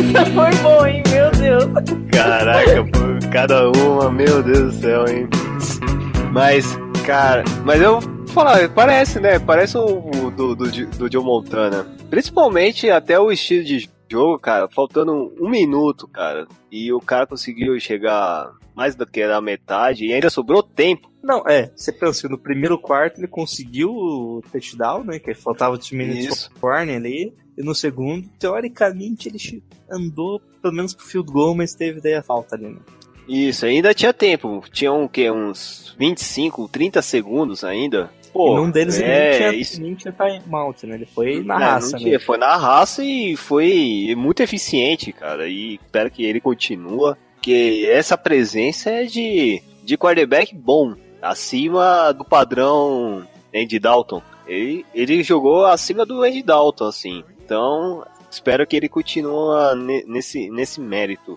essa 0.00 0.24
foi 0.26 0.62
boa, 0.62 0.90
hein? 0.90 1.02
Meu 1.10 1.30
Deus. 1.32 1.64
Caraca, 2.10 2.84
pô, 2.84 3.30
cada 3.30 3.70
uma, 3.70 4.10
meu 4.10 4.42
Deus 4.42 4.74
do 4.74 4.80
céu, 4.80 5.06
hein? 5.06 5.28
Mas, 6.32 6.78
cara, 7.04 7.44
mas 7.64 7.80
eu 7.82 8.00
vou 8.00 8.26
falar, 8.28 8.68
parece, 8.70 9.20
né? 9.20 9.38
Parece 9.38 9.76
o, 9.76 10.08
o 10.08 10.30
do, 10.30 10.54
do, 10.54 10.70
do 10.70 11.12
Joe 11.12 11.22
Montana. 11.22 11.86
Principalmente 12.08 12.90
até 12.90 13.18
o 13.18 13.30
estilo 13.30 13.64
de 13.64 13.90
jogo, 14.10 14.38
cara, 14.38 14.68
faltando 14.68 15.32
um 15.38 15.48
minuto, 15.50 16.08
cara. 16.08 16.46
E 16.70 16.92
o 16.92 17.00
cara 17.00 17.26
conseguiu 17.26 17.78
chegar 17.78 18.50
mais 18.74 18.94
do 18.94 19.06
que 19.06 19.22
a 19.22 19.40
metade 19.40 20.06
e 20.06 20.12
ainda 20.12 20.30
sobrou 20.30 20.62
tempo. 20.62 21.10
Não, 21.22 21.46
é, 21.46 21.70
você 21.76 21.92
pensa, 21.92 22.28
no 22.28 22.38
primeiro 22.38 22.78
quarto 22.78 23.18
ele 23.20 23.28
conseguiu 23.28 23.90
o 23.90 24.42
touchdown, 24.50 25.04
né? 25.04 25.18
Que 25.18 25.34
faltava 25.34 25.76
os 25.76 25.90
minutos 25.90 26.24
Isso. 26.24 26.50
pro 26.58 26.70
Warner 26.70 26.96
ali. 26.96 27.34
E 27.60 27.62
no 27.62 27.74
segundo, 27.74 28.26
teoricamente, 28.38 29.28
ele 29.28 29.62
andou 29.90 30.40
pelo 30.62 30.72
menos 30.72 30.94
pro 30.94 31.04
field 31.04 31.30
goal, 31.30 31.54
mas 31.54 31.74
teve 31.74 32.00
daí 32.00 32.14
a 32.14 32.22
falta 32.22 32.56
ali, 32.56 32.68
né? 32.68 32.78
Isso, 33.28 33.66
ainda 33.66 33.92
tinha 33.92 34.14
tempo. 34.14 34.64
Tinha 34.72 34.90
um, 34.90 35.06
que, 35.06 35.30
uns 35.30 35.94
25, 35.98 36.68
30 36.68 37.02
segundos 37.02 37.62
ainda. 37.62 38.10
Pô, 38.32 38.54
e 38.54 38.56
num 38.56 38.70
deles 38.70 38.98
ele 38.98 39.10
é, 39.10 39.28
nem 39.28 39.38
tinha, 39.38 39.52
isso. 39.52 39.82
nem 39.82 39.94
tinha 39.94 40.12
timeout, 40.12 40.86
né? 40.86 40.94
Ele 40.94 41.04
foi 41.06 41.44
na 41.44 41.58
Não, 41.58 41.66
raça, 41.66 41.92
não 41.92 41.98
tinha, 41.98 42.18
Foi 42.18 42.38
na 42.38 42.56
raça 42.56 43.04
e 43.04 43.36
foi 43.36 44.14
muito 44.16 44.42
eficiente, 44.42 45.12
cara. 45.12 45.46
E 45.46 45.74
espero 45.74 46.10
que 46.10 46.24
ele 46.24 46.40
continue. 46.40 47.14
Porque 47.34 47.86
essa 47.90 48.16
presença 48.16 48.90
é 48.90 49.04
de, 49.04 49.62
de 49.84 49.98
quarterback 49.98 50.54
bom. 50.54 50.94
Acima 51.20 52.12
do 52.12 52.24
padrão 52.24 53.26
Andy 53.54 53.78
Dalton. 53.78 54.22
Ele, 54.46 54.84
ele 54.94 55.22
jogou 55.22 55.66
acima 55.66 56.06
do 56.06 56.22
Andy 56.22 56.42
Dalton, 56.42 56.86
assim. 56.86 57.22
Então, 57.50 58.06
espero 58.30 58.64
que 58.64 58.76
ele 58.76 58.88
continue 58.88 59.74
ne- 59.76 60.04
nesse, 60.06 60.48
nesse 60.50 60.80
mérito. 60.80 61.36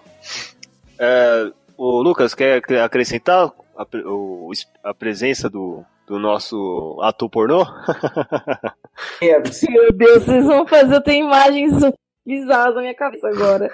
É, 0.99 1.51
o 1.75 2.03
Lucas, 2.03 2.35
quer 2.35 2.61
acrescentar 2.83 3.51
a, 3.75 3.87
o- 4.05 4.51
a 4.83 4.93
presença 4.93 5.49
do, 5.49 5.83
do 6.05 6.19
nosso 6.19 6.99
ator 7.01 7.27
pornô? 7.31 7.65
É, 9.23 9.39
Meu 9.71 9.91
Deus, 9.91 10.23
vocês 10.23 10.45
vão 10.45 10.67
fazer. 10.67 10.93
Eu 10.97 11.01
tenho 11.01 11.25
imagens 11.25 11.73
bizarras 12.23 12.75
na 12.75 12.81
minha 12.81 12.93
cabeça 12.93 13.27
agora. 13.27 13.67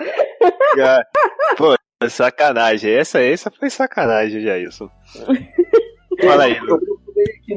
Cara, 0.78 1.06
Pô, 1.58 1.76
sacanagem. 2.08 2.90
Essa, 2.94 3.20
essa 3.22 3.52
foi 3.52 3.70
sacanagem, 3.70 4.40
Jailson. 4.42 4.90
Fala 6.24 6.46
aí, 6.46 6.58
Lu. 6.62 6.70
eu 6.70 6.80
procurei 6.80 7.26
aqui 7.36 7.56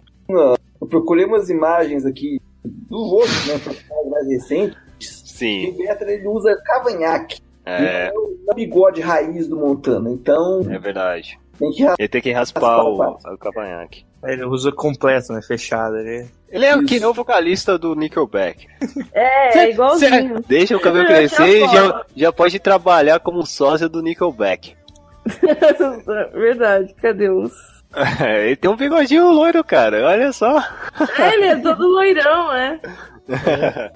eu 0.80 0.88
procurei 0.88 1.24
umas 1.24 1.48
imagens 1.48 2.04
aqui 2.04 2.40
do 2.64 3.02
rosto, 3.04 3.48
né? 3.48 3.60
mais 4.10 4.28
recentes, 4.28 4.76
Sim. 5.24 5.70
o 5.70 5.78
Better 5.78 6.08
ele 6.08 6.28
usa 6.28 6.56
cavanhaque. 6.64 7.40
É, 7.64 8.10
Não 8.12 8.22
é 8.22 8.52
o 8.52 8.54
bigode 8.54 9.00
raiz 9.00 9.48
do 9.48 9.56
Montana. 9.56 10.10
Então, 10.10 10.60
é 10.68 10.78
verdade. 10.78 11.38
tem 11.58 11.70
que 11.70 11.82
raspar. 11.82 11.96
Ele 11.98 12.08
tem 12.08 12.22
que 12.22 12.32
raspar 12.32 12.84
o, 12.84 13.00
o 13.00 13.38
cavanhaque. 13.38 14.04
Ele 14.24 14.44
usa 14.44 14.70
completo, 14.70 15.32
né? 15.32 15.40
Fechado. 15.42 15.96
Ele... 15.96 16.28
Ele 16.48 16.64
é 16.64 16.76
o 16.76 16.84
que 16.84 17.02
é 17.02 17.06
o 17.06 17.14
vocalista 17.14 17.78
do 17.78 17.94
Nickelback. 17.94 18.66
É, 19.12 19.58
é 19.58 19.70
igualzinho. 19.70 20.42
Deixa 20.46 20.76
o 20.76 20.80
cabelo 20.80 21.06
crescer 21.06 21.64
e 21.64 21.68
já, 21.68 22.04
já 22.16 22.32
pode 22.32 22.58
trabalhar 22.58 23.20
como 23.20 23.44
sócio 23.46 23.88
do 23.88 24.02
Nickelback. 24.02 24.74
Verdade, 26.32 26.94
cadê 26.94 27.28
os? 27.28 27.52
Ele 28.44 28.56
tem 28.56 28.70
um 28.70 28.76
bigodinho 28.76 29.30
loiro, 29.30 29.62
cara. 29.62 30.06
Olha 30.06 30.32
só. 30.32 30.58
É, 31.18 31.34
ele 31.34 31.46
é 31.46 31.56
todo 31.56 31.86
loirão, 31.86 32.52
né? 32.52 32.80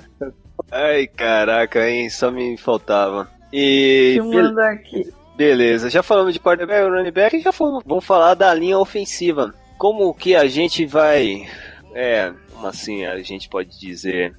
Ai, 0.70 1.06
caraca, 1.06 1.88
hein? 1.88 2.10
Só 2.10 2.30
me 2.30 2.56
faltava. 2.56 3.28
E. 3.52 4.18
Deixa 4.20 4.38
eu 4.38 4.44
mandar 4.44 4.72
aqui. 4.72 5.12
Beleza, 5.36 5.90
já 5.90 6.02
falamos 6.02 6.32
de 6.32 6.40
quarterback 6.40 6.80
e 6.80 6.88
running 6.88 7.10
back, 7.10 7.40
já 7.40 7.52
fomos, 7.52 7.84
vamos 7.84 8.06
falar 8.06 8.32
da 8.32 8.54
linha 8.54 8.78
ofensiva. 8.78 9.54
Como 9.76 10.14
que 10.14 10.34
a 10.34 10.46
gente 10.46 10.86
vai, 10.86 11.46
é, 11.94 12.32
como 12.54 12.66
assim 12.66 13.04
a 13.04 13.18
gente 13.18 13.46
pode 13.46 13.78
dizer, 13.78 14.34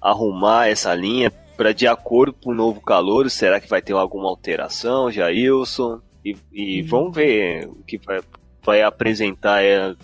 arrumar 0.00 0.66
essa 0.66 0.92
linha 0.92 1.30
para 1.56 1.72
de 1.72 1.86
acordo 1.86 2.32
com 2.32 2.50
o 2.50 2.54
novo 2.54 2.80
calor? 2.80 3.30
Será 3.30 3.60
que 3.60 3.68
vai 3.68 3.80
ter 3.80 3.92
alguma 3.92 4.28
alteração, 4.28 5.08
Jailson? 5.08 6.00
E, 6.24 6.36
e 6.52 6.82
vamos 6.82 7.14
ver 7.14 7.68
o 7.68 7.84
que 7.84 7.96
vai, 7.98 8.20
vai 8.62 8.82
apresentar 8.82 9.62
é, 9.62 9.94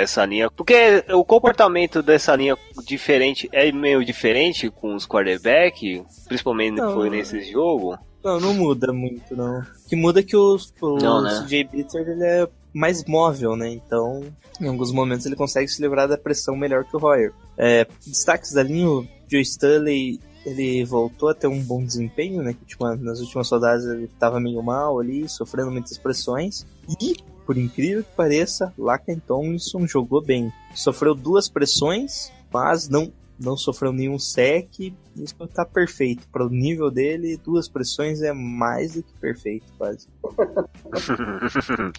essa 0.00 0.24
linha. 0.24 0.50
Porque 0.50 1.04
o 1.12 1.24
comportamento 1.24 2.02
dessa 2.02 2.34
linha 2.36 2.56
diferente 2.86 3.48
é 3.52 3.70
meio 3.72 4.04
diferente 4.04 4.70
com 4.70 4.94
os 4.94 5.06
quarterback, 5.06 6.02
principalmente 6.26 6.76
Não. 6.76 6.94
foi 6.94 7.10
nesse 7.10 7.42
jogo. 7.50 7.98
Não, 8.24 8.40
não 8.40 8.54
muda 8.54 8.92
muito, 8.92 9.36
não. 9.36 9.60
O 9.60 9.88
que 9.88 9.94
muda 9.96 10.20
é 10.20 10.22
que 10.22 10.36
o, 10.36 10.56
o 10.80 10.96
Não, 10.98 11.22
né? 11.22 11.44
CJ 11.46 11.64
Bitter 11.64 12.08
ele 12.08 12.24
é 12.24 12.48
mais 12.74 13.04
móvel, 13.04 13.54
né? 13.56 13.70
Então, 13.70 14.24
em 14.60 14.66
alguns 14.66 14.90
momentos 14.92 15.24
ele 15.26 15.36
consegue 15.36 15.68
se 15.68 15.80
livrar 15.80 16.08
da 16.08 16.18
pressão 16.18 16.56
melhor 16.56 16.84
que 16.84 16.96
o 16.96 16.98
Royer. 16.98 17.32
É, 17.56 17.86
destaques 18.06 18.52
da 18.52 18.62
linha, 18.62 18.88
o 18.88 19.06
Joe 19.30 19.40
Stanley 19.42 20.20
ele 20.44 20.84
voltou 20.84 21.28
a 21.28 21.34
ter 21.34 21.46
um 21.48 21.60
bom 21.60 21.84
desempenho, 21.84 22.42
né? 22.42 22.52
Que 22.52 22.60
última- 22.62 22.96
nas 22.96 23.20
últimas 23.20 23.48
rodadas 23.50 23.84
ele 23.86 24.04
estava 24.04 24.38
meio 24.40 24.62
mal 24.62 24.98
ali, 25.00 25.28
sofrendo 25.28 25.70
muitas 25.70 25.96
pressões. 25.98 26.66
E, 27.00 27.16
por 27.46 27.56
incrível 27.56 28.02
que 28.02 28.16
pareça, 28.16 28.74
Laken 28.76 29.20
Tomlinson 29.20 29.86
jogou 29.86 30.20
bem. 30.20 30.52
Sofreu 30.74 31.14
duas 31.14 31.48
pressões, 31.48 32.32
mas 32.52 32.88
não 32.88 33.12
não 33.38 33.54
sofreu 33.54 33.92
nenhum 33.92 34.18
sec, 34.18 34.66
isso 35.14 35.34
tá 35.48 35.62
perfeito. 35.64 36.26
Para 36.28 36.46
o 36.46 36.48
nível 36.48 36.90
dele, 36.90 37.36
duas 37.36 37.68
pressões 37.68 38.22
é 38.22 38.32
mais 38.32 38.94
do 38.94 39.02
que 39.02 39.12
perfeito, 39.20 39.66
quase. 39.76 40.08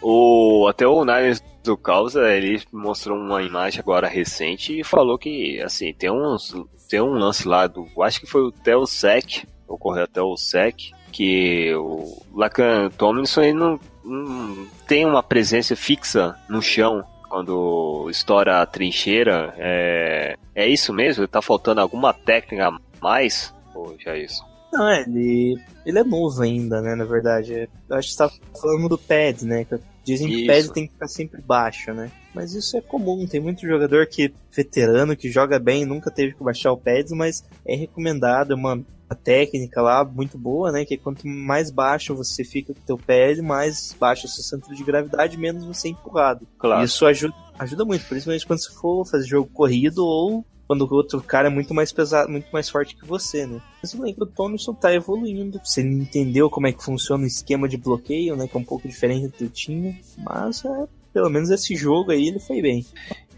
o, 0.00 0.66
até 0.68 0.86
o 0.86 1.04
Niners 1.04 1.42
do 1.64 1.76
Causa, 1.76 2.30
ele 2.30 2.62
mostrou 2.72 3.18
uma 3.18 3.42
imagem 3.42 3.80
agora 3.80 4.06
recente 4.06 4.78
e 4.78 4.84
falou 4.84 5.18
que, 5.18 5.60
assim, 5.60 5.92
tem 5.92 6.10
uns 6.10 6.54
tem 6.88 7.00
um 7.00 7.14
lance 7.14 7.48
lá 7.48 7.66
do, 7.66 7.84
acho 8.00 8.20
que 8.20 8.26
foi 8.26 8.42
o 8.42 8.52
Theo 8.52 8.86
Sec, 8.86 9.44
ocorreu 9.66 10.04
até 10.04 10.22
o 10.22 10.36
Sec, 10.36 10.92
que 11.16 11.74
o 11.74 12.22
Lacan 12.34 12.90
Tomlinson 12.90 13.40
ele 13.40 13.54
não, 13.54 13.80
não 14.04 14.66
tem 14.86 15.06
uma 15.06 15.22
presença 15.22 15.74
fixa 15.74 16.36
no 16.46 16.60
chão 16.60 17.02
quando 17.30 18.06
estoura 18.10 18.60
a 18.60 18.66
trincheira. 18.66 19.54
É, 19.56 20.36
é 20.54 20.68
isso 20.68 20.92
mesmo? 20.92 21.26
Tá 21.26 21.40
faltando 21.40 21.80
alguma 21.80 22.12
técnica 22.12 22.68
a 22.68 22.78
mais? 23.00 23.54
Ou 23.74 23.96
já 23.98 24.14
é 24.14 24.24
isso? 24.24 24.44
Não, 24.70 24.86
ele, 24.92 25.58
ele 25.86 25.98
é 25.98 26.04
novo 26.04 26.42
ainda, 26.42 26.82
né? 26.82 26.94
Na 26.94 27.06
verdade. 27.06 27.66
Eu 27.88 27.96
acho 27.96 28.08
que 28.08 28.14
você 28.14 28.18
tá 28.18 28.30
falando 28.60 28.86
do 28.90 28.98
pad, 28.98 29.42
né? 29.46 29.66
Dizem 30.04 30.28
que 30.28 30.44
o 30.44 30.46
pad 30.46 30.72
tem 30.74 30.86
que 30.86 30.92
ficar 30.92 31.08
sempre 31.08 31.40
baixo, 31.40 31.94
né? 31.94 32.10
Mas 32.34 32.52
isso 32.52 32.76
é 32.76 32.82
comum. 32.82 33.26
Tem 33.26 33.40
muito 33.40 33.66
jogador 33.66 34.06
que 34.06 34.34
veterano 34.54 35.16
que 35.16 35.30
joga 35.30 35.58
bem, 35.58 35.86
nunca 35.86 36.10
teve 36.10 36.34
que 36.34 36.44
baixar 36.44 36.72
o 36.72 36.76
pad, 36.76 37.10
mas 37.14 37.42
é 37.66 37.74
recomendado, 37.74 38.52
é 38.52 38.54
uma, 38.54 38.84
uma 39.08 39.16
técnica 39.16 39.80
lá 39.80 40.04
muito 40.04 40.36
boa, 40.36 40.72
né? 40.72 40.84
Que 40.84 40.96
quanto 40.96 41.26
mais 41.26 41.70
baixo 41.70 42.14
você 42.14 42.44
fica 42.44 42.74
com 42.74 42.80
o 42.80 42.84
teu 42.84 42.98
pad, 42.98 43.40
mais 43.40 43.94
baixo 43.98 44.26
o 44.26 44.28
seu 44.28 44.42
centro 44.42 44.74
de 44.74 44.82
gravidade, 44.82 45.36
menos 45.36 45.64
você 45.64 45.88
é 45.88 45.90
empurrado. 45.92 46.46
Claro. 46.58 46.84
Isso 46.84 47.06
ajuda, 47.06 47.34
ajuda 47.58 47.84
muito, 47.84 48.06
principalmente 48.06 48.46
quando 48.46 48.62
você 48.62 48.72
for 48.72 49.06
fazer 49.06 49.26
jogo 49.26 49.48
corrido 49.52 50.04
ou 50.04 50.44
quando 50.66 50.82
o 50.82 50.94
outro 50.94 51.20
cara 51.22 51.46
é 51.46 51.50
muito 51.50 51.72
mais 51.72 51.92
pesado, 51.92 52.30
muito 52.30 52.48
mais 52.52 52.68
forte 52.68 52.96
que 52.96 53.06
você, 53.06 53.46
né? 53.46 53.60
Mas 53.80 53.94
eu 53.94 54.00
lembro 54.02 54.26
que 54.26 54.32
o 54.32 54.34
Thompson 54.34 54.74
tá 54.74 54.92
evoluindo. 54.92 55.60
Você 55.62 55.80
entendeu 55.80 56.50
como 56.50 56.66
é 56.66 56.72
que 56.72 56.82
funciona 56.82 57.22
o 57.22 57.26
esquema 57.26 57.68
de 57.68 57.76
bloqueio, 57.76 58.34
né? 58.34 58.48
Que 58.48 58.56
é 58.56 58.60
um 58.60 58.64
pouco 58.64 58.88
diferente 58.88 59.28
do 59.28 59.32
que 59.32 59.44
eu 59.44 59.50
tinha. 59.50 59.96
Mas 60.18 60.64
é, 60.64 60.86
pelo 61.12 61.30
menos 61.30 61.50
esse 61.50 61.76
jogo 61.76 62.10
aí 62.10 62.28
ele 62.28 62.40
foi 62.40 62.60
bem. 62.60 62.84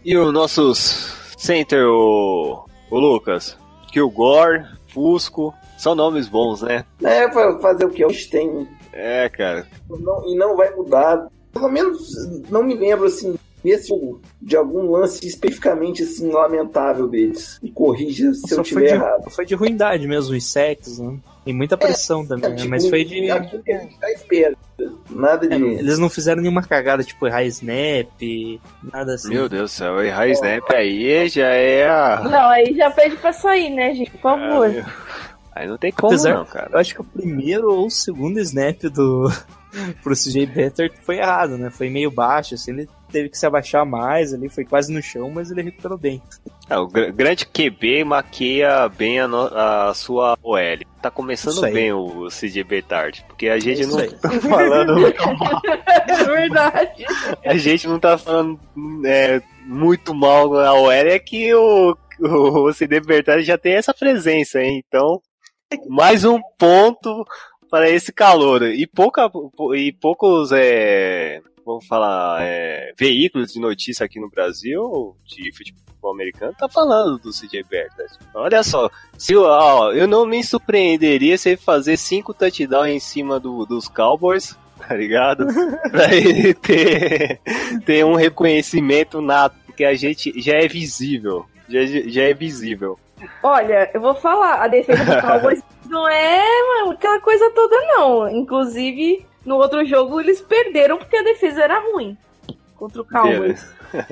E 0.03 0.17
os 0.17 0.33
nossos 0.33 1.13
center, 1.37 1.85
o, 1.85 2.65
o 2.89 2.99
Lucas? 2.99 3.55
Kilgore, 3.91 4.65
Fusco, 4.87 5.53
são 5.79 5.95
nomes 5.95 6.27
bons, 6.27 6.61
né? 6.61 6.85
É, 7.03 7.27
pra 7.27 7.57
fazer 7.59 7.85
o 7.85 7.89
que? 7.89 8.03
A 8.03 8.07
gente 8.09 8.29
tem. 8.29 8.67
É, 8.93 9.29
cara. 9.29 9.65
Não- 9.89 10.27
e 10.27 10.35
não 10.35 10.55
vai 10.55 10.69
mudar. 10.75 11.27
Pelo 11.53 11.69
menos 11.69 11.99
não 12.49 12.63
me 12.63 12.75
lembro 12.75 13.05
assim. 13.05 13.35
Nesse 13.61 13.89
jogo, 13.89 14.21
de 14.41 14.55
algum 14.55 14.89
lance 14.89 15.27
especificamente 15.27 16.03
assim, 16.03 16.31
lamentável 16.31 17.09
deles. 17.09 17.59
Me 17.61 17.69
corrija 17.69 18.33
se 18.33 18.53
eu 18.55 18.61
estiver 18.61 18.87
de, 18.87 18.93
errado. 18.93 19.29
foi 19.29 19.45
de 19.45 19.53
ruindade 19.53 20.07
mesmo, 20.07 20.33
os 20.33 20.45
sacks, 20.49 20.97
né? 20.97 21.17
E 21.45 21.51
muita 21.51 21.75
pressão 21.75 22.25
também, 22.25 22.45
É, 22.45 22.49
né? 22.51 22.55
tipo, 22.55 22.69
Mas 22.69 22.87
foi 22.87 23.03
de. 23.03 23.29
Aquilo 23.29 23.61
que 23.61 23.71
a 23.73 23.79
gente 23.79 23.99
tá 23.99 24.09
esperando. 24.13 24.57
Nada 25.09 25.45
de. 25.45 25.55
É, 25.55 25.57
eles 25.79 25.99
não 25.99 26.09
fizeram 26.09 26.41
nenhuma 26.41 26.63
cagada, 26.63 27.03
tipo 27.03 27.27
high 27.27 27.47
snap, 27.47 28.07
nada 28.93 29.15
assim. 29.15 29.27
Meu 29.33 29.49
Deus 29.49 29.71
do 29.71 29.75
céu, 29.75 30.05
e 30.05 30.09
High 30.09 30.31
Snap 30.31 30.71
aí 30.71 31.27
já 31.27 31.47
é 31.47 31.85
a. 31.89 32.21
Não, 32.23 32.49
aí 32.49 32.73
já 32.73 32.89
pede 32.91 33.17
pra 33.17 33.33
sair, 33.33 33.71
né, 33.71 33.93
gente? 33.93 34.11
Por 34.11 34.21
favor. 34.21 34.69
Aí 35.59 35.67
não 35.67 35.77
tem 35.77 35.91
como, 35.91 36.13
Apesar- 36.13 36.33
não, 36.35 36.45
cara. 36.45 36.69
Eu 36.71 36.79
acho 36.79 36.93
que 36.95 37.01
o 37.01 37.03
primeiro 37.03 37.69
ou 37.73 37.87
o 37.87 37.91
segundo 37.91 38.39
snap 38.39 38.81
do 38.83 39.29
pro 40.01 40.15
CJ 40.15 40.45
Better 40.45 40.91
foi 41.03 41.17
errado, 41.17 41.57
né? 41.57 41.69
Foi 41.69 41.89
meio 41.89 42.09
baixo, 42.09 42.55
assim, 42.55 42.71
ele 42.71 42.87
teve 43.11 43.27
que 43.27 43.37
se 43.37 43.45
abaixar 43.45 43.85
mais 43.85 44.33
ali, 44.33 44.47
foi 44.47 44.63
quase 44.63 44.93
no 44.93 45.01
chão, 45.01 45.29
mas 45.31 45.51
ele 45.51 45.63
recuperou 45.63 45.97
bem. 45.97 46.21
É, 46.69 46.77
o 46.77 46.87
gr- 46.87 47.11
grande 47.11 47.45
QB 47.45 48.03
maqueia 48.05 48.87
bem 48.87 49.19
a, 49.19 49.27
no- 49.27 49.47
a 49.53 49.91
sua 49.93 50.37
OL. 50.41 50.57
Tá 51.01 51.09
começando 51.11 51.61
bem 51.71 51.91
o 51.91 52.27
CJ 52.29 52.63
Betard, 52.63 53.25
porque 53.27 53.49
a 53.49 53.59
gente 53.59 53.81
isso 53.81 53.91
não 53.91 53.99
aí. 53.99 54.11
tá 54.11 54.29
falando. 54.41 54.95
É 56.07 56.23
verdade. 56.23 57.05
a 57.45 57.57
gente 57.57 57.87
não 57.87 57.99
tá 57.99 58.17
falando 58.17 58.59
é, 59.05 59.41
muito 59.65 60.13
mal 60.13 60.49
na 60.51 60.73
OL, 60.73 60.91
é 60.91 61.17
que 61.19 61.53
o, 61.53 61.95
o 62.19 62.73
CD 62.73 62.99
Betard 62.99 63.43
já 63.43 63.57
tem 63.57 63.73
essa 63.73 63.93
presença, 63.93 64.61
hein? 64.61 64.83
Então, 64.87 65.21
mais 65.87 66.25
um 66.25 66.39
ponto 66.57 67.25
para 67.69 67.89
esse 67.89 68.11
calor. 68.11 68.63
E, 68.63 68.87
pouca, 68.87 69.29
e 69.75 69.91
poucos, 69.91 70.51
é, 70.51 71.41
vamos 71.65 71.85
falar, 71.85 72.41
é, 72.41 72.93
veículos 72.97 73.53
de 73.53 73.59
notícia 73.59 74.05
aqui 74.05 74.19
no 74.19 74.29
Brasil, 74.29 75.15
de 75.25 75.51
futebol 75.55 76.11
americano, 76.11 76.55
tá 76.57 76.67
falando 76.67 77.19
do 77.19 77.31
CJ 77.31 77.63
Beathard. 77.69 78.13
Olha 78.33 78.63
só, 78.63 78.89
se, 79.17 79.35
ó, 79.35 79.91
eu 79.91 80.07
não 80.07 80.25
me 80.25 80.43
surpreenderia 80.43 81.37
se 81.37 81.49
ele 81.49 81.57
fazer 81.57 81.97
cinco 81.97 82.33
touchdowns 82.33 82.89
em 82.89 82.99
cima 82.99 83.39
do, 83.39 83.65
dos 83.65 83.87
Cowboys, 83.87 84.57
tá 84.87 84.95
ligado? 84.95 85.45
pra 85.91 86.13
ele 86.15 86.53
ter, 86.55 87.39
ter 87.85 88.03
um 88.03 88.15
reconhecimento 88.15 89.21
nato, 89.21 89.55
porque 89.67 89.85
a 89.85 89.93
gente 89.93 90.33
já 90.41 90.53
é 90.53 90.67
visível. 90.67 91.45
Já, 91.67 91.85
já 91.85 92.23
é 92.23 92.33
visível. 92.33 92.97
Olha, 93.43 93.89
eu 93.93 94.01
vou 94.01 94.15
falar, 94.15 94.61
a 94.63 94.67
defesa 94.67 95.03
do 95.03 95.21
Cowboys 95.21 95.61
não 95.87 96.07
é 96.07 96.41
mano, 96.77 96.91
aquela 96.91 97.19
coisa 97.19 97.49
toda, 97.51 97.75
não. 97.87 98.29
Inclusive, 98.29 99.25
no 99.45 99.55
outro 99.57 99.83
jogo 99.85 100.19
eles 100.19 100.39
perderam 100.41 100.97
porque 100.97 101.17
a 101.17 101.23
defesa 101.23 101.63
era 101.63 101.79
ruim 101.91 102.17
contra 102.75 103.01
o 103.01 103.05
Cowboys. 103.05 103.65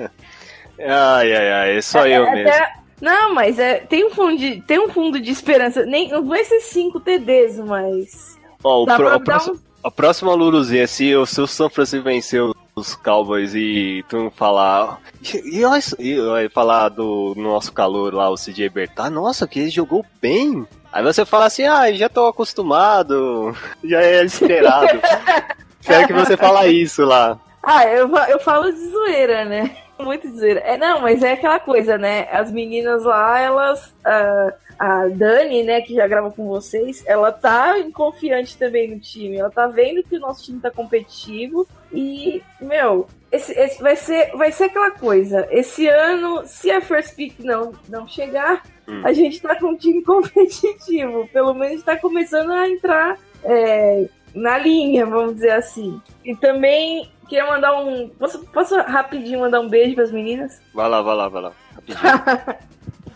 Ai, 0.80 1.34
ai, 1.34 1.52
ai, 1.52 1.76
é 1.76 1.82
só 1.82 2.06
É, 2.06 2.18
eu 2.18 2.22
até- 2.22 2.34
mesmo. 2.44 2.66
Não, 3.00 3.34
mas 3.34 3.58
é, 3.58 3.78
tem, 3.80 4.04
um 4.04 4.10
fundo 4.10 4.36
de, 4.38 4.60
tem 4.62 4.78
um 4.78 4.88
fundo 4.88 5.20
de 5.20 5.30
esperança. 5.30 5.84
Nem, 5.84 6.08
não 6.08 6.24
vai 6.26 6.44
ser 6.44 6.60
5 6.60 6.98
TDs, 7.00 7.58
mas. 7.58 8.38
Ó, 8.62 8.82
o 8.82 8.86
Dá 8.86 8.96
pro- 8.96 9.20
próxima, 9.20 9.54
um- 9.54 9.58
a 9.84 9.90
próxima 9.90 10.34
Luluzinha, 10.34 10.86
se 10.86 11.14
o 11.14 11.24
seu 11.26 11.46
São 11.46 11.68
Francisco 11.70 12.04
venceu 12.04 12.54
os 12.78 12.94
Cowboys 12.94 13.54
e 13.54 14.04
tu 14.08 14.16
não 14.16 14.30
falar. 14.30 15.00
E, 15.22 15.62
e, 15.98 16.16
e, 16.16 16.48
falar 16.48 16.88
do 16.88 17.34
nosso 17.36 17.72
calor 17.72 18.14
lá, 18.14 18.30
o 18.30 18.36
CJ 18.36 18.68
Bertar, 18.68 19.10
nossa, 19.10 19.46
que 19.46 19.60
ele 19.60 19.70
jogou 19.70 20.04
bem. 20.20 20.66
Aí 20.92 21.02
você 21.02 21.24
fala 21.24 21.46
assim, 21.46 21.64
ah, 21.64 21.92
já 21.92 22.08
tô 22.08 22.26
acostumado, 22.26 23.54
já 23.84 24.00
é 24.02 24.24
esperado. 24.24 25.00
Quero 25.82 26.06
que 26.06 26.12
você 26.12 26.36
fala 26.36 26.66
isso 26.66 27.04
lá. 27.04 27.38
Ah, 27.62 27.84
eu, 27.86 28.08
eu 28.28 28.40
falo 28.40 28.70
de 28.72 28.90
zoeira, 28.90 29.44
né? 29.44 29.76
Muito 29.98 30.28
de 30.30 30.38
zoeira. 30.38 30.60
É, 30.60 30.76
não, 30.76 31.00
mas 31.00 31.22
é 31.22 31.32
aquela 31.32 31.58
coisa, 31.58 31.98
né? 31.98 32.28
As 32.30 32.50
meninas 32.52 33.04
lá, 33.04 33.38
elas. 33.40 33.94
ah, 34.04 34.52
a 34.78 35.08
Dani, 35.08 35.64
né, 35.64 35.80
que 35.80 35.94
já 35.94 36.06
grava 36.06 36.30
com 36.30 36.46
vocês, 36.46 37.02
ela 37.04 37.32
tá 37.32 37.74
confiante 37.92 38.56
também 38.56 38.88
no 38.88 39.00
time. 39.00 39.36
Ela 39.36 39.50
tá 39.50 39.66
vendo 39.66 40.04
que 40.04 40.16
o 40.16 40.20
nosso 40.20 40.44
time 40.44 40.60
tá 40.60 40.70
competitivo. 40.70 41.66
E, 41.92 42.42
meu, 42.60 43.06
esse, 43.32 43.52
esse 43.52 43.82
vai, 43.82 43.96
ser, 43.96 44.30
vai 44.36 44.52
ser 44.52 44.64
aquela 44.64 44.90
coisa. 44.90 45.46
Esse 45.50 45.86
ano, 45.88 46.42
se 46.46 46.70
a 46.70 46.80
First 46.80 47.14
Pick 47.16 47.38
não, 47.40 47.72
não 47.88 48.06
chegar, 48.06 48.62
Hum. 48.88 49.02
a 49.04 49.12
gente 49.12 49.42
tá 49.42 49.54
com 49.54 49.68
um 49.68 49.76
time 49.76 50.02
competitivo. 50.04 51.28
Pelo 51.32 51.52
menos 51.52 51.82
tá 51.82 51.96
começando 51.96 52.50
a 52.52 52.68
entrar 52.68 53.18
é, 53.44 54.08
na 54.34 54.56
linha, 54.58 55.04
vamos 55.04 55.34
dizer 55.34 55.52
assim. 55.52 56.00
E 56.24 56.34
também 56.34 57.10
queria 57.28 57.46
mandar 57.46 57.78
um. 57.78 58.08
Posso, 58.08 58.38
posso 58.46 58.76
rapidinho 58.80 59.40
mandar 59.40 59.60
um 59.60 59.68
beijo 59.68 59.94
pras 59.94 60.10
meninas? 60.10 60.60
Vai 60.74 60.88
lá, 60.88 61.02
vai 61.02 61.14
lá, 61.14 61.28
vai 61.28 61.42
lá. 61.42 61.52
Rapidinho. 61.74 62.68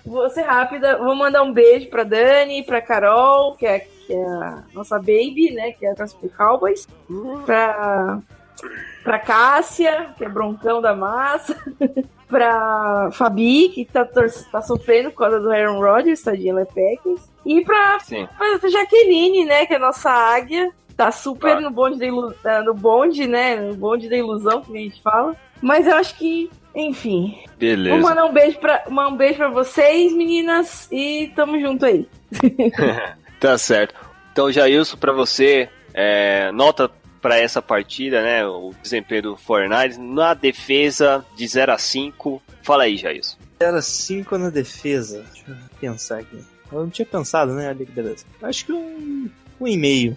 Vou 0.05 0.29
ser 0.29 0.43
rápida, 0.43 0.99
vou 0.99 1.15
mandar 1.15 1.43
um 1.43 1.53
beijo 1.53 1.89
pra 1.89 2.03
Dani, 2.03 2.63
pra 2.65 2.83
Carol, 2.83 3.55
que 3.55 3.65
é, 3.65 3.79
que 3.79 4.13
é 4.13 4.23
a 4.23 4.63
nossa 4.75 4.99
baby, 4.99 5.53
né? 5.55 5.73
Que 5.73 5.87
é 5.87 5.93
a 5.93 5.95
pro 5.95 6.29
Cowboys. 6.37 6.87
Pra, 7.47 8.19
pra 9.03 9.19
Cássia, 9.19 10.11
que 10.17 10.25
é 10.25 10.29
broncão 10.29 10.81
da 10.81 10.95
massa. 10.95 11.57
pra 12.29 13.11
Fabi, 13.13 13.69
que 13.69 13.85
tá, 13.85 14.07
tá 14.07 14.63
sofrendo 14.63 15.11
por 15.11 15.19
causa 15.19 15.39
do 15.41 15.51
Aaron 15.51 15.79
Rodgers, 15.81 16.23
tadinha, 16.23 16.53
ela 16.53 16.63
é 16.63 16.65
Packers. 16.65 17.21
E 17.45 17.63
pra, 17.63 17.99
Sim. 18.01 18.27
pra 18.39 18.69
Jaqueline, 18.71 19.45
né? 19.45 19.67
Que 19.67 19.75
é 19.75 19.77
a 19.77 19.81
nossa 19.81 20.11
águia. 20.11 20.71
Tá 20.97 21.11
super 21.11 21.55
Tá. 21.57 21.61
no 21.61 21.71
bonde 21.71 21.99
da 21.99 22.07
ilu- 22.07 22.35
ah, 22.45 22.63
no 22.63 22.75
bonde, 22.75 23.27
né? 23.27 23.57
No 23.57 23.75
bonde 23.75 24.09
da 24.09 24.17
ilusão, 24.17 24.63
que 24.63 24.77
a 24.77 24.81
gente 24.81 25.03
fala. 25.03 25.35
Mas 25.61 25.87
eu 25.87 25.95
acho 25.95 26.17
que, 26.17 26.51
enfim, 26.75 27.39
Vou 27.47 27.57
Beleza. 27.59 27.97
mandar 27.99 28.25
um 28.25 28.33
beijo 28.33 28.59
pra, 28.59 28.83
mandar 28.89 29.09
um 29.11 29.17
beijo 29.17 29.37
pra 29.37 29.49
vocês, 29.49 30.13
meninas, 30.13 30.89
e 30.93 31.33
tamo 31.37 31.59
junto 31.61 31.85
aí. 31.87 32.07
Tá 33.41 33.59
certo. 33.59 33.95
Então, 34.33 34.53
Jailson, 34.53 34.97
pra 34.97 35.13
você, 35.13 35.69
é, 35.93 36.51
nota 36.53 36.89
pra 37.23 37.39
essa 37.39 37.63
partida, 37.63 38.21
né? 38.23 38.45
O 38.45 38.75
desempenho 38.83 39.23
do 39.23 39.37
Fortnite 39.37 39.99
na 39.99 40.35
defesa 40.35 41.25
de 41.37 41.47
0 41.47 41.73
a 41.73 41.79
5. 41.79 42.43
Fala 42.63 42.83
aí, 42.83 42.97
Jailson. 42.99 43.39
Era 43.61 43.81
5 43.81 44.37
na 44.37 44.51
defesa. 44.51 45.25
Deixa 45.33 45.51
eu 45.51 45.57
pensar 45.81 46.19
aqui. 46.19 46.39
Eu 46.71 46.81
não 46.81 46.91
tinha 46.91 47.07
pensado, 47.07 47.53
né? 47.55 47.69
Olha 47.69 47.87
que 47.87 47.93
beleza. 47.93 48.25
Acho 48.43 48.67
que 48.67 48.73
um, 48.73 49.31
um 49.61 49.69
e-mail. 49.69 50.17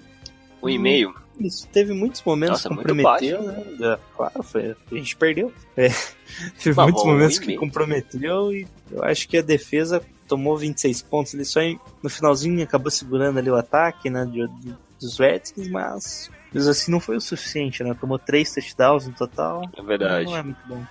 Um 0.63 0.67
e-mail. 0.69 1.13
Isso, 1.39 1.67
teve 1.67 1.93
muitos 1.93 2.23
momentos 2.23 2.63
Nossa, 2.63 2.69
que 2.69 2.75
muito 2.75 2.87
comprometeu, 2.87 3.43
né? 3.43 3.63
É, 3.81 3.99
claro, 4.15 4.41
foi, 4.41 4.71
a 4.91 4.95
gente 4.95 5.15
perdeu. 5.17 5.53
É, 5.75 5.89
teve 6.63 6.75
Mas 6.75 6.85
muitos 6.85 7.03
bom, 7.03 7.09
um 7.09 7.11
momentos 7.13 7.37
que 7.37 7.45
e-mail. 7.45 7.59
comprometeu 7.59 8.53
e 8.53 8.65
eu 8.89 9.03
acho 9.03 9.27
que 9.27 9.37
a 9.37 9.41
defesa 9.41 10.01
tomou 10.29 10.57
26 10.57 11.01
pontos. 11.03 11.33
Ele 11.33 11.43
só 11.43 11.59
no 12.01 12.09
finalzinho 12.09 12.63
acabou 12.63 12.89
segurando 12.89 13.37
ali 13.37 13.49
o 13.49 13.55
ataque, 13.55 14.09
né? 14.09 14.25
de- 14.25 14.47
de- 14.47 14.75
dos 14.97 15.19
Redskins, 15.19 15.67
mas 15.67 16.31
mesmo 16.55 16.71
assim 16.71 16.91
não 16.91 16.99
foi 16.99 17.17
o 17.17 17.21
suficiente, 17.21 17.83
né? 17.83 17.95
Tomou 17.99 18.17
3 18.17 18.53
touchdowns 18.53 19.05
no 19.05 19.13
total. 19.13 19.61
É 19.77 19.81
verdade. 19.81 20.25
Não 20.25 20.37
é 20.37 20.43
muito 20.43 20.59
bom. 20.65 20.83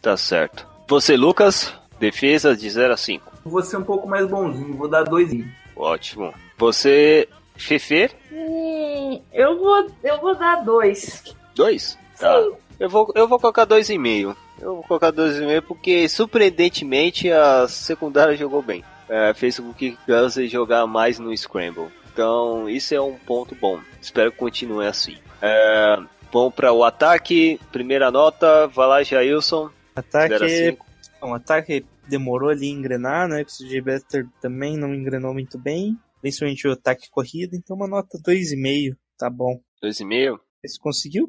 Tá 0.00 0.16
certo. 0.16 0.66
Você, 0.88 1.16
Lucas, 1.16 1.72
defesa 1.98 2.56
de 2.56 2.68
0 2.68 2.94
a 2.94 2.96
5. 2.96 3.32
Vou 3.44 3.62
ser 3.62 3.76
um 3.76 3.84
pouco 3.84 4.08
mais 4.08 4.26
bonzinho, 4.28 4.76
vou 4.76 4.88
dar 4.88 5.02
dois. 5.04 5.30
Ótimo. 5.76 6.32
Você, 6.56 7.28
Fefe, 7.56 8.10
Hum, 8.32 9.20
eu 9.32 9.58
vou, 9.58 9.90
eu 10.02 10.20
vou 10.20 10.34
dar 10.34 10.64
dois. 10.64 11.22
2? 11.54 11.98
Tá. 12.18 12.44
Eu 12.78 12.88
vou, 12.88 13.12
eu 13.14 13.28
vou 13.28 13.38
colocar 13.38 13.66
2,5. 13.66 14.36
Eu 14.60 14.74
vou 14.76 14.82
colocar 14.84 15.12
2,5 15.12 15.62
porque, 15.62 16.08
surpreendentemente, 16.08 17.30
a 17.30 17.66
secundária 17.68 18.36
jogou 18.36 18.60
bem. 18.62 18.84
É, 19.08 19.32
fez 19.34 19.58
com 19.58 19.72
que 19.72 19.96
Gunsey 20.06 20.48
jogar 20.48 20.86
mais 20.86 21.18
no 21.18 21.36
Scramble. 21.36 21.88
Então, 22.14 22.70
isso 22.70 22.94
é 22.94 23.00
um 23.00 23.18
ponto 23.18 23.56
bom. 23.56 23.80
Espero 24.00 24.30
que 24.30 24.38
continue 24.38 24.86
assim. 24.86 25.18
É, 25.42 25.98
bom 26.32 26.48
para 26.48 26.72
o 26.72 26.84
ataque. 26.84 27.60
Primeira 27.72 28.08
nota. 28.08 28.68
Vai 28.68 28.86
lá, 28.86 29.02
Jailson. 29.02 29.64
0 29.64 29.74
a 29.96 30.00
Ataque, 30.00 30.48
5. 30.48 30.86
o 31.22 31.34
ataque 31.34 31.84
demorou 32.08 32.50
ali 32.50 32.68
a 32.68 32.72
engrenar, 32.72 33.28
né? 33.28 33.42
O 33.42 33.46
CJ 33.46 33.80
Better 33.80 34.26
também 34.40 34.76
não 34.76 34.94
engrenou 34.94 35.32
muito 35.32 35.58
bem. 35.58 35.98
Principalmente 36.20 36.68
o 36.68 36.72
ataque 36.72 37.10
corrida, 37.10 37.56
então 37.56 37.76
uma 37.76 37.88
nota 37.88 38.16
2,5, 38.18 38.96
tá 39.18 39.28
bom. 39.28 39.60
2,5. 39.82 40.38
Esse 40.62 40.78
conseguiu, 40.78 41.28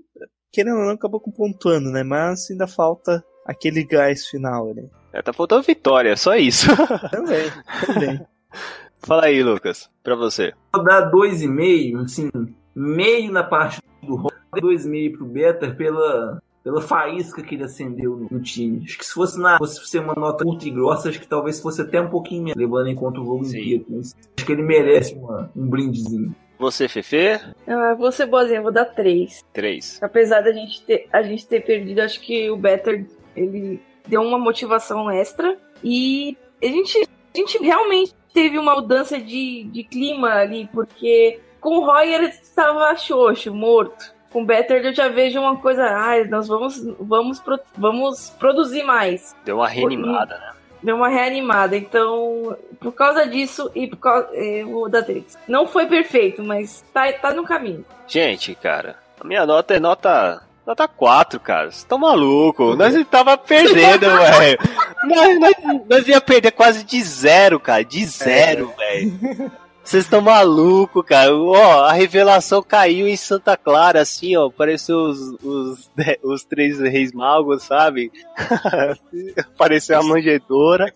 querendo 0.52 0.78
ou 0.78 0.86
não, 0.86 0.94
acabou 0.94 1.20
com 1.20 1.32
pontuando, 1.32 1.92
né? 1.92 2.04
Mas 2.04 2.50
ainda 2.50 2.68
falta 2.68 3.26
aquele 3.46 3.84
gás 3.84 4.28
final 4.28 4.70
ali. 4.70 4.90
É, 5.12 5.22
tá 5.22 5.34
faltando 5.34 5.64
vitória, 5.64 6.16
só 6.16 6.36
isso. 6.36 6.68
Também, 7.12 7.52
também. 7.86 8.26
Fala 9.06 9.26
aí, 9.26 9.44
Lucas. 9.44 9.90
Pra 10.04 10.16
você. 10.16 10.54
Vou 10.74 10.84
dar 10.84 11.02
dois 11.02 11.42
e 11.42 11.48
meio, 11.48 12.00
assim, 12.02 12.30
meio 12.76 13.32
na 13.32 13.44
parte 13.44 13.80
do 14.02 14.16
Rock, 14.16 14.36
dois 14.60 14.86
e 14.86 14.90
meio 14.90 15.14
pro 15.18 15.26
Better 15.26 15.76
pela, 15.76 16.42
pela 16.64 16.82
faísca 16.82 17.42
que 17.44 17.56
ele 17.56 17.64
acendeu 17.64 18.16
no, 18.16 18.28
no 18.32 18.42
time. 18.42 18.82
Acho 18.84 18.98
que 18.98 19.06
se 19.06 19.14
fosse 19.14 19.40
na 19.40 19.58
fosse 19.58 19.86
ser 19.88 20.00
uma 20.00 20.16
nota 20.16 20.46
ultra 20.46 20.70
grossa, 20.70 21.10
acho 21.10 21.20
que 21.20 21.28
talvez 21.28 21.60
fosse 21.60 21.82
até 21.82 22.02
um 22.02 22.10
pouquinho 22.10 22.44
menos, 22.44 22.58
levando 22.60 22.88
em 22.88 22.96
conta 22.96 23.20
o 23.22 23.26
jogo 23.26 23.46
Sim. 23.46 23.60
inteiro. 23.60 23.86
Mas 23.90 24.16
acho 24.38 24.46
que 24.46 24.52
ele 24.52 24.64
merece 24.64 25.14
uma- 25.16 25.52
um 25.56 25.68
brindezinho. 25.68 26.36
Você, 26.58 26.88
Fefe. 26.88 27.40
Ah, 27.68 27.94
vou 27.98 28.12
ser 28.12 28.26
boazinha, 28.28 28.62
vou 28.62 28.72
dar 28.72 28.86
três. 28.86 29.44
3. 29.54 30.00
Apesar 30.02 30.42
da 30.42 30.52
gente 30.54 30.82
ter, 30.84 31.08
a 31.12 31.22
gente 31.22 31.46
ter 31.46 31.62
perdido, 31.66 32.00
acho 32.00 32.20
que 32.22 32.50
o 32.50 32.56
Better 32.56 33.06
ele 33.36 33.80
deu 34.08 34.22
uma 34.22 34.40
motivação 34.40 35.12
extra 35.12 35.58
e 35.84 36.38
a 36.64 36.66
gente, 36.68 36.98
a 37.34 37.38
gente 37.38 37.58
realmente 37.62 38.14
teve 38.36 38.60
uma 38.60 38.76
mudança 38.76 39.18
de, 39.18 39.64
de 39.72 39.84
clima 39.84 40.34
ali, 40.34 40.70
porque 40.74 41.40
com 41.62 41.78
o 41.78 41.86
Royer 41.86 42.22
estava 42.24 42.96
xoxo, 42.98 43.56
morto. 43.56 44.14
Com 44.30 44.44
o 44.44 44.46
Better 44.46 44.86
eu 44.86 44.94
já 44.94 45.08
vejo 45.08 45.40
uma 45.40 45.56
coisa, 45.56 45.86
ah, 45.86 46.22
nós 46.26 46.50
vamos, 46.50 46.84
vamos, 47.00 47.42
vamos 47.78 48.30
produzir 48.32 48.84
mais. 48.84 49.34
Deu 49.46 49.56
uma 49.56 49.70
reanimada, 49.70 50.38
né? 50.38 50.52
Deu 50.84 50.98
uma 50.98 51.08
reanimada, 51.08 51.78
então 51.78 52.56
por 52.82 52.92
causa 52.92 53.26
disso 53.26 53.72
e 53.74 53.88
por 53.88 53.98
causa, 53.98 54.28
eu 54.36 54.68
vou 54.68 54.90
dar 54.90 55.04
três. 55.04 55.38
Não 55.48 55.66
foi 55.66 55.86
perfeito, 55.86 56.44
mas 56.44 56.84
tá, 56.94 57.12
tá 57.14 57.34
no 57.34 57.46
caminho. 57.46 57.86
Gente, 58.06 58.54
cara, 58.54 58.98
a 59.20 59.26
minha 59.26 59.46
nota 59.46 59.74
é 59.74 59.80
nota. 59.80 60.44
Nota 60.66 60.88
4, 60.88 61.40
cara. 61.40 61.64
Vocês 61.66 61.78
estão 61.78 61.98
malucos. 61.98 62.78
Nós 62.78 62.96
tava 63.10 63.38
perdendo, 63.38 64.08
velho. 64.40 64.58
Nós, 65.04 65.40
nós, 65.40 65.56
nós 65.88 66.08
ia 66.08 66.20
perder 66.20 66.52
quase 66.52 66.84
de 66.84 67.02
zero, 67.04 67.60
cara. 67.60 67.84
De 67.84 68.04
zero, 68.06 68.74
velho. 68.78 69.52
Vocês 69.86 70.06
estão 70.06 70.20
malucos, 70.20 71.06
cara. 71.06 71.32
Ó, 71.32 71.84
a 71.84 71.94
revelação 71.94 72.64
caiu 72.64 73.08
em 73.08 73.16
Santa 73.16 73.56
Clara, 73.56 74.02
assim, 74.02 74.36
ó. 74.36 74.50
Pareceu 74.50 74.98
os, 74.98 75.20
os, 75.44 75.92
os 76.24 76.44
três 76.44 76.80
reis 76.80 77.12
magos, 77.14 77.62
sabe? 77.62 78.12
Pareceu 79.56 80.00
a 80.00 80.04
manjedora. 80.04 80.92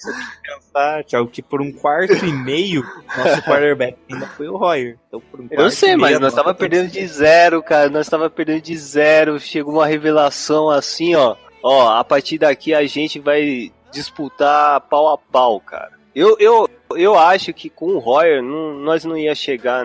Tá, 0.74 1.04
Thiago, 1.04 1.28
que 1.28 1.44
por 1.44 1.62
um 1.62 1.72
quarto 1.72 2.26
e 2.26 2.34
meio, 2.34 2.84
nosso 3.16 3.44
quarterback 3.44 3.96
ainda 4.12 4.26
foi 4.26 4.50
o 4.50 4.58
Royer. 4.58 4.98
Então, 5.08 5.22
um 5.38 5.48
Eu 5.52 5.70
sei, 5.70 5.96
mas 5.96 6.10
meio, 6.10 6.20
nós 6.20 6.34
tava 6.34 6.52
perdendo 6.56 6.90
de 6.90 7.06
zero, 7.06 7.62
cara. 7.62 7.92
Nós 7.92 8.10
tava 8.10 8.28
perdendo 8.28 8.62
de 8.62 8.76
zero. 8.76 9.40
Chegou 9.40 9.76
uma 9.76 9.86
revelação 9.86 10.68
assim, 10.68 11.14
ó. 11.14 11.36
Ó, 11.62 11.90
a 11.90 12.04
partir 12.04 12.40
daqui 12.40 12.74
a 12.74 12.84
gente 12.88 13.20
vai 13.20 13.72
disputar 13.92 14.82
pau 14.82 15.10
a 15.10 15.18
pau, 15.18 15.60
cara. 15.60 15.99
Eu, 16.16 16.36
eu, 16.40 16.70
eu 16.96 17.18
acho 17.18 17.54
que 17.54 17.70
com 17.70 17.88
o 17.96 18.00
Royer 18.00 18.42
não- 18.42 18.74
nós 18.76 19.04
não 19.06 19.18
ia 19.18 19.36
chegar 19.36 19.84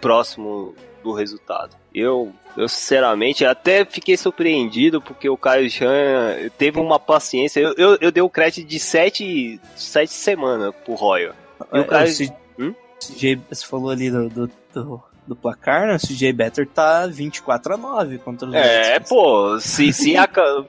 próximo 0.00 0.74
do 1.02 1.12
resultado. 1.12 1.76
Eu, 1.94 2.32
eu 2.56 2.68
sinceramente 2.68 3.44
até 3.44 3.84
fiquei 3.84 4.16
surpreendido 4.16 5.00
porque 5.00 5.28
o 5.28 5.36
Caio 5.36 5.68
Jean 5.68 6.48
teve 6.56 6.78
uma 6.78 6.98
paciência. 6.98 7.60
Eu, 7.60 7.74
eu, 7.76 7.98
eu 8.00 8.12
dei 8.12 8.22
o 8.22 8.28
crédito 8.30 8.66
de 8.66 8.78
sete, 8.78 9.60
sete 9.74 10.12
semanas 10.12 10.74
pro 10.84 10.94
Royer. 10.94 11.32
E 11.72 11.78
o 11.78 11.82
É, 11.82 11.84
Caio- 11.84 12.08
o 12.08 12.12
C- 12.12 12.32
Hum? 12.58 12.74
Você 13.00 13.64
falou 13.66 13.90
ali 13.90 14.10
do, 14.10 14.28
do, 14.28 14.50
do, 14.74 15.02
do 15.28 15.36
placar, 15.36 15.86
né? 15.86 15.96
O 15.96 15.98
CJ 15.98 16.32
Better 16.32 16.66
tá 16.66 17.06
24 17.06 17.74
a 17.74 17.76
9 17.76 18.18
contra 18.18 18.48
os 18.48 18.54
É, 18.54 18.94
Redskins. 18.94 19.08
pô, 19.08 19.60
se, 19.60 19.92
se 19.92 20.16
a, 20.16 20.26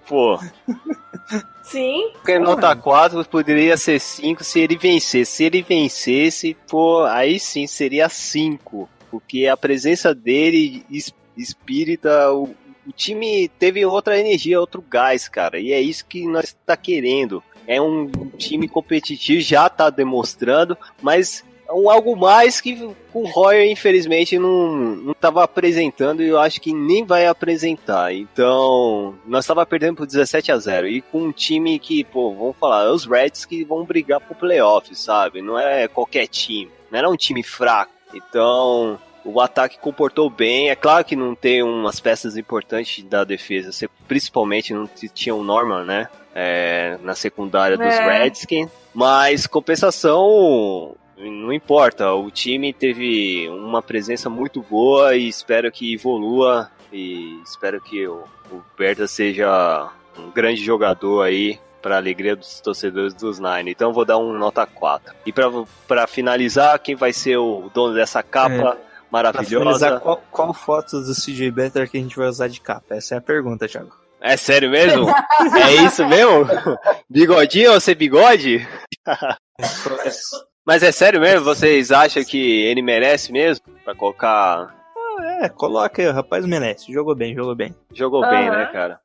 pô, 0.07 0.37
Sim, 1.63 2.09
Porque 2.13 2.39
nota 2.39 2.75
4 2.75 3.23
poderia 3.25 3.77
ser 3.77 3.99
5 3.99 4.43
se 4.43 4.59
ele 4.59 4.75
vencesse. 4.75 5.31
Se 5.31 5.43
ele 5.43 5.61
vencesse, 5.61 6.57
pô, 6.67 7.03
aí 7.03 7.39
sim 7.39 7.67
seria 7.67 8.09
5. 8.09 8.89
Porque 9.11 9.45
a 9.47 9.55
presença 9.55 10.13
dele, 10.13 10.83
es- 10.89 11.13
espírita, 11.37 12.31
o, 12.33 12.55
o 12.87 12.91
time 12.95 13.47
teve 13.59 13.85
outra 13.85 14.19
energia, 14.19 14.59
outro 14.59 14.81
gás, 14.87 15.27
cara. 15.29 15.59
E 15.59 15.71
é 15.71 15.79
isso 15.79 16.05
que 16.07 16.27
nós 16.27 16.55
tá 16.65 16.75
querendo. 16.75 17.43
É 17.67 17.79
um 17.79 18.09
time 18.37 18.67
competitivo, 18.67 19.39
já 19.41 19.69
tá 19.69 19.91
demonstrando, 19.91 20.75
mas 21.03 21.45
um 21.71 21.89
algo 21.89 22.15
mais 22.15 22.59
que 22.61 22.73
o 23.13 23.27
Royer, 23.27 23.69
infelizmente, 23.71 24.37
não, 24.39 24.71
não 24.95 25.13
tava 25.13 25.43
apresentando 25.43 26.21
e 26.23 26.27
eu 26.29 26.39
acho 26.39 26.59
que 26.61 26.73
nem 26.73 27.05
vai 27.05 27.25
apresentar. 27.27 28.13
Então, 28.13 29.15
nós 29.25 29.45
tava 29.45 29.65
perdendo 29.65 29.95
por 29.97 30.05
17 30.07 30.51
a 30.51 30.57
0 30.57 30.87
e 30.87 31.01
com 31.01 31.19
um 31.23 31.31
time 31.31 31.77
que, 31.79 32.03
pô, 32.03 32.33
vamos 32.33 32.57
falar, 32.57 32.85
é 32.85 32.89
os 32.89 33.05
Reds 33.05 33.45
que 33.45 33.63
vão 33.63 33.83
brigar 33.85 34.19
pro 34.19 34.35
playoff, 34.35 34.93
sabe? 34.95 35.41
Não 35.41 35.57
é 35.59 35.87
qualquer 35.87 36.27
time, 36.27 36.69
não 36.91 36.99
era 36.99 37.09
um 37.09 37.15
time 37.15 37.43
fraco. 37.43 37.91
Então, 38.13 38.97
o 39.23 39.39
ataque 39.39 39.77
comportou 39.79 40.29
bem. 40.29 40.69
É 40.69 40.75
claro 40.75 41.05
que 41.05 41.15
não 41.15 41.35
tem 41.35 41.61
umas 41.61 41.99
peças 41.99 42.35
importantes 42.37 43.03
da 43.03 43.23
defesa, 43.23 43.71
você- 43.71 43.87
principalmente 44.07 44.73
não 44.73 44.87
tinha 45.13 45.35
o 45.35 45.43
Norman, 45.43 45.83
né? 45.83 46.07
É, 46.33 46.97
na 47.03 47.15
secundária 47.15 47.77
dos 47.77 47.85
É. 47.85 48.23
Redskins. 48.23 48.69
Mas 48.93 49.45
compensação, 49.47 50.95
não 51.19 51.51
importa. 51.51 52.13
O 52.13 52.31
time 52.31 52.71
teve 52.71 53.49
uma 53.49 53.81
presença 53.81 54.29
muito 54.29 54.61
boa 54.61 55.15
e 55.15 55.27
espero 55.27 55.71
que 55.71 55.93
evolua. 55.93 56.71
E 56.91 57.39
espero 57.43 57.79
que 57.81 58.07
o, 58.07 58.23
o 58.51 58.63
Berta 58.77 59.07
seja 59.07 59.91
um 60.17 60.31
grande 60.31 60.63
jogador 60.63 61.21
aí 61.23 61.59
para 61.81 61.97
alegria 61.97 62.35
dos 62.35 62.59
torcedores 62.61 63.13
dos 63.13 63.39
Nine. 63.39 63.71
Então 63.71 63.89
eu 63.89 63.93
vou 63.93 64.05
dar 64.05 64.17
um 64.17 64.33
nota 64.33 64.65
4. 64.65 65.13
E 65.25 65.33
para 65.87 66.07
finalizar, 66.07 66.79
quem 66.79 66.95
vai 66.95 67.13
ser 67.13 67.37
o 67.37 67.69
dono 67.73 67.93
dessa 67.93 68.21
capa 68.23 68.55
Pra 68.55 68.77
maravilhosa? 69.11 69.99
qual, 69.99 70.23
qual 70.31 70.53
foto 70.53 71.01
do 71.01 71.13
CJ 71.13 71.51
Better 71.51 71.89
que 71.89 71.97
a 71.97 72.01
gente 72.01 72.15
vai 72.15 72.27
usar 72.27 72.47
de 72.47 72.61
capa? 72.61 72.95
Essa 72.95 73.15
é 73.15 73.17
a 73.17 73.21
pergunta, 73.21 73.67
Thiago. 73.67 73.91
É 74.21 74.35
sério 74.35 74.69
mesmo? 74.69 75.09
é 75.09 75.85
isso 75.85 76.05
mesmo? 76.05 76.45
Bigodinho 77.09 77.73
ou 77.73 77.79
sem 77.79 77.95
bigode? 77.95 78.67
Mas 80.65 80.83
é 80.83 80.91
sério 80.91 81.19
mesmo? 81.19 81.43
Vocês 81.45 81.91
acham 81.91 82.23
que 82.23 82.37
ele 82.63 82.81
merece 82.81 83.31
mesmo? 83.31 83.65
Pra 83.83 83.95
colocar. 83.95 84.75
É, 85.41 85.49
coloca 85.49 86.01
aí, 86.01 86.07
o 86.07 86.13
rapaz 86.13 86.45
merece. 86.45 86.91
Jogou 86.91 87.15
bem, 87.15 87.33
jogou 87.33 87.55
bem. 87.55 87.75
Jogou 87.93 88.21
bem, 88.21 88.47
Aham. 88.47 88.57
né, 88.57 88.65
cara? 88.67 88.99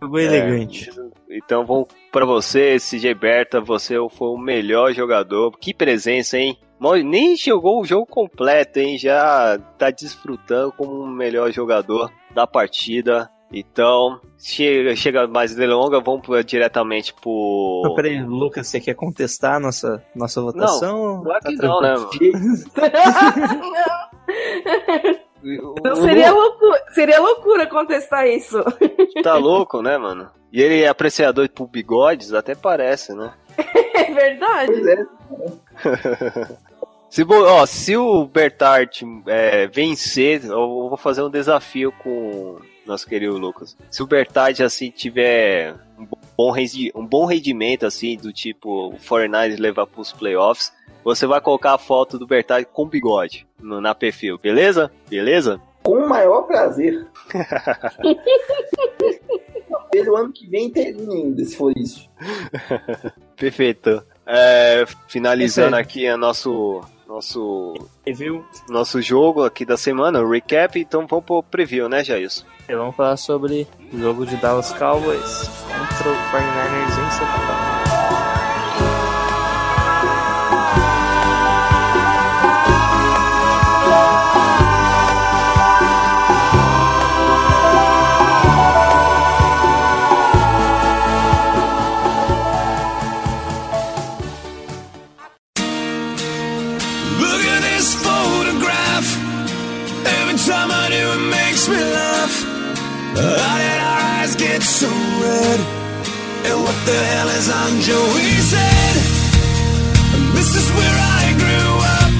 Jogou 0.00 0.20
elegante. 0.20 0.90
Então 1.28 1.66
vamos 1.66 1.88
pra 2.12 2.24
você, 2.24 2.76
CJ 2.78 3.14
Berta. 3.14 3.60
Você 3.60 3.94
foi 4.10 4.28
o 4.28 4.38
melhor 4.38 4.92
jogador. 4.92 5.50
Que 5.58 5.74
presença, 5.74 6.38
hein? 6.38 6.56
Nem 7.04 7.36
jogou 7.36 7.80
o 7.80 7.84
jogo 7.84 8.06
completo, 8.06 8.78
hein? 8.78 8.96
Já 8.96 9.58
tá 9.76 9.90
desfrutando 9.90 10.72
como 10.72 10.92
o 10.92 11.06
melhor 11.06 11.50
jogador 11.50 12.12
da 12.32 12.46
partida. 12.46 13.28
Então, 13.50 14.20
chega, 14.38 14.94
chega 14.94 15.26
mais 15.26 15.54
delonga, 15.54 16.00
vamos 16.00 16.20
pro- 16.20 16.44
diretamente 16.44 17.14
pro. 17.14 17.94
Peraí, 17.96 18.22
Lucas, 18.22 18.66
você 18.68 18.78
quer 18.78 18.94
contestar 18.94 19.54
a 19.54 19.60
nossa, 19.60 20.04
nossa 20.14 20.40
votação? 20.42 21.22
Claro 21.22 21.40
Tá 21.40 21.48
que 21.48 21.56
não, 21.56 21.80
né, 21.80 21.94
mano? 21.94 22.10
Então 25.42 25.94
seria 25.96 26.32
loucura, 26.32 26.82
seria 26.90 27.20
loucura 27.20 27.66
contestar 27.66 28.26
isso. 28.26 28.58
Tá 29.22 29.36
louco, 29.36 29.80
né, 29.82 29.96
mano? 29.96 30.28
E 30.52 30.60
ele 30.60 30.82
é 30.82 30.88
apreciador 30.88 31.48
por 31.48 31.66
bigodes, 31.68 32.32
até 32.34 32.54
parece, 32.54 33.14
né? 33.14 33.32
É 33.94 34.12
verdade. 34.12 34.72
Pois 34.72 34.86
é. 34.86 36.58
Se, 37.10 37.24
ó, 37.26 37.64
se 37.64 37.96
o 37.96 38.26
Bertart 38.26 39.00
é, 39.26 39.66
vencer, 39.66 40.44
eu 40.44 40.88
vou 40.90 40.96
fazer 40.98 41.22
um 41.22 41.30
desafio 41.30 41.90
com 42.02 42.58
nosso 42.88 43.06
querido 43.06 43.36
Lucas. 43.38 43.76
Se 43.90 44.02
o 44.02 44.06
Bertart, 44.06 44.60
assim, 44.60 44.90
tiver 44.90 45.74
um 45.98 46.06
bom, 46.36 46.50
rendi- 46.50 46.92
um 46.94 47.04
bom 47.06 47.24
rendimento, 47.26 47.86
assim, 47.86 48.16
do 48.16 48.32
tipo 48.32 48.88
o 48.88 48.98
49 49.06 49.56
levar 49.56 49.86
pros 49.86 50.12
playoffs, 50.12 50.72
você 51.04 51.26
vai 51.26 51.40
colocar 51.40 51.74
a 51.74 51.78
foto 51.78 52.18
do 52.18 52.26
Bertart 52.26 52.66
com 52.72 52.86
bigode 52.86 53.46
no, 53.60 53.80
na 53.80 53.94
perfil, 53.94 54.38
beleza? 54.38 54.90
Beleza? 55.08 55.60
Com 55.82 55.92
o 56.04 56.08
maior 56.08 56.42
prazer. 56.42 57.06
Ele 59.92 60.10
o 60.10 60.16
ano 60.16 60.32
que 60.32 60.46
vem 60.46 60.66
inteirinho 60.66 61.12
ainda, 61.12 61.44
se 61.44 61.56
for 61.56 61.72
isso. 61.76 62.08
Perfeito. 63.36 64.02
É, 64.26 64.84
finalizando 65.08 65.76
é- 65.76 65.80
aqui 65.80 66.08
o 66.10 66.16
nosso, 66.18 66.82
nosso, 67.18 67.74
Preview. 68.04 68.44
nosso 68.68 69.02
jogo 69.02 69.44
aqui 69.44 69.64
da 69.64 69.76
semana, 69.76 70.20
o 70.20 70.30
recap, 70.30 70.78
então 70.78 71.06
vamos 71.06 71.24
pro 71.24 71.42
preview, 71.42 71.88
né, 71.88 72.04
Jailson? 72.04 72.44
E 72.68 72.74
Vamos 72.74 72.94
falar 72.94 73.16
sobre 73.16 73.66
o 73.92 73.98
jogo 73.98 74.24
de 74.24 74.36
Dallas 74.36 74.72
Cowboys 74.72 75.48
contra 75.66 76.10
o 76.10 76.14
49ers 76.14 77.06
em 77.06 77.10
Santa. 77.10 77.57
The 106.88 107.00
hell 107.12 107.28
is 107.38 107.48
Joey's 107.86 108.50
head? 108.52 108.96
This 110.36 110.50
is 110.60 110.66
where 110.76 110.98
I 111.20 111.24
grew 111.42 111.70
up. 111.96 112.10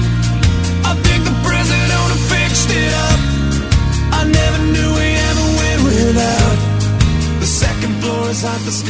I 0.89 0.93
think 1.05 1.21
the 1.25 1.35
president 1.49 2.09
fixed 2.31 2.69
it 2.69 2.93
up. 3.07 3.19
I 4.19 4.21
never 4.39 4.61
knew 4.73 4.89
we 4.99 5.09
ever 5.29 5.47
went 5.59 5.79
without. 5.89 6.57
The 7.41 7.49
second 7.63 7.93
floor 8.01 8.29
is. 8.29 8.83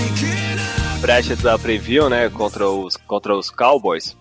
Prestes 1.01 1.41
da 1.41 1.57
preview, 1.57 2.10
né, 2.10 2.30
contra 2.30 2.69
os, 2.69 2.97
contra 2.97 3.34
os 3.35 3.49
Cowboys. 3.49 4.18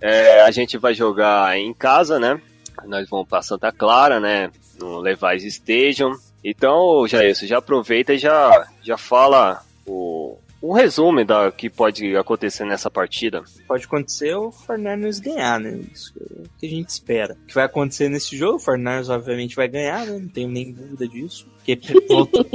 É, 0.00 0.40
a 0.40 0.50
gente 0.50 0.78
vai 0.78 0.94
jogar 0.94 1.56
em 1.58 1.74
casa, 1.74 2.18
né? 2.18 2.40
Nós 2.86 3.08
vamos 3.08 3.28
para 3.28 3.42
Santa 3.42 3.70
Clara, 3.70 4.18
né? 4.18 4.50
No 4.80 4.98
Levi's 4.98 5.44
Stadium. 5.44 6.12
Então, 6.42 7.06
Jair, 7.06 7.34
já 7.46 7.58
aproveita 7.58 8.14
e 8.14 8.18
já, 8.18 8.66
já 8.82 8.96
fala 8.96 9.62
o, 9.86 10.36
um 10.62 10.72
resumo 10.72 11.24
da 11.24 11.50
que 11.50 11.68
pode 11.68 12.16
acontecer 12.16 12.64
nessa 12.64 12.90
partida. 12.90 13.42
Pode 13.66 13.84
acontecer 13.84 14.34
o 14.34 14.50
49ers 14.50 15.20
ganhar, 15.20 15.58
né? 15.58 15.80
Isso 15.92 16.14
que 16.58 16.66
a 16.66 16.70
gente 16.70 16.90
espera. 16.90 17.36
O 17.42 17.46
que 17.46 17.54
vai 17.54 17.64
acontecer 17.64 18.08
nesse 18.08 18.36
jogo, 18.36 18.58
o 18.58 18.60
49ers 18.60 19.08
obviamente 19.08 19.56
vai 19.56 19.66
ganhar, 19.66 20.06
né? 20.06 20.18
Não 20.18 20.28
tenho 20.28 20.48
nem 20.48 20.72
dúvida 20.72 21.08
disso. 21.08 21.48
Porque 21.56 21.78
voltou 22.08 22.46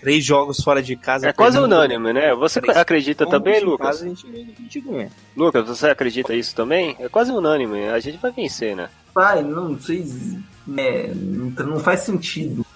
três 0.00 0.22
jogos 0.22 0.62
fora 0.62 0.82
de 0.82 0.94
casa. 0.94 1.28
É 1.28 1.32
quase 1.32 1.58
unânime, 1.58 2.12
né? 2.12 2.34
Você 2.34 2.60
três 2.60 2.76
acredita 2.76 3.26
também, 3.26 3.60
Lucas? 3.60 3.86
casa, 3.86 4.04
a, 4.04 4.08
gente, 4.08 4.26
a 4.26 4.60
gente 4.60 4.80
ganha. 4.80 5.10
Lucas, 5.34 5.66
você 5.66 5.86
acredita 5.86 6.34
isso 6.34 6.54
também? 6.54 6.94
É 6.98 7.08
quase 7.08 7.32
unânime, 7.32 7.88
a 7.88 7.98
gente 7.98 8.18
vai 8.18 8.30
vencer, 8.30 8.76
né? 8.76 8.90
Pai, 9.14 9.42
não 9.42 9.80
sei. 9.80 10.04
É, 10.76 11.10
não, 11.14 11.50
não 11.66 11.80
faz 11.80 12.00
sentido. 12.00 12.66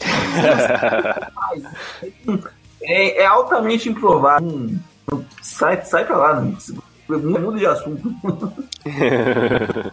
É, 2.82 3.22
é 3.22 3.26
altamente 3.26 3.88
improvável. 3.88 4.48
Hum, 4.48 4.78
Sai, 5.42 5.84
sai 5.84 6.04
pra 6.04 6.16
lá, 6.16 6.40
né? 6.40 6.56
Muda 7.08 7.58
de 7.58 7.66
assunto. 7.66 8.14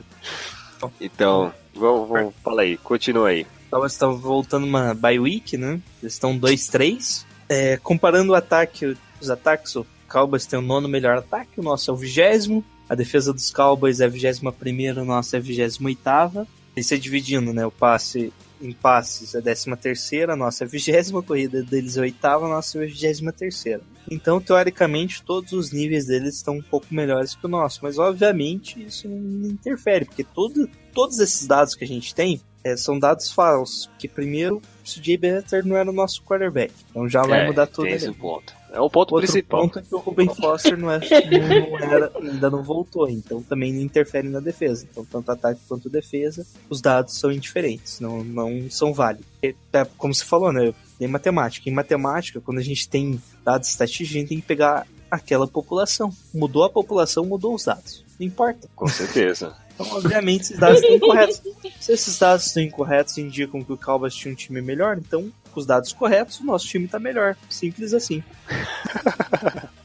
então, 1.02 1.52
vamos, 1.74 2.08
vamos, 2.08 2.34
fala 2.44 2.62
aí, 2.62 2.78
continua 2.78 3.30
aí. 3.30 3.46
Cowboys 3.70 3.92
estão 3.92 4.18
voltando 4.18 4.66
uma 4.66 4.94
bye 4.94 5.20
week, 5.20 5.58
né? 5.58 5.80
Eles 6.02 6.14
estão 6.14 6.40
2-3. 6.40 7.26
É, 7.50 7.78
comparando 7.78 8.32
o 8.32 8.36
ataque, 8.36 8.96
os 9.20 9.30
ataques, 9.30 9.76
o 9.76 9.86
Cowboys 10.08 10.46
tem 10.46 10.58
o 10.58 10.62
nono 10.62 10.88
melhor 10.88 11.18
ataque, 11.18 11.60
o 11.60 11.64
nosso 11.64 11.92
é 11.92 11.94
o 11.94 11.98
vigésimo. 11.98 12.64
A 12.88 12.96
defesa 12.96 13.34
dos 13.34 13.52
Cowboys 13.52 14.00
é 14.00 14.06
a 14.06 14.10
vigésima 14.10 14.52
primeira, 14.52 15.02
o 15.02 15.06
nosso 15.06 15.36
é 15.36 15.40
a 15.40 15.42
vigésima 15.42 15.90
oitava. 15.90 16.48
Isso 16.76 16.94
é 16.94 16.98
dividindo, 16.98 17.54
né? 17.54 17.66
O 17.66 17.72
passe 17.72 18.32
em 18.62 18.72
passes 18.72 19.34
é 19.36 19.38
a 19.38 19.42
décima 19.42 19.78
terceira, 19.78 20.34
a 20.34 20.36
nossa 20.36 20.64
é 20.64 20.68
vigésima, 20.68 21.22
corrida 21.24 21.64
deles 21.64 21.98
é 21.98 22.02
oitava, 22.02 22.46
a 22.46 22.50
nossa 22.50 22.78
é 22.78 22.86
vigésima 22.86 23.32
terceira. 23.32 23.82
Então, 24.10 24.42
teoricamente, 24.42 25.22
todos 25.24 25.52
os 25.54 25.72
níveis 25.72 26.06
deles 26.08 26.36
estão 26.36 26.56
um 26.58 26.62
pouco 26.62 26.88
melhores 26.92 27.36
que 27.36 27.46
o 27.46 27.50
nosso, 27.50 27.80
mas 27.84 27.98
obviamente 27.98 28.84
isso 28.84 29.08
não 29.08 29.50
interfere, 29.50 30.06
porque 30.06 30.24
todo, 30.24 30.70
todos 30.94 31.20
esses 31.20 31.46
dados 31.48 31.76
que 31.76 31.84
a 31.84 31.88
gente 31.88 32.14
tem 32.14 32.42
é, 32.64 32.76
são 32.76 33.00
dados 33.00 33.32
falsos. 33.32 33.86
Porque 33.88 34.08
primeiro, 34.08 34.58
o 34.58 34.62
CJ 34.84 35.18
Beathard 35.18 35.68
não 35.68 35.78
era 35.78 35.90
o 35.90 35.94
nosso 35.94 36.22
quarterback. 36.24 36.74
Então 36.90 37.08
já 37.08 37.22
vai 37.22 37.42
É, 37.42 37.48
mudar 37.48 37.68
tudo. 37.68 37.88
esse 37.88 38.12
ponto. 38.12 38.54
É 38.72 38.80
o 38.80 38.90
ponto 38.90 39.14
Outro 39.16 39.28
principal. 39.32 39.62
ponto 39.62 39.80
é 39.80 39.82
que 39.82 39.96
o 39.96 39.98
Ruben 39.98 40.30
Foster 40.36 40.78
não, 40.78 40.92
é, 40.92 41.00
não- 41.30 41.80
era- 41.80 42.12
ainda 42.22 42.50
não 42.50 42.62
voltou, 42.64 43.10
então 43.10 43.42
também 43.42 43.74
não 43.74 43.82
interfere 43.82 44.30
na 44.30 44.40
defesa. 44.40 44.88
Então, 44.90 45.04
tanto 45.04 45.32
ataque 45.32 45.60
quanto 45.68 45.90
defesa, 45.90 46.46
os 46.70 46.80
dados 46.82 47.16
são 47.16 47.32
indiferentes, 47.32 48.00
não, 48.00 48.24
não 48.24 48.70
são 48.70 48.94
válidos. 48.94 49.26
É, 49.42 49.56
é, 49.74 49.86
como 49.98 50.14
você 50.14 50.24
falou, 50.24 50.52
né? 50.54 50.74
Tem 51.00 51.08
matemática. 51.08 51.70
Em 51.70 51.74
matemática, 51.74 52.40
quando 52.42 52.60
a 52.60 52.64
gente 52.64 52.88
tem 52.88 53.20
dados 53.44 53.70
estatísticos, 53.70 54.10
a 54.16 54.20
gente 54.20 54.30
tem 54.30 54.40
que 54.42 54.46
pegar 54.46 54.86
aquela 55.10 55.48
população. 55.48 56.14
Mudou 56.34 56.64
a 56.64 56.70
população, 56.70 57.26
mudou 57.26 57.56
os 57.56 57.64
dados. 57.66 58.04
Não 58.20 58.28
importa. 58.28 58.68
Com 58.76 58.88
certeza. 58.88 59.56
Então, 59.74 59.88
obviamente, 59.96 60.42
esses 60.42 60.60
dados 60.60 60.80
estão 60.82 60.96
incorretos. 60.98 61.42
Se 61.80 61.94
esses 61.94 62.20
dados 62.20 62.46
estão 62.48 62.62
incorretos 62.62 63.18
indicam 63.18 63.64
que 63.64 63.72
o 63.72 63.78
Cowboys 63.78 64.14
tinha 64.14 64.32
um 64.34 64.36
time 64.36 64.62
melhor, 64.62 64.98
então, 64.98 65.32
com 65.50 65.60
os 65.60 65.66
dados 65.66 65.92
corretos, 65.94 66.40
o 66.40 66.46
nosso 66.46 66.68
time 66.68 66.88
tá 66.88 67.00
melhor. 67.00 67.36
Simples 67.50 67.94
assim. 67.94 68.24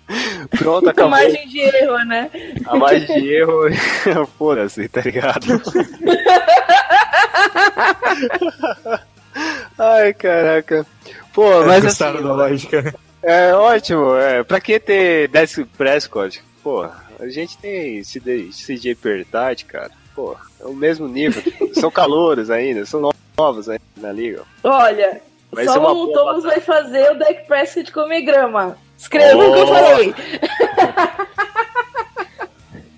Pronto, 0.58 0.88
acabou. 0.90 1.10
margem 1.10 1.48
de 1.48 1.60
erro, 1.60 1.98
né? 2.04 2.30
A 2.66 2.76
margem 2.76 3.20
de 3.20 3.34
erro, 3.34 3.62
foda-se, 4.38 4.88
tá 4.88 5.00
ligado? 5.00 5.46
Ai, 9.78 10.12
caraca. 10.14 10.86
Pô, 11.32 11.48
mas 11.64 11.78
assim, 11.78 11.86
Gostaram 11.86 12.22
da 12.22 12.34
lógica, 12.34 12.94
é 13.22 13.54
ótimo. 13.54 14.14
É, 14.16 14.44
pra 14.44 14.60
que 14.60 14.78
ter 14.78 15.28
Desk 15.28 15.64
Prescott? 15.76 16.42
Pô, 16.62 16.84
a 16.84 17.28
gente 17.28 17.58
tem 17.58 18.04
CD 18.04 18.50
CJ 18.50 18.94
Pertard, 18.94 19.64
cara. 19.64 19.90
Pô, 20.14 20.36
é 20.60 20.64
o 20.64 20.74
mesmo 20.74 21.08
nível. 21.08 21.42
são 21.74 21.90
calouros 21.90 22.50
ainda, 22.50 22.86
são 22.86 23.10
novos 23.36 23.68
ainda 23.68 23.82
na 23.96 24.12
liga. 24.12 24.42
Olha, 24.62 25.20
Vai 25.54 25.64
só 25.66 25.92
o 25.92 26.12
Thomas 26.12 26.42
batalha. 26.42 26.42
vai 26.42 26.60
fazer 26.60 27.10
o 27.12 27.18
deck 27.18 27.46
Prescott 27.46 27.92
comer 27.92 28.22
grama. 28.22 28.76
Escreva 28.98 29.36
o 29.36 29.52
que 29.52 29.58
eu 29.58 29.64
Oh. 29.64 29.66
falei. 29.66 30.14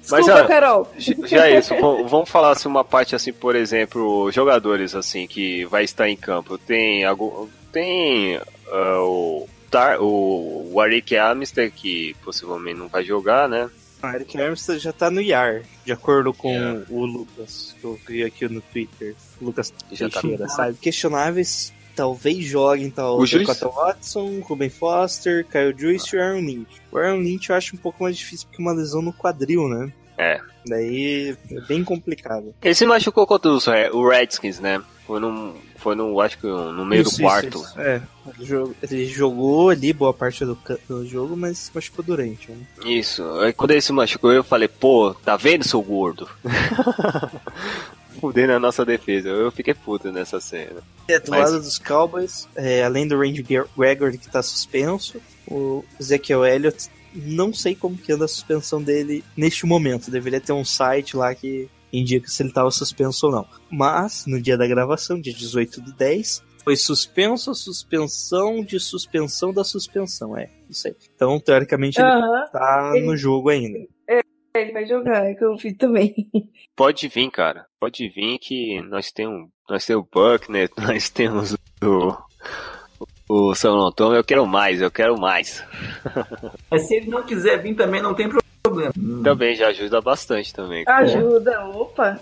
Mas, 0.09 0.25
Desculpa, 0.25 0.45
ó, 0.45 0.47
Carol. 0.47 0.93
Já 1.27 1.49
é 1.49 1.59
isso, 1.59 1.75
vamos 2.09 2.29
falar 2.31 2.53
assim 2.53 2.69
uma 2.69 2.85
parte 2.85 3.17
assim, 3.17 3.33
por 3.33 3.57
exemplo, 3.57 4.31
jogadores 4.31 4.95
assim 4.95 5.27
que 5.27 5.65
vai 5.65 5.83
estar 5.83 6.09
em 6.09 6.17
campo. 6.17 6.57
Tem 6.57 7.05
algum, 7.05 7.49
tem 7.73 8.37
ah, 8.71 9.01
o 9.01 9.49
Tar, 9.69 10.01
o 10.01 10.71
Warwick 10.75 11.17
Armstead 11.17 11.73
que 11.73 12.15
possivelmente 12.25 12.79
não 12.79 12.87
vai 12.87 13.03
jogar, 13.05 13.49
né? 13.49 13.69
O 14.01 14.07
Eric 14.07 14.41
Armstead 14.41 14.79
já 14.79 14.93
tá 14.93 15.11
no 15.11 15.21
IAR, 15.21 15.63
de 15.85 15.91
acordo 15.91 16.33
com 16.33 16.51
Yeah. 16.53 16.83
o 16.89 17.05
Lucas, 17.05 17.75
que 17.81 17.85
eu 17.85 17.99
vi 18.07 18.23
aqui 18.23 18.47
no 18.49 18.61
Twitter. 18.61 19.17
Lucas 19.43 19.75
Já 19.91 20.09
tá- 20.09 20.21
Teixeira, 20.21 20.49
sabe? 20.49 20.75
Questionáveis, 20.81 21.73
talvez 21.97 22.45
joguem 22.45 22.91
tal 22.91 23.19
O 23.19 23.27
juiz- 23.27 23.47
Dakota 23.47 23.69
Watson, 23.69 24.41
Ruben 24.41 24.69
Foster, 24.71 25.45
Kyle 25.47 25.75
Juice 25.77 26.15
e 26.15 26.19
o 26.19 26.23
Aaron 26.23 26.41
Lynch. 26.41 26.81
O 26.93 26.99
Aaron 26.99 27.19
Lynch 27.21 27.51
eu 27.51 27.57
acho 27.57 27.75
um 27.75 27.79
pouco 27.79 28.03
mais 28.05 28.17
difícil 28.17 28.47
porque 28.47 28.63
é 28.63 28.65
uma 28.65 28.73
lesão 28.73 29.01
no 29.03 29.13
quadril, 29.13 29.67
né? 29.69 29.93
É. 30.19 30.41
Daí 30.69 31.37
é 31.51 31.61
bem 31.63 31.83
complicado. 31.85 32.55
Ele 32.63 32.75
se 32.75 32.87
machucou 32.87 33.27
contra 33.27 33.51
os, 33.51 33.67
Re- 33.67 33.91
o 33.91 34.09
Redskins, 34.09 34.61
né? 34.61 34.81
Foi 35.07 35.21
num, 35.21 35.55
foi 35.77 35.95
no, 35.95 36.21
acho 36.21 36.37
que 36.39 36.47
no 36.49 36.85
meio 36.85 37.03
Isso, 37.03 37.11
do 37.11 37.15
isso, 37.15 37.23
quarto. 37.23 37.59
isso. 37.59 37.81
É, 37.81 38.03
ele 38.91 39.07
jogou, 39.07 39.69
ali 39.71 39.93
boa 39.93 40.13
parte 40.13 40.45
do, 40.45 40.59
do 40.89 41.07
jogo, 41.07 41.37
mas 41.37 41.71
machucou 41.73 42.05
durante. 42.05 42.51
Né? 42.51 42.57
Isso. 42.85 43.23
Aí 43.39 43.53
quando 43.53 43.71
ele 43.71 43.81
se 43.81 43.93
machucou, 43.93 44.33
eu 44.33 44.43
falei, 44.43 44.67
pô, 44.67 45.15
tá 45.25 45.37
vendo, 45.37 45.63
seu 45.69 45.81
gordo? 45.81 46.29
Fudendo 48.27 48.53
a 48.53 48.59
nossa 48.61 48.85
defesa. 48.85 49.29
Eu 49.29 49.51
fiquei 49.51 49.75
puto 49.75 50.11
nessa 50.11 50.41
cena. 50.41 50.83
É, 51.09 51.19
do 51.19 51.31
Mas- 51.31 51.51
lado 51.53 51.63
dos 51.63 51.79
Cowboys, 51.79 52.49
é, 52.57 52.83
além 52.85 53.07
do 53.07 53.17
Randy 53.19 53.43
Gregory 53.43 54.19
que 54.19 54.29
tá 54.31 54.43
suspenso, 54.43 55.21
o 55.47 55.85
Ezekiel 56.01 56.45
Elliott, 56.45 56.89
não 57.15 57.53
sei 57.53 57.75
como 57.75 57.97
que 57.97 58.13
anda 58.13 58.25
a 58.25 58.29
suspensão 58.29 58.83
dele 58.83 59.25
neste 59.37 59.65
momento. 59.65 60.11
Deveria 60.11 60.41
ter 60.41 60.53
um 60.53 60.65
site 60.65 61.17
lá 61.17 61.35
que 61.35 61.69
indica 61.93 62.29
se 62.29 62.43
ele 62.43 62.53
tava 62.53 62.71
suspenso 62.71 63.27
ou 63.27 63.33
não. 63.33 63.47
Mas, 63.71 64.25
no 64.27 64.41
dia 64.41 64.57
da 64.59 64.67
gravação, 64.67 65.21
dia 65.21 65.33
18 65.33 65.81
de 65.81 65.93
10, 65.95 66.43
foi 66.65 66.77
suspenso 66.77 67.51
a 67.53 67.55
suspensão 67.55 68.63
de 68.65 68.79
suspensão 68.81 69.53
da 69.53 69.63
suspensão. 69.63 70.37
É, 70.37 70.51
isso 70.69 70.89
aí. 70.89 70.97
Então, 71.15 71.39
teoricamente, 71.39 72.01
ele 72.01 72.09
tá 72.53 72.93
Ele- 72.95 73.07
no 73.07 73.17
jogo 73.17 73.49
ainda. 73.51 73.79
Ele 74.61 74.73
vai 74.73 74.87
jogar, 74.87 75.27
é 75.27 75.35
que 75.35 75.45
eu 75.45 75.57
vi 75.57 75.73
também. 75.73 76.15
Pode 76.75 77.09
vir, 77.09 77.31
cara. 77.31 77.67
Pode 77.81 78.09
vir 78.09 78.39
que 78.39 78.81
nós 78.83 79.11
temos, 79.13 79.49
nós 79.69 79.85
temos 79.85 80.05
o 80.05 80.09
Buckner, 80.13 80.71
nós 80.77 81.11
temos 81.11 81.57
o, 81.83 82.17
o 83.29 83.55
São 83.55 83.81
Antônio. 83.81 84.19
Eu 84.19 84.25
quero 84.25 84.47
mais, 84.47 84.81
eu 84.81 84.91
quero 84.91 85.19
mais. 85.19 85.65
Mas 86.71 86.83
se 86.89 86.97
ele 86.97 87.11
não 87.11 87.23
quiser 87.23 87.63
vir 87.63 87.75
também, 87.75 88.03
não 88.03 88.15
tem 88.15 88.29
problema. 88.63 88.93
Também 89.23 89.55
já 89.55 89.69
ajuda 89.69 90.01
bastante 90.01 90.53
também. 90.53 90.85
Ajuda, 90.87 91.65
opa. 91.67 92.21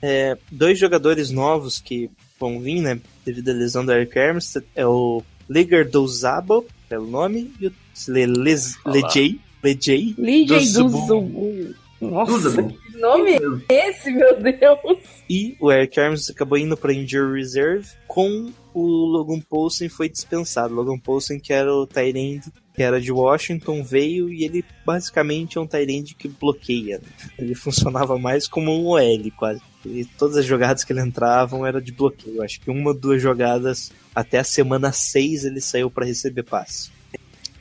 É, 0.00 0.36
dois 0.50 0.78
jogadores 0.78 1.30
novos 1.30 1.80
que 1.80 2.10
vão 2.38 2.60
vir, 2.60 2.80
né, 2.80 3.00
devido 3.24 3.48
à 3.48 3.52
lesão 3.52 3.84
do 3.84 3.92
Eric 3.92 4.18
Armstead, 4.18 4.66
é 4.74 4.86
o 4.86 5.22
Liger 5.48 5.88
Dozabo, 5.88 6.66
pelo 6.88 7.06
nome, 7.06 7.52
e 7.60 7.68
o 7.68 7.72
Le, 8.08 8.26
Les, 8.26 8.76
Olá. 8.84 8.94
Lejay, 8.94 9.40
Lejay 9.66 10.14
Lidia 10.16 10.58
do 10.58 10.84
do 10.84 10.88
Zubu. 10.88 11.74
Nossa, 12.00 12.50
Zubu. 12.50 12.68
que 12.72 12.98
nome 12.98 13.32
é 13.68 13.88
esse, 13.88 14.10
meu 14.12 14.40
Deus? 14.40 14.98
E 15.28 15.56
o 15.58 15.72
Eric 15.72 15.98
Armstead 15.98 16.36
acabou 16.36 16.58
indo 16.58 16.76
para 16.76 16.92
Injury 16.92 17.40
Reserve 17.40 17.88
com 18.06 18.52
o 18.72 18.86
Logan 19.06 19.40
Paulsen 19.40 19.88
foi 19.88 20.08
dispensado. 20.08 20.74
Logan 20.74 20.98
Paulsen, 20.98 21.40
que 21.40 21.52
era 21.52 21.74
o 21.74 21.86
tight 21.86 22.16
end, 22.18 22.42
que 22.74 22.82
era 22.82 23.00
de 23.00 23.10
Washington, 23.10 23.82
veio 23.82 24.28
e 24.28 24.44
ele 24.44 24.62
basicamente 24.84 25.56
é 25.56 25.60
um 25.60 25.66
tight 25.66 25.90
end 25.90 26.14
que 26.14 26.28
bloqueia. 26.28 26.98
né? 26.98 27.08
Ele 27.38 27.54
funcionava 27.56 28.18
mais 28.18 28.46
como 28.46 28.70
um 28.70 28.86
OL, 28.88 29.30
quase. 29.36 29.62
E 29.84 30.04
todas 30.04 30.36
as 30.36 30.44
jogadas 30.44 30.84
que 30.84 30.92
ele 30.92 31.00
entravam 31.00 31.64
era 31.64 31.80
de 31.80 31.92
bloqueio. 31.92 32.42
Acho 32.42 32.60
que 32.60 32.70
uma 32.70 32.90
ou 32.90 32.94
duas 32.94 33.22
jogadas 33.22 33.90
até 34.14 34.38
a 34.38 34.44
semana 34.44 34.92
6 34.92 35.44
ele 35.46 35.60
saiu 35.60 35.90
para 35.90 36.04
receber 36.04 36.42
passe. 36.42 36.90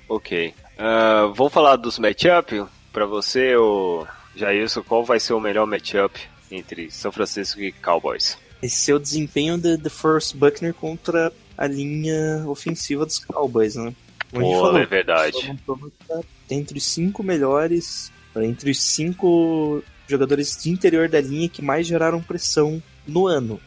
Ok. 0.09 0.53
Vamos 1.35 1.53
falar 1.53 1.75
dos 1.75 1.99
matchup 1.99 2.65
pra 2.91 3.05
você, 3.05 3.55
o 3.55 4.05
Jailson. 4.35 4.83
Qual 4.83 5.03
vai 5.03 5.19
ser 5.19 5.33
o 5.33 5.39
melhor 5.39 5.65
matchup 5.65 6.19
entre 6.51 6.91
São 6.91 7.11
Francisco 7.11 7.59
e 7.61 7.71
Cowboys? 7.71 8.37
Esse 8.61 8.91
é 8.91 8.95
o 8.95 8.99
desempenho 8.99 9.57
de 9.57 9.77
The 9.77 9.89
Force 9.89 10.35
Buckner 10.35 10.73
contra 10.73 11.31
a 11.57 11.67
linha 11.67 12.43
ofensiva 12.47 13.05
dos 13.05 13.19
Cowboys, 13.19 13.75
né? 13.75 13.93
Como 14.31 14.45
Pô, 14.45 14.61
falou, 14.61 14.77
é 14.79 14.85
verdade. 14.85 15.57
Tá 16.07 16.19
entre 16.49 16.77
os 16.77 16.85
cinco 16.85 17.23
melhores, 17.23 18.11
entre 18.35 18.71
os 18.71 18.81
cinco 18.81 19.83
jogadores 20.07 20.61
de 20.61 20.69
interior 20.69 21.07
da 21.07 21.21
linha 21.21 21.49
que 21.49 21.61
mais 21.61 21.87
geraram 21.87 22.21
pressão 22.21 22.81
no 23.07 23.27
ano. 23.27 23.59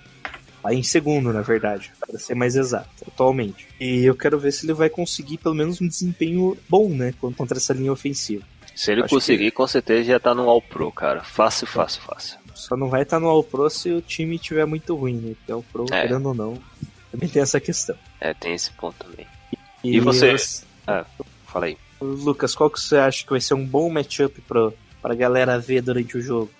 Em 0.70 0.82
segundo, 0.82 1.32
na 1.32 1.40
verdade, 1.42 1.92
para 2.00 2.18
ser 2.18 2.34
mais 2.34 2.56
exato, 2.56 2.88
atualmente. 3.06 3.66
E 3.80 4.04
eu 4.04 4.14
quero 4.14 4.38
ver 4.38 4.52
se 4.52 4.66
ele 4.66 4.72
vai 4.72 4.88
conseguir 4.88 5.38
pelo 5.38 5.54
menos 5.54 5.80
um 5.80 5.88
desempenho 5.88 6.56
bom, 6.68 6.88
né, 6.88 7.14
contra 7.20 7.56
essa 7.58 7.72
linha 7.72 7.92
ofensiva. 7.92 8.44
Se 8.74 8.92
ele 8.92 9.02
Acho 9.02 9.14
conseguir, 9.14 9.50
com 9.50 9.66
certeza 9.66 10.04
já 10.04 10.20
tá 10.20 10.34
no 10.34 10.48
All 10.48 10.62
Pro, 10.62 10.92
cara. 10.92 11.22
Fácil, 11.24 11.66
fácil, 11.66 12.00
fácil. 12.02 12.38
Só 12.54 12.76
não 12.76 12.88
vai 12.88 13.02
estar 13.02 13.18
no 13.18 13.26
All 13.28 13.42
Pro 13.42 13.68
se 13.68 13.90
o 13.90 14.00
time 14.00 14.36
estiver 14.36 14.64
muito 14.66 14.94
ruim, 14.94 15.14
né? 15.16 15.34
Porque 15.36 15.52
All 15.52 15.64
Pro, 15.72 15.86
É. 15.90 16.02
querendo 16.02 16.26
ou 16.26 16.34
não, 16.34 16.58
também 17.10 17.28
tem 17.28 17.42
essa 17.42 17.58
questão. 17.58 17.96
É, 18.20 18.32
tem 18.34 18.54
esse 18.54 18.70
ponto 18.72 19.04
também. 19.04 19.26
E 19.82 19.98
você? 20.00 20.34
Ah, 20.86 21.04
fala 21.46 21.66
aí. 21.66 21.76
Lucas, 22.00 22.54
qual 22.54 22.70
que 22.70 22.80
você 22.80 22.96
acha 22.96 23.24
que 23.24 23.30
vai 23.30 23.40
ser 23.40 23.54
um 23.54 23.64
bom 23.66 23.90
matchup 23.90 24.40
pra, 24.42 24.70
pra 25.02 25.14
galera 25.14 25.58
ver 25.58 25.82
durante 25.82 26.16
o 26.16 26.20
jogo? 26.20 26.50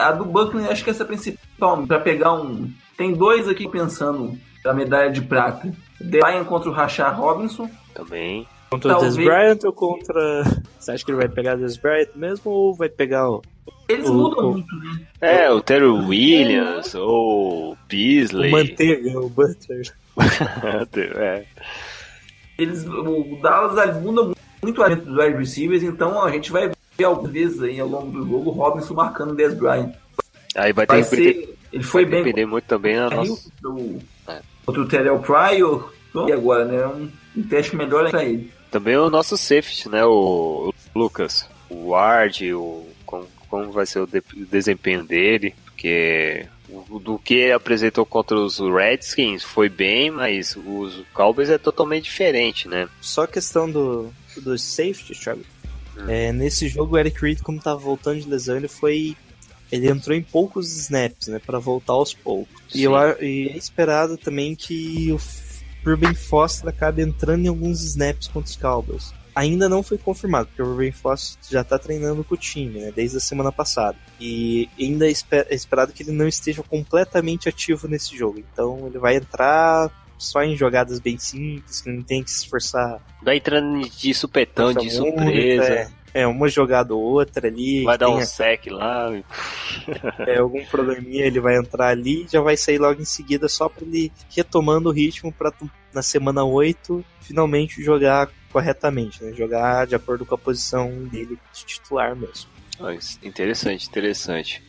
A 0.00 0.12
do 0.12 0.24
Buckner 0.24 0.70
acho 0.70 0.84
que 0.84 0.90
essa 0.90 1.02
é 1.02 1.04
a 1.04 1.06
principal. 1.06 1.84
Pra 1.86 1.98
pegar 1.98 2.32
um. 2.34 2.70
Tem 2.96 3.12
dois 3.12 3.48
aqui 3.48 3.68
pensando 3.68 4.38
da 4.64 4.72
medalha 4.72 5.10
de 5.10 5.20
prata. 5.22 5.72
Ryan 6.00 6.44
contra 6.44 6.68
o 6.68 6.72
Rashard 6.72 7.18
Robinson. 7.20 7.70
Também. 7.94 8.46
Contra 8.70 8.88
o 8.88 8.92
Talvez- 8.94 9.16
Des 9.16 9.24
Bryant 9.24 9.58
ou 9.64 9.72
contra. 9.72 10.44
Você 10.78 10.90
acha 10.90 11.04
que 11.04 11.10
ele 11.10 11.18
vai 11.18 11.28
pegar 11.28 11.56
o 11.56 11.58
Des 11.60 11.76
Bryant 11.76 12.08
mesmo 12.14 12.50
ou 12.50 12.74
vai 12.74 12.88
pegar 12.88 13.30
o, 13.30 13.42
Eles 13.88 14.08
O- 14.08 14.14
mudam 14.14 14.46
o- 14.48 14.52
muito, 14.52 14.74
né? 14.76 15.00
É, 15.20 15.50
o 15.50 15.60
Terry 15.60 15.84
Williams, 15.86 16.94
ou 16.94 17.72
o 17.72 17.76
Beasley. 17.88 18.50
Manteiga, 18.50 19.20
o 19.20 19.28
Butler? 19.28 19.92
é. 21.16 21.44
Eles, 22.58 22.84
o 22.86 23.38
Dallas 23.42 24.00
muda 24.02 24.32
muito 24.62 24.82
a 24.82 24.88
dos 24.88 25.06
wide 25.16 25.36
receivers, 25.38 25.82
então 25.82 26.22
a 26.22 26.30
gente 26.30 26.50
vai 26.50 26.70
ver 26.98 27.04
algumas 27.04 27.30
vezes 27.32 27.62
aí 27.62 27.78
ao 27.78 27.86
longo 27.88 28.10
do 28.10 28.26
jogo 28.26 28.50
o 28.50 28.52
Robinson 28.52 28.94
marcando 28.94 29.32
o 29.32 29.36
Des 29.36 29.54
Bryant. 29.54 29.92
Aí 30.56 30.72
vai 30.72 30.86
Vai 30.86 31.02
ter 31.02 31.04
ser. 31.04 31.55
Ele 31.72 31.82
foi 31.82 32.04
vai 32.04 32.12
bem 32.12 32.24
depender 32.24 32.46
muito 32.46 32.64
também 32.64 32.96
da 32.96 33.04
contra 33.10 33.20
o 33.22 33.26
nossa. 33.26 33.50
do- 33.60 33.98
É. 34.28 34.40
contra 34.64 34.80
o 34.82 34.88
Terrell 34.88 35.18
Pryor. 35.20 35.92
E 36.28 36.32
agora, 36.32 36.64
né? 36.64 36.86
Um, 36.86 37.10
um 37.36 37.42
teste 37.42 37.76
melhor 37.76 38.08
pra 38.10 38.24
ele. 38.24 38.50
Também 38.70 38.96
o 38.96 39.10
nosso 39.10 39.36
safety, 39.36 39.88
né? 39.90 40.04
O, 40.06 40.72
o 40.94 40.98
Lucas. 40.98 41.46
O 41.68 41.88
Ward, 41.90 42.54
o, 42.54 42.86
como, 43.04 43.26
como 43.50 43.70
vai 43.70 43.84
ser 43.84 44.00
o 44.00 44.06
de- 44.06 44.22
desempenho 44.50 45.04
dele. 45.04 45.54
Porque 45.66 46.46
o- 46.70 46.98
do 46.98 47.18
que 47.18 47.34
ele 47.34 47.52
apresentou 47.52 48.06
contra 48.06 48.34
os 48.38 48.58
Redskins 48.58 49.42
foi 49.44 49.68
bem, 49.68 50.10
mas 50.10 50.56
os 50.56 51.02
Cowboys 51.12 51.50
é 51.50 51.58
totalmente 51.58 52.04
diferente, 52.04 52.66
né? 52.66 52.88
Só 53.00 53.24
a 53.24 53.28
questão 53.28 53.70
do, 53.70 54.10
do 54.38 54.56
safety, 54.58 55.12
Thiago. 55.14 55.42
Hum. 55.98 56.04
É, 56.08 56.32
nesse 56.32 56.66
jogo, 56.68 56.94
o 56.94 56.98
Eric 56.98 57.20
Reed, 57.20 57.40
como 57.42 57.60
tava 57.60 57.78
voltando 57.78 58.20
de 58.20 58.28
lesão, 58.28 58.56
ele 58.56 58.68
foi. 58.68 59.14
Ele 59.70 59.88
entrou 59.88 60.16
em 60.16 60.22
poucos 60.22 60.76
snaps, 60.76 61.28
né? 61.28 61.40
Pra 61.44 61.58
voltar 61.58 61.94
aos 61.94 62.14
poucos. 62.14 62.54
E, 62.74 62.82
eu, 62.84 62.92
e 63.20 63.48
é 63.48 63.56
esperado 63.56 64.16
também 64.16 64.54
que 64.54 65.12
o 65.12 65.20
Ruben 65.88 66.14
Foster 66.14 66.68
acabe 66.68 67.02
entrando 67.02 67.44
em 67.44 67.48
alguns 67.48 67.82
snaps 67.82 68.28
contra 68.28 68.50
os 68.50 68.56
Cowboys. 68.56 69.12
ainda 69.34 69.68
não 69.68 69.82
foi 69.82 69.98
confirmado, 69.98 70.46
porque 70.48 70.62
o 70.62 70.66
Ruben 70.66 70.92
Foster 70.92 71.38
já 71.50 71.62
tá 71.62 71.78
treinando 71.78 72.24
com 72.24 72.34
o 72.34 72.38
time, 72.38 72.80
né, 72.80 72.92
desde 72.94 73.18
a 73.18 73.20
semana 73.20 73.52
passada. 73.52 73.98
E 74.20 74.68
ainda 74.78 75.08
é 75.08 75.12
é 75.12 75.54
esperado 75.54 75.92
que 75.92 76.02
ele 76.02 76.12
não 76.12 76.26
esteja 76.26 76.62
completamente 76.62 77.48
ativo 77.48 77.86
nesse 77.86 78.16
jogo. 78.16 78.38
Então 78.38 78.86
ele 78.86 78.98
vai 78.98 79.16
entrar 79.16 79.90
só 80.18 80.42
em 80.42 80.56
jogadas 80.56 80.98
bem 80.98 81.18
simples, 81.18 81.80
que 81.80 81.90
não 81.90 82.02
tem 82.02 82.22
que 82.22 82.30
se 82.30 82.38
esforçar. 82.38 83.00
Vai 83.22 83.36
entrando 83.36 83.88
de 83.88 84.14
supetão, 84.14 84.72
de 84.72 84.78
muito, 84.78 84.92
surpresa. 84.92 85.64
É, 85.64 85.88
é, 86.20 86.26
uma 86.26 86.48
jogada 86.48 86.94
ou 86.94 87.00
outra 87.02 87.46
ali. 87.48 87.84
Vai 87.84 87.98
dar 87.98 88.08
um 88.10 88.16
a- 88.18 88.24
sec 88.24 88.66
lá. 88.70 89.10
é, 90.26 90.38
algum 90.38 90.64
probleminha, 90.66 91.24
ele 91.24 91.40
vai 91.40 91.56
entrar 91.56 91.88
ali 91.88 92.24
e 92.24 92.28
já 92.28 92.40
vai 92.40 92.56
sair 92.56 92.78
logo 92.78 93.00
em 93.00 93.04
seguida 93.04 93.48
só 93.48 93.68
pra 93.68 93.84
ele 93.86 94.06
ir 94.06 94.12
retomando 94.34 94.88
o 94.88 94.92
ritmo 94.92 95.32
pra 95.32 95.50
tu- 95.50 95.70
na 95.92 96.02
semana 96.02 96.44
8 96.44 97.04
finalmente 97.20 97.82
jogar 97.82 98.28
corretamente, 98.52 99.22
né? 99.22 99.32
Jogar 99.32 99.86
de 99.86 99.94
acordo 99.94 100.24
com 100.24 100.34
a 100.34 100.38
posição 100.38 100.90
dele 101.04 101.38
de 101.52 101.64
titular 101.66 102.14
mesmo. 102.16 102.48
Ah, 102.80 102.94
Interessante, 103.22 103.88
interessante. 103.88 104.62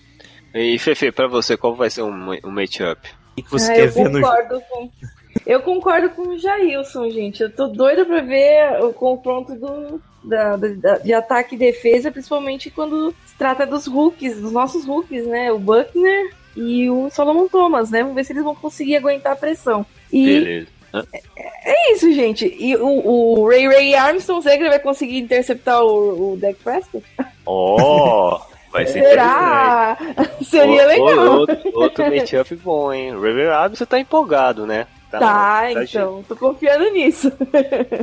E 0.54 0.80
Fefe, 0.80 1.12
pra 1.12 1.28
você, 1.28 1.56
qual 1.58 1.76
vai 1.76 1.90
ser 1.90 2.02
um, 2.04 2.32
um 2.44 2.50
matchup? 2.52 3.08
O 3.38 3.44
que 3.44 3.52
você 3.52 3.72
Ah, 3.72 3.76
quer 3.76 3.88
eu 3.88 3.92
ver 3.92 4.10
no 4.10 4.20
jogo? 4.22 4.28
concordo 4.34 4.62
com. 4.70 4.92
Eu 5.46 5.62
concordo 5.62 6.10
com 6.12 6.22
o 6.30 6.38
Jailson, 6.40 7.10
gente. 7.12 7.44
Eu 7.44 7.54
tô 7.54 7.68
doida 7.68 8.06
pra 8.06 8.22
ver 8.22 8.82
o 8.82 8.92
confronto 8.92 9.54
do, 9.56 10.02
da, 10.28 10.56
da- 10.58 10.98
de 11.00 11.14
ataque 11.14 11.56
e 11.56 11.58
defesa, 11.58 12.12
principalmente 12.12 12.70
quando 12.70 13.14
se 13.26 13.36
trata 13.38 13.66
dos 13.66 13.88
rookies, 13.88 14.40
dos 14.40 14.52
nossos 14.52 14.86
rookies, 14.86 15.26
né? 15.26 15.52
O 15.52 15.60
Buckner 15.60 16.32
e 16.56 16.90
o 16.90 17.10
Solomon 17.10 17.48
Thomas, 17.48 17.90
né? 17.92 18.02
Vamos 18.02 18.16
ver 18.16 18.24
se 18.26 18.34
eles 18.34 18.44
vão 18.44 18.56
conseguir 18.56 18.96
aguentar 18.98 19.34
a 19.34 19.36
pressão. 19.36 19.86
E 20.12 20.26
Beleza. 20.26 20.68
Hã? 20.94 21.04
é 21.66 21.94
isso, 21.94 22.12
gente. 22.14 22.56
E 22.60 22.76
o, 22.78 22.88
o 23.08 23.48
Ray 23.48 23.68
Ray 23.68 23.94
Armstrong, 23.96 24.42
será 24.42 24.56
que 24.56 24.64
ele 24.64 24.70
vai 24.70 24.80
conseguir 24.80 25.20
interceptar 25.20 25.84
o, 25.84 26.34
o 26.34 26.38
Dak 26.38 26.56
Prescott? 26.64 27.06
Ó, 27.46 28.40
vai 28.72 28.86
ser 28.88 29.04
Será? 29.04 29.98
Seria 30.42 30.84
ô, 30.84 30.88
legal. 30.88 31.40
Outro, 31.40 31.58
outro 31.74 32.04
matchup 32.16 32.56
bom, 32.58 32.94
hein? 32.94 33.12
River 33.20 33.50
Rabbit, 33.52 33.78
você 33.78 33.86
tá 33.86 34.00
empolgado, 34.00 34.66
né? 34.66 34.88
Tá, 35.12 35.70
então. 35.72 36.24
Tô 36.28 36.36
confiando 36.36 36.90
nisso. 36.92 37.32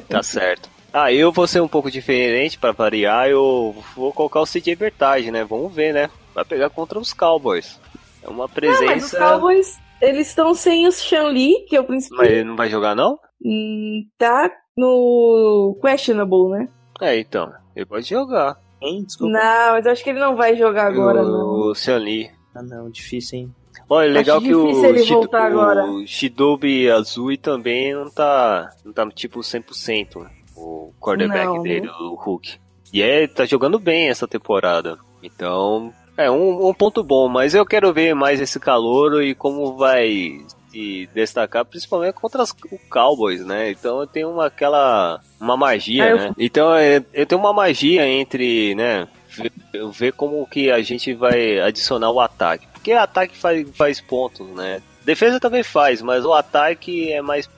Tá 0.08 0.22
certo. 0.22 0.70
Ah, 0.96 1.12
eu 1.12 1.32
vou 1.32 1.46
ser 1.48 1.60
um 1.60 1.66
pouco 1.66 1.90
diferente 1.90 2.56
pra 2.56 2.70
variar. 2.70 3.28
Eu 3.28 3.74
vou 3.96 4.12
colocar 4.12 4.40
o 4.40 4.46
CJ 4.46 4.76
Bertage, 4.76 5.30
né? 5.32 5.42
Vamos 5.44 5.74
ver, 5.74 5.92
né? 5.92 6.08
Vai 6.32 6.44
pegar 6.44 6.70
contra 6.70 6.98
os 7.00 7.12
Cowboys. 7.12 7.80
É 8.22 8.28
uma 8.28 8.44
Não, 8.46 8.48
mas 8.48 8.48
os 8.48 8.54
presença. 8.54 9.18
Cowboys, 9.18 9.76
eles 10.00 10.28
estão 10.28 10.54
sem 10.54 10.86
o 10.86 10.92
Sean 10.92 11.24
Lee, 11.28 11.64
que 11.68 11.74
é 11.74 11.80
o 11.80 11.84
principal. 11.84 12.18
Mas 12.18 12.30
ele 12.30 12.44
não 12.44 12.54
vai 12.54 12.70
jogar, 12.70 12.94
não? 12.94 13.18
Hum, 13.44 14.04
tá 14.16 14.48
no 14.76 15.76
questionable, 15.82 16.48
né? 16.50 16.68
É, 17.00 17.18
então. 17.18 17.52
Ele 17.74 17.86
pode 17.86 18.08
jogar. 18.08 18.56
Hein? 18.80 19.02
Desculpa. 19.04 19.32
Não, 19.32 19.72
mas 19.72 19.86
eu 19.86 19.92
acho 19.92 20.04
que 20.04 20.10
ele 20.10 20.20
não 20.20 20.36
vai 20.36 20.54
jogar 20.56 20.86
agora, 20.86 21.22
não. 21.24 21.70
o 21.70 21.74
Sean 21.74 21.96
Lee. 21.98 22.30
Ah, 22.54 22.62
não, 22.62 22.88
difícil, 22.88 23.40
hein? 23.40 23.54
Olha, 23.90 24.12
legal 24.12 24.36
Acho 24.38 24.46
que 24.46 24.54
o, 24.54 24.66
difícil 24.68 24.88
ele 24.90 24.98
Shido- 25.00 25.14
voltar 25.14 25.44
agora. 25.46 25.84
o 25.86 26.06
Shidobi 26.06 26.88
Azui 26.88 27.36
também 27.36 27.92
não 27.92 28.08
tá, 28.10 28.70
não 28.84 28.92
tá 28.92 29.06
tipo 29.10 29.40
100%. 29.40 30.24
O 30.64 30.92
quarterback 31.00 31.44
Não, 31.46 31.62
dele, 31.62 31.88
o 31.88 32.14
Hulk. 32.14 32.56
E 32.92 33.02
é, 33.02 33.26
tá 33.26 33.44
jogando 33.44 33.78
bem 33.78 34.08
essa 34.08 34.26
temporada. 34.26 34.96
Então, 35.22 35.92
é 36.16 36.30
um, 36.30 36.68
um 36.68 36.72
ponto 36.74 37.02
bom, 37.02 37.28
mas 37.28 37.54
eu 37.54 37.66
quero 37.66 37.92
ver 37.92 38.14
mais 38.14 38.40
esse 38.40 38.58
calor 38.60 39.22
e 39.22 39.34
como 39.34 39.76
vai 39.76 40.40
se 40.70 41.08
destacar, 41.14 41.64
principalmente 41.64 42.14
contra 42.14 42.42
as- 42.42 42.50
o 42.50 42.78
Cowboys, 42.90 43.44
né? 43.44 43.70
Então 43.70 44.00
eu 44.00 44.06
tenho 44.06 44.30
uma, 44.30 44.46
aquela, 44.46 45.20
uma 45.40 45.56
magia, 45.56 46.04
Ah, 46.04 46.10
eu- 46.10 46.16
né? 46.18 46.32
Então 46.38 46.74
é, 46.74 47.02
eu 47.12 47.26
tenho 47.26 47.40
uma 47.40 47.52
magia 47.52 48.06
entre, 48.06 48.74
né? 48.74 49.06
ver- 49.28 49.52
Ver 49.92 50.12
como 50.12 50.46
que 50.46 50.70
a 50.70 50.80
gente 50.82 51.12
vai 51.14 51.58
adicionar 51.60 52.10
o 52.10 52.20
ataque. 52.20 52.66
Porque 52.72 52.92
ataque 52.92 53.36
faz, 53.36 53.68
faz 53.76 54.00
pontos, 54.00 54.46
né? 54.50 54.80
Defesa 55.04 55.40
também 55.40 55.62
faz, 55.64 56.00
mas 56.00 56.24
o 56.24 56.32
ataque 56.32 57.12
é 57.12 57.20
mais 57.20 57.48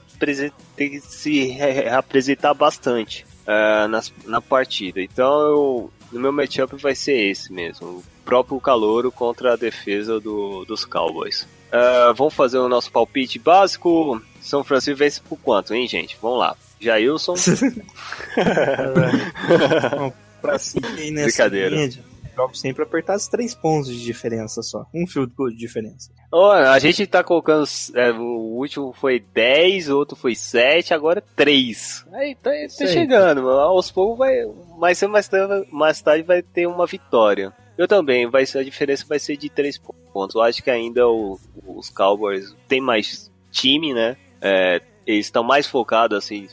tem 0.77 0.91
que 0.91 1.01
se 1.01 1.47
re- 1.47 1.89
apresentar 1.89 2.55
bastante 2.55 3.27
ah, 3.47 3.87
nas, 3.89 4.13
na 4.25 4.41
partida. 4.41 5.01
Então 5.01 5.41
eu, 5.41 5.91
no 6.13 6.21
meu 6.21 6.33
matchup 6.33 6.77
vai 6.77 6.95
ser 6.95 7.31
esse 7.31 7.53
mesmo. 7.53 7.87
O 7.87 8.05
próprio 8.25 8.61
calouro 8.61 9.13
contra 9.13 9.53
a 9.53 9.57
defesa 9.57 10.19
do, 10.21 10.65
dos 10.65 10.85
Cowboys. 10.85 11.47
Ah, 11.71 12.13
vamos 12.17 12.35
fazer 12.35 12.59
o 12.59 12.69
nosso 12.69 12.91
palpite 12.91 13.39
básico. 13.39 14.21
São 14.41 14.65
Francisco 14.65 14.99
vence 14.99 15.21
por 15.21 15.39
quanto, 15.39 15.75
hein, 15.75 15.87
gente? 15.87 16.17
Vamos 16.21 16.39
lá. 16.39 16.57
Jailson. 16.81 17.35
Brincadeira. 21.25 21.77
Jogos 22.37 22.61
sempre 22.61 22.83
apertar 22.83 23.17
os 23.17 23.27
três 23.27 23.55
pontos 23.55 23.89
de 23.91 24.03
diferença 24.05 24.63
só. 24.63 24.85
Um 24.95 25.07
field 25.07 25.33
goal 25.35 25.49
de 25.51 25.57
diferença. 25.57 26.11
Ó, 26.31 26.53
a 26.53 26.79
gente 26.79 27.07
tá 27.07 27.25
colocando. 27.25 27.65
é, 27.95 28.13
o 28.13 28.57
último 28.59 28.93
foi 28.93 29.19
10, 29.21 29.89
o 29.91 29.97
outro 29.97 30.15
foi 30.17 30.35
7, 30.35 30.93
agora 30.93 31.23
3. 31.35 32.05
Aí 32.13 32.35
tá, 32.35 32.51
tá 32.79 32.87
chegando, 32.87 33.49
aos 33.51 33.91
poucos 33.91 34.19
vai. 34.19 34.35
Mais 34.79 34.99
cedo, 34.99 35.11
mais 35.11 35.29
tarde, 35.29 35.67
mais 35.73 36.01
tarde 36.03 36.23
vai 36.23 36.43
ter 36.43 36.67
uma 36.67 36.87
vitória. 36.87 37.53
Eu 37.79 37.87
também, 37.89 38.29
vai 38.29 38.45
ser, 38.47 38.59
a 38.59 38.65
diferença 38.65 39.05
vai 39.09 39.19
ser 39.19 39.37
de 39.37 39.49
3 39.49 39.79
pontos. 40.13 40.35
Eu 40.35 40.43
acho 40.43 40.63
que 40.63 40.71
ainda 40.71 41.07
o- 41.09 41.39
os 41.67 41.91
Cowboys 41.91 42.55
tem 42.69 42.81
mais 42.81 43.31
time, 43.51 43.93
né? 43.95 44.17
É, 44.41 44.81
eles 45.07 45.27
estão 45.27 45.43
mais 45.43 45.67
focados, 45.67 46.17
assim, 46.19 46.49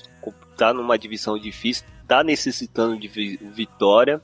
tá 0.58 0.74
numa 0.74 0.98
divisão 0.98 1.38
difícil, 1.38 1.86
tá 2.08 2.24
necessitando 2.24 2.98
de 3.00 3.08
vi- 3.08 3.38
vitória. 3.42 4.22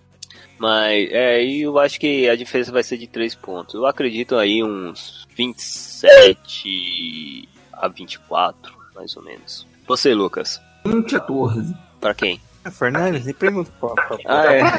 Mas 0.57 1.09
é, 1.11 1.43
e 1.43 1.61
eu 1.61 1.77
acho 1.79 1.99
que 1.99 2.29
a 2.29 2.35
diferença 2.35 2.71
vai 2.71 2.83
ser 2.83 2.97
de 2.97 3.07
3 3.07 3.35
pontos. 3.35 3.75
Eu 3.75 3.85
acredito 3.85 4.35
aí 4.35 4.63
uns 4.63 5.27
27 5.35 7.47
a 7.73 7.87
24, 7.87 8.73
mais 8.93 9.15
ou 9.15 9.23
menos. 9.23 9.65
Você, 9.87 10.13
Lucas, 10.13 10.61
20 10.85 11.15
a 11.15 11.19
14. 11.19 11.73
pra 12.01 12.13
quem? 12.13 12.41
Ah, 12.63 12.71
Fernandes, 12.71 13.25
nem 13.25 13.33
pergunta 13.33 13.71
qual. 13.79 13.95
Ah, 14.25 14.53
é. 14.53 14.61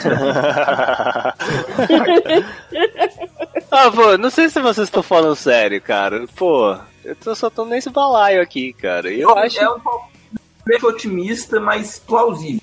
ah, 3.71 3.91
pô, 3.91 4.19
não 4.19 4.29
sei 4.29 4.51
se 4.51 4.61
vocês 4.61 4.89
estão 4.89 5.03
falando 5.03 5.35
sério, 5.35 5.81
cara. 5.81 6.27
Pô, 6.37 6.77
eu 7.05 7.17
tô, 7.17 7.35
só 7.35 7.49
tô 7.49 7.65
nesse 7.65 7.89
balaio 7.89 8.43
aqui, 8.43 8.75
cara. 8.75 9.11
Eu 9.11 9.37
acho. 9.39 9.59
É 9.59 9.71
um 9.71 9.81
palpite 9.81 10.87
otimista, 10.87 11.59
mas 11.59 11.99
plausível. 11.99 12.61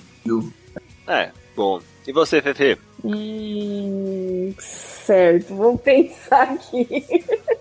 É, 1.07 1.31
bom. 1.55 1.81
E 2.07 2.13
você, 2.13 2.41
Fefe? 2.41 2.77
Hum, 3.03 4.53
certo, 4.59 5.53
vamos 5.55 5.81
pensar 5.81 6.43
aqui. 6.53 7.05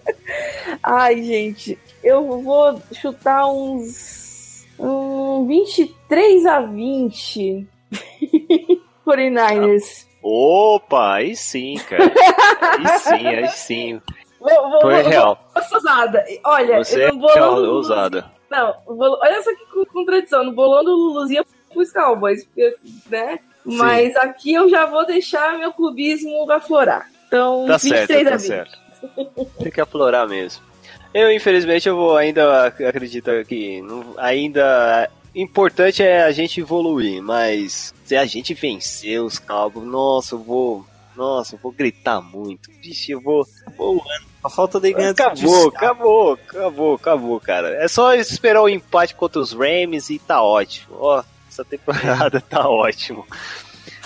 Ai, 0.82 1.22
gente, 1.22 1.78
eu 2.02 2.40
vou 2.42 2.80
chutar 2.92 3.46
uns. 3.48 4.64
Um 4.78 5.46
23 5.46 6.46
a 6.46 6.60
20. 6.60 7.66
49ers. 9.06 10.06
Opa, 10.22 11.14
aí 11.14 11.34
sim, 11.36 11.76
cara. 11.88 12.12
Aí 12.60 12.98
sim, 12.98 13.26
aí 13.26 13.48
sim. 13.48 14.00
Vou, 14.40 14.70
vou, 14.70 14.80
Foi 14.80 15.02
vou- 15.02 15.10
real. 15.10 15.38
vou- 15.54 15.62
ousada. 15.74 16.24
Olha, 16.44 16.78
Você 16.84 17.04
eu 17.04 17.08
é 17.08 17.12
no 17.12 17.18
bolão 17.18 17.54
do 17.62 17.72
ousada. 17.74 18.30
Não, 18.50 18.74
olha 18.86 19.42
só 19.42 19.54
que 19.54 19.66
co- 19.72 19.86
contradição. 19.86 20.44
No 20.44 20.52
bolão 20.52 20.84
do 20.84 20.90
Luluzinho 20.92 21.40
eu 21.40 21.46
fui 21.72 21.84
os 21.84 21.92
Cowboys, 21.92 22.46
né? 23.08 23.38
Mas 23.66 24.14
aqui 24.16 24.52
eu 24.54 24.68
já 24.68 24.86
vou 24.86 25.04
deixar 25.06 25.58
meu 25.58 25.72
clubismo 25.72 26.50
aflorar. 26.50 27.10
Então, 27.26 27.66
Tá 27.66 27.76
23 27.76 28.06
certo, 28.06 28.26
a 28.26 28.30
tá 28.30 28.36
20. 28.36 28.46
certo. 28.46 28.78
Tem 29.62 29.72
que 29.72 29.80
aflorar 29.80 30.28
mesmo. 30.28 30.62
Eu, 31.12 31.30
infelizmente, 31.32 31.88
eu 31.88 31.96
vou 31.96 32.16
ainda 32.16 32.66
ac- 32.66 32.84
acredito 32.84 33.30
que 33.48 33.80
não- 33.82 34.14
ainda 34.18 35.10
importante 35.34 36.02
é 36.02 36.22
a 36.22 36.30
gente 36.30 36.60
evoluir, 36.60 37.22
mas 37.22 37.92
se 38.04 38.16
a 38.16 38.24
gente 38.24 38.54
vencer 38.54 39.20
os 39.22 39.38
Cowboys, 39.38 39.86
nossa, 39.86 40.34
eu 40.34 40.38
vou, 40.38 40.84
nossa, 41.16 41.54
eu 41.54 41.58
vou 41.62 41.72
gritar 41.72 42.20
muito. 42.20 42.70
Vixe, 42.82 43.12
eu 43.12 43.20
vou, 43.20 43.46
vou 43.76 44.02
A 44.44 44.48
falta 44.50 44.78
de 44.78 44.92
ganhar 44.92 45.10
Acabou, 45.10 45.68
acabou, 45.68 46.32
acabou, 46.34 46.94
acabou, 46.94 47.40
cara. 47.40 47.82
É 47.82 47.88
só 47.88 48.14
esperar 48.14 48.62
o 48.62 48.68
empate 48.68 49.14
contra 49.14 49.40
os 49.40 49.52
Rams 49.52 50.08
e 50.10 50.18
tá 50.20 50.40
ótimo. 50.42 50.96
Ó, 51.00 51.22
essa 51.56 51.64
temporada 51.64 52.40
tá 52.40 52.68
ótimo. 52.68 53.26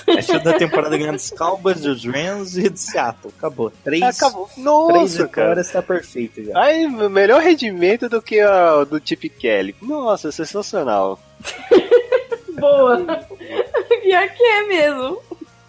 Essa 0.07 0.39
da 0.39 0.55
temporada 0.55 0.97
ganhando 0.97 1.17
dos 1.17 1.31
Cowboys, 1.31 1.81
dos 1.81 2.05
Rams 2.05 2.57
e 2.57 2.69
do 2.69 2.79
Seattle. 2.79 3.33
Acabou. 3.37 3.71
Três, 3.85 4.03
Acabou. 4.03 4.47
três 4.47 4.65
Nossa, 4.65 5.29
cara. 5.29 5.49
vitórias 5.49 5.71
tá 5.71 5.83
perfeito 5.83 6.45
já. 6.45 6.59
Aí, 6.59 6.87
melhor 6.87 7.43
rendimento 7.43 8.09
do 8.09 8.23
que 8.23 8.41
a 8.41 8.85
do 8.85 9.01
Chip 9.05 9.29
Kelly. 9.29 9.75
Nossa, 9.83 10.33
sensacional. 10.33 11.21
Boa. 12.59 12.99
Pior 14.03 14.29
que 14.31 14.43
é 14.43 14.67
mesmo. 14.67 15.21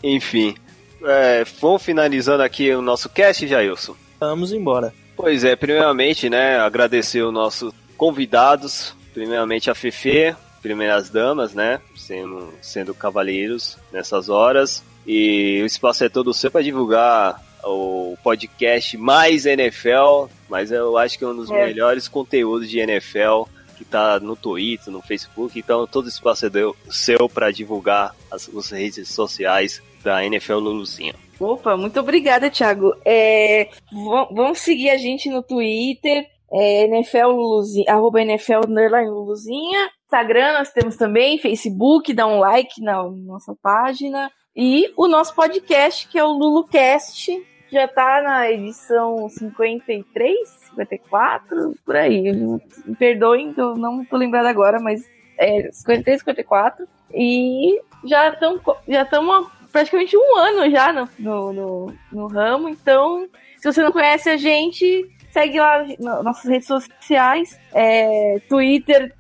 Enfim, 0.04 0.56
é, 1.04 1.44
vamos 1.60 1.84
finalizando 1.84 2.42
aqui 2.44 2.72
o 2.74 2.82
nosso 2.82 3.10
cast, 3.10 3.48
Jailson. 3.48 3.96
Vamos 4.20 4.52
embora. 4.52 4.94
Pois 5.16 5.44
é, 5.44 5.56
primeiramente, 5.56 6.30
né, 6.30 6.58
agradecer 6.58 7.22
os 7.22 7.34
nossos 7.34 7.74
convidados, 7.96 8.96
primeiramente 9.14 9.70
a 9.70 9.76
Fefe, 9.76 10.36
primeiras 10.62 11.10
damas, 11.10 11.54
né? 11.54 11.80
Sendo, 11.96 12.54
sendo 12.62 12.94
cavalheiros 12.94 13.78
nessas 13.92 14.30
horas. 14.30 14.84
E 15.06 15.60
o 15.64 15.66
espaço 15.66 16.04
é 16.04 16.10
todo 16.10 16.34
seu 16.34 16.52
para 16.52 16.62
divulgar 16.62 17.42
o 17.64 18.16
podcast 18.24 18.98
mais 18.98 19.46
NFL, 19.46 20.26
mas 20.50 20.72
eu 20.72 20.98
acho 20.98 21.18
que 21.18 21.24
é 21.24 21.28
um 21.28 21.36
dos 21.36 21.50
É. 21.52 21.66
melhores 21.68 22.08
conteúdos 22.08 22.70
de 22.70 22.80
NFL 22.80 23.44
que 23.78 23.86
tá 23.86 24.20
no 24.20 24.36
Twitter, 24.36 24.92
no 24.94 25.02
Facebook, 25.02 25.58
então 25.58 25.88
todo 25.88 26.08
espaço 26.08 26.46
é 26.46 26.50
deu- 26.52 26.76
seu 26.90 27.28
para 27.28 27.50
divulgar 27.52 28.16
as, 28.32 28.48
as 28.56 28.70
redes 28.70 29.10
sociais 29.10 29.82
da 30.04 30.24
NFL 30.24 30.60
Luluzinha. 30.60 31.16
Opa, 31.40 31.76
muito 31.76 32.00
obrigada, 32.00 32.50
Thiago. 32.52 32.94
É, 33.04 33.70
vão, 33.92 34.54
seguir 34.54 34.92
a 34.92 34.98
gente 34.98 35.30
no 35.32 35.42
Twitter, 35.42 36.24
é, 36.52 36.84
NFL 36.86 37.30
Luluzinha, 37.30 37.92
arroba 37.92 38.22
NFL 38.22 38.62
Luluzinha. 38.68 39.90
Instagram 40.12 40.58
nós 40.58 40.74
temos 40.74 40.98
também, 40.98 41.38
Facebook, 41.38 42.14
dá 42.14 42.28
um 42.28 42.40
like 42.40 42.82
na 42.82 43.02
nossa 43.02 43.56
página. 43.64 44.30
E 44.54 44.92
o 44.98 45.08
nosso 45.08 45.34
podcast, 45.34 46.06
que 46.10 46.20
é 46.20 46.24
o 46.24 46.34
LuluCast, 46.34 47.32
já 47.72 47.88
tá 47.88 48.22
na 48.22 48.52
edição 48.52 49.30
53, 49.30 50.50
54, 50.76 51.76
por 51.86 51.96
aí. 51.96 52.30
Me 52.34 52.96
perdoem, 53.00 53.54
eu 53.58 53.78
não 53.78 54.04
tô 54.04 54.18
lembrada 54.18 54.50
agora, 54.50 54.82
mas 54.82 55.02
é 55.38 55.72
53, 55.72 56.20
54. 56.20 56.86
E 57.14 57.82
já 58.04 58.34
estamos 58.34 58.62
já 58.90 59.04
há 59.04 59.46
praticamente 59.72 60.18
um 60.18 60.36
ano 60.36 60.70
já 60.70 60.92
no, 60.92 61.08
no, 61.18 61.54
no, 61.54 61.94
no 62.12 62.28
ramo. 62.28 62.68
Então, 62.68 63.30
se 63.56 63.72
você 63.72 63.82
não 63.82 63.94
conhece 63.94 64.30
a 64.30 64.36
gente, 64.36 65.10
segue 65.32 65.58
lá 65.58 65.86
nas 65.98 66.22
nossas 66.22 66.52
redes 66.52 66.68
sociais. 66.68 67.58
É, 67.74 68.42
Twitter 68.50 69.16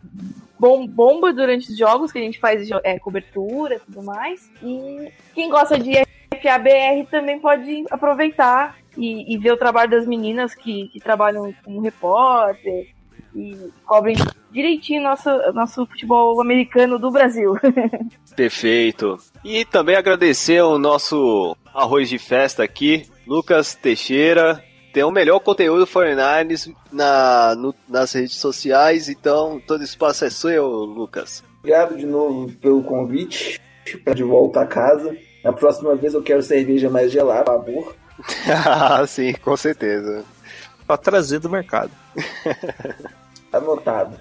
bom- 0.61 0.85
bomba 0.85 1.33
durante 1.33 1.71
os 1.71 1.77
jogos, 1.77 2.11
que 2.11 2.19
a 2.19 2.21
gente 2.21 2.39
faz 2.39 2.69
é, 2.83 2.99
cobertura 2.99 3.75
e 3.75 3.79
tudo 3.79 4.03
mais. 4.03 4.47
E 4.61 5.11
quem 5.33 5.49
gosta 5.49 5.79
de 5.79 5.93
FABR 6.41 7.07
também 7.09 7.39
pode 7.39 7.83
aproveitar 7.89 8.77
e, 8.95 9.33
e 9.33 9.37
ver 9.39 9.53
o 9.53 9.57
trabalho 9.57 9.89
das 9.89 10.05
meninas 10.05 10.53
que, 10.53 10.87
que 10.89 10.99
trabalham 10.99 11.51
como 11.65 11.81
repórter 11.81 12.89
e 13.35 13.57
cobrem 13.85 14.15
direitinho 14.51 15.01
nosso, 15.01 15.29
nosso 15.53 15.85
futebol 15.87 16.39
americano 16.39 16.99
do 16.99 17.09
Brasil. 17.09 17.53
Perfeito. 18.35 19.17
E 19.43 19.65
também 19.65 19.95
agradecer 19.95 20.59
ao 20.59 20.77
nosso 20.77 21.55
arroz 21.73 22.07
de 22.09 22.19
festa 22.19 22.63
aqui, 22.63 23.09
Lucas 23.25 23.73
Teixeira. 23.73 24.63
Tem 24.93 25.03
o 25.03 25.11
melhor 25.11 25.39
conteúdo 25.39 25.87
49ers 25.87 26.73
na, 26.91 27.55
no- 27.55 27.73
nas 27.87 28.11
redes 28.13 28.35
sociais, 28.35 29.07
então 29.07 29.61
todo 29.65 29.83
espaço 29.83 30.25
é 30.25 30.29
seu, 30.29 30.65
Lucas. 30.67 31.43
Obrigado 31.59 31.95
de 31.97 32.05
novo 32.05 32.51
pelo 32.53 32.83
convite. 32.83 33.59
De 34.15 34.23
volta 34.23 34.61
a 34.61 34.65
casa. 34.67 35.15
Na 35.43 35.51
próxima 35.53 35.95
vez 35.95 36.13
eu 36.13 36.21
quero 36.21 36.41
cerveja 36.43 36.89
mais 36.89 37.11
gelada, 37.11 37.51
por 37.59 37.65
favor. 37.73 37.95
Sim, 39.07 39.33
com 39.33 39.55
certeza. 39.57 40.23
Pra 40.85 40.97
trazer 40.97 41.39
do 41.39 41.49
mercado. 41.49 41.91
Anotado. 43.51 44.19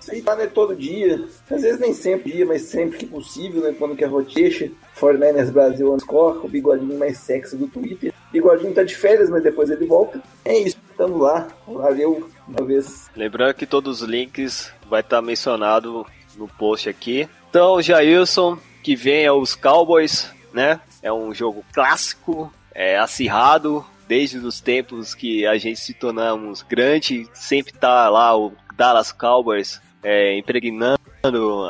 Isso 0.00 0.12
aí 0.12 0.22
tá 0.22 0.36
né, 0.36 0.46
todo 0.46 0.76
dia. 0.76 1.24
Às 1.50 1.62
vezes 1.62 1.80
nem 1.80 1.92
sempre 1.92 2.32
dia, 2.32 2.46
mas 2.46 2.62
sempre 2.62 2.98
que 2.98 3.06
possível, 3.06 3.62
né? 3.62 3.74
Quando 3.76 3.96
quer 3.96 4.06
rotecha. 4.06 4.70
49ers 4.98 5.50
Brasil 5.52 5.92
Anscore, 5.92 6.38
o 6.42 6.48
bigodinho 6.48 6.98
mais 6.98 7.18
sexy 7.18 7.56
do 7.56 7.68
Twitter. 7.68 8.12
Bigodinho 8.32 8.74
tá 8.74 8.82
de 8.82 8.94
férias, 8.94 9.30
mas 9.30 9.42
depois 9.42 9.70
ele 9.70 9.86
volta. 9.86 10.20
É 10.44 10.58
isso, 10.58 10.76
tamo 10.96 11.18
lá. 11.18 11.48
Valeu, 11.66 12.28
uma 12.48 12.64
vez. 12.64 13.10
Lembrando 13.14 13.54
que 13.54 13.66
todos 13.66 14.02
os 14.02 14.08
links 14.08 14.72
vai 14.88 15.00
estar 15.00 15.20
mencionado 15.22 16.06
no 16.36 16.48
post 16.48 16.88
aqui. 16.88 17.28
Então, 17.48 17.80
Jailson, 17.80 18.58
que 18.82 18.96
venha 18.96 19.32
os 19.34 19.54
Cowboys, 19.54 20.30
né? 20.52 20.80
É 21.02 21.12
um 21.12 21.32
jogo 21.34 21.64
clássico, 21.72 22.52
é 22.74 22.98
acirrado, 22.98 23.84
desde 24.06 24.38
os 24.38 24.60
tempos 24.60 25.14
que 25.14 25.46
a 25.46 25.56
gente 25.58 25.80
se 25.80 25.94
tornamos 25.94 26.62
grande, 26.62 27.28
sempre 27.32 27.72
tá 27.72 28.08
lá 28.08 28.36
o 28.36 28.52
Dallas 28.76 29.12
Cowboys 29.12 29.80
é, 30.02 30.36
impregnando 30.38 31.00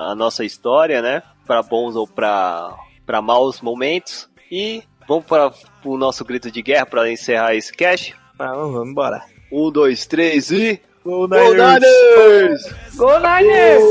a 0.00 0.14
nossa 0.14 0.44
história, 0.44 1.00
né? 1.00 1.22
Para 1.46 1.62
bons 1.62 1.96
ou 1.96 2.06
para 2.06 2.76
para 3.06 3.22
maus 3.22 3.60
momentos. 3.60 4.28
E 4.50 4.82
vamos 5.08 5.24
para 5.24 5.52
o 5.84 5.96
nosso 5.96 6.24
grito 6.24 6.50
de 6.50 6.60
guerra 6.60 6.86
para 6.86 7.10
encerrar 7.10 7.54
esse 7.54 7.72
cast. 7.72 8.14
Ah, 8.38 8.52
vamos 8.52 8.86
embora. 8.88 9.22
Um, 9.50 9.70
dois, 9.70 10.06
três 10.06 10.50
e. 10.50 10.80
Go 11.04 11.28
Go 11.28 11.54
Niners! 11.54 12.62
Go 12.96 13.18
Niners! 13.20 13.82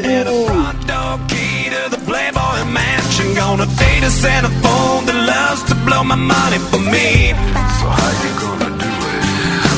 Get 0.00 0.28
a 0.28 0.46
front 0.46 0.86
door 0.86 1.18
key 1.26 1.68
to 1.70 1.90
the 1.90 1.98
Playboy 2.06 2.64
Mansion. 2.70 3.34
Gonna 3.34 3.66
date 3.66 4.04
a 4.04 4.10
Santa 4.10 4.48
phone 4.62 5.06
that 5.06 5.16
loves 5.26 5.62
to 5.68 5.74
blow 5.84 6.04
my 6.04 6.14
money 6.14 6.58
for 6.70 6.78
me. 6.78 7.34
So 7.82 7.86
how 7.90 8.10
you 8.22 8.30
gonna 8.38 8.78
do 8.78 8.86
it? 8.86 9.22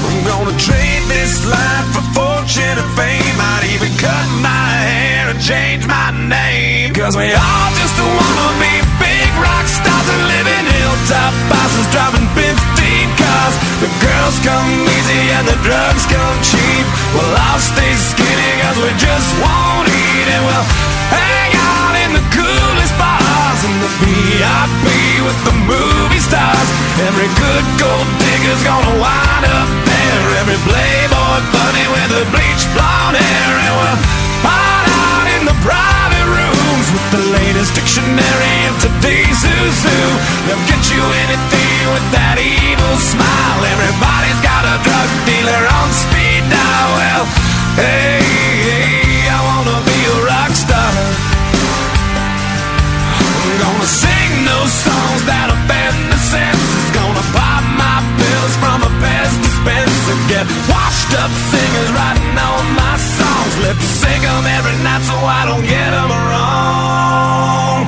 I'm 0.04 0.24
gonna 0.28 0.58
trade 0.60 1.04
this 1.08 1.40
life 1.48 1.86
for 1.96 2.04
fortune 2.20 2.76
and 2.76 2.90
fame. 2.92 3.40
I'd 3.40 3.64
even 3.72 3.96
cut 3.96 4.28
my 4.44 4.68
hair 4.92 5.11
and 5.32 5.40
change 5.40 5.88
my 5.88 6.12
name. 6.12 6.92
Cause 6.92 7.16
we 7.16 7.32
all 7.32 7.70
just 7.80 7.96
wanna 7.96 8.50
be 8.60 8.74
big 9.00 9.30
rock 9.40 9.64
stars 9.64 10.08
and 10.12 10.22
live 10.28 10.48
in 10.60 10.64
hilltop 10.68 11.32
houses 11.48 11.88
driving 11.88 12.28
15 12.36 12.52
cars. 13.16 13.54
The 13.80 13.90
girls 14.04 14.36
come 14.44 14.68
easy 14.92 15.22
and 15.32 15.48
the 15.48 15.56
drugs 15.64 16.04
come 16.04 16.36
cheap. 16.44 16.84
Well, 17.16 17.32
I'll 17.48 17.64
stay 17.64 17.92
skinny 17.96 18.52
cause 18.60 18.76
we 18.76 18.92
just 19.00 19.28
won't 19.40 19.88
eat 19.88 20.26
and 20.36 20.42
we'll 20.44 20.68
hang 21.16 21.52
out 21.56 21.94
in 22.04 22.10
the 22.12 22.24
coolest 22.36 22.94
bars 23.00 23.60
in 23.64 23.74
the 23.80 23.92
VIP 24.04 24.84
with 25.24 25.38
the 25.48 25.56
movie 25.64 26.20
stars. 26.20 26.68
Every 27.08 27.30
good 27.40 27.64
gold 27.80 28.08
digger's 28.20 28.60
gonna 28.68 29.00
wind 29.00 29.44
up 29.48 29.70
there. 29.88 30.24
Every 30.44 30.60
playboy 30.68 31.40
bunny 31.56 31.86
with 31.88 32.10
the 32.20 32.24
bleached 32.36 32.68
blonde 32.76 33.16
hair. 33.16 33.52
And 33.64 33.74
we'll 33.80 34.21
in 35.42 35.48
the 35.50 35.58
private 35.66 36.28
rooms 36.38 36.86
with 36.94 37.06
the 37.10 37.22
latest 37.34 37.74
dictionary 37.74 38.58
of 38.70 38.74
today's 38.78 39.42
who's 39.42 39.78
who. 39.82 40.02
They'll 40.46 40.66
get 40.70 40.82
you 40.86 41.02
anything 41.26 41.82
with 41.90 42.06
that 42.14 42.38
evil 42.38 42.94
smile. 43.02 43.60
Everybody's 43.74 44.38
got 44.38 44.62
a 44.62 44.78
drug 44.86 45.10
dealer 45.26 45.62
on 45.82 45.88
speed 45.90 46.46
dial. 46.46 46.90
Well, 46.94 47.24
hey, 47.74 48.22
hey, 48.22 49.26
I 49.34 49.38
wanna 49.42 49.78
be 49.82 49.98
a 50.14 50.16
rock 50.30 50.54
star. 50.54 50.90
I'm 53.42 53.58
gonna 53.58 53.86
sing 53.86 54.11
songs. 63.72 63.80
Lip 63.80 63.80
sync 63.80 64.24
'em 64.24 64.46
every 64.46 64.76
night 64.82 65.02
so 65.02 65.14
I 65.14 65.44
don't 65.46 65.66
get 65.66 65.92
'em 65.92 66.10
wrong. 66.28 67.86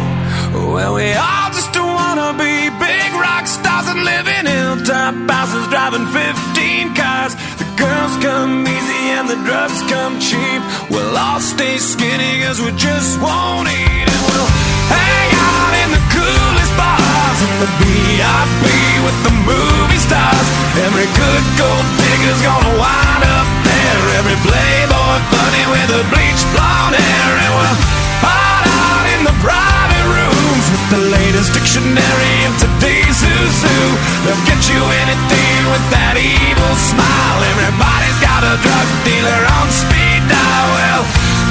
Well, 0.72 0.94
we 0.94 1.12
all 1.14 1.50
just 1.52 1.76
wanna 1.76 2.32
be 2.34 2.70
big 2.70 3.12
rock 3.14 3.46
stars 3.46 3.88
and 3.88 4.04
live 4.04 4.26
in 4.28 4.46
hilltop 4.46 5.14
houses 5.30 5.66
driving 5.68 6.06
15 6.06 6.94
cars. 6.94 7.36
The 7.58 7.66
girls 7.76 8.14
come 8.20 8.66
easy 8.66 9.02
and 9.16 9.28
the 9.28 9.38
drugs 9.46 9.80
come 9.92 10.18
cheap. 10.20 10.62
We'll 10.90 11.16
all 11.16 11.40
stay 11.40 11.78
skinny 11.78 12.42
cause 12.42 12.60
we 12.60 12.72
just 12.72 13.20
won't 13.20 13.68
eat 13.68 14.06
and 14.14 14.22
we'll 14.28 14.50
hang 14.96 15.30
out 15.50 15.72
in 15.82 15.88
the 15.96 16.04
coolest 16.16 16.72
bars 16.80 17.38
in 17.46 17.54
the 17.62 17.70
VIP 17.80 18.64
with 19.06 19.18
the 19.26 19.34
movie 19.50 20.02
stars. 20.08 20.48
Every 20.86 21.08
good 21.22 21.44
gold 21.60 21.86
digger's 22.00 22.42
gonna 22.48 22.74
wind 22.82 23.22
up 23.38 23.48
there. 23.68 24.02
Every 24.18 24.38
playboy 24.46 24.93
bunny 25.04 25.64
with 25.68 25.90
a 26.00 26.02
bleached 26.08 26.48
blonde 26.56 26.96
hair 26.96 27.32
and 27.44 27.52
we'll 27.52 27.78
hide 28.24 28.68
out 28.72 29.06
in 29.14 29.20
the 29.28 29.36
private 29.44 30.06
rooms 30.08 30.64
with 30.72 30.84
the 30.96 31.02
latest 31.12 31.52
dictionary 31.52 32.36
of 32.48 32.54
today's 32.56 33.18
who's 33.20 33.58
who. 33.60 33.80
They'll 34.24 34.44
get 34.48 34.60
you 34.64 34.80
anything 35.04 35.60
with 35.68 35.84
that 35.92 36.16
evil 36.16 36.74
smile. 36.80 37.38
Everybody's 37.52 38.18
got 38.24 38.42
a 38.48 38.54
drug 38.64 38.88
dealer 39.04 39.42
on 39.60 39.66
speed 39.68 40.22
dial. 40.24 40.68
Well, 40.72 41.04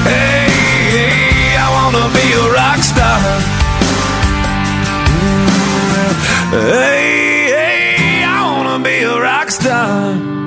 hey, 0.10 0.50
hey 0.98 1.54
I 1.54 1.68
wanna 1.78 2.10
be 2.10 2.26
a 2.34 2.46
rock 2.58 2.82
star. 2.82 3.22
Hey, 6.54 7.50
hey, 7.54 8.24
I 8.26 8.40
wanna 8.50 8.82
be 8.82 8.98
a 9.06 9.16
rock 9.22 9.50
star. 9.50 10.43